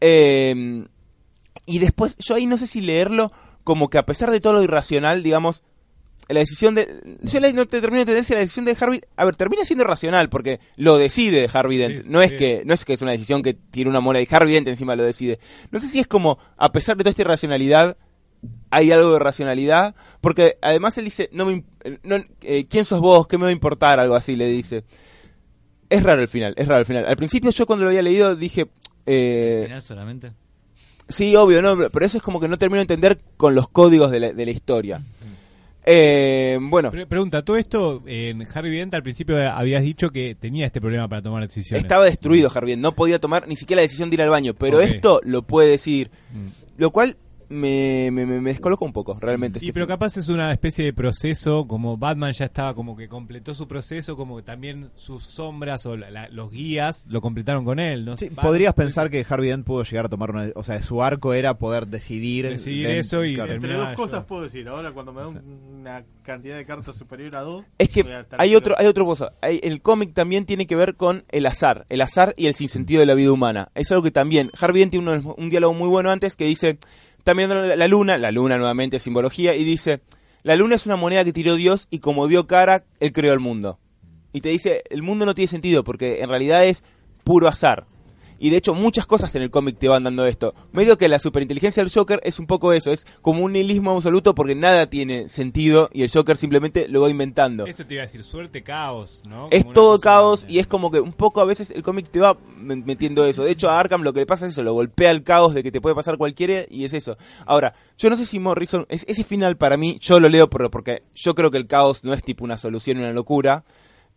Eh, 0.00 0.84
y 1.66 1.78
después, 1.78 2.16
yo 2.18 2.34
ahí 2.34 2.46
no 2.46 2.56
sé 2.56 2.66
si 2.66 2.80
leerlo 2.80 3.30
como 3.62 3.90
que 3.90 3.98
a 3.98 4.06
pesar 4.06 4.30
de 4.30 4.40
todo 4.40 4.54
lo 4.54 4.62
irracional, 4.62 5.22
digamos, 5.22 5.62
la 6.28 6.40
decisión 6.40 6.74
de... 6.74 7.18
Yo 7.22 7.40
la- 7.40 7.52
no 7.52 7.66
te 7.66 7.80
termino 7.80 7.96
de 7.98 8.02
entender 8.02 8.24
si 8.24 8.34
la 8.34 8.40
decisión 8.40 8.64
de 8.64 8.76
Harvey... 8.78 9.00
A 9.16 9.24
ver, 9.24 9.34
termina 9.36 9.64
siendo 9.64 9.84
racional 9.84 10.28
porque 10.28 10.60
lo 10.76 10.98
decide 10.98 11.48
Harvey 11.52 11.78
Dent. 11.78 12.02
Sí, 12.04 12.08
no, 12.10 12.20
es 12.22 12.32
que, 12.32 12.62
no 12.66 12.74
es 12.74 12.84
que 12.84 12.92
es 12.92 13.02
una 13.02 13.12
decisión 13.12 13.42
que 13.42 13.54
tiene 13.54 13.90
una 13.90 14.00
moneda 14.00 14.22
y 14.22 14.28
Harvey 14.30 14.52
Dent 14.54 14.68
encima 14.68 14.94
lo 14.96 15.02
decide. 15.04 15.38
No 15.70 15.80
sé 15.80 15.88
si 15.88 15.98
es 16.00 16.06
como, 16.06 16.38
a 16.56 16.70
pesar 16.72 16.96
de 16.96 17.04
toda 17.04 17.10
esta 17.10 17.22
irracionalidad, 17.22 17.96
hay 18.70 18.92
algo 18.92 19.12
de 19.12 19.18
racionalidad. 19.18 19.94
Porque 20.20 20.58
además 20.60 20.96
él 20.98 21.06
dice, 21.06 21.30
no 21.32 21.46
me, 21.46 21.52
imp- 21.62 22.00
no, 22.02 22.16
eh, 22.42 22.66
¿quién 22.68 22.84
sos 22.84 23.00
vos? 23.00 23.26
¿Qué 23.26 23.38
me 23.38 23.44
va 23.44 23.48
a 23.50 23.52
importar? 23.52 23.98
Algo 23.98 24.14
así 24.14 24.36
le 24.36 24.46
dice. 24.46 24.84
Es 25.90 26.02
raro 26.02 26.20
el 26.20 26.28
final, 26.28 26.52
es 26.58 26.68
raro 26.68 26.80
el 26.80 26.86
final. 26.86 27.06
Al 27.06 27.16
principio 27.16 27.50
yo 27.50 27.64
cuando 27.66 27.84
lo 27.84 27.88
había 27.90 28.02
leído 28.02 28.36
dije... 28.36 28.66
eh, 29.06 29.62
Final 29.64 29.80
solamente. 29.82 30.32
Sí, 31.08 31.34
obvio, 31.36 31.62
no, 31.62 31.88
pero 31.88 32.04
eso 32.04 32.18
es 32.18 32.22
como 32.22 32.38
que 32.38 32.48
no 32.48 32.58
termino 32.58 32.76
de 32.76 32.82
entender 32.82 33.18
con 33.38 33.54
los 33.54 33.70
códigos 33.70 34.10
de 34.10 34.20
la, 34.20 34.32
de 34.34 34.44
la 34.44 34.50
historia. 34.50 35.00
Eh, 35.90 36.58
bueno, 36.60 36.90
Pre- 36.90 37.06
pregunta, 37.06 37.42
todo 37.42 37.56
esto 37.56 38.02
en 38.04 38.46
Harvey 38.52 38.72
Dent 38.76 38.92
al 38.92 39.02
principio 39.02 39.38
habías 39.50 39.82
dicho 39.82 40.10
que 40.10 40.34
tenía 40.34 40.66
este 40.66 40.82
problema 40.82 41.08
para 41.08 41.22
tomar 41.22 41.42
decisiones. 41.42 41.82
estaba 41.82 42.04
destruido 42.04 42.50
Harvey, 42.54 42.72
Dent, 42.72 42.82
no 42.82 42.92
podía 42.94 43.18
tomar 43.18 43.48
ni 43.48 43.56
siquiera 43.56 43.78
la 43.78 43.84
decisión 43.84 44.10
de 44.10 44.14
ir 44.16 44.22
al 44.22 44.28
baño, 44.28 44.52
pero 44.52 44.80
esto 44.82 45.20
lo 45.24 45.42
puede 45.42 45.70
decir. 45.70 46.10
Mm. 46.32 46.48
Lo 46.76 46.90
cual 46.90 47.16
me, 47.48 48.10
me, 48.12 48.26
me- 48.26 48.40
me 48.40 48.50
descolocó 48.50 48.84
un 48.84 48.92
poco, 48.92 49.16
realmente. 49.20 49.58
Y 49.60 49.66
este 49.66 49.72
pero 49.72 49.86
film. 49.86 49.94
capaz 49.94 50.16
es 50.16 50.28
una 50.28 50.52
especie 50.52 50.84
de 50.84 50.92
proceso, 50.92 51.66
como 51.66 51.96
Batman 51.96 52.32
ya 52.32 52.44
estaba 52.46 52.74
como 52.74 52.96
que 52.96 53.08
completó 53.08 53.54
su 53.54 53.66
proceso, 53.66 54.16
como 54.16 54.36
que 54.36 54.42
también 54.42 54.90
sus 54.96 55.24
sombras 55.24 55.86
o 55.86 55.96
la- 55.96 56.10
la- 56.10 56.28
los 56.28 56.50
guías 56.50 57.04
lo 57.08 57.20
completaron 57.20 57.64
con 57.64 57.78
él, 57.78 58.04
¿no? 58.04 58.16
Sí, 58.16 58.28
Batman- 58.28 58.46
podrías 58.46 58.74
pensar 58.74 59.10
que 59.10 59.24
Harvey 59.28 59.48
Dent 59.50 59.64
pudo 59.66 59.82
llegar 59.84 60.06
a 60.06 60.08
tomar 60.08 60.30
una... 60.30 60.48
O 60.54 60.62
sea, 60.62 60.80
su 60.82 61.02
arco 61.02 61.32
era 61.34 61.58
poder 61.58 61.86
decidir... 61.86 62.48
Decidir 62.48 62.88
Dent- 62.88 62.98
eso 63.00 63.24
y 63.24 63.34
claro. 63.34 63.52
Entre 63.52 63.74
dos 63.74 63.88
cosas 63.94 64.20
yo. 64.20 64.26
puedo 64.26 64.42
decir. 64.42 64.68
Ahora, 64.68 64.92
cuando 64.92 65.12
me 65.12 65.20
da 65.20 65.28
un- 65.28 65.78
una 65.80 66.04
cantidad 66.22 66.56
de 66.56 66.66
cartas 66.66 66.96
superior 66.96 67.34
a 67.36 67.40
dos, 67.40 67.64
Es 67.78 67.88
que 67.88 68.04
hay 68.36 68.54
otro, 68.54 68.74
hay 68.78 68.86
otra 68.86 69.04
cosa. 69.04 69.32
Hay- 69.40 69.60
el 69.62 69.80
cómic 69.80 70.12
también 70.12 70.44
tiene 70.44 70.66
que 70.66 70.76
ver 70.76 70.96
con 70.96 71.24
el 71.30 71.46
azar. 71.46 71.86
El 71.88 72.02
azar 72.02 72.34
y 72.36 72.46
el 72.46 72.54
sinsentido 72.54 73.00
de 73.00 73.06
la 73.06 73.14
vida 73.14 73.32
humana. 73.32 73.70
Es 73.74 73.90
algo 73.90 74.02
que 74.02 74.10
también. 74.10 74.50
Harvey 74.60 74.80
Dent 74.80 74.92
tiene 74.92 75.10
un, 75.10 75.34
un 75.36 75.50
diálogo 75.50 75.72
muy 75.74 75.88
bueno 75.88 76.10
antes 76.10 76.36
que 76.36 76.44
dice: 76.44 76.78
Está 77.28 77.34
mirando 77.34 77.76
la, 77.76 77.88
luna, 77.88 78.16
la 78.16 78.30
luna 78.30 78.56
nuevamente, 78.56 78.98
simbología, 78.98 79.54
y 79.54 79.62
dice: 79.62 80.00
la 80.44 80.56
luna 80.56 80.76
es 80.76 80.86
una 80.86 80.96
moneda 80.96 81.26
que 81.26 81.34
tiró 81.34 81.56
Dios 81.56 81.86
y 81.90 81.98
como 81.98 82.26
dio 82.26 82.46
cara, 82.46 82.86
él 83.00 83.12
creó 83.12 83.34
el 83.34 83.38
mundo. 83.38 83.78
Y 84.32 84.40
te 84.40 84.48
dice, 84.48 84.82
el 84.88 85.02
mundo 85.02 85.26
no 85.26 85.34
tiene 85.34 85.48
sentido 85.48 85.84
porque 85.84 86.22
en 86.22 86.30
realidad 86.30 86.64
es 86.64 86.84
puro 87.24 87.46
azar. 87.46 87.84
Y 88.38 88.50
de 88.50 88.56
hecho 88.58 88.74
muchas 88.74 89.06
cosas 89.06 89.34
en 89.34 89.42
el 89.42 89.50
cómic 89.50 89.78
te 89.78 89.88
van 89.88 90.04
dando 90.04 90.24
esto. 90.26 90.54
Medio 90.72 90.96
que 90.96 91.08
la 91.08 91.18
superinteligencia 91.18 91.82
del 91.82 91.92
Joker 91.92 92.20
es 92.22 92.38
un 92.38 92.46
poco 92.46 92.72
eso, 92.72 92.92
es 92.92 93.06
como 93.20 93.42
un 93.44 93.52
nihilismo 93.52 93.90
absoluto 93.90 94.34
porque 94.34 94.54
nada 94.54 94.88
tiene 94.88 95.28
sentido 95.28 95.90
y 95.92 96.02
el 96.02 96.10
Joker 96.10 96.36
simplemente 96.36 96.86
lo 96.88 97.00
va 97.00 97.10
inventando. 97.10 97.66
Eso 97.66 97.84
te 97.86 97.94
iba 97.94 98.02
a 98.02 98.06
decir, 98.06 98.22
suerte, 98.22 98.62
caos, 98.62 99.22
¿no? 99.26 99.48
Es 99.50 99.62
Como 99.62 99.74
todo 99.74 99.98
caos 100.00 100.46
de- 100.46 100.52
y 100.52 100.58
es 100.60 100.66
como 100.66 100.90
que 100.90 101.00
un 101.00 101.12
poco 101.12 101.40
a 101.40 101.44
veces 101.44 101.70
el 101.70 101.82
cómic 101.82 102.08
te 102.10 102.20
va 102.20 102.36
metiendo 102.56 103.24
eso. 103.24 103.42
De 103.44 103.50
hecho, 103.50 103.68
a 103.70 103.78
Arkham 103.80 104.02
lo 104.02 104.12
que 104.12 104.20
le 104.20 104.26
pasa 104.26 104.46
es 104.46 104.52
eso, 104.52 104.62
lo 104.62 104.72
golpea 104.74 105.10
el 105.10 105.22
caos 105.22 105.54
de 105.54 105.62
que 105.62 105.72
te 105.72 105.80
puede 105.80 105.94
pasar 105.96 106.16
cualquiera 106.16 106.64
y 106.70 106.84
es 106.84 106.94
eso. 106.94 107.16
Ahora, 107.46 107.74
yo 107.96 108.08
no 108.10 108.16
sé 108.16 108.24
si 108.26 108.38
Morrison, 108.38 108.86
es, 108.88 109.04
ese 109.08 109.24
final 109.24 109.56
para 109.56 109.76
mí, 109.76 109.98
yo 110.00 110.20
lo 110.20 110.28
leo 110.28 110.48
por- 110.48 110.70
porque 110.70 111.02
yo 111.14 111.34
creo 111.34 111.50
que 111.50 111.58
el 111.58 111.66
caos 111.66 112.04
no 112.04 112.12
es 112.12 112.22
tipo 112.22 112.44
una 112.44 112.56
solución, 112.58 112.98
una 112.98 113.12
locura. 113.12 113.64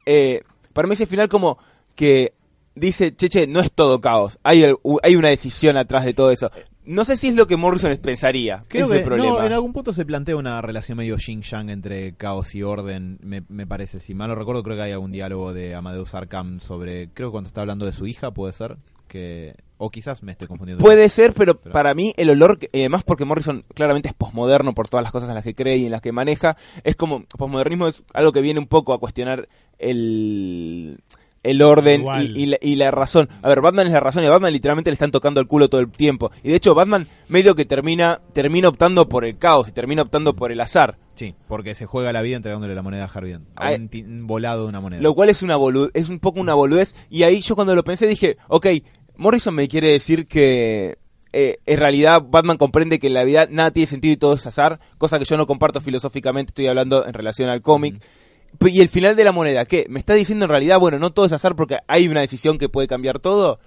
Eh, 0.05 0.41
para 0.73 0.87
mí 0.87 0.93
ese 0.93 1.05
final 1.05 1.27
como 1.27 1.57
que 1.95 2.33
dice, 2.75 3.15
che, 3.15 3.29
che, 3.29 3.47
no 3.47 3.59
es 3.59 3.71
todo 3.71 4.01
caos, 4.01 4.39
hay, 4.43 4.63
el- 4.63 4.75
hay 5.03 5.15
una 5.15 5.29
decisión 5.29 5.77
atrás 5.77 6.05
de 6.05 6.13
todo 6.13 6.31
eso. 6.31 6.51
No 6.83 7.05
sé 7.05 7.15
si 7.15 7.27
es 7.27 7.35
lo 7.35 7.45
que 7.45 7.57
Morrison 7.57 7.95
pensaría, 7.97 8.63
Creo 8.67 8.85
ese 8.87 8.95
es 8.95 8.99
el 9.01 9.05
problema. 9.05 9.29
no, 9.39 9.45
en 9.45 9.53
algún 9.53 9.71
punto 9.71 9.93
se 9.93 10.03
plantea 10.03 10.35
una 10.35 10.59
relación 10.61 10.97
medio 10.97 11.15
yin-yang 11.17 11.69
entre 11.69 12.15
caos 12.15 12.55
y 12.55 12.63
orden, 12.63 13.19
me, 13.21 13.43
me 13.49 13.67
parece. 13.67 13.99
Si 13.99 14.15
mal 14.15 14.29
no 14.29 14.35
recuerdo, 14.35 14.63
creo 14.63 14.77
que 14.77 14.81
hay 14.83 14.91
algún 14.91 15.11
diálogo 15.11 15.53
de 15.53 15.75
Amadeus 15.75 16.15
Arkham 16.15 16.59
sobre, 16.59 17.09
creo 17.13 17.29
que 17.29 17.33
cuando 17.33 17.49
está 17.49 17.61
hablando 17.61 17.85
de 17.85 17.93
su 17.93 18.07
hija, 18.07 18.31
puede 18.31 18.51
ser, 18.53 18.77
que 19.07 19.53
o 19.77 19.89
quizás 19.91 20.23
me 20.23 20.31
esté 20.31 20.47
confundiendo. 20.47 20.83
Puede 20.83 21.07
ser, 21.09 21.33
pero, 21.33 21.59
Pero- 21.59 21.71
para 21.73 21.93
mí 21.93 22.13
el 22.17 22.29
olor, 22.31 22.57
eh, 22.71 22.89
más 22.89 23.03
porque 23.03 23.25
Morrison 23.25 23.63
claramente 23.75 24.07
es 24.09 24.15
posmoderno 24.15 24.73
por 24.73 24.87
todas 24.87 25.03
las 25.03 25.11
cosas 25.11 25.29
en 25.29 25.35
las 25.35 25.43
que 25.43 25.53
cree 25.55 25.77
y 25.77 25.85
en 25.85 25.91
las 25.91 26.01
que 26.01 26.11
maneja, 26.11 26.57
es 26.83 26.95
como, 26.95 27.25
posmodernismo 27.37 27.87
es 27.89 28.01
algo 28.13 28.31
que 28.31 28.41
viene 28.41 28.59
un 28.59 28.67
poco 28.67 28.93
a 28.93 28.99
cuestionar 28.99 29.47
el, 29.77 30.99
el 31.43 31.61
orden 31.61 32.03
y, 32.21 32.43
y 32.43 32.45
la, 32.45 32.57
y 32.61 32.75
la 32.75 32.91
razón. 32.91 33.27
A 33.41 33.49
ver, 33.49 33.61
Batman 33.61 33.87
es 33.87 33.93
la 33.93 33.99
razón 33.99 34.23
y 34.23 34.27
a 34.27 34.29
Batman 34.29 34.53
literalmente 34.53 34.89
le 34.91 34.93
están 34.93 35.11
tocando 35.11 35.39
el 35.41 35.47
culo 35.47 35.69
todo 35.69 35.81
el 35.81 35.89
tiempo. 35.89 36.31
Y 36.43 36.49
de 36.49 36.55
hecho 36.55 36.75
Batman 36.75 37.07
medio 37.29 37.55
que 37.55 37.65
termina, 37.65 38.21
termina 38.33 38.67
optando 38.69 39.09
por 39.09 39.25
el 39.25 39.37
caos 39.37 39.67
y 39.69 39.71
termina 39.71 40.03
optando 40.03 40.35
por 40.35 40.51
el 40.51 40.59
azar. 40.59 40.97
Sí, 41.15 41.35
porque 41.47 41.73
se 41.75 41.85
juega 41.85 42.13
la 42.13 42.21
vida 42.21 42.37
entregándole 42.37 42.75
la 42.75 42.81
moneda 42.81 43.05
a 43.05 43.07
Harvey 43.11 43.31
Dent, 43.33 43.47
a 43.55 43.71
un, 43.73 43.89
un 43.93 44.27
volado 44.27 44.63
de 44.63 44.69
una 44.69 44.79
moneda. 44.81 45.01
Lo 45.01 45.13
cual 45.13 45.29
es 45.29 45.41
una 45.43 45.57
bolu- 45.57 45.91
es 45.93 46.09
un 46.09 46.19
poco 46.19 46.39
una 46.39 46.53
boludez. 46.53 46.95
Y 47.09 47.23
ahí 47.23 47.41
yo 47.41 47.55
cuando 47.55 47.75
lo 47.75 47.83
pensé 47.83 48.07
dije, 48.07 48.37
ok, 48.47 48.67
Morrison 49.17 49.53
me 49.53 49.67
quiere 49.67 49.89
decir 49.89 50.27
que 50.27 50.97
eh, 51.33 51.57
en 51.65 51.77
realidad 51.79 52.23
Batman 52.27 52.57
comprende 52.57 52.99
que 52.99 53.07
en 53.07 53.13
la 53.13 53.23
vida 53.23 53.47
nada 53.49 53.71
tiene 53.71 53.87
sentido 53.87 54.13
y 54.13 54.17
todo 54.17 54.33
es 54.33 54.45
azar, 54.47 54.79
cosa 54.97 55.17
que 55.19 55.25
yo 55.25 55.37
no 55.37 55.47
comparto 55.47 55.79
filosóficamente, 55.81 56.49
estoy 56.51 56.67
hablando 56.67 57.05
en 57.05 57.13
relación 57.13 57.49
al 57.49 57.61
cómic. 57.61 58.01
Y 58.67 58.79
el 58.81 58.89
final 58.89 59.15
de 59.15 59.23
la 59.23 59.31
moneda, 59.31 59.65
¿qué? 59.65 59.85
¿Me 59.89 59.99
está 59.99 60.13
diciendo 60.13 60.45
en 60.45 60.49
realidad, 60.49 60.79
bueno, 60.79 60.99
no 60.99 61.11
todo 61.11 61.25
es 61.25 61.31
azar 61.31 61.55
porque 61.55 61.79
hay 61.87 62.07
una 62.07 62.19
decisión 62.21 62.57
que 62.57 62.69
puede 62.69 62.87
cambiar 62.87 63.19
todo? 63.19 63.59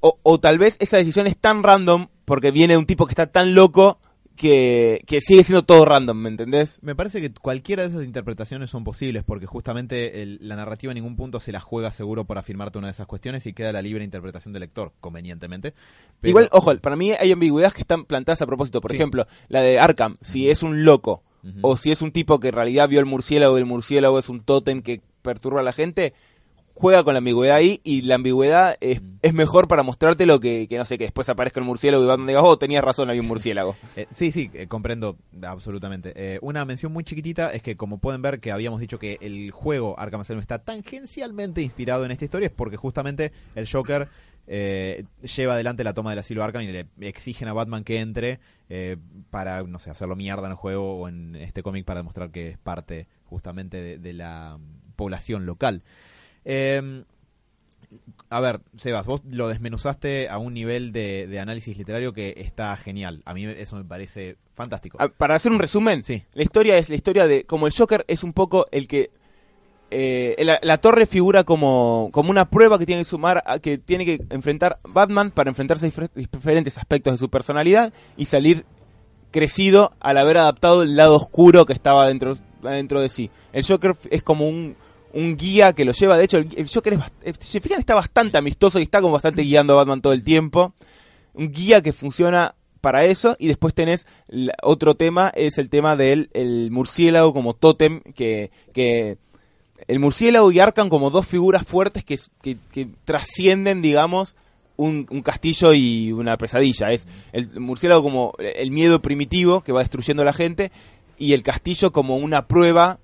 O, 0.00 0.18
o 0.22 0.38
tal 0.40 0.58
vez 0.58 0.76
esa 0.80 0.98
decisión 0.98 1.26
es 1.26 1.36
tan 1.36 1.62
random 1.62 2.08
porque 2.24 2.50
viene 2.50 2.74
de 2.74 2.78
un 2.78 2.86
tipo 2.86 3.06
que 3.06 3.12
está 3.12 3.26
tan 3.26 3.54
loco 3.54 3.98
que, 4.36 5.00
que 5.06 5.22
sigue 5.22 5.42
siendo 5.44 5.64
todo 5.64 5.86
random, 5.86 6.14
¿me 6.18 6.28
entendés? 6.28 6.78
Me 6.82 6.94
parece 6.94 7.22
que 7.22 7.32
cualquiera 7.32 7.82
de 7.84 7.88
esas 7.88 8.04
interpretaciones 8.04 8.68
son 8.68 8.84
posibles 8.84 9.24
porque 9.24 9.46
justamente 9.46 10.20
el- 10.22 10.38
la 10.42 10.56
narrativa 10.56 10.92
en 10.92 10.96
ningún 10.96 11.16
punto 11.16 11.40
se 11.40 11.52
la 11.52 11.60
juega 11.60 11.90
seguro 11.90 12.24
por 12.24 12.36
afirmarte 12.36 12.76
una 12.76 12.88
de 12.88 12.92
esas 12.92 13.06
cuestiones 13.06 13.46
y 13.46 13.54
queda 13.54 13.72
la 13.72 13.80
libre 13.80 14.04
interpretación 14.04 14.52
del 14.52 14.60
lector, 14.60 14.92
convenientemente. 15.00 15.72
Pero- 16.20 16.28
Igual, 16.30 16.48
ojo, 16.52 16.76
para 16.78 16.96
mí 16.96 17.12
hay 17.18 17.32
ambigüedades 17.32 17.72
que 17.72 17.80
están 17.80 18.04
plantadas 18.04 18.42
a 18.42 18.46
propósito. 18.46 18.82
Por 18.82 18.90
Sí. 18.90 18.98
ejemplo, 18.98 19.26
la 19.48 19.62
de 19.62 19.80
Arkham, 19.80 20.18
si 20.20 20.50
es 20.50 20.62
un 20.62 20.84
loco 20.84 21.22
O 21.62 21.76
si 21.76 21.90
es 21.90 22.02
un 22.02 22.12
tipo 22.12 22.40
que 22.40 22.48
en 22.48 22.54
realidad 22.54 22.88
vio 22.88 23.00
el 23.00 23.06
murciélago 23.06 23.56
y 23.56 23.60
el 23.60 23.66
murciélago 23.66 24.18
es 24.18 24.28
un 24.28 24.42
tótem 24.42 24.82
que 24.82 25.00
perturba 25.22 25.60
a 25.60 25.62
la 25.62 25.72
gente, 25.72 26.14
juega 26.76 27.02
con 27.04 27.14
la 27.14 27.18
ambigüedad 27.18 27.56
ahí 27.56 27.80
y 27.84 28.02
la 28.02 28.16
ambigüedad 28.16 28.76
es, 28.80 29.00
es 29.22 29.32
mejor 29.32 29.66
para 29.66 29.82
mostrarte 29.82 30.26
lo 30.26 30.40
que, 30.40 30.66
que 30.68 30.76
no 30.76 30.84
sé, 30.84 30.98
que 30.98 31.04
después 31.04 31.28
aparezca 31.28 31.58
el 31.58 31.66
murciélago 31.66 32.04
y 32.04 32.06
Batman 32.06 32.26
diga, 32.26 32.42
oh, 32.42 32.58
tenías 32.58 32.84
razón, 32.84 33.08
hay 33.10 33.18
un 33.18 33.26
murciélago. 33.26 33.76
Eh, 33.96 34.06
sí, 34.10 34.30
sí, 34.30 34.50
eh, 34.52 34.66
comprendo 34.66 35.16
absolutamente. 35.42 36.12
Eh, 36.16 36.38
una 36.42 36.66
mención 36.66 36.92
muy 36.92 37.02
chiquitita 37.02 37.50
es 37.52 37.62
que, 37.62 37.76
como 37.76 37.96
pueden 37.96 38.20
ver, 38.20 38.40
que 38.40 38.52
habíamos 38.52 38.78
dicho 38.78 38.98
que 38.98 39.16
el 39.22 39.50
juego 39.52 39.98
Arkham 39.98 40.20
Asylum 40.20 40.42
está 40.42 40.58
tangencialmente 40.58 41.62
inspirado 41.62 42.04
en 42.04 42.10
esta 42.10 42.26
historia, 42.26 42.48
es 42.48 42.52
porque 42.52 42.76
justamente 42.76 43.32
el 43.54 43.66
Joker 43.66 44.08
eh, 44.46 45.04
lleva 45.36 45.54
adelante 45.54 45.84
la 45.84 45.94
toma 45.94 46.10
del 46.10 46.18
asilo 46.20 46.42
Arkham 46.44 46.62
y 46.62 46.72
le 46.72 46.86
exigen 47.00 47.48
a 47.48 47.52
Batman 47.52 47.84
que 47.84 48.00
entre 48.00 48.40
eh, 48.68 48.96
para, 49.30 49.62
no 49.62 49.78
sé, 49.78 49.90
hacerlo 49.90 50.16
mierda 50.16 50.44
en 50.46 50.52
el 50.52 50.56
juego 50.56 50.96
o 51.00 51.08
en 51.08 51.36
este 51.36 51.62
cómic 51.62 51.84
para 51.84 52.00
demostrar 52.00 52.30
que 52.30 52.50
es 52.50 52.58
parte 52.58 53.06
justamente 53.26 53.76
de, 53.82 53.98
de 53.98 54.12
la 54.12 54.58
población 54.96 55.46
local. 55.46 55.82
Eh, 56.44 57.02
a 58.28 58.40
ver, 58.40 58.60
Sebas, 58.76 59.06
vos 59.06 59.22
lo 59.30 59.46
desmenuzaste 59.48 60.28
a 60.28 60.38
un 60.38 60.54
nivel 60.54 60.90
de, 60.92 61.26
de 61.28 61.38
análisis 61.38 61.76
literario 61.78 62.12
que 62.12 62.34
está 62.38 62.76
genial. 62.76 63.22
A 63.24 63.32
mí 63.34 63.44
eso 63.46 63.76
me 63.76 63.84
parece 63.84 64.36
fantástico. 64.54 64.98
Ah, 65.00 65.08
Para 65.08 65.36
hacer 65.36 65.52
un 65.52 65.60
resumen, 65.60 66.02
Sí. 66.02 66.24
la 66.34 66.42
historia 66.42 66.76
es 66.78 66.88
la 66.88 66.96
historia 66.96 67.26
de 67.28 67.44
como 67.44 67.66
el 67.68 67.72
Joker 67.72 68.04
es 68.08 68.24
un 68.24 68.32
poco 68.32 68.66
el 68.72 68.88
que 68.88 69.10
eh, 69.90 70.58
la, 70.62 70.78
torre 70.78 71.06
figura 71.06 71.44
como, 71.44 72.08
como 72.12 72.30
una 72.30 72.50
prueba 72.50 72.78
que 72.78 72.86
tiene 72.86 73.02
que 73.02 73.08
sumar, 73.08 73.42
que 73.62 73.78
tiene 73.78 74.04
que 74.04 74.20
enfrentar 74.30 74.80
Batman 74.82 75.30
para 75.30 75.50
enfrentarse 75.50 75.86
a 75.86 75.90
difer- 75.90 76.10
diferentes 76.14 76.76
aspectos 76.76 77.14
de 77.14 77.18
su 77.18 77.28
personalidad 77.30 77.92
y 78.16 78.24
salir 78.24 78.64
crecido 79.30 79.92
al 80.00 80.18
haber 80.18 80.38
adaptado 80.38 80.82
el 80.82 80.96
lado 80.96 81.16
oscuro 81.16 81.66
que 81.66 81.72
estaba 81.72 82.08
dentro, 82.08 82.36
dentro 82.62 83.00
de 83.00 83.08
sí. 83.08 83.30
El 83.52 83.64
Joker 83.64 83.94
es 84.10 84.22
como 84.22 84.48
un, 84.48 84.76
un 85.12 85.36
guía 85.36 85.72
que 85.72 85.84
lo 85.84 85.92
lleva, 85.92 86.16
de 86.16 86.24
hecho 86.24 86.38
el, 86.38 86.68
Joker 86.72 86.94
es, 86.94 87.00
eh, 87.22 87.32
si 87.38 87.60
fijan 87.60 87.78
está 87.78 87.94
bastante 87.94 88.38
amistoso 88.38 88.78
y 88.78 88.82
está 88.82 89.00
como 89.00 89.14
bastante 89.14 89.42
guiando 89.42 89.74
a 89.74 89.76
Batman 89.76 90.00
todo 90.00 90.12
el 90.12 90.24
tiempo. 90.24 90.74
Un 91.34 91.52
guía 91.52 91.82
que 91.82 91.92
funciona 91.92 92.54
para 92.80 93.04
eso 93.04 93.36
y 93.38 93.48
después 93.48 93.74
tenés 93.74 94.06
otro 94.62 94.94
tema, 94.94 95.30
es 95.34 95.58
el 95.58 95.68
tema 95.68 95.96
del 95.96 96.30
el 96.32 96.70
murciélago 96.70 97.32
como 97.32 97.54
tótem 97.54 98.00
que... 98.14 98.50
que 98.72 99.18
el 99.88 99.98
murciélago 99.98 100.50
y 100.50 100.58
Arkham 100.58 100.88
como 100.88 101.10
dos 101.10 101.26
figuras 101.26 101.66
fuertes 101.66 102.04
que, 102.04 102.18
que, 102.72 102.88
trascienden, 103.04 103.82
digamos, 103.82 104.36
un, 104.76 105.04
castillo 105.22 105.72
y 105.74 106.12
una 106.12 106.36
pesadilla. 106.36 106.90
Es 106.90 107.06
el 107.32 107.60
murciélago 107.60 108.02
como 108.02 108.34
el 108.38 108.70
miedo 108.70 109.00
primitivo 109.00 109.60
que 109.62 109.72
va 109.72 109.80
destruyendo 109.80 110.22
a 110.22 110.26
la 110.26 110.32
gente 110.32 110.72
y 111.18 111.32
el 111.32 111.42
castillo 111.42 111.92
como 111.92 112.16
una 112.16 112.46
prueba 112.46 112.98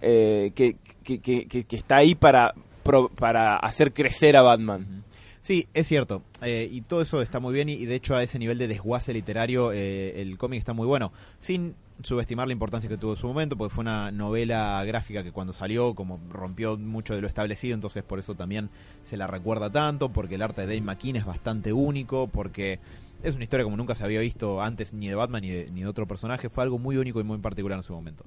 eh, 0.00 0.52
que, 0.54 0.76
que, 1.04 1.66
está 1.70 1.96
ahí 1.96 2.14
para, 2.14 2.54
para 3.16 3.56
hacer 3.56 3.92
crecer 3.92 4.36
a 4.36 4.42
Batman. 4.42 5.04
Sí, 5.42 5.66
es 5.74 5.88
cierto. 5.88 6.22
Eh, 6.40 6.68
y 6.70 6.82
todo 6.82 7.02
eso 7.02 7.20
está 7.20 7.40
muy 7.40 7.52
bien 7.52 7.68
y, 7.68 7.72
y 7.72 7.84
de 7.84 7.96
hecho 7.96 8.14
a 8.14 8.22
ese 8.22 8.38
nivel 8.38 8.58
de 8.58 8.68
desguace 8.68 9.12
literario 9.12 9.72
eh, 9.72 10.20
el 10.22 10.38
cómic 10.38 10.60
está 10.60 10.72
muy 10.72 10.86
bueno. 10.86 11.12
Sin 11.40 11.74
subestimar 12.02 12.46
la 12.46 12.52
importancia 12.52 12.88
que 12.88 12.96
tuvo 12.96 13.12
en 13.12 13.16
su 13.18 13.26
momento, 13.26 13.56
porque 13.56 13.74
fue 13.74 13.82
una 13.82 14.10
novela 14.10 14.82
gráfica 14.84 15.22
que 15.22 15.30
cuando 15.32 15.52
salió 15.52 15.94
como 15.94 16.18
rompió 16.30 16.76
mucho 16.78 17.14
de 17.14 17.20
lo 17.20 17.28
establecido, 17.28 17.74
entonces 17.74 18.02
por 18.02 18.18
eso 18.18 18.34
también 18.34 18.70
se 19.02 19.16
la 19.16 19.26
recuerda 19.26 19.70
tanto, 19.70 20.08
porque 20.12 20.36
el 20.36 20.42
arte 20.42 20.62
de 20.62 20.66
Dave 20.68 20.80
McKean 20.80 21.16
es 21.16 21.24
bastante 21.24 21.72
único, 21.72 22.28
porque 22.28 22.80
es 23.22 23.34
una 23.34 23.44
historia 23.44 23.62
como 23.64 23.76
nunca 23.76 23.94
se 23.94 24.02
había 24.04 24.20
visto 24.20 24.60
antes 24.62 24.92
ni 24.92 25.08
de 25.08 25.14
Batman 25.14 25.42
ni 25.42 25.50
de, 25.50 25.70
ni 25.72 25.82
de 25.82 25.86
otro 25.86 26.06
personaje, 26.08 26.48
fue 26.48 26.64
algo 26.64 26.78
muy 26.78 26.96
único 26.96 27.20
y 27.20 27.24
muy 27.24 27.38
particular 27.38 27.78
en 27.78 27.84
su 27.84 27.92
momento. 27.92 28.24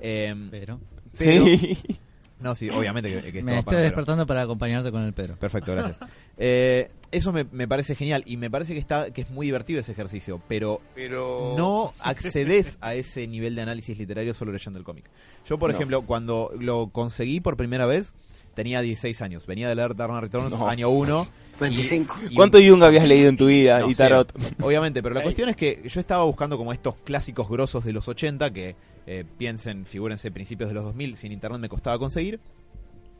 Eh, 0.00 0.34
Pero 0.50 0.78
Pero- 1.18 1.44
Sí. 1.44 1.78
no, 2.40 2.54
sí, 2.54 2.68
obviamente 2.70 3.10
que, 3.10 3.32
que 3.32 3.42
me 3.42 3.58
estoy 3.58 3.72
para- 3.74 3.82
despertando 3.82 4.26
para 4.26 4.42
acompañarte 4.42 4.90
con 4.92 5.02
el 5.04 5.12
Pedro. 5.12 5.36
Perfecto, 5.36 5.72
gracias. 5.72 5.98
Eh, 6.38 6.90
eso 7.12 7.32
me, 7.32 7.44
me 7.50 7.66
parece 7.66 7.94
genial 7.94 8.22
y 8.26 8.36
me 8.36 8.50
parece 8.50 8.74
que 8.74 8.78
está 8.78 9.10
que 9.10 9.22
es 9.22 9.30
muy 9.30 9.46
divertido 9.46 9.80
ese 9.80 9.92
ejercicio, 9.92 10.38
pero 10.48 10.82
Pero. 10.94 11.54
no 11.56 11.94
accedes 12.00 12.76
a 12.82 12.94
ese 12.94 13.26
nivel 13.26 13.54
de 13.54 13.62
análisis 13.62 13.96
literario 13.96 14.34
solo 14.34 14.52
leyendo 14.52 14.78
el 14.78 14.84
cómic. 14.84 15.06
Yo, 15.46 15.58
por 15.58 15.70
No. 15.70 15.76
ejemplo, 15.76 16.02
cuando 16.02 16.50
lo 16.60 16.88
conseguí 16.88 17.40
por 17.40 17.56
primera 17.56 17.86
vez, 17.86 18.14
tenía 18.54 18.82
16 18.82 19.22
años. 19.22 19.46
Venía 19.46 19.66
de 19.68 19.76
leer 19.76 19.96
Dark 19.96 20.12
Returns 20.20 20.52
No. 20.58 20.68
año 20.68 20.90
1. 20.90 21.26
25. 21.58 22.16
¿Cuánto 22.34 22.58
Jung 22.58 22.82
habías 22.82 23.06
leído 23.08 23.30
en 23.30 23.38
tu 23.38 23.46
vida 23.46 23.80
No, 23.80 23.88
y 23.90 23.94
cero. 23.94 24.26
Tarot? 24.26 24.60
Obviamente, 24.62 25.02
pero 25.02 25.14
la 25.14 25.22
cuestión 25.22 25.48
es 25.48 25.56
que 25.56 25.82
yo 25.86 26.00
estaba 26.00 26.24
buscando 26.24 26.58
como 26.58 26.70
estos 26.74 26.96
clásicos 26.96 27.48
grosos 27.48 27.82
de 27.82 27.94
los 27.94 28.06
80 28.08 28.50
que 28.52 28.76
eh, 29.06 29.24
piensen, 29.38 29.84
figúrense, 29.86 30.30
principios 30.30 30.68
de 30.70 30.74
los 30.74 30.84
2000, 30.84 31.16
sin 31.16 31.32
internet 31.32 31.60
me 31.60 31.68
costaba 31.68 31.98
conseguir. 31.98 32.40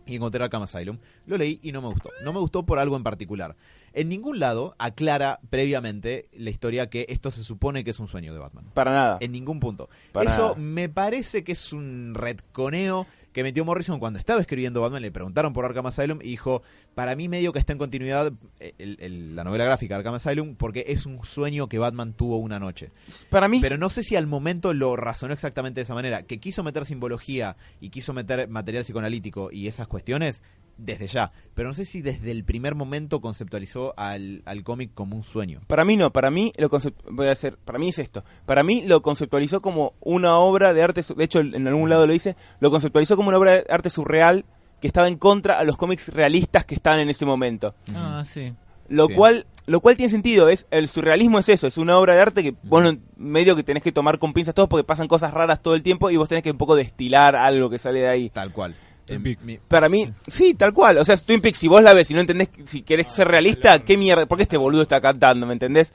Y 0.09 0.15
encontré 0.15 0.43
Arkham 0.45 0.63
Asylum. 0.63 0.99
Lo 1.27 1.37
leí 1.37 1.59
y 1.65 1.73
no 1.73 1.83
me 1.83 1.89
gustó. 1.89 2.11
No 2.23 2.33
me 2.33 2.39
gustó 2.39 2.65
por 2.65 2.79
algo 2.79 2.97
en 2.97 3.03
particular. 3.03 3.57
En 3.93 4.09
ningún 4.09 4.39
lado 4.39 4.77
aclara 4.79 5.41
previamente 5.51 6.29
la 6.33 6.51
historia 6.51 6.89
que 6.89 7.07
esto 7.09 7.33
se 7.33 7.43
supone 7.43 7.83
que 7.83 7.91
es 7.91 7.99
un 7.99 8.07
sueño 8.07 8.33
de 8.33 8.39
Batman. 8.39 8.67
Para 8.73 8.93
nada. 8.93 9.19
En 9.19 9.33
ningún 9.33 9.59
punto. 9.59 9.89
Para 10.13 10.31
Eso 10.31 10.43
nada. 10.43 10.55
me 10.59 10.89
parece 10.89 11.43
que 11.43 11.53
es 11.53 11.73
un 11.73 12.13
retconeo 12.15 13.05
que 13.37 13.43
metió 13.43 13.67
Morrison 13.67 13.99
cuando 14.01 14.19
estaba 14.19 14.41
escribiendo 14.41 14.81
Batman, 14.81 15.03
le 15.03 15.11
preguntaron 15.11 15.53
por 15.53 15.67
Arkham 15.67 15.85
Asylum 15.85 16.21
y 16.23 16.29
dijo, 16.31 16.63
para 16.95 17.15
mí 17.15 17.29
medio 17.29 17.53
que 17.53 17.59
está 17.59 17.73
en 17.75 17.79
continuidad 17.79 18.33
eh, 18.61 18.73
el- 18.79 18.97
el- 18.99 19.37
la 19.37 19.45
novela 19.45 19.67
gráfica 19.67 19.95
Arkham 19.95 20.15
Asylum 20.15 20.55
porque 20.55 20.87
es 20.89 21.05
un 21.05 21.23
sueño 21.23 21.69
que 21.69 21.79
Batman 21.79 22.15
tuvo 22.15 22.39
una 22.39 22.59
noche. 22.59 22.93
Para 23.29 23.47
mí, 23.47 23.61
Pero 23.61 23.77
no 23.77 23.91
sé 23.91 24.03
si 24.03 24.17
al 24.17 24.27
momento 24.27 24.73
lo 24.73 24.97
razonó 24.97 25.35
exactamente 25.35 25.81
de 25.81 25.83
esa 25.83 25.93
manera, 25.93 26.23
que 26.23 26.39
quiso 26.41 26.63
meter 26.63 26.87
simbología 26.87 27.59
y 27.79 27.91
quiso 27.91 28.15
meter 28.15 28.49
material 28.49 28.85
psicoanalítico 28.85 29.53
y 29.53 29.69
esas 29.69 29.87
cuestiones 29.87 30.43
desde 30.79 31.07
ya, 31.07 31.33
pero 31.55 31.69
no 31.69 31.75
sé 31.75 31.85
si 31.85 32.03
desde 32.03 32.31
el 32.31 32.45
primer 32.45 32.75
momento 32.75 33.21
conceptualizó 33.21 33.95
al, 33.97 34.43
al 34.45 34.63
cómic 34.63 34.91
como 34.95 35.17
un 35.17 35.25
sueño. 35.25 35.61
Para 35.67 35.85
mí 35.85 35.97
no, 35.97 36.13
para 36.13 36.31
mí 36.31 36.53
lo 36.59 36.69
voy 37.11 37.29
a 37.29 37.33
hacer, 37.33 37.57
para 37.57 37.79
mí 37.79 37.89
es 37.89 37.99
esto. 37.99 38.25
Para 38.45 38.63
mí 38.63 38.83
lo 38.87 39.01
conceptualizó 39.03 39.63
como 39.63 39.95
una 40.01 40.37
obra 40.39 40.75
de 40.75 40.83
arte, 40.83 41.03
de 41.17 41.25
hecho 41.25 41.41
en 41.41 41.67
algún 41.67 41.89
lado 41.89 42.07
lo 42.07 42.13
dice, 42.13 42.37
lo 42.61 42.71
conceptualizó 42.71 43.17
como 43.17 43.29
una 43.31 43.39
obra 43.39 43.53
de 43.53 43.65
arte 43.71 43.89
surreal 43.91 44.45
que 44.81 44.87
estaba 44.87 45.09
en 45.09 45.17
contra 45.17 45.59
a 45.59 45.65
los 45.65 45.77
cómics 45.79 46.09
realistas 46.09 46.65
que 46.67 46.75
estaban 46.75 47.01
en 47.01 47.09
ese 47.09 47.25
momento. 47.25 47.75
Ah, 47.95 48.23
sí. 48.27 48.53
Lo 48.89 49.07
Sí. 49.09 49.15
cual 49.15 49.47
lo 49.69 49.81
cual 49.81 49.97
tiene 49.97 50.11
sentido, 50.11 50.49
es 50.49 50.65
el 50.71 50.87
surrealismo 50.89 51.41
es 51.41 51.49
eso, 51.49 51.67
es 51.67 51.77
una 51.77 51.99
obra 51.99 52.15
de 52.15 52.21
arte 52.21 52.43
que 52.45 52.55
vos 52.63 52.85
no- 52.85 52.97
medio 53.17 53.57
que 53.57 53.65
tenés 53.65 53.83
que 53.83 53.91
tomar 53.91 54.21
con 54.21 54.33
pinzas 54.33 54.55
todo 54.55 54.69
porque 54.69 54.85
pasan 54.85 55.09
cosas 55.09 55.35
raras 55.35 55.61
todo 55.61 55.75
el 55.75 55.83
tiempo 55.83 56.09
y 56.11 56.17
vos 56.17 56.29
tenés 56.29 56.45
que 56.45 56.53
un 56.53 56.57
poco 56.59 56.77
destilar 56.77 57.35
algo 57.35 57.69
que 57.69 57.81
sale 57.81 57.99
de 58.01 58.09
ahí. 58.09 58.31
Tal 58.31 58.53
cual. 58.53 58.77
Twin 59.07 59.23
Peaks. 59.23 59.45
mi- 59.45 59.59
Para 59.69 59.89
mí, 59.89 60.11
sí, 60.27 60.55
tal 60.55 60.73
cual. 60.73 60.99
O 60.99 61.05
sea, 61.05 61.17
Twin 61.17 61.41
Peaks, 61.41 61.59
si 61.59 61.69
vos 61.69 61.83
la 61.83 61.95
ves 61.95 62.11
y 62.11 62.15
no 62.15 62.21
entendés, 62.21 62.49
si 62.65 62.83
querés 62.83 63.13
ser 63.13 63.29
realista, 63.29 63.79
¿qué 63.79 63.97
mierda? 63.97 64.27
¿Por 64.27 64.37
qué 64.37 64.43
este 64.43 64.57
boludo 64.57 64.83
está 64.83 65.01
cantando? 65.01 65.47
¿Me 65.47 65.53
entendés? 65.53 65.93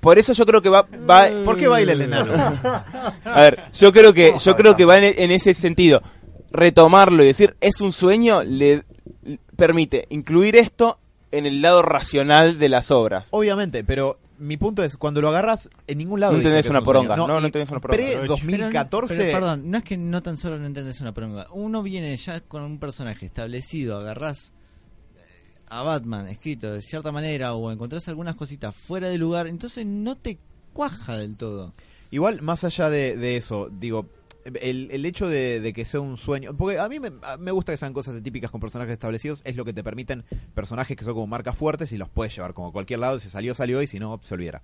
Por 0.00 0.18
eso 0.18 0.32
yo 0.32 0.46
creo 0.46 0.62
que 0.62 0.68
va... 0.68 0.86
va 1.08 1.28
¿Por 1.44 1.56
qué 1.56 1.66
baila 1.68 1.92
el 1.92 2.00
enano? 2.02 2.32
a 3.24 3.40
ver, 3.40 3.64
yo 3.74 3.92
creo 3.92 4.12
que, 4.14 4.34
yo 4.42 4.56
creo 4.56 4.76
que 4.76 4.84
va 4.84 4.98
en, 4.98 5.14
en 5.18 5.30
ese 5.30 5.54
sentido. 5.54 6.02
Retomarlo 6.50 7.22
y 7.22 7.26
decir, 7.26 7.56
es 7.60 7.80
un 7.80 7.92
sueño, 7.92 8.42
le 8.44 8.84
permite 9.56 10.06
incluir 10.10 10.56
esto 10.56 10.98
en 11.32 11.44
el 11.46 11.60
lado 11.60 11.82
racional 11.82 12.58
de 12.58 12.68
las 12.70 12.90
obras. 12.90 13.26
Obviamente, 13.30 13.84
pero 13.84 14.18
mi 14.38 14.56
punto 14.56 14.82
es, 14.82 14.96
cuando 14.96 15.20
lo 15.20 15.28
agarras, 15.28 15.68
en 15.86 15.98
ningún 15.98 16.20
lado 16.20 16.32
No 16.32 16.38
dice 16.38 16.48
entendés 16.48 16.64
que 16.64 16.68
es 16.68 16.70
una 16.70 16.78
un 16.80 16.84
sueño. 16.84 17.08
poronga, 17.08 17.16
no, 17.16 17.26
no 17.26 17.40
y 17.40 17.46
entendés 17.46 17.70
una 17.70 17.80
poronga. 17.80 18.02
Pre-2014... 18.02 18.90
Pero, 18.90 19.06
pero, 19.08 19.32
perdón, 19.32 19.70
no 19.70 19.78
es 19.78 19.84
que 19.84 19.96
no 19.96 20.22
tan 20.22 20.38
solo 20.38 20.58
no 20.58 20.66
entendés 20.66 21.00
una 21.00 21.12
pronga. 21.12 21.46
Uno 21.52 21.82
viene 21.82 22.16
ya 22.16 22.40
con 22.40 22.62
un 22.62 22.78
personaje 22.78 23.26
establecido, 23.26 23.98
agarrás 23.98 24.52
eh, 25.16 25.54
a 25.68 25.82
Batman 25.82 26.28
escrito 26.28 26.72
de 26.72 26.80
cierta 26.82 27.12
manera 27.12 27.54
o 27.54 27.70
encontrás 27.70 28.08
algunas 28.08 28.36
cositas 28.36 28.74
fuera 28.74 29.08
de 29.08 29.18
lugar, 29.18 29.46
entonces 29.46 29.84
no 29.86 30.16
te 30.16 30.38
cuaja 30.72 31.16
del 31.18 31.36
todo. 31.36 31.74
Igual, 32.10 32.40
más 32.40 32.64
allá 32.64 32.88
de, 32.88 33.16
de 33.16 33.36
eso, 33.36 33.68
digo, 33.70 34.08
el, 34.60 34.88
el 34.90 35.04
hecho 35.06 35.28
de, 35.28 35.60
de 35.60 35.72
que 35.72 35.84
sea 35.84 36.00
un 36.00 36.16
sueño, 36.16 36.56
porque 36.56 36.78
a 36.78 36.88
mí 36.88 36.98
me, 37.00 37.50
gusta 37.52 37.72
que 37.72 37.76
sean 37.76 37.92
cosas 37.92 38.22
típicas 38.22 38.50
con 38.50 38.60
personajes 38.60 38.92
establecidos, 38.92 39.42
es 39.44 39.56
lo 39.56 39.64
que 39.64 39.72
te 39.72 39.82
permiten 39.84 40.24
personajes 40.54 40.96
que 40.96 41.04
son 41.04 41.14
como 41.14 41.26
marcas 41.26 41.56
fuertes 41.56 41.92
y 41.92 41.98
los 41.98 42.08
puedes 42.08 42.34
llevar 42.34 42.54
como 42.54 42.68
a 42.68 42.72
cualquier 42.72 43.00
lado, 43.00 43.18
si 43.20 43.28
salió, 43.28 43.54
salió 43.54 43.82
y 43.82 43.86
si 43.86 43.98
no, 43.98 44.20
se 44.22 44.34
olvidará. 44.34 44.62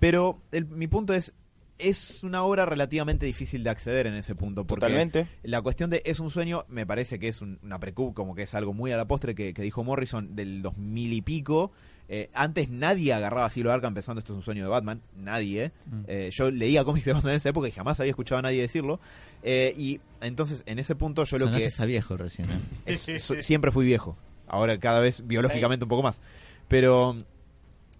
Pero 0.00 0.40
el- 0.52 0.66
mi 0.66 0.86
punto 0.88 1.14
es, 1.14 1.32
es 1.78 2.22
una 2.22 2.42
obra 2.44 2.64
relativamente 2.66 3.26
difícil 3.26 3.62
de 3.62 3.70
acceder 3.70 4.06
en 4.06 4.14
ese 4.14 4.34
punto, 4.34 4.66
porque 4.66 4.80
Totalmente. 4.86 5.26
la 5.42 5.60
cuestión 5.62 5.90
de 5.90 6.02
es 6.04 6.20
un 6.20 6.30
sueño, 6.30 6.64
me 6.68 6.86
parece 6.86 7.18
que 7.18 7.28
es 7.28 7.42
un- 7.42 7.58
una 7.62 7.78
precu, 7.78 8.14
como 8.14 8.34
que 8.34 8.42
es 8.42 8.54
algo 8.54 8.72
muy 8.72 8.92
a 8.92 8.96
la 8.96 9.06
postre 9.06 9.34
que, 9.34 9.52
que 9.52 9.62
dijo 9.62 9.84
Morrison 9.84 10.34
del 10.36 10.62
2000 10.62 11.12
y 11.12 11.22
pico. 11.22 11.72
Eh, 12.08 12.30
antes 12.34 12.68
nadie 12.68 13.12
agarraba 13.12 13.46
así 13.46 13.62
lo 13.62 13.72
Arkham 13.72 13.92
pensando 13.94 14.20
esto 14.20 14.32
es 14.32 14.36
un 14.36 14.42
sueño 14.44 14.62
de 14.62 14.68
Batman, 14.70 15.02
nadie. 15.16 15.72
Mm. 15.86 16.00
Eh, 16.06 16.30
yo 16.32 16.50
leía 16.50 16.84
cómics 16.84 17.04
de 17.06 17.12
Batman 17.12 17.32
en 17.32 17.36
esa 17.38 17.48
época 17.48 17.66
y 17.68 17.72
jamás 17.72 17.98
había 17.98 18.10
escuchado 18.10 18.38
a 18.38 18.42
nadie 18.42 18.60
decirlo. 18.60 19.00
Eh, 19.42 19.74
y 19.76 20.00
entonces 20.20 20.62
en 20.66 20.78
ese 20.78 20.94
punto 20.94 21.24
yo 21.24 21.38
lo 21.38 21.46
que... 21.46 21.52
Sonaste 21.70 21.82
a 21.82 21.86
viejo 21.86 22.16
recién. 22.16 22.48
¿eh? 22.50 22.60
es- 22.86 23.22
so- 23.22 23.34
siempre 23.42 23.72
fui 23.72 23.84
viejo. 23.86 24.16
Ahora 24.46 24.78
cada 24.78 25.00
vez 25.00 25.26
biológicamente 25.26 25.84
un 25.84 25.88
poco 25.88 26.04
más. 26.04 26.20
Pero 26.68 27.16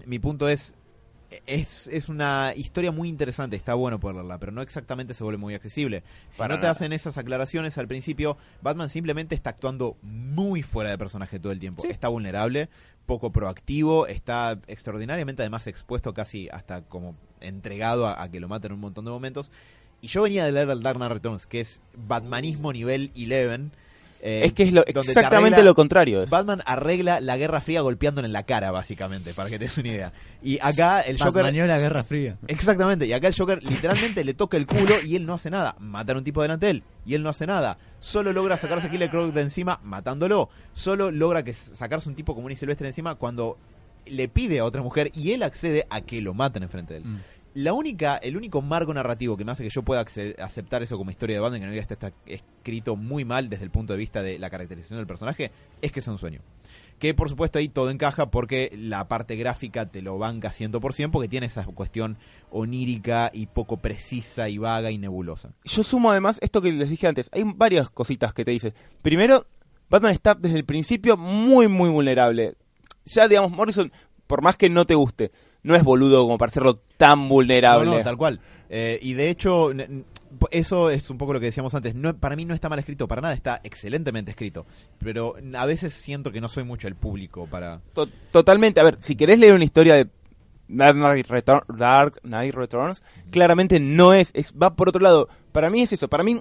mi 0.04 0.18
punto 0.20 0.48
es, 0.48 0.76
es, 1.46 1.88
es 1.88 2.08
una 2.08 2.52
historia 2.56 2.92
muy 2.92 3.08
interesante, 3.08 3.56
está 3.56 3.74
bueno 3.74 3.98
poder 3.98 4.16
leerla, 4.16 4.38
pero 4.38 4.52
no 4.52 4.62
exactamente 4.62 5.14
se 5.14 5.24
vuelve 5.24 5.38
muy 5.38 5.54
accesible. 5.54 6.04
Si 6.30 6.38
Para 6.38 6.54
no 6.54 6.60
te 6.60 6.62
nada. 6.62 6.72
hacen 6.72 6.92
esas 6.92 7.18
aclaraciones 7.18 7.76
al 7.78 7.88
principio, 7.88 8.36
Batman 8.62 8.88
simplemente 8.88 9.34
está 9.34 9.50
actuando 9.50 9.96
muy 10.02 10.62
fuera 10.62 10.90
de 10.90 10.98
personaje 10.98 11.40
todo 11.40 11.52
el 11.52 11.58
tiempo. 11.58 11.84
Está 11.84 12.08
vulnerable, 12.08 12.68
poco 13.06 13.32
proactivo, 13.32 14.06
está 14.06 14.60
extraordinariamente 14.66 15.42
además 15.42 15.66
expuesto 15.66 16.12
casi 16.12 16.48
hasta 16.48 16.82
como 16.82 17.16
entregado 17.40 18.06
a, 18.08 18.28
que 18.28 18.40
lo 18.40 18.48
maten 18.48 18.72
en 18.72 18.74
un 18.74 18.80
montón 18.80 19.04
de 19.04 19.10
momentos. 19.10 19.50
Y 20.02 20.08
yo 20.08 20.22
venía 20.22 20.44
de 20.44 20.52
leer 20.52 20.68
el 20.68 20.82
Dark 20.82 20.98
Knight 20.98 21.12
Returns, 21.12 21.46
que 21.46 21.60
es 21.60 21.80
Batmanismo 21.96 22.72
nivel 22.72 23.12
11. 23.14 23.70
Eh, 24.20 24.42
es 24.44 24.52
que 24.52 24.62
es 24.64 24.72
lo, 24.72 24.84
exactamente 24.86 25.60
arregla- 25.60 25.64
lo 25.64 25.74
contrario. 25.74 26.22
es. 26.22 26.30
Batman 26.30 26.62
arregla 26.66 27.20
la 27.20 27.36
Guerra 27.36 27.60
Fría 27.60 27.80
golpeándole 27.80 28.26
en 28.26 28.32
la 28.32 28.42
cara, 28.44 28.70
básicamente, 28.70 29.34
para 29.34 29.48
que 29.50 29.58
te 29.58 29.64
des 29.64 29.78
una 29.78 29.88
idea. 29.88 30.12
Y 30.42 30.58
acá 30.60 31.00
el 31.00 31.18
Joker... 31.18 31.34
Batmaneó 31.42 31.66
la 31.66 31.78
Guerra 31.78 32.02
Fría. 32.04 32.36
Exactamente, 32.48 33.06
y 33.06 33.12
acá 33.12 33.28
el 33.28 33.34
Joker 33.36 33.62
literalmente 33.62 34.24
le 34.24 34.34
toca 34.34 34.56
el 34.56 34.66
culo 34.66 35.02
y 35.04 35.16
él 35.16 35.26
no 35.26 35.34
hace 35.34 35.50
nada. 35.50 35.76
Matan 35.78 36.16
a 36.16 36.18
un 36.20 36.24
tipo 36.24 36.42
delante 36.42 36.66
de 36.66 36.70
él 36.72 36.82
y 37.04 37.14
él 37.14 37.22
no 37.22 37.28
hace 37.28 37.46
nada. 37.46 37.78
Solo 38.00 38.32
logra 38.32 38.56
sacarse 38.56 38.86
a 38.88 38.90
Killer 38.90 39.10
Croc 39.10 39.32
de 39.32 39.42
encima 39.42 39.80
matándolo. 39.82 40.48
Solo 40.72 41.10
logra 41.10 41.42
que 41.42 41.52
sacarse 41.52 42.08
un 42.08 42.14
tipo 42.14 42.34
común 42.34 42.52
y 42.52 42.56
silvestre 42.56 42.84
de 42.84 42.90
encima 42.90 43.14
cuando 43.16 43.58
le 44.06 44.28
pide 44.28 44.60
a 44.60 44.64
otra 44.64 44.82
mujer 44.82 45.10
y 45.14 45.32
él 45.32 45.42
accede 45.42 45.86
a 45.90 46.00
que 46.00 46.20
lo 46.20 46.32
maten 46.32 46.62
enfrente 46.62 46.94
de 46.94 47.00
él. 47.00 47.06
Mm. 47.06 47.18
La 47.56 47.72
única, 47.72 48.18
el 48.18 48.36
único 48.36 48.60
marco 48.60 48.92
narrativo 48.92 49.34
que 49.34 49.42
me 49.42 49.50
hace 49.50 49.64
que 49.64 49.70
yo 49.70 49.82
pueda 49.82 50.04
aceptar 50.42 50.82
eso 50.82 50.98
como 50.98 51.10
historia 51.10 51.36
de 51.36 51.40
Batman, 51.40 51.62
que 51.62 51.66
no 51.66 51.72
está, 51.72 51.94
está 51.94 52.12
escrito 52.26 52.96
muy 52.96 53.24
mal 53.24 53.48
desde 53.48 53.64
el 53.64 53.70
punto 53.70 53.94
de 53.94 53.98
vista 53.98 54.22
de 54.22 54.38
la 54.38 54.50
caracterización 54.50 54.98
del 54.98 55.06
personaje, 55.06 55.50
es 55.80 55.90
que 55.90 56.00
es 56.00 56.06
un 56.06 56.18
sueño. 56.18 56.42
Que 56.98 57.14
por 57.14 57.30
supuesto 57.30 57.58
ahí 57.58 57.70
todo 57.70 57.88
encaja 57.88 58.30
porque 58.30 58.70
la 58.76 59.08
parte 59.08 59.36
gráfica 59.36 59.86
te 59.86 60.02
lo 60.02 60.18
banca 60.18 60.52
100% 60.52 61.10
porque 61.10 61.28
tiene 61.28 61.46
esa 61.46 61.64
cuestión 61.64 62.18
onírica 62.50 63.30
y 63.32 63.46
poco 63.46 63.78
precisa 63.78 64.50
y 64.50 64.58
vaga 64.58 64.90
y 64.90 64.98
nebulosa. 64.98 65.54
Yo 65.64 65.82
sumo 65.82 66.10
además 66.10 66.38
esto 66.42 66.60
que 66.60 66.70
les 66.72 66.90
dije 66.90 67.06
antes. 67.06 67.30
Hay 67.32 67.44
varias 67.56 67.88
cositas 67.88 68.34
que 68.34 68.44
te 68.44 68.50
dice. 68.50 68.74
Primero, 69.00 69.46
Batman 69.88 70.12
está 70.12 70.34
desde 70.34 70.58
el 70.58 70.66
principio 70.66 71.16
muy, 71.16 71.68
muy 71.68 71.88
vulnerable. 71.88 72.54
Ya, 73.06 73.28
digamos, 73.28 73.50
Morrison, 73.50 73.90
por 74.26 74.42
más 74.42 74.58
que 74.58 74.68
no 74.68 74.84
te 74.84 74.94
guste, 74.94 75.32
no 75.66 75.74
es 75.74 75.84
boludo 75.84 76.22
como 76.22 76.38
para 76.38 76.48
hacerlo 76.50 76.80
tan 76.96 77.28
vulnerable. 77.28 77.90
No, 77.90 77.98
no, 77.98 78.02
tal 78.04 78.16
cual. 78.16 78.40
Eh, 78.70 78.98
y 79.02 79.12
de 79.14 79.28
hecho, 79.30 79.70
eso 80.50 80.90
es 80.90 81.08
un 81.10 81.18
poco 81.18 81.32
lo 81.32 81.40
que 81.40 81.46
decíamos 81.46 81.74
antes. 81.74 81.94
No, 81.94 82.16
para 82.16 82.36
mí 82.36 82.44
no 82.44 82.54
está 82.54 82.68
mal 82.68 82.78
escrito, 82.78 83.06
para 83.08 83.20
nada 83.22 83.34
está 83.34 83.60
excelentemente 83.64 84.30
escrito. 84.30 84.66
Pero 84.98 85.34
a 85.56 85.66
veces 85.66 85.92
siento 85.94 86.32
que 86.32 86.40
no 86.40 86.48
soy 86.48 86.64
mucho 86.64 86.88
el 86.88 86.94
público 86.94 87.46
para... 87.46 87.80
To- 87.94 88.08
totalmente. 88.32 88.80
A 88.80 88.84
ver, 88.84 88.96
si 89.00 89.16
querés 89.16 89.38
leer 89.38 89.54
una 89.54 89.64
historia 89.64 89.94
de 89.94 90.08
Dark 90.68 90.96
Knight, 90.96 91.26
Return- 91.28 91.64
Dark 91.76 92.20
Knight 92.22 92.54
Returns, 92.54 93.02
claramente 93.30 93.78
no 93.80 94.12
es, 94.12 94.30
es. 94.34 94.52
Va 94.60 94.74
por 94.74 94.88
otro 94.88 95.00
lado. 95.00 95.28
Para 95.52 95.70
mí 95.70 95.82
es 95.82 95.92
eso. 95.92 96.08
Para 96.08 96.24
mí, 96.24 96.40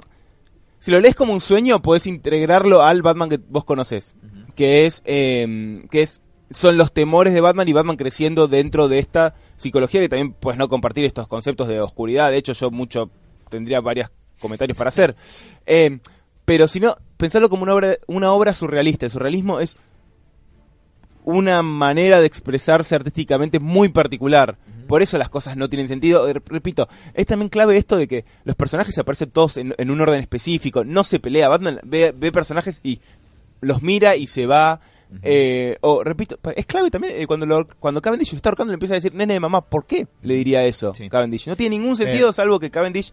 si 0.80 0.92
lo 0.92 1.00
lees 1.00 1.16
como 1.16 1.32
un 1.34 1.42
sueño, 1.42 1.82
podés 1.82 2.08
integrarlo 2.08 2.82
al 2.84 3.02
Batman 3.04 3.30
que 3.30 3.40
vos 3.50 3.66
conocés. 3.66 4.16
Que 4.56 4.86
es. 4.88 5.04
eh, 5.06 5.86
que 5.92 6.02
es. 6.02 6.22
Son 6.52 6.78
los 6.78 6.94
temores 6.94 7.34
de 7.34 7.42
Batman 7.42 7.68
y 7.68 7.74
Batman 7.74 7.98
creciendo 7.98 8.48
dentro 8.48 8.88
de 8.88 9.00
esta 9.00 9.34
psicología 9.56 10.02
que 10.02 10.10
también 10.10 10.34
puedes 10.34 10.60
no 10.60 10.70
compartir 10.70 11.04
estos 11.06 11.28
conceptos 11.28 11.68
de 11.68 11.82
oscuridad. 11.82 12.30
De 12.30 12.38
hecho, 12.38 12.54
yo 12.54 12.70
mucho 12.72 13.10
tendría 13.50 13.82
varios 13.82 14.12
comentarios 14.40 14.78
para 14.78 14.90
hacer. 14.90 15.16
Eh, 15.66 16.00
pero 16.46 16.68
si 16.68 16.80
no, 16.80 16.96
pensarlo 17.18 17.50
como 17.50 17.64
una 17.64 17.74
obra, 17.74 17.98
una 18.08 18.32
obra 18.32 18.54
surrealista. 18.54 19.06
El 19.06 19.12
surrealismo 19.12 19.60
es 19.60 19.76
una 21.24 21.64
manera 21.64 22.20
de 22.20 22.28
expresarse 22.28 22.94
artísticamente 22.94 23.60
muy 23.60 23.90
particular. 23.90 24.58
Por 24.88 25.02
eso 25.02 25.18
las 25.18 25.30
cosas 25.30 25.58
no 25.58 25.68
tienen 25.68 25.88
sentido. 25.88 26.30
Eh, 26.30 26.34
Repito, 26.46 26.88
es 27.16 27.26
también 27.26 27.50
clave 27.50 27.78
esto 27.78 27.98
de 27.98 28.08
que 28.08 28.26
los 28.44 28.56
personajes 28.56 28.98
aparecen 29.00 29.32
todos 29.32 29.58
en, 29.58 29.74
en 29.80 29.90
un 29.90 30.00
orden 30.00 30.20
específico. 30.20 30.84
No 30.84 31.04
se 31.04 31.20
pelea. 31.20 31.50
Batman 31.50 31.80
ve, 31.84 32.14
ve 32.16 32.32
personajes 32.32 32.80
y 32.84 33.02
los 33.62 33.82
mira 33.82 34.16
y 34.16 34.28
se 34.28 34.46
va. 34.46 34.80
Eh, 35.22 35.78
o, 35.82 36.04
repito, 36.04 36.38
es 36.56 36.66
clave 36.66 36.90
también 36.92 37.14
eh, 37.16 37.28
cuando, 37.28 37.46
lo- 37.46 37.68
cuando 37.80 38.02
Cavendish 38.02 38.32
lo 38.34 38.38
está 38.38 38.50
ahorcando 38.50 38.72
le 38.72 38.76
empieza 38.76 38.94
a 38.94 38.96
decir, 38.96 39.14
nene 39.14 39.34
de 39.36 39.40
mamá, 39.40 39.62
¿por 39.62 39.86
qué 39.86 40.08
le 40.24 40.34
diría 40.36 40.64
eso 40.66 40.94
Sí. 40.94 41.10
Cavendish? 41.10 41.48
No 41.48 41.56
tiene 41.56 41.78
ningún 41.78 41.96
sentido 41.96 42.34
salvo 42.34 42.60
que 42.60 42.70
Cavendish 42.72 43.12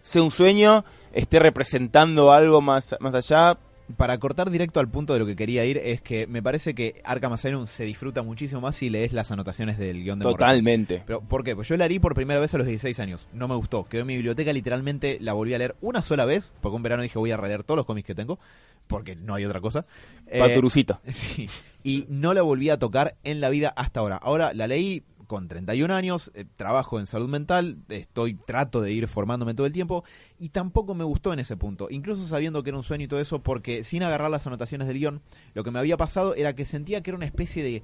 sea 0.00 0.22
un 0.22 0.30
sueño, 0.30 0.84
esté 1.12 1.38
representando 1.38 2.32
algo 2.32 2.60
más, 2.60 2.94
más 3.00 3.14
allá. 3.14 3.58
Para 3.96 4.18
cortar 4.18 4.50
directo 4.50 4.80
al 4.80 4.88
punto 4.88 5.12
de 5.12 5.20
lo 5.20 5.26
que 5.26 5.36
quería 5.36 5.64
ir, 5.64 5.78
es 5.78 6.02
que 6.02 6.26
me 6.26 6.42
parece 6.42 6.74
que 6.74 7.00
Arkham 7.04 7.32
Asylum 7.32 7.66
se 7.66 7.84
disfruta 7.84 8.22
muchísimo 8.22 8.60
más 8.60 8.76
si 8.76 8.90
lees 8.90 9.12
las 9.12 9.30
anotaciones 9.30 9.78
del 9.78 10.02
guion 10.02 10.18
de 10.18 10.24
Morrison. 10.24 10.38
Totalmente. 10.38 11.02
Pero, 11.06 11.20
¿Por 11.20 11.44
qué? 11.44 11.54
Pues 11.54 11.68
yo 11.68 11.76
la 11.76 11.86
leí 11.86 11.98
por 11.98 12.14
primera 12.14 12.40
vez 12.40 12.52
a 12.54 12.58
los 12.58 12.66
16 12.66 12.98
años. 12.98 13.28
No 13.32 13.46
me 13.46 13.54
gustó. 13.54 13.84
Quedó 13.84 14.00
en 14.00 14.08
mi 14.08 14.14
biblioteca, 14.14 14.52
literalmente 14.52 15.18
la 15.20 15.34
volví 15.34 15.54
a 15.54 15.58
leer 15.58 15.76
una 15.80 16.02
sola 16.02 16.24
vez, 16.24 16.52
porque 16.60 16.76
un 16.76 16.82
verano 16.82 17.02
dije 17.02 17.18
voy 17.18 17.30
a 17.30 17.36
releer 17.36 17.62
todos 17.62 17.76
los 17.76 17.86
cómics 17.86 18.06
que 18.06 18.14
tengo, 18.14 18.40
porque 18.86 19.14
no 19.14 19.34
hay 19.34 19.44
otra 19.44 19.60
cosa. 19.60 19.84
Eh, 20.26 20.40
Paturucito. 20.40 21.00
Sí. 21.12 21.48
Y 21.84 22.04
no 22.08 22.34
la 22.34 22.42
volví 22.42 22.68
a 22.68 22.80
tocar 22.80 23.14
en 23.22 23.40
la 23.40 23.48
vida 23.48 23.68
hasta 23.76 24.00
ahora. 24.00 24.16
Ahora 24.16 24.52
la 24.52 24.66
leí 24.66 25.04
con 25.26 25.48
31 25.48 25.94
años, 25.94 26.30
eh, 26.34 26.44
trabajo 26.56 26.98
en 26.98 27.06
salud 27.06 27.28
mental, 27.28 27.78
estoy 27.88 28.34
trato 28.34 28.80
de 28.80 28.92
ir 28.92 29.08
formándome 29.08 29.54
todo 29.54 29.66
el 29.66 29.72
tiempo 29.72 30.04
y 30.38 30.50
tampoco 30.50 30.94
me 30.94 31.04
gustó 31.04 31.32
en 31.32 31.38
ese 31.38 31.56
punto, 31.56 31.88
incluso 31.90 32.26
sabiendo 32.26 32.62
que 32.62 32.70
era 32.70 32.78
un 32.78 32.84
sueño 32.84 33.04
y 33.04 33.08
todo 33.08 33.20
eso, 33.20 33.42
porque 33.42 33.84
sin 33.84 34.02
agarrar 34.02 34.30
las 34.30 34.46
anotaciones 34.46 34.88
del 34.88 34.98
guion, 34.98 35.22
lo 35.54 35.64
que 35.64 35.70
me 35.70 35.78
había 35.78 35.96
pasado 35.96 36.34
era 36.34 36.54
que 36.54 36.64
sentía 36.64 37.02
que 37.02 37.10
era 37.10 37.16
una 37.16 37.26
especie 37.26 37.62
de 37.62 37.82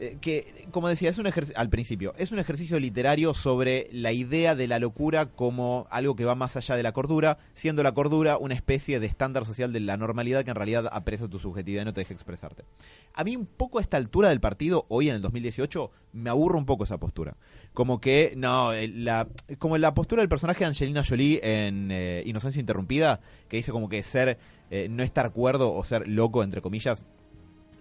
eh, 0.00 0.16
que, 0.18 0.66
como 0.70 0.88
decía, 0.88 1.10
es 1.10 1.18
un 1.18 1.30
al 1.54 1.68
principio, 1.68 2.14
es 2.16 2.32
un 2.32 2.38
ejercicio 2.38 2.80
literario 2.80 3.34
sobre 3.34 3.86
la 3.92 4.12
idea 4.12 4.54
de 4.54 4.66
la 4.66 4.78
locura 4.78 5.26
como 5.26 5.86
algo 5.90 6.16
que 6.16 6.24
va 6.24 6.34
más 6.34 6.56
allá 6.56 6.74
de 6.74 6.82
la 6.82 6.92
cordura, 6.92 7.36
siendo 7.52 7.82
la 7.82 7.92
cordura 7.92 8.38
una 8.38 8.54
especie 8.54 8.98
de 8.98 9.06
estándar 9.06 9.44
social 9.44 9.74
de 9.74 9.80
la 9.80 9.98
normalidad 9.98 10.42
que 10.42 10.52
en 10.52 10.56
realidad 10.56 10.88
aprecia 10.90 11.28
tu 11.28 11.38
subjetividad 11.38 11.82
y 11.82 11.84
no 11.84 11.92
te 11.92 12.00
deja 12.00 12.14
expresarte. 12.14 12.64
A 13.12 13.24
mí 13.24 13.36
un 13.36 13.44
poco 13.44 13.76
a 13.76 13.82
esta 13.82 13.98
altura 13.98 14.30
del 14.30 14.40
partido, 14.40 14.86
hoy 14.88 15.10
en 15.10 15.16
el 15.16 15.20
2018, 15.20 15.90
me 16.14 16.30
aburre 16.30 16.56
un 16.56 16.64
poco 16.64 16.84
esa 16.84 16.98
postura. 16.98 17.36
Como 17.74 18.00
que, 18.00 18.32
no, 18.38 18.72
la, 18.72 19.28
como 19.58 19.76
la 19.76 19.92
postura 19.92 20.22
del 20.22 20.30
personaje 20.30 20.60
de 20.60 20.68
Angelina 20.68 21.04
Jolie 21.06 21.40
en 21.42 21.90
eh, 21.90 22.22
Inocencia 22.24 22.58
Interrumpida, 22.58 23.20
que 23.48 23.58
dice 23.58 23.70
como 23.70 23.90
que 23.90 24.02
ser, 24.02 24.38
eh, 24.70 24.88
no 24.88 25.02
estar 25.02 25.30
cuerdo 25.32 25.74
o 25.74 25.84
ser 25.84 26.08
loco, 26.08 26.42
entre 26.42 26.62
comillas, 26.62 27.04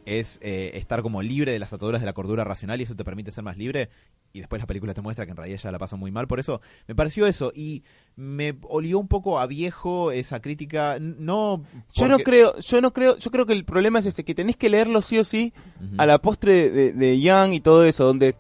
es 0.10 0.40
eh, 0.42 0.72
estar 0.74 1.02
como 1.02 1.22
libre 1.22 1.52
de 1.52 1.60
las 1.60 1.72
ataduras 1.72 2.02
de 2.02 2.06
la 2.06 2.14
cordura 2.14 2.44
racional 2.44 2.80
y 2.80 2.84
eso 2.84 2.96
te 2.96 3.04
permite 3.04 3.32
ser 3.32 3.44
más 3.44 3.58
libre. 3.58 3.90
Y 4.34 4.40
después 4.40 4.62
la 4.62 4.68
película 4.68 4.94
te 4.94 5.02
muestra 5.02 5.26
que 5.26 5.32
en 5.32 5.38
realidad 5.38 5.60
ella 5.62 5.72
la 5.72 5.80
pasa 5.80 5.96
muy 5.96 6.12
mal 6.12 6.28
por 6.28 6.40
eso. 6.40 6.62
Me 6.88 6.96
pareció 6.96 7.28
eso 7.28 7.52
y 7.56 7.84
me 8.16 8.56
olió 8.64 9.00
un 9.00 9.08
poco 9.08 9.40
a 9.40 9.46
viejo 9.46 10.12
esa 10.12 10.42
crítica. 10.42 10.98
No. 11.00 11.64
Yo 11.94 12.08
no 12.08 12.20
creo, 12.20 12.58
yo 12.60 12.82
no 12.82 12.94
creo, 12.94 13.18
yo 13.18 13.32
creo 13.32 13.46
que 13.46 13.54
el 13.54 13.66
problema 13.66 14.00
es 14.00 14.06
este, 14.06 14.24
que 14.24 14.36
tenés 14.36 14.56
que 14.56 14.70
leerlo 14.70 15.02
sí 15.02 15.18
o 15.18 15.24
sí 15.24 15.54
a 15.98 16.06
la 16.06 16.20
postre 16.20 16.70
de, 16.70 16.94
de 16.94 17.20
Young 17.20 17.54
y 17.54 17.60
todo 17.60 17.86
eso, 17.86 18.06
donde 18.06 18.36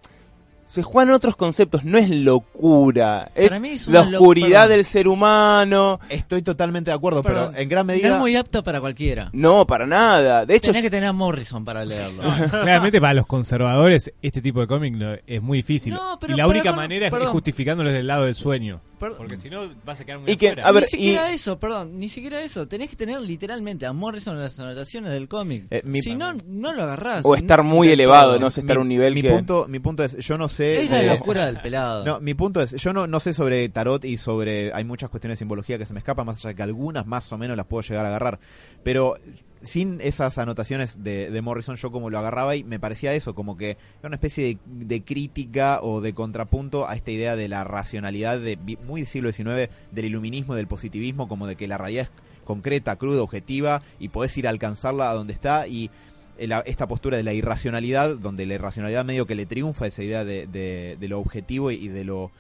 se 0.70 0.84
juegan 0.84 1.11
otros 1.15 1.36
conceptos, 1.36 1.84
no 1.84 1.97
es 1.97 2.09
locura, 2.11 3.32
es, 3.34 3.49
Para 3.49 3.59
mí 3.59 3.70
es 3.70 3.88
la 3.88 4.01
oscuridad 4.01 4.61
perdón. 4.61 4.70
del 4.70 4.86
ser 4.86 5.07
humano. 5.07 5.99
Estoy 6.09 6.43
totalmente 6.43 6.91
de 6.91 6.95
acuerdo, 6.95 7.24
Perdón, 7.24 7.47
pero 7.51 7.61
en 7.63 7.70
gran 7.70 7.88
No 7.88 7.93
medida. 7.93 8.13
es 8.13 8.20
muy 8.20 8.36
apto 8.36 8.63
para 8.63 8.80
cualquiera. 8.80 9.30
No, 9.34 9.65
para 9.65 9.88
nada. 9.88 10.45
De 10.45 10.55
hecho, 10.55 10.67
Tenés 10.72 10.84
que 10.84 10.89
tener 10.91 11.09
a 11.09 11.13
Morrison 11.13 11.65
para 11.65 11.84
leerlo. 11.84 12.22
Claramente 12.49 13.01
para 13.01 13.15
los 13.15 13.26
conservadores 13.26 14.13
este 14.22 14.41
tipo 14.43 14.59
de 14.61 14.67
cómic 14.67 14.93
no- 14.93 15.15
es 15.26 15.41
muy 15.41 15.57
difícil. 15.59 15.93
No, 15.93 16.17
pero- 16.22 16.34
y 16.34 16.38
la 16.38 16.47
única 16.47 16.63
perdón, 16.65 16.76
manera 16.78 17.07
es- 17.07 17.13
es 17.13 17.17
perdón. 17.17 17.34
justificándolo 17.34 17.89
desde 17.89 18.01
el 18.01 18.07
lado 18.07 18.26
del 18.26 18.36
sueño. 18.36 18.82
Porque 19.00 19.38
si 19.38 19.50
no 19.50 19.70
vas 19.86 20.00
a 20.00 20.06
quedar 20.06 20.20
muy 20.20 20.32
Y 20.32 20.36
que, 20.36 20.50
afuera. 20.50 20.68
a 20.68 20.72
ver, 20.74 20.84
ni 20.84 20.89
siquiera 20.89 21.32
y- 21.32 21.36
eso, 21.36 21.58
perdón, 21.60 21.97
ni 22.00 22.10
siquiera 22.10 22.41
eso. 22.41 22.68
Tenés 22.68 22.89
que 22.89 22.95
tener 22.95 23.20
literalmente 23.22 23.86
a 23.86 23.93
Morrison 23.93 24.36
en 24.36 24.43
las 24.43 24.60
anotaciones 24.60 25.12
del 25.12 25.28
cómic. 25.28 25.66
Eh, 25.72 25.82
mi- 25.86 26.02
si 26.02 26.16
no, 26.16 26.34
no 26.45 26.74
lo 26.74 26.84
agarrás. 26.84 27.26
o 27.26 27.34
estar 27.36 27.64
muy 27.64 27.89
elevado, 27.89 28.32
todo. 28.34 28.39
no 28.41 28.52
sé, 28.52 28.60
estar 28.62 28.78
a 28.78 28.82
un 28.82 28.88
mi, 28.88 28.95
nivel 28.95 29.14
mi 29.14 29.22
que... 29.22 29.30
punto, 29.32 29.66
mi 29.70 29.80
punto 29.80 30.04
es, 30.04 30.18
yo 30.18 30.38
no 30.38 30.50
sé. 30.50 30.82
Es 30.84 30.91
la 30.91 31.02
eh, 31.02 31.08
locura 31.08 31.45
del 31.45 31.60
pelado. 31.62 32.06
No, 32.06 32.20
mi 32.20 32.34
punto 32.34 32.62
es, 32.62 32.72
yo 32.74 32.91
no, 32.93 33.08
no 33.08 33.20
sé 33.20 33.34
sobre 33.34 33.68
tarot 33.70 34.04
y 34.06 34.18
sobre, 34.18 34.74
hay 34.74 34.84
muchas 34.84 35.10
cuestiones 35.10 35.38
de 35.38 35.43
simbología 35.43 35.78
que 35.78 35.86
se 35.86 35.93
me 35.93 36.00
escapan, 36.00 36.26
más 36.26 36.38
allá 36.38 36.50
de 36.50 36.56
que 36.56 36.64
algunas 36.64 37.06
más 37.06 37.32
o 37.32 37.38
menos 37.38 37.56
las 37.56 37.66
puedo 37.66 37.82
llegar 37.82 38.06
a 38.06 38.10
agarrar, 38.10 38.39
pero 38.84 39.18
sin 39.62 39.99
esas 40.01 40.38
anotaciones 40.38 41.03
de, 41.03 41.30
de 41.30 41.41
Morrison 41.41 41.76
yo 41.76 41.91
como 41.91 42.10
lo 42.10 42.18
agarraba 42.20 42.55
y 42.55 42.64
me 42.64 42.80
parecía 42.80 43.14
eso, 43.14 43.36
como 43.36 43.57
que 43.57 43.72
era 43.72 44.07
una 44.07 44.16
especie 44.16 44.57
de, 44.66 45.01
crítica 45.03 45.80
o 45.82 45.99
de 46.01 46.14
contrapunto 46.14 46.88
a 46.88 46.95
esta 46.95 47.12
idea 47.12 47.36
de 47.36 47.47
la 47.49 47.64
racionalidad 47.64 48.39
de 48.39 48.57
muy 48.86 49.05
siglo 49.05 49.32
XIX, 49.32 49.70
del 49.91 50.05
iluminismo, 50.05 50.55
del 50.55 50.68
positivismo, 50.68 51.28
como 51.28 51.45
de 51.47 51.55
que 51.55 51.68
la 51.68 51.78
realidad 51.78 52.03
es 52.05 52.43
concreta, 52.45 52.95
cruda, 52.95 53.22
objetiva 53.22 53.82
y 53.99 54.10
podés 54.10 54.38
ir 54.38 54.47
a 54.47 54.49
alcanzarla 54.49 55.12
a 55.12 55.14
donde 55.14 55.34
está 55.34 55.68
y 55.68 55.91
la- 56.39 56.62
esta 56.62 56.88
postura 56.88 57.18
de 57.18 57.24
la 57.24 57.34
irracionalidad, 57.34 58.16
donde 58.16 58.45
la 58.45 58.53
irracionalidad 58.53 59.03
medio 59.03 59.26
que 59.26 59.36
le 59.36 59.45
triunfa 59.45 59.88
esa 59.88 60.03
idea 60.03 60.24
de, 60.24 60.47
de- 60.47 60.95
de 60.99 61.07
lo 61.10 61.20
objetivo 61.20 61.70
y 61.70 61.89
de 61.89 62.05
lo 62.05 62.32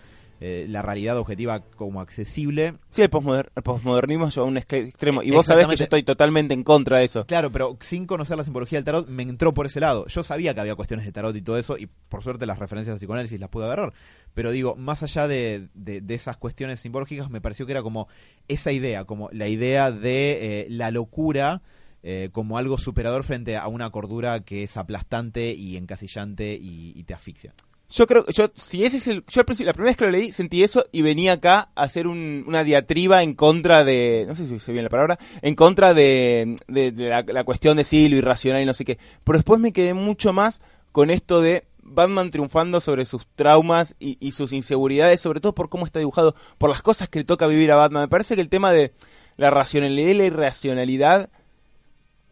eh, 0.41 0.65
la 0.69 0.81
realidad 0.81 1.17
objetiva 1.17 1.59
como 1.61 2.01
accesible. 2.01 2.75
Sí, 2.91 3.01
el, 3.01 3.09
posmoder- 3.11 3.49
el 3.55 3.63
posmodernismo 3.63 4.29
lleva 4.29 4.45
a 4.45 4.49
un 4.49 4.57
extremo. 4.57 5.21
Y 5.21 5.31
vos 5.31 5.45
sabés 5.45 5.67
que 5.67 5.75
yo 5.75 5.83
estoy 5.83 6.03
totalmente 6.03 6.53
en 6.53 6.63
contra 6.63 6.97
de 6.99 7.05
eso. 7.05 7.25
Claro, 7.25 7.51
pero 7.51 7.77
sin 7.81 8.05
conocer 8.05 8.37
la 8.37 8.43
simbología 8.43 8.77
del 8.79 8.85
tarot 8.85 9.07
me 9.07 9.23
entró 9.23 9.53
por 9.53 9.65
ese 9.65 9.79
lado. 9.79 10.05
Yo 10.07 10.23
sabía 10.23 10.53
que 10.53 10.61
había 10.61 10.75
cuestiones 10.75 11.05
de 11.05 11.11
tarot 11.11 11.35
y 11.35 11.41
todo 11.41 11.57
eso, 11.57 11.77
y 11.77 11.87
por 11.87 12.23
suerte 12.23 12.45
las 12.45 12.59
referencias 12.59 12.95
de 12.95 12.99
psicoanálisis 12.99 13.39
las 13.39 13.49
pude 13.49 13.65
agarrar. 13.65 13.93
Pero 14.33 14.51
digo, 14.51 14.75
más 14.75 15.03
allá 15.03 15.27
de, 15.27 15.67
de- 15.73 16.01
de 16.01 16.13
esas 16.15 16.37
cuestiones 16.37 16.79
simbológicas, 16.79 17.29
me 17.29 17.41
pareció 17.41 17.65
que 17.65 17.73
era 17.73 17.81
como 17.81 18.07
esa 18.47 18.71
idea, 18.71 19.03
como 19.05 19.29
la 19.33 19.47
idea 19.47 19.91
de 19.91 20.61
eh, 20.61 20.67
la 20.69 20.91
locura 20.91 21.61
eh, 22.01 22.29
como 22.31 22.57
algo 22.57 22.77
superador 22.77 23.25
frente 23.25 23.57
a 23.57 23.67
una 23.67 23.89
cordura 23.89 24.39
que 24.39 24.63
es 24.63 24.77
aplastante 24.77 25.51
y 25.53 25.75
encasillante 25.75 26.53
y, 26.53 26.93
y 26.95 27.03
te 27.03 27.13
asfixia. 27.13 27.53
Yo 27.91 28.05
creo 28.05 28.23
que 28.23 28.33
yo, 28.33 28.51
si 28.55 28.85
ese 28.85 28.97
es 28.97 29.07
el, 29.07 29.23
yo 29.27 29.41
la 29.41 29.45
primera 29.45 29.73
vez 29.89 29.97
que 29.97 30.05
lo 30.05 30.11
leí 30.11 30.31
sentí 30.31 30.63
eso 30.63 30.85
y 30.91 31.01
venía 31.01 31.33
acá 31.33 31.69
a 31.75 31.83
hacer 31.83 32.05
un- 32.05 32.43
una 32.47 32.63
diatriba 32.63 33.23
en 33.23 33.33
contra 33.33 33.83
de, 33.83 34.25
no 34.27 34.35
sé 34.35 34.45
si 34.45 34.59
se 34.59 34.71
bien 34.71 34.83
la 34.83 34.91
palabra, 34.91 35.17
en 35.41 35.55
contra 35.55 35.95
de, 35.95 36.55
de- 36.67 36.91
de 36.91 37.09
la, 37.09 37.23
la 37.23 37.43
cuestión 37.43 37.77
de 37.77 37.83
sí, 37.83 38.07
lo 38.07 38.15
irracional 38.17 38.61
y 38.61 38.65
no 38.65 38.75
sé 38.75 38.85
qué. 38.85 38.99
Pero 39.23 39.39
después 39.39 39.59
me 39.59 39.73
quedé 39.73 39.95
mucho 39.95 40.33
más 40.33 40.61
con 40.91 41.09
esto 41.09 41.41
de 41.41 41.65
Batman 41.81 42.29
triunfando 42.29 42.79
sobre 42.79 43.05
sus 43.05 43.25
traumas 43.35 43.95
y, 43.99 44.17
y 44.19 44.33
sus 44.33 44.53
inseguridades, 44.53 45.19
sobre 45.21 45.39
todo 45.39 45.55
por 45.55 45.69
cómo 45.69 45.87
está 45.87 45.97
dibujado, 45.97 46.35
por 46.59 46.69
las 46.69 46.83
cosas 46.83 47.09
que 47.09 47.17
le 47.19 47.25
toca 47.25 47.47
vivir 47.47 47.71
a 47.71 47.75
Batman. 47.75 48.03
Me 48.03 48.07
parece 48.07 48.35
que 48.35 48.41
el 48.41 48.49
tema 48.49 48.71
de 48.71 48.93
la 49.37 49.49
racionalidad 49.49 50.09
y 50.09 50.13
la 50.13 50.25
irracionalidad 50.25 51.29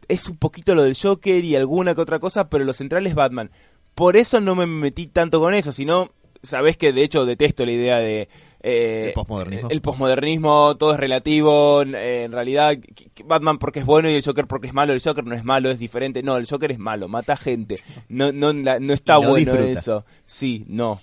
es 0.07 0.29
un 0.29 0.37
poquito 0.37 0.75
lo 0.75 0.83
del 0.83 0.95
Joker 0.95 1.43
y 1.43 1.55
alguna 1.55 1.95
que 1.95 2.01
otra 2.01 2.19
cosa, 2.19 2.47
pero 2.49 2.63
lo 2.63 2.73
central 2.73 3.07
es 3.07 3.15
Batman. 3.15 3.49
Por 3.97 4.15
eso 4.15 4.39
no 4.39 4.53
me 4.53 4.67
metí 4.67 5.07
tanto 5.07 5.39
con 5.39 5.55
eso, 5.55 5.73
sino, 5.73 6.11
sabés 6.43 6.77
que 6.77 6.93
de 6.93 7.01
hecho 7.03 7.25
detesto 7.25 7.65
la 7.65 7.71
idea 7.71 7.97
de... 7.97 8.29
eh, 8.61 9.05
El 9.07 9.13
posmodernismo. 9.13 9.69
El 9.71 9.81
posmodernismo, 9.81 10.77
todo 10.77 10.93
es 10.93 10.99
relativo, 10.99 11.81
eh, 11.81 12.23
en 12.25 12.31
realidad 12.31 12.77
Batman 13.25 13.57
porque 13.57 13.79
es 13.79 13.85
bueno 13.87 14.07
y 14.07 14.13
el 14.13 14.23
Joker 14.23 14.45
porque 14.45 14.67
es 14.67 14.73
malo, 14.75 14.93
el 14.93 15.01
Joker 15.01 15.25
no 15.25 15.33
es 15.33 15.43
malo, 15.43 15.71
es 15.71 15.79
diferente. 15.79 16.21
No, 16.21 16.37
el 16.37 16.47
Joker 16.47 16.71
es 16.71 16.77
malo, 16.77 17.07
mata 17.07 17.35
gente. 17.37 17.77
No, 18.07 18.31
no, 18.31 18.53
no 18.53 18.93
está 18.93 19.17
bueno 19.17 19.35
disfruta. 19.53 19.79
eso. 19.79 20.05
Sí, 20.27 20.63
no. 20.67 21.01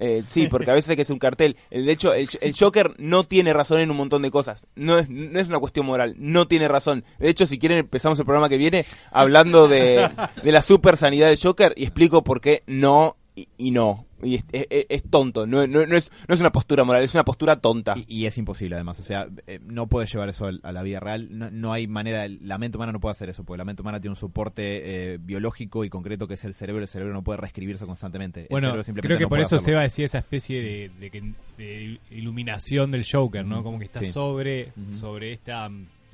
Eh, 0.00 0.22
sí, 0.28 0.46
porque 0.46 0.70
a 0.70 0.74
veces 0.74 0.90
hay 0.90 0.96
que 0.96 1.02
hacer 1.02 1.12
un 1.14 1.18
cartel. 1.18 1.56
El- 1.70 1.84
De 1.86 1.92
hecho, 1.92 2.14
el, 2.14 2.28
el 2.40 2.54
Joker 2.56 2.94
no 2.98 3.24
tiene 3.24 3.52
razón 3.52 3.80
en 3.80 3.90
un 3.90 3.96
montón 3.96 4.22
de 4.22 4.30
cosas. 4.30 4.66
No 4.76 4.98
es, 4.98 5.08
no 5.10 5.38
es 5.38 5.48
una 5.48 5.58
cuestión 5.58 5.86
moral. 5.86 6.14
No 6.18 6.46
tiene 6.48 6.68
razón. 6.68 7.04
De 7.18 7.28
hecho, 7.28 7.46
si 7.46 7.58
quieren, 7.58 7.78
empezamos 7.78 8.18
el 8.18 8.24
programa 8.24 8.48
que 8.48 8.58
viene 8.58 8.86
hablando 9.12 9.68
de, 9.68 10.08
de 10.42 10.52
la 10.52 10.62
super 10.62 10.96
sanidad 10.96 11.28
del 11.28 11.38
Joker 11.42 11.74
y 11.76 11.82
explico 11.82 12.22
por 12.24 12.40
qué 12.40 12.62
no 12.66 13.16
y, 13.40 13.48
y 13.68 13.70
no. 13.70 14.06
Y 14.22 14.34
es, 14.36 14.44
es- 14.52 14.66
es- 14.70 14.86
es 14.88 15.02
tonto. 15.08 15.46
No, 15.46 15.66
no- 15.66 15.86
no 15.86 15.96
es, 15.96 16.10
no 16.26 16.34
es 16.34 16.40
una 16.40 16.50
postura 16.50 16.82
moral, 16.84 17.02
es 17.04 17.14
una 17.14 17.24
postura 17.24 17.60
tonta. 17.60 17.94
Y, 17.96 18.22
y 18.22 18.26
es 18.26 18.36
imposible 18.38 18.74
además, 18.74 18.98
o 19.00 19.04
sea, 19.04 19.28
eh, 19.46 19.60
no 19.64 19.86
puedes 19.86 20.12
llevar 20.12 20.28
eso 20.28 20.46
a 20.62 20.72
la 20.72 20.82
vida 20.82 21.00
real, 21.00 21.28
no, 21.30 21.50
no 21.50 21.72
hay 21.72 21.86
manera, 21.86 22.26
la 22.28 22.58
mente 22.58 22.76
humana 22.78 22.92
no 22.92 23.00
puede 23.00 23.12
hacer 23.12 23.28
eso, 23.28 23.44
porque 23.44 23.58
la 23.58 23.64
mente 23.64 23.82
humana 23.82 24.00
tiene 24.00 24.12
un 24.12 24.16
soporte 24.16 25.12
eh, 25.14 25.18
biológico 25.18 25.84
y 25.84 25.88
concreto 25.90 26.26
que 26.26 26.34
es 26.34 26.44
el 26.44 26.54
cerebro, 26.54 26.82
el 26.82 26.88
cerebro 26.88 27.12
no 27.14 27.22
puede 27.22 27.36
reescribirse 27.38 27.86
constantemente. 27.86 28.46
Bueno, 28.50 28.68
simplemente 28.82 29.06
creo 29.06 29.18
que 29.18 29.24
no 29.24 29.28
por 29.28 29.38
eso 29.40 29.56
hacerlo. 29.56 29.64
Seba 29.64 29.82
decía 29.82 30.06
esa 30.06 30.18
especie 30.18 30.60
de, 30.62 30.90
de 30.98 31.10
que- 31.10 31.32
de 31.56 31.98
iluminación 32.10 32.90
del 32.90 33.04
Joker, 33.10 33.44
¿no? 33.44 33.62
Como 33.62 33.78
que 33.78 33.84
está 33.86 34.00
Sí. 34.00 34.10
sobre, 34.10 34.72
sobre 34.92 35.32
esta, 35.32 35.68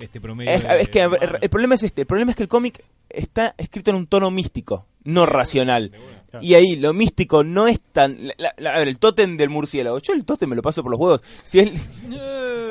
este 0.04 0.20
promedio. 0.20 0.50
Es, 0.52 0.62
de- 0.62 0.80
es 0.80 0.88
que 0.88 1.02
a 1.02 1.08
ver, 1.08 1.20
humano. 1.22 1.38
el 1.42 1.50
problema 1.50 1.74
es 1.74 1.82
este, 1.82 2.02
el 2.02 2.06
problema 2.06 2.30
es 2.32 2.36
que 2.36 2.42
el 2.42 2.48
cómic 2.48 2.84
está 3.08 3.54
escrito 3.58 3.90
en 3.90 3.96
un 3.96 4.06
tono 4.06 4.30
místico, 4.30 4.86
no 5.04 5.26
racional. 5.26 5.92
Y 6.40 6.54
ahí 6.54 6.74
lo 6.74 6.92
místico 6.92 7.44
no 7.44 7.68
es 7.68 7.80
tan... 7.92 8.26
la- 8.38 8.54
la- 8.58 8.74
a 8.74 8.78
ver, 8.78 8.88
el 8.88 8.98
tótem 8.98 9.36
del 9.36 9.50
murciélago. 9.50 9.98
Yo 10.00 10.14
el 10.14 10.24
tótem 10.24 10.48
me 10.50 10.56
lo 10.56 10.62
paso 10.62 10.82
por 10.82 10.90
los 10.90 10.98
huevos. 10.98 11.22
Si 11.44 11.60
es, 11.60 11.70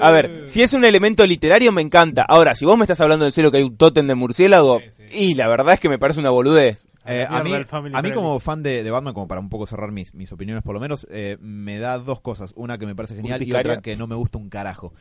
a 0.01 0.11
ver, 0.11 0.43
si 0.49 0.61
es 0.61 0.73
un 0.73 0.84
elemento 0.84 1.26
literario 1.26 1.72
me 1.72 1.81
encanta. 1.81 2.26
Ahora, 2.27 2.55
si 2.55 2.65
vos 2.65 2.77
me 2.77 2.84
estás 2.84 2.99
hablando 2.99 3.26
en 3.26 3.31
serio 3.31 3.51
que 3.51 3.57
hay 3.57 3.64
un 3.64 3.77
tótem 3.77 4.05
de 4.07 4.15
murciélago, 4.15 4.80
Sí, 4.80 5.03
sí. 5.10 5.18
y 5.18 5.35
la 5.35 5.47
verdad 5.47 5.73
es 5.76 5.80
que 5.80 5.88
me 5.89 5.97
parece 5.99 6.19
una 6.19 6.30
boludez. 6.30 6.88
Eh, 7.05 7.26
a 7.30 7.43
mí, 7.43 7.51
a 7.93 8.01
mí 8.01 8.11
como 8.11 8.39
fan 8.39 8.64
de, 8.64 8.81
de 8.81 8.89
Batman, 8.91 9.14
como 9.14 9.27
para 9.27 9.41
un 9.41 9.49
poco 9.49 9.65
cerrar 9.65 9.91
mis, 9.91 10.14
mis 10.14 10.31
opiniones 10.31 10.64
por 10.64 10.73
lo 10.73 10.80
menos, 10.80 11.05
eh, 11.11 11.38
me 11.41 11.77
da 11.77 11.97
dos 11.99 12.22
cosas. 12.22 12.53
Una 12.55 12.77
que 12.77 12.85
me 12.85 12.95
parece 12.95 13.15
genial 13.15 13.41
y 13.43 13.51
otra 13.53 13.81
que 13.81 13.95
no 13.97 14.07
me 14.07 14.15
gusta 14.15 14.38
un 14.38 14.49
carajo. 14.49 14.93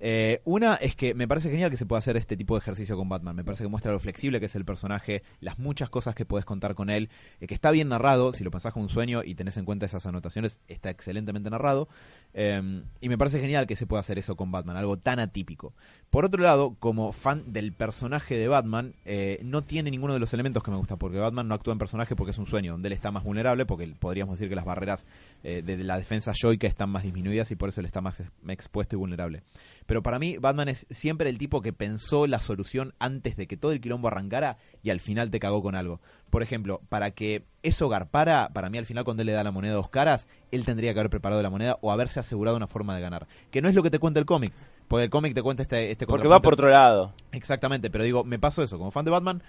Eh, 0.00 0.40
una 0.44 0.74
es 0.74 0.96
que 0.96 1.14
me 1.14 1.28
parece 1.28 1.50
genial 1.50 1.70
que 1.70 1.76
se 1.76 1.86
pueda 1.86 1.98
hacer 1.98 2.16
este 2.16 2.36
tipo 2.36 2.54
de 2.54 2.60
ejercicio 2.60 2.96
con 2.96 3.08
Batman. 3.08 3.36
Me 3.36 3.44
parece 3.44 3.64
que 3.64 3.68
muestra 3.68 3.92
lo 3.92 4.00
flexible 4.00 4.40
que 4.40 4.46
es 4.46 4.56
el 4.56 4.64
personaje, 4.64 5.22
las 5.40 5.58
muchas 5.58 5.90
cosas 5.90 6.14
que 6.14 6.24
puedes 6.24 6.46
contar 6.46 6.74
con 6.74 6.90
él, 6.90 7.10
eh, 7.40 7.46
que 7.46 7.54
está 7.54 7.70
bien 7.70 7.88
narrado, 7.88 8.32
si 8.32 8.42
lo 8.42 8.50
pensás 8.50 8.72
como 8.72 8.84
un 8.84 8.88
sueño 8.88 9.22
y 9.22 9.34
tenés 9.34 9.56
en 9.58 9.64
cuenta 9.66 9.86
esas 9.86 10.06
anotaciones, 10.06 10.60
está 10.68 10.90
excelentemente 10.90 11.50
narrado. 11.50 11.88
Eh, 12.32 12.82
y 13.00 13.08
me 13.08 13.18
parece 13.18 13.40
genial 13.40 13.66
que 13.66 13.76
se 13.76 13.86
pueda 13.86 14.00
hacer 14.00 14.18
eso 14.18 14.36
con 14.36 14.50
Batman, 14.50 14.76
algo 14.76 14.98
tan 14.98 15.20
atípico. 15.20 15.74
Por 16.10 16.24
otro 16.24 16.42
lado, 16.42 16.74
como 16.80 17.12
fan 17.12 17.52
del 17.52 17.72
personaje 17.72 18.36
de 18.36 18.48
Batman, 18.48 18.94
eh, 19.04 19.38
no 19.44 19.62
tiene 19.62 19.92
ninguno 19.92 20.12
de 20.12 20.18
los 20.18 20.34
elementos 20.34 20.60
que 20.64 20.72
me 20.72 20.76
gustan, 20.76 20.98
porque 20.98 21.18
Batman 21.18 21.46
no 21.46 21.54
actúa 21.54 21.70
en 21.72 21.78
personaje 21.78 22.16
porque 22.16 22.32
es 22.32 22.38
un 22.38 22.46
sueño, 22.48 22.72
donde 22.72 22.88
él 22.88 22.94
está 22.94 23.12
más 23.12 23.22
vulnerable, 23.22 23.64
porque 23.64 23.86
podríamos 23.96 24.34
decir 24.34 24.48
que 24.48 24.56
las 24.56 24.64
barreras 24.64 25.04
eh, 25.44 25.62
de 25.64 25.76
la 25.78 25.96
defensa 25.96 26.32
yoica 26.34 26.66
están 26.66 26.90
más 26.90 27.04
disminuidas 27.04 27.52
y 27.52 27.56
por 27.56 27.68
eso 27.68 27.78
él 27.80 27.86
está 27.86 28.00
más 28.00 28.18
ex- 28.18 28.32
expuesto 28.48 28.96
y 28.96 28.98
vulnerable. 28.98 29.44
Pero 29.86 30.02
para 30.02 30.18
mí, 30.18 30.36
Batman 30.36 30.68
es 30.68 30.84
siempre 30.90 31.30
el 31.30 31.38
tipo 31.38 31.62
que 31.62 31.72
pensó 31.72 32.26
la 32.26 32.40
solución 32.40 32.92
antes 32.98 33.36
de 33.36 33.46
que 33.46 33.56
todo 33.56 33.70
el 33.70 33.80
quilombo 33.80 34.08
arrancara 34.08 34.58
y 34.82 34.90
al 34.90 34.98
final 34.98 35.30
te 35.30 35.38
cagó 35.38 35.62
con 35.62 35.76
algo. 35.76 36.00
Por 36.28 36.42
ejemplo, 36.42 36.80
para 36.88 37.12
que 37.12 37.44
eso 37.62 37.88
garpara, 37.88 38.50
para 38.52 38.68
mí 38.68 38.78
al 38.78 38.86
final 38.86 39.04
cuando 39.04 39.22
él 39.22 39.26
le 39.28 39.32
da 39.32 39.44
la 39.44 39.50
moneda 39.52 39.74
dos 39.74 39.90
caras, 39.90 40.26
él 40.50 40.64
tendría 40.64 40.92
que 40.92 40.98
haber 41.00 41.10
preparado 41.10 41.40
la 41.42 41.50
moneda 41.50 41.78
o 41.82 41.92
haberse 41.92 42.18
asegurado 42.18 42.56
una 42.56 42.66
forma 42.66 42.96
de 42.96 43.00
ganar. 43.00 43.28
Que 43.52 43.62
no 43.62 43.68
es 43.68 43.74
lo 43.76 43.82
que 43.84 43.90
te 43.90 43.98
cuenta 44.00 44.18
el 44.18 44.26
cómic. 44.26 44.52
Porque 44.90 45.04
el 45.04 45.10
cómic 45.10 45.34
te 45.34 45.42
cuenta 45.42 45.62
este, 45.62 45.92
este 45.92 46.04
Porque 46.04 46.26
va 46.26 46.42
por 46.42 46.54
otro 46.54 46.68
lado. 46.68 47.12
Exactamente, 47.30 47.90
pero 47.90 48.02
digo, 48.02 48.24
me 48.24 48.40
pasó 48.40 48.64
eso. 48.64 48.76
Como 48.76 48.90
fan 48.90 49.04
de 49.04 49.12
Batman, 49.12 49.40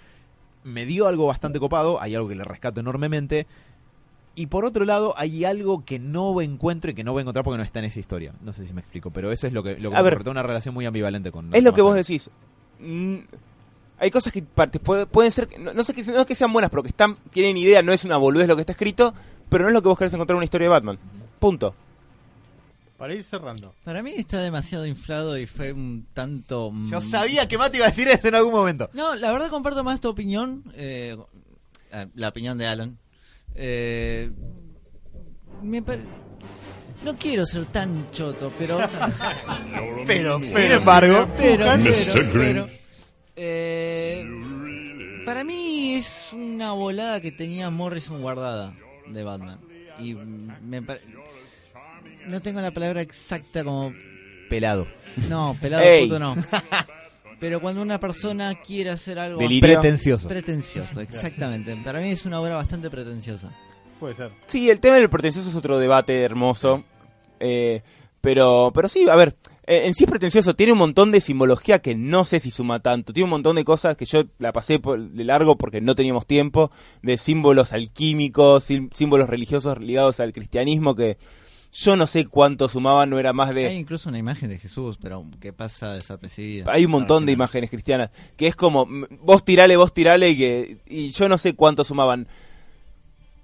me 0.64 0.86
dio 0.86 1.08
algo 1.08 1.26
bastante 1.26 1.60
copado, 1.60 2.00
hay 2.00 2.14
algo 2.14 2.28
que 2.30 2.36
le 2.36 2.44
rescato 2.44 2.80
enormemente. 2.80 3.48
Y 4.36 4.46
por 4.46 4.66
otro 4.66 4.86
lado, 4.86 5.16
hay 5.18 5.44
algo 5.44 5.84
que 5.84 5.98
no 5.98 6.40
encuentro 6.42 6.92
y 6.92 6.94
que 6.94 7.04
no 7.04 7.12
voy 7.14 7.22
a 7.22 7.24
encontrar 7.24 7.44
porque 7.44 7.58
no 7.58 7.64
está 7.64 7.80
en 7.80 7.86
esa 7.86 8.00
historia. 8.00 8.34
No 8.42 8.54
sé 8.54 8.68
si 8.68 8.74
me 8.76 8.82
explico, 8.82 9.10
pero 9.10 9.32
eso 9.32 9.48
es 9.48 9.54
lo 9.54 9.64
que, 9.64 9.78
lo 9.80 9.90
que 9.90 9.96
A 9.98 10.04
me 10.04 10.10
ver. 10.12 10.30
una 10.30 10.44
relación 10.44 10.76
muy 10.76 10.86
ambivalente 10.86 11.32
con. 11.32 11.54
Es 11.56 11.64
lo 11.64 11.74
que 11.74 11.82
vos 11.82 11.96
decís. 11.96 12.30
Mm, 12.80 13.16
hay 13.98 14.12
cosas 14.12 14.32
que 14.32 14.44
parte- 14.44 14.80
puede- 14.80 15.08
pueden 15.08 15.32
ser, 15.32 15.50
no, 15.60 15.74
no 15.74 15.84
sé 15.84 15.96
que, 15.96 16.04
no 16.04 16.20
es 16.20 16.26
que 16.28 16.36
sean 16.36 16.54
buenas, 16.54 16.70
pero 16.70 16.84
que 16.84 16.90
están, 16.90 17.18
tienen 17.32 17.58
idea, 17.58 17.82
no 17.82 17.92
es 17.94 18.06
una 18.06 18.18
boludez 18.18 18.48
lo 18.48 18.56
que 18.56 18.62
está 18.62 18.74
escrito, 18.74 19.14
pero 19.50 19.64
no 19.64 19.70
es 19.70 19.74
lo 19.74 19.82
que 19.82 19.88
vos 19.90 19.98
querés 19.98 20.14
encontrar 20.14 20.36
en 20.36 20.38
una 20.38 20.46
historia 20.46 20.66
de 20.66 20.72
Batman. 20.72 21.00
Punto. 21.40 21.74
Para 23.02 23.16
ir 23.16 23.24
cerrando. 23.24 23.74
Para 23.84 24.04
mí 24.04 24.14
está 24.16 24.40
demasiado 24.42 24.86
inflado 24.86 25.36
y 25.36 25.48
fue 25.48 25.74
un 25.74 26.06
tanto... 26.14 26.72
Yo 26.92 27.02
sabía 27.02 27.48
que 27.48 27.58
Mati 27.58 27.78
iba 27.78 27.88
a 27.88 27.90
decir 27.90 28.08
eso 28.08 28.28
en 28.28 28.36
algún 28.36 28.54
momento. 28.54 28.92
No, 28.94 29.16
la 29.16 29.32
verdad 29.32 29.50
comparto 29.50 29.84
más 29.84 30.00
tu 30.00 30.08
opinión, 30.08 30.64
eh, 30.76 31.18
la 32.14 32.28
opinión 32.30 32.60
de 32.60 32.68
Alan. 32.68 33.00
Eh, 33.56 34.30
me 35.64 35.82
pare- 35.82 36.04
No 37.04 37.18
quiero 37.18 37.44
ser 37.48 37.66
tan 37.66 38.12
choto, 38.12 38.54
pero... 38.60 38.78
Pero, 40.06 40.40
sin 40.44 40.58
embargo, 40.72 41.28
pero, 41.38 41.66
pero, 42.34 42.68
eh, 43.36 44.24
para 45.26 45.44
mí 45.44 45.96
es 45.96 46.30
una 46.34 46.74
volada 46.74 47.20
que 47.20 47.32
tenía 47.32 47.72
Morrison 47.72 48.22
guardada 48.22 48.76
de 49.08 49.24
Batman. 49.24 49.60
Y 50.00 50.14
me 50.14 50.84
pare- 50.84 51.02
No 52.28 52.42
tengo 52.42 52.62
la 52.62 52.72
palabra 52.72 53.02
exacta 53.02 53.64
como... 53.64 53.94
pelado. 54.50 54.88
No, 55.30 55.56
pelado 55.62 55.84
Ey. 55.84 56.08
puto 56.08 56.20
no. 56.20 56.36
Pero 57.40 57.60
cuando 57.60 57.82
una 57.82 58.00
persona 58.00 58.54
quiere 58.56 58.92
hacer 58.92 59.18
algo... 59.18 59.40
Delirio. 59.40 59.80
Pretencioso. 59.80 60.28
Pretencioso, 60.28 61.02
exactamente. 61.02 61.76
Para 61.84 62.00
mí 62.00 62.12
es 62.12 62.26
una 62.26 62.40
obra 62.40 62.56
bastante 62.56 62.90
pretenciosa. 62.92 63.50
Puede 64.00 64.14
ser. 64.14 64.30
Sí, 64.46 64.70
el 64.70 64.80
tema 64.80 64.98
del 64.98 65.10
pretencioso 65.10 65.50
es 65.50 65.56
otro 65.56 65.80
debate 65.80 66.22
hermoso. 66.22 66.84
Eh, 67.40 67.82
pero, 68.22 68.72
pero 68.76 68.88
sí, 68.88 69.10
a 69.10 69.16
ver, 69.16 69.36
eh, 69.66 69.88
en 69.88 69.96
sí 69.96 70.04
es 70.04 70.10
pretencioso. 70.10 70.56
Tiene 70.56 70.74
un 70.74 70.78
montón 70.78 71.12
de 71.12 71.22
simbología 71.22 71.80
que 71.80 71.96
no 71.96 72.26
sé 72.26 72.40
si 72.40 72.52
suma 72.52 72.80
tanto. 72.80 73.14
Tiene 73.14 73.26
un 73.26 73.32
montón 73.32 73.56
de 73.56 73.64
cosas 73.64 73.98
que 73.98 74.06
yo 74.06 74.24
la 74.38 74.52
pasé 74.54 74.80
por, 74.80 75.00
de 75.00 75.24
largo 75.24 75.58
porque 75.58 75.82
no 75.82 75.96
teníamos 75.96 76.28
tiempo. 76.28 76.72
De 77.02 77.18
símbolos 77.18 77.74
alquímicos, 77.74 78.66
símbolos 78.66 79.30
religiosos 79.30 79.80
ligados 79.80 80.20
al 80.20 80.34
cristianismo 80.34 80.94
que 80.94 81.18
yo 81.74 81.96
no 81.96 82.06
sé 82.08 82.26
cuánto 82.26 82.68
sumaban. 82.68 83.10
No 83.10 83.18
era 83.20 83.34
más 83.34 83.50
Hay 83.50 83.56
de... 83.56 83.74
incluso 83.76 84.10
una 84.10 84.18
imagen 84.18 84.50
de 84.50 84.58
Jesús, 84.58 84.98
pero 85.02 85.26
que 85.40 85.54
pasa 85.54 85.94
desapercibida. 85.94 86.66
Hay 86.72 86.86
un 86.86 86.92
montón 86.92 87.26
de 87.26 87.32
imágenes 87.32 87.70
cristianas 87.70 88.10
que 88.38 88.48
es 88.48 88.56
como 88.56 88.88
vos 89.22 89.46
tirale, 89.46 89.78
vos 89.78 89.94
tirale 89.94 90.30
y 90.32 90.38
que 90.38 90.78
y 90.88 91.12
yo 91.12 91.30
no 91.30 91.38
sé 91.38 91.54
cuánto 91.56 91.84
sumaban. 91.84 92.28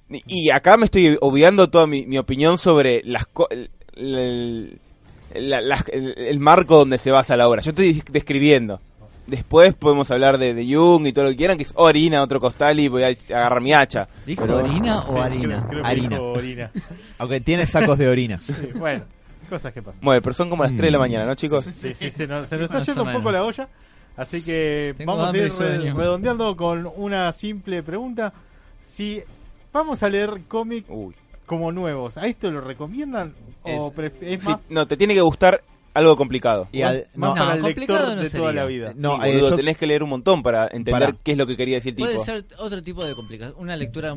Y, 0.09 0.23
y 0.27 0.49
acá 0.51 0.77
me 0.77 0.85
estoy 0.85 1.17
obviando 1.21 1.69
toda 1.69 1.87
mi, 1.87 2.05
mi 2.05 2.17
opinión 2.17 2.57
sobre 2.57 3.01
las 3.03 3.25
el, 3.49 3.69
el- 3.95 5.49
la- 5.49 5.61
las- 5.61 5.87
el- 5.89 6.17
el 6.17 6.39
marco 6.39 6.77
donde 6.77 6.97
se 6.97 7.11
basa 7.11 7.35
la 7.37 7.47
obra. 7.49 7.61
Yo 7.61 7.71
estoy 7.71 8.01
describiendo. 8.11 8.79
Después 9.27 9.73
podemos 9.73 10.09
hablar 10.09 10.37
de, 10.37 10.53
de 10.53 10.73
Jung 10.73 11.05
y 11.05 11.11
todo 11.11 11.25
lo 11.25 11.31
que 11.31 11.35
quieran, 11.37 11.57
que 11.57 11.63
es 11.63 11.73
orina, 11.75 12.23
otro 12.23 12.39
costal 12.39 12.79
y 12.79 12.87
voy 12.87 13.03
a 13.03 13.07
agarrar 13.07 13.59
mi 13.61 13.73
hacha. 13.73 14.07
¿Dijo 14.25 14.43
Pero- 14.43 14.57
orina 14.59 14.99
o 14.99 15.13
Sí, 15.13 15.19
harina? 15.19 15.67
Creo, 15.69 15.85
Harina. 15.85 16.09
dijo 16.15 16.31
orina. 16.31 16.71
Aunque 17.17 17.41
tiene 17.41 17.65
sacos 17.65 17.97
de 17.97 18.07
orina. 18.07 18.39
Sí, 18.41 18.53
bueno, 18.75 19.03
cosas 19.49 19.73
que 19.73 19.81
pasan. 19.81 19.99
Bueno, 20.01 20.21
pero 20.21 20.33
son 20.33 20.49
como 20.49 20.63
las 20.63 20.71
3 20.71 20.81
de 20.83 20.91
la 20.91 20.99
mañana, 20.99 21.25
¿no, 21.25 21.35
chicos? 21.35 21.65
Sí, 21.65 21.93
sí, 21.93 22.09
se 22.09 22.25
nos, 22.25 22.47
se 22.47 22.55
nos 22.57 22.65
está 22.65 22.79
yendo 22.79 23.03
un 23.03 23.11
poco 23.13 23.31
la 23.31 23.43
olla. 23.43 23.67
Así 24.15 24.41
que 24.43 24.95
Tengo 24.97 25.15
vamos 25.15 25.33
a 25.33 25.37
ir 25.37 25.51
re- 25.53 25.91
redondeando 25.93 26.55
con 26.55 26.89
una 26.95 27.31
simple 27.33 27.83
pregunta. 27.83 28.33
Si 28.81 29.21
vamos 29.73 30.01
a 30.03 30.09
leer 30.09 30.31
cómic 30.47 30.85
Uy. 30.89 31.13
como 31.45 31.71
nuevos, 31.71 32.17
¿a 32.17 32.25
esto 32.27 32.49
lo 32.49 32.61
recomiendan? 32.61 33.33
¿O 33.63 33.93
Es- 34.21 34.43
Sí, 34.43 34.51
no, 34.69 34.87
te 34.87 34.95
tiene 34.97 35.13
que 35.13 35.21
gustar 35.21 35.61
algo 35.97 36.15
complicado. 36.15 36.67
Y 36.71 36.81
al- 36.81 37.07
más 37.15 37.29
no, 37.31 37.35
para 37.35 37.45
No, 37.45 37.53
el 37.55 37.61
complicado 37.61 37.99
lector 37.99 38.15
no 38.17 38.21
de 38.23 38.29
toda 38.29 38.47
sería. 38.49 38.61
la 38.61 38.65
vida? 38.67 38.93
No, 38.95 39.15
Sí, 39.21 39.21
eh, 39.29 39.33
boludo, 39.33 39.49
yo- 39.51 39.55
tenés 39.55 39.77
que 39.77 39.87
leer 39.87 40.03
un 40.03 40.09
montón 40.09 40.43
para 40.43 40.67
entender 40.71 41.15
qué 41.23 41.31
es 41.33 41.37
lo 41.37 41.47
que 41.47 41.57
quería 41.57 41.75
decir 41.75 41.91
el 41.91 41.95
tipo. 41.97 42.07
Puede 42.07 42.19
ser 42.23 42.45
otro 42.59 42.81
tipo 42.81 43.03
de 43.05 43.13
complicación, 43.15 43.55
una 43.59 43.75
lectura 43.75 44.15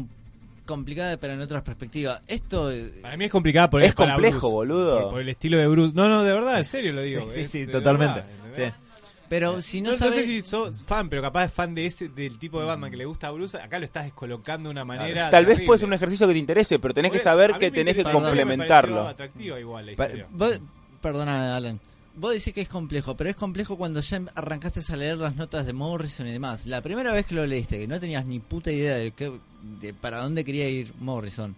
complicada 0.66 1.16
pero 1.16 1.32
en 1.32 1.40
otras 1.40 1.62
perspectivas. 1.62 2.20
Esto 2.28 2.70
eh, 2.70 2.92
Para 3.02 3.16
mí 3.16 3.24
es 3.24 3.30
complicada 3.30 3.68
por 3.68 3.82
Es 3.82 3.94
complejo, 3.94 4.38
Bruce. 4.38 4.52
boludo. 4.54 5.00
Por, 5.02 5.10
por 5.10 5.20
el 5.20 5.28
estilo 5.28 5.58
de 5.58 5.66
Bruce. 5.66 5.92
No, 5.94 6.08
no, 6.08 6.22
de 6.22 6.32
verdad, 6.32 6.58
en 6.60 6.64
serio 6.64 6.92
lo 6.92 7.02
digo. 7.02 7.26
Sí, 7.32 7.40
es 7.40 7.50
sí, 7.50 7.66
totalmente. 7.66 8.20
verdad, 8.20 8.30
¿entendés? 8.46 8.72
Sí. 8.74 8.80
pero 9.28 9.62
si 9.62 9.80
no, 9.80 9.90
No, 9.90 9.92
no 9.92 9.98
sabes 9.98 10.14
sé 10.16 10.26
si 10.26 10.42
sos 10.42 10.82
fan, 10.82 11.08
pero 11.08 11.22
capaz 11.22 11.44
es 11.46 11.52
fan 11.52 11.74
de 11.74 11.86
ese 11.86 12.08
del 12.08 12.38
tipo 12.38 12.58
de 12.60 12.66
Batman 12.66 12.90
que 12.90 12.96
le 12.96 13.04
gusta 13.04 13.28
a 13.28 13.30
Bruce. 13.30 13.56
Acá 13.58 13.78
lo 13.78 13.84
estás 13.84 14.04
descolocando 14.04 14.68
de 14.68 14.72
una 14.72 14.84
manera. 14.84 15.30
Tal 15.30 15.46
vez 15.46 15.60
puede 15.62 15.78
ser 15.78 15.88
un 15.88 15.94
ejercicio 15.94 16.26
que 16.26 16.32
te 16.34 16.38
interese, 16.38 16.78
pero 16.78 16.92
tenés 16.94 17.10
Por 17.10 17.18
que 17.18 17.24
saber 17.24 17.58
que 17.58 17.70
tenés 17.70 17.96
que 17.96 18.04
complementarlo. 18.04 19.08
atractiva 19.08 19.58
igual 19.58 19.86
la 19.86 19.94
Pa- 19.96 20.04
historia. 20.04 20.26
Vos, 20.30 20.60
perdona, 21.00 21.56
Alan. 21.56 21.80
Vos 22.16 22.34
decís 22.34 22.52
que 22.52 22.60
es 22.60 22.68
complejo, 22.68 23.16
pero 23.16 23.30
es 23.30 23.36
complejo 23.36 23.76
cuando 23.76 24.00
ya 24.00 24.20
arrancaste 24.34 24.80
a 24.92 24.96
leer 24.96 25.16
las 25.16 25.36
notas 25.36 25.64
de 25.64 25.72
Morrison 25.72 26.26
y 26.26 26.32
demás. 26.32 26.66
La 26.66 26.82
primera 26.82 27.12
vez 27.12 27.24
que 27.24 27.34
lo 27.34 27.46
leíste, 27.46 27.78
que 27.78 27.86
no 27.86 28.00
tenías 28.00 28.26
ni 28.26 28.40
puta 28.40 28.72
idea 28.72 28.96
de, 28.96 29.12
qué, 29.12 29.32
de 29.80 29.94
para 29.94 30.18
dónde 30.18 30.44
quería 30.44 30.68
ir 30.68 30.92
Morrison. 30.98 31.54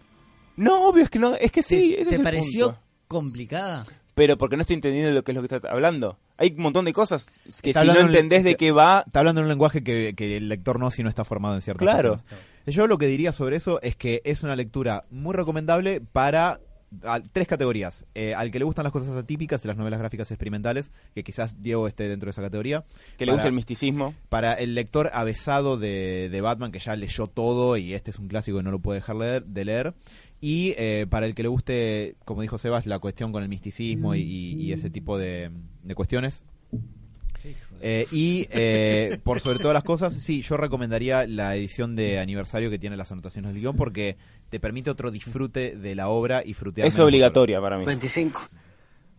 No, 0.57 0.89
obvio, 0.89 1.05
es 1.05 1.11
que 1.11 1.19
no, 1.19 1.35
es 1.35 1.51
que 1.51 1.63
sí, 1.63 1.95
¿Te, 1.95 2.03
ese 2.03 2.05
te 2.05 2.11
es 2.11 2.19
el 2.19 2.25
pareció 2.25 2.67
punto. 2.67 2.81
complicada? 3.09 3.87
Pero 4.15 4.37
porque 4.37 4.57
no 4.57 4.61
estoy 4.61 4.75
entendiendo 4.75 5.11
lo 5.11 5.25
que 5.25 5.33
es 5.33 5.37
lo 5.37 5.43
que 5.43 5.55
está 5.55 5.71
hablando. 5.71 6.19
Hay 6.37 6.53
un 6.57 6.63
montón 6.63 6.85
de 6.85 6.93
cosas 6.93 7.29
que 7.63 7.71
Está 7.71 7.81
si 7.81 7.87
no 7.87 7.99
entendés 7.99 8.45
de 8.45 8.57
qué 8.57 8.73
va, 8.73 9.05
Está 9.07 9.21
hablando 9.21 9.41
en 9.41 9.47
un 9.47 9.49
lenguaje 9.49 9.83
que, 9.83 10.13
que 10.15 10.37
el 10.37 10.49
lector 10.49 10.79
no 10.79 10.91
si 10.91 11.03
no 11.03 11.09
está 11.09 11.25
formado 11.25 11.55
en 11.55 11.63
ciertas 11.63 11.83
Claro. 11.83 12.23
Yo 12.67 12.87
lo 12.87 12.99
que 12.99 13.07
diría 13.07 13.33
sobre 13.33 13.57
eso 13.57 13.81
es 13.83 13.97
que 13.97 14.21
es 14.25 14.43
una 14.43 14.55
lectura 14.55 15.05
muy 15.11 15.35
recomendable 15.35 16.01
para 16.01 16.61
a- 17.05 17.21
tres 17.21 17.49
categorías. 17.49 18.05
Eh, 18.15 18.35
al 18.35 18.51
que 18.51 18.59
le 18.59 18.65
gustan 18.65 18.85
las 18.85 18.93
cosas 18.93 19.17
atípicas 19.17 19.65
y 19.65 19.69
las 19.69 19.77
novelas 19.77 19.99
gráficas 20.01 20.31
experimentales, 20.31 20.93
que 21.15 21.25
quizás 21.25 21.63
Diego 21.63 21.89
esté 21.89 22.09
dentro 22.09 22.27
de 22.27 22.31
esa 22.33 22.43
categoría. 22.43 22.85
que 23.19 23.27
le 23.27 23.33
gusta 23.33 23.49
el 23.49 23.55
misticismo. 23.55 24.15
Para 24.29 24.53
el 24.55 24.75
lector 24.75 25.11
avesado 25.15 25.77
de, 25.79 26.29
de 26.31 26.41
Batman, 26.41 26.73
que 26.73 26.79
ya 26.79 26.97
leyó 26.97 27.27
todo 27.27 27.77
y 27.77 27.95
este 27.95 28.11
es 28.11 28.19
un 28.19 28.29
clásico 28.29 28.59
que 28.59 28.63
no 28.63 28.71
lo 28.71 28.79
puede 28.81 29.01
dejar 29.01 29.17
leer- 29.17 29.45
de 29.45 29.65
leer. 29.65 29.95
Y 30.41 30.75
eh, 30.77 31.07
para 31.09 31.27
el 31.27 31.35
que 31.37 31.43
le 31.45 31.49
guste, 31.49 32.17
como 32.25 32.43
dijo 32.43 32.59
Sebas, 32.59 32.87
la 32.87 32.99
cuestión 32.99 33.31
con 33.33 33.43
el 33.45 33.49
misticismo 33.49 34.15
y, 34.15 34.21
y- 34.23 34.53
y 34.63 34.73
ese 34.73 34.91
tipo 34.91 35.17
de, 35.19 35.51
de 35.85 35.95
cuestiones. 35.95 36.45
Eh, 37.85 38.07
y 38.13 38.47
eh, 38.51 39.19
por 39.25 39.41
sobre 39.41 39.59
todas 39.59 39.75
las 39.75 39.83
cosas, 39.83 40.15
sí, 40.15 40.41
yo 40.43 40.57
recomendaría 40.57 41.27
la 41.27 41.57
edición 41.57 41.97
de 41.97 42.21
aniversario 42.21 42.71
que 42.71 42.79
tiene 42.79 42.97
las 42.97 43.11
anotaciones 43.11 43.53
del 43.53 43.61
guion 43.61 43.75
porque 43.75 44.17
te 44.51 44.61
permite 44.61 44.89
otro 44.89 45.11
disfrute 45.11 45.75
de 45.77 45.95
la 45.97 46.09
obra 46.09 46.43
y 46.45 46.55
frutear. 46.55 46.87
Es 46.87 46.99
obligatoria 47.01 47.61
para 47.61 47.79
mí. 47.79 47.85
25. 47.85 48.41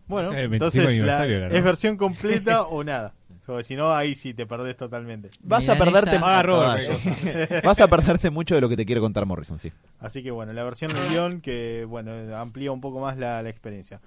Bueno, 0.06 0.30
Sí, 0.30 0.36
el 0.36 0.48
25 0.48 0.88
entonces 0.90 1.06
la- 1.06 1.48
¿no? 1.48 1.54
es 1.54 1.64
versión 1.64 1.96
completa 1.98 2.62
o 2.62 2.82
nada. 2.82 3.12
Porque 3.44 3.64
si 3.64 3.76
no, 3.76 3.92
ahí 3.94 4.14
sí 4.14 4.32
te 4.32 4.46
perdés 4.46 4.78
totalmente. 4.78 5.28
Vas 5.42 5.68
a 5.68 5.76
perderte, 5.76 6.18
Paga 6.18 6.38
a 6.38 6.42
Robert, 6.42 6.82
caballo. 6.86 7.60
vas 7.64 7.80
a 7.80 7.88
perderte 7.88 8.30
mucho 8.30 8.54
de 8.54 8.62
lo 8.62 8.70
que 8.70 8.76
te 8.76 8.86
quiere 8.86 9.02
contar 9.02 9.26
Morrison, 9.26 9.58
sí. 9.58 9.70
Así 10.00 10.22
que 10.22 10.30
bueno, 10.30 10.54
la 10.54 10.64
versión 10.64 10.94
del 10.94 11.10
guion 11.10 11.40
que 11.42 11.84
bueno 11.86 12.12
amplía 12.34 12.72
un 12.72 12.80
poco 12.80 13.00
más 13.00 13.18
la, 13.18 13.42
la 13.42 13.50
experiencia. 13.50 14.00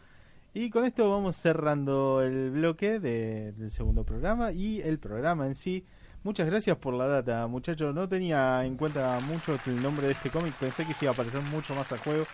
Y 0.53 0.69
con 0.69 0.85
esto 0.85 1.09
vamos 1.11 1.35
cerrando 1.35 2.21
el 2.23 2.49
bloque 2.51 2.99
de- 2.99 3.51
del 3.53 3.69
segundo 3.71 4.03
programa 4.03 4.51
y 4.51 4.81
el 4.81 4.97
programa 4.97 5.45
en 5.45 5.55
sí. 5.55 5.85
Muchas 6.23 6.47
gracias 6.49 6.75
por 6.77 6.93
la 6.95 7.05
data, 7.07 7.45
muchachos. 7.47 7.93
No 7.93 8.09
tenía 8.09 8.65
en 8.65 8.75
cuenta 8.75 9.19
mucho 9.21 9.57
el 9.67 9.81
nombre 9.81 10.07
de 10.07 10.13
este 10.13 10.29
cómic. 10.31 10.53
Pensé 10.55 10.83
que 10.85 10.93
se 10.93 11.05
iba 11.05 11.11
a 11.11 11.13
aparecer 11.13 11.41
mucho 11.43 11.75
más 11.75 11.89
al 11.91 11.99
juego. 11.99 12.25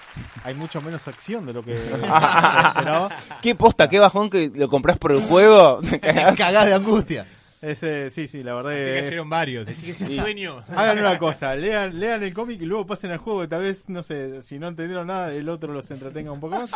Hay 0.45 0.55
mucho 0.55 0.81
menos 0.81 1.05
acción 1.07 1.45
de 1.45 1.53
lo 1.53 1.61
que 1.61 1.73
esperaba. 1.75 3.09
¿Qué 3.41 3.55
posta, 3.55 3.89
qué 3.89 3.99
bajón 3.99 4.29
que 4.29 4.51
lo 4.55 4.69
compras 4.69 4.97
por 4.97 5.11
el 5.11 5.21
juego? 5.21 5.79
Cagás 6.01 6.65
de 6.65 6.73
angustia. 6.73 7.27
Ese, 7.61 8.09
sí, 8.09 8.27
sí, 8.27 8.41
la 8.41 8.55
verdad 8.55 8.71
Así 8.73 8.81
es- 8.81 9.01
cayeron 9.05 9.29
varios. 9.29 9.65
Decís 9.65 9.83
que 9.85 9.91
es 9.91 10.01
un 10.01 10.19
sueño. 10.19 10.63
Hagan 10.75 10.99
una 10.99 11.19
cosa, 11.19 11.55
lean, 11.55 11.99
lean 11.99 12.23
el 12.23 12.33
cómic 12.33 12.61
y 12.61 12.65
luego 12.65 12.85
pasen 12.87 13.11
al 13.11 13.19
juego. 13.19 13.41
que 13.41 13.47
Tal 13.47 13.61
vez, 13.61 13.87
no 13.89 14.01
sé, 14.01 14.41
si 14.41 14.57
no 14.59 14.69
entendieron 14.69 15.07
nada, 15.07 15.33
el 15.33 15.47
otro 15.49 15.71
los 15.73 15.89
entretenga 15.91 16.31
un 16.31 16.39
poco 16.39 16.57
más. 16.59 16.71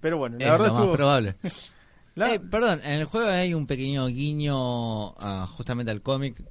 Pero 0.00 0.18
bueno, 0.18 0.36
la 0.38 0.44
Es 0.44 0.50
verdad 0.50 0.66
lo 0.66 0.72
más 0.72 0.80
estuvo. 0.82 0.96
probable. 0.96 1.36
la- 2.14 2.34
Eh, 2.34 2.40
perdón, 2.40 2.80
en 2.84 2.92
el 3.00 3.04
juego 3.06 3.28
hay 3.28 3.54
un 3.54 3.66
pequeño 3.66 4.06
guiño 4.08 5.10
a- 5.18 5.46
justamente 5.46 5.90
al 5.90 6.02
cómic. 6.02 6.42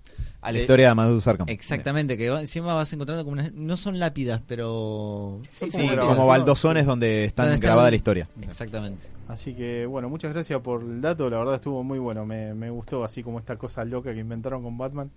A 0.43 0.51
la 0.51 0.57
historia 0.59 0.87
de 0.87 0.91
Amadou 0.91 1.21
Arkham. 1.23 1.45
Exactamente, 1.49 2.17
que 2.17 2.25
encima 2.25 2.73
vas 2.73 2.91
encontrando 2.93 3.23
como 3.23 3.33
unas- 3.33 3.53
no 3.53 3.77
son 3.77 3.99
lápidas, 3.99 4.41
pero 4.47 5.39
Sí, 5.53 5.69
como 5.69 5.83
sí, 5.83 5.87
grabadas. 5.89 6.15
Como 6.15 6.27
baldosones 6.27 6.85
donde 6.87 7.25
están 7.25 7.45
Donde 7.49 7.61
grabada 7.61 7.91
la 7.91 7.95
historia. 7.95 8.27
Exactamente. 8.49 9.03
Así 9.27 9.53
que 9.53 9.85
bueno, 9.85 10.09
muchas 10.09 10.33
gracias 10.33 10.59
por 10.61 10.81
el 10.81 10.99
dato, 10.99 11.29
la 11.29 11.37
verdad 11.37 11.55
estuvo 11.55 11.83
muy 11.83 11.99
bueno, 11.99 12.25
me, 12.25 12.55
me 12.55 12.71
gustó 12.71 13.03
así 13.03 13.21
como 13.21 13.37
esta 13.37 13.55
cosa 13.57 13.85
loca 13.85 14.13
que 14.15 14.19
inventaron 14.19 14.63
con 14.63 14.77
Batman. 14.79 15.11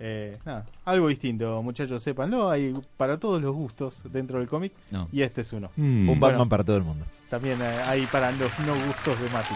Eh, 0.00 0.38
nada, 0.44 0.66
algo 0.84 1.06
distinto, 1.08 1.62
muchachos, 1.62 2.02
sépanlo, 2.02 2.50
hay 2.50 2.74
para 2.96 3.18
todos 3.18 3.40
los 3.40 3.54
gustos 3.54 4.02
dentro 4.10 4.40
del 4.40 4.48
cómic 4.48 4.72
No. 4.90 5.08
y 5.12 5.22
este 5.22 5.42
es 5.42 5.52
uno. 5.52 5.70
Mm. 5.76 5.82
Un 5.82 6.06
Bueno. 6.06 6.20
Batman 6.20 6.48
para 6.48 6.64
todo 6.64 6.76
el 6.76 6.82
mundo. 6.82 7.04
También 7.30 7.60
eh, 7.62 7.64
hay 7.86 8.04
para 8.06 8.30
los 8.32 8.50
no 8.66 8.74
gustos 8.86 9.20
de 9.20 9.28
Mati. 9.30 9.54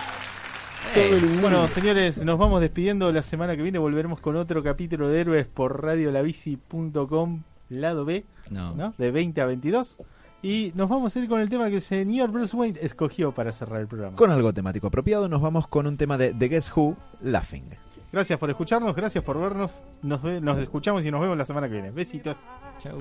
Bueno, 1.42 1.66
señores, 1.66 2.24
nos 2.24 2.38
vamos 2.38 2.60
despidiendo. 2.60 3.10
La 3.12 3.22
semana 3.22 3.56
que 3.56 3.62
viene 3.62 3.78
volveremos 3.78 4.20
con 4.20 4.36
otro 4.36 4.62
capítulo 4.62 5.08
de 5.08 5.20
Héroes 5.20 5.46
por 5.46 5.82
radiolabici.com, 5.82 7.42
lado 7.68 8.04
B, 8.04 8.24
No. 8.50 8.74
¿no? 8.74 8.94
De 8.96 9.10
20 9.10 9.40
a 9.40 9.46
22. 9.46 9.96
Y 10.40 10.72
nos 10.76 10.88
vamos 10.88 11.14
a 11.14 11.18
ir 11.18 11.28
con 11.28 11.40
el 11.40 11.48
tema 11.50 11.68
que 11.68 11.76
el 11.76 11.82
señor 11.82 12.30
Bruce 12.30 12.56
Wayne 12.56 12.78
escogió 12.80 13.32
para 13.32 13.50
cerrar 13.50 13.80
el 13.80 13.88
programa. 13.88 14.16
Con 14.16 14.30
algo 14.30 14.52
temático 14.54 14.86
apropiado, 14.86 15.28
nos 15.28 15.42
vamos 15.42 15.66
con 15.66 15.86
un 15.88 15.96
tema 15.96 16.16
de 16.16 16.32
The 16.32 16.48
Guess 16.48 16.72
Who, 16.76 16.96
Laughing. 17.22 17.64
Gracias 18.10 18.38
por 18.38 18.48
escucharnos, 18.48 18.94
gracias 18.94 19.22
por 19.22 19.38
vernos. 19.38 19.82
Nos, 20.02 20.22
ve- 20.22 20.40
nos 20.40 20.56
escuchamos 20.58 21.04
y 21.04 21.10
nos 21.10 21.20
vemos 21.20 21.36
la 21.36 21.44
semana 21.44 21.66
que 21.68 21.74
viene. 21.74 21.90
Besitos. 21.90 22.36
Chau. 22.78 22.98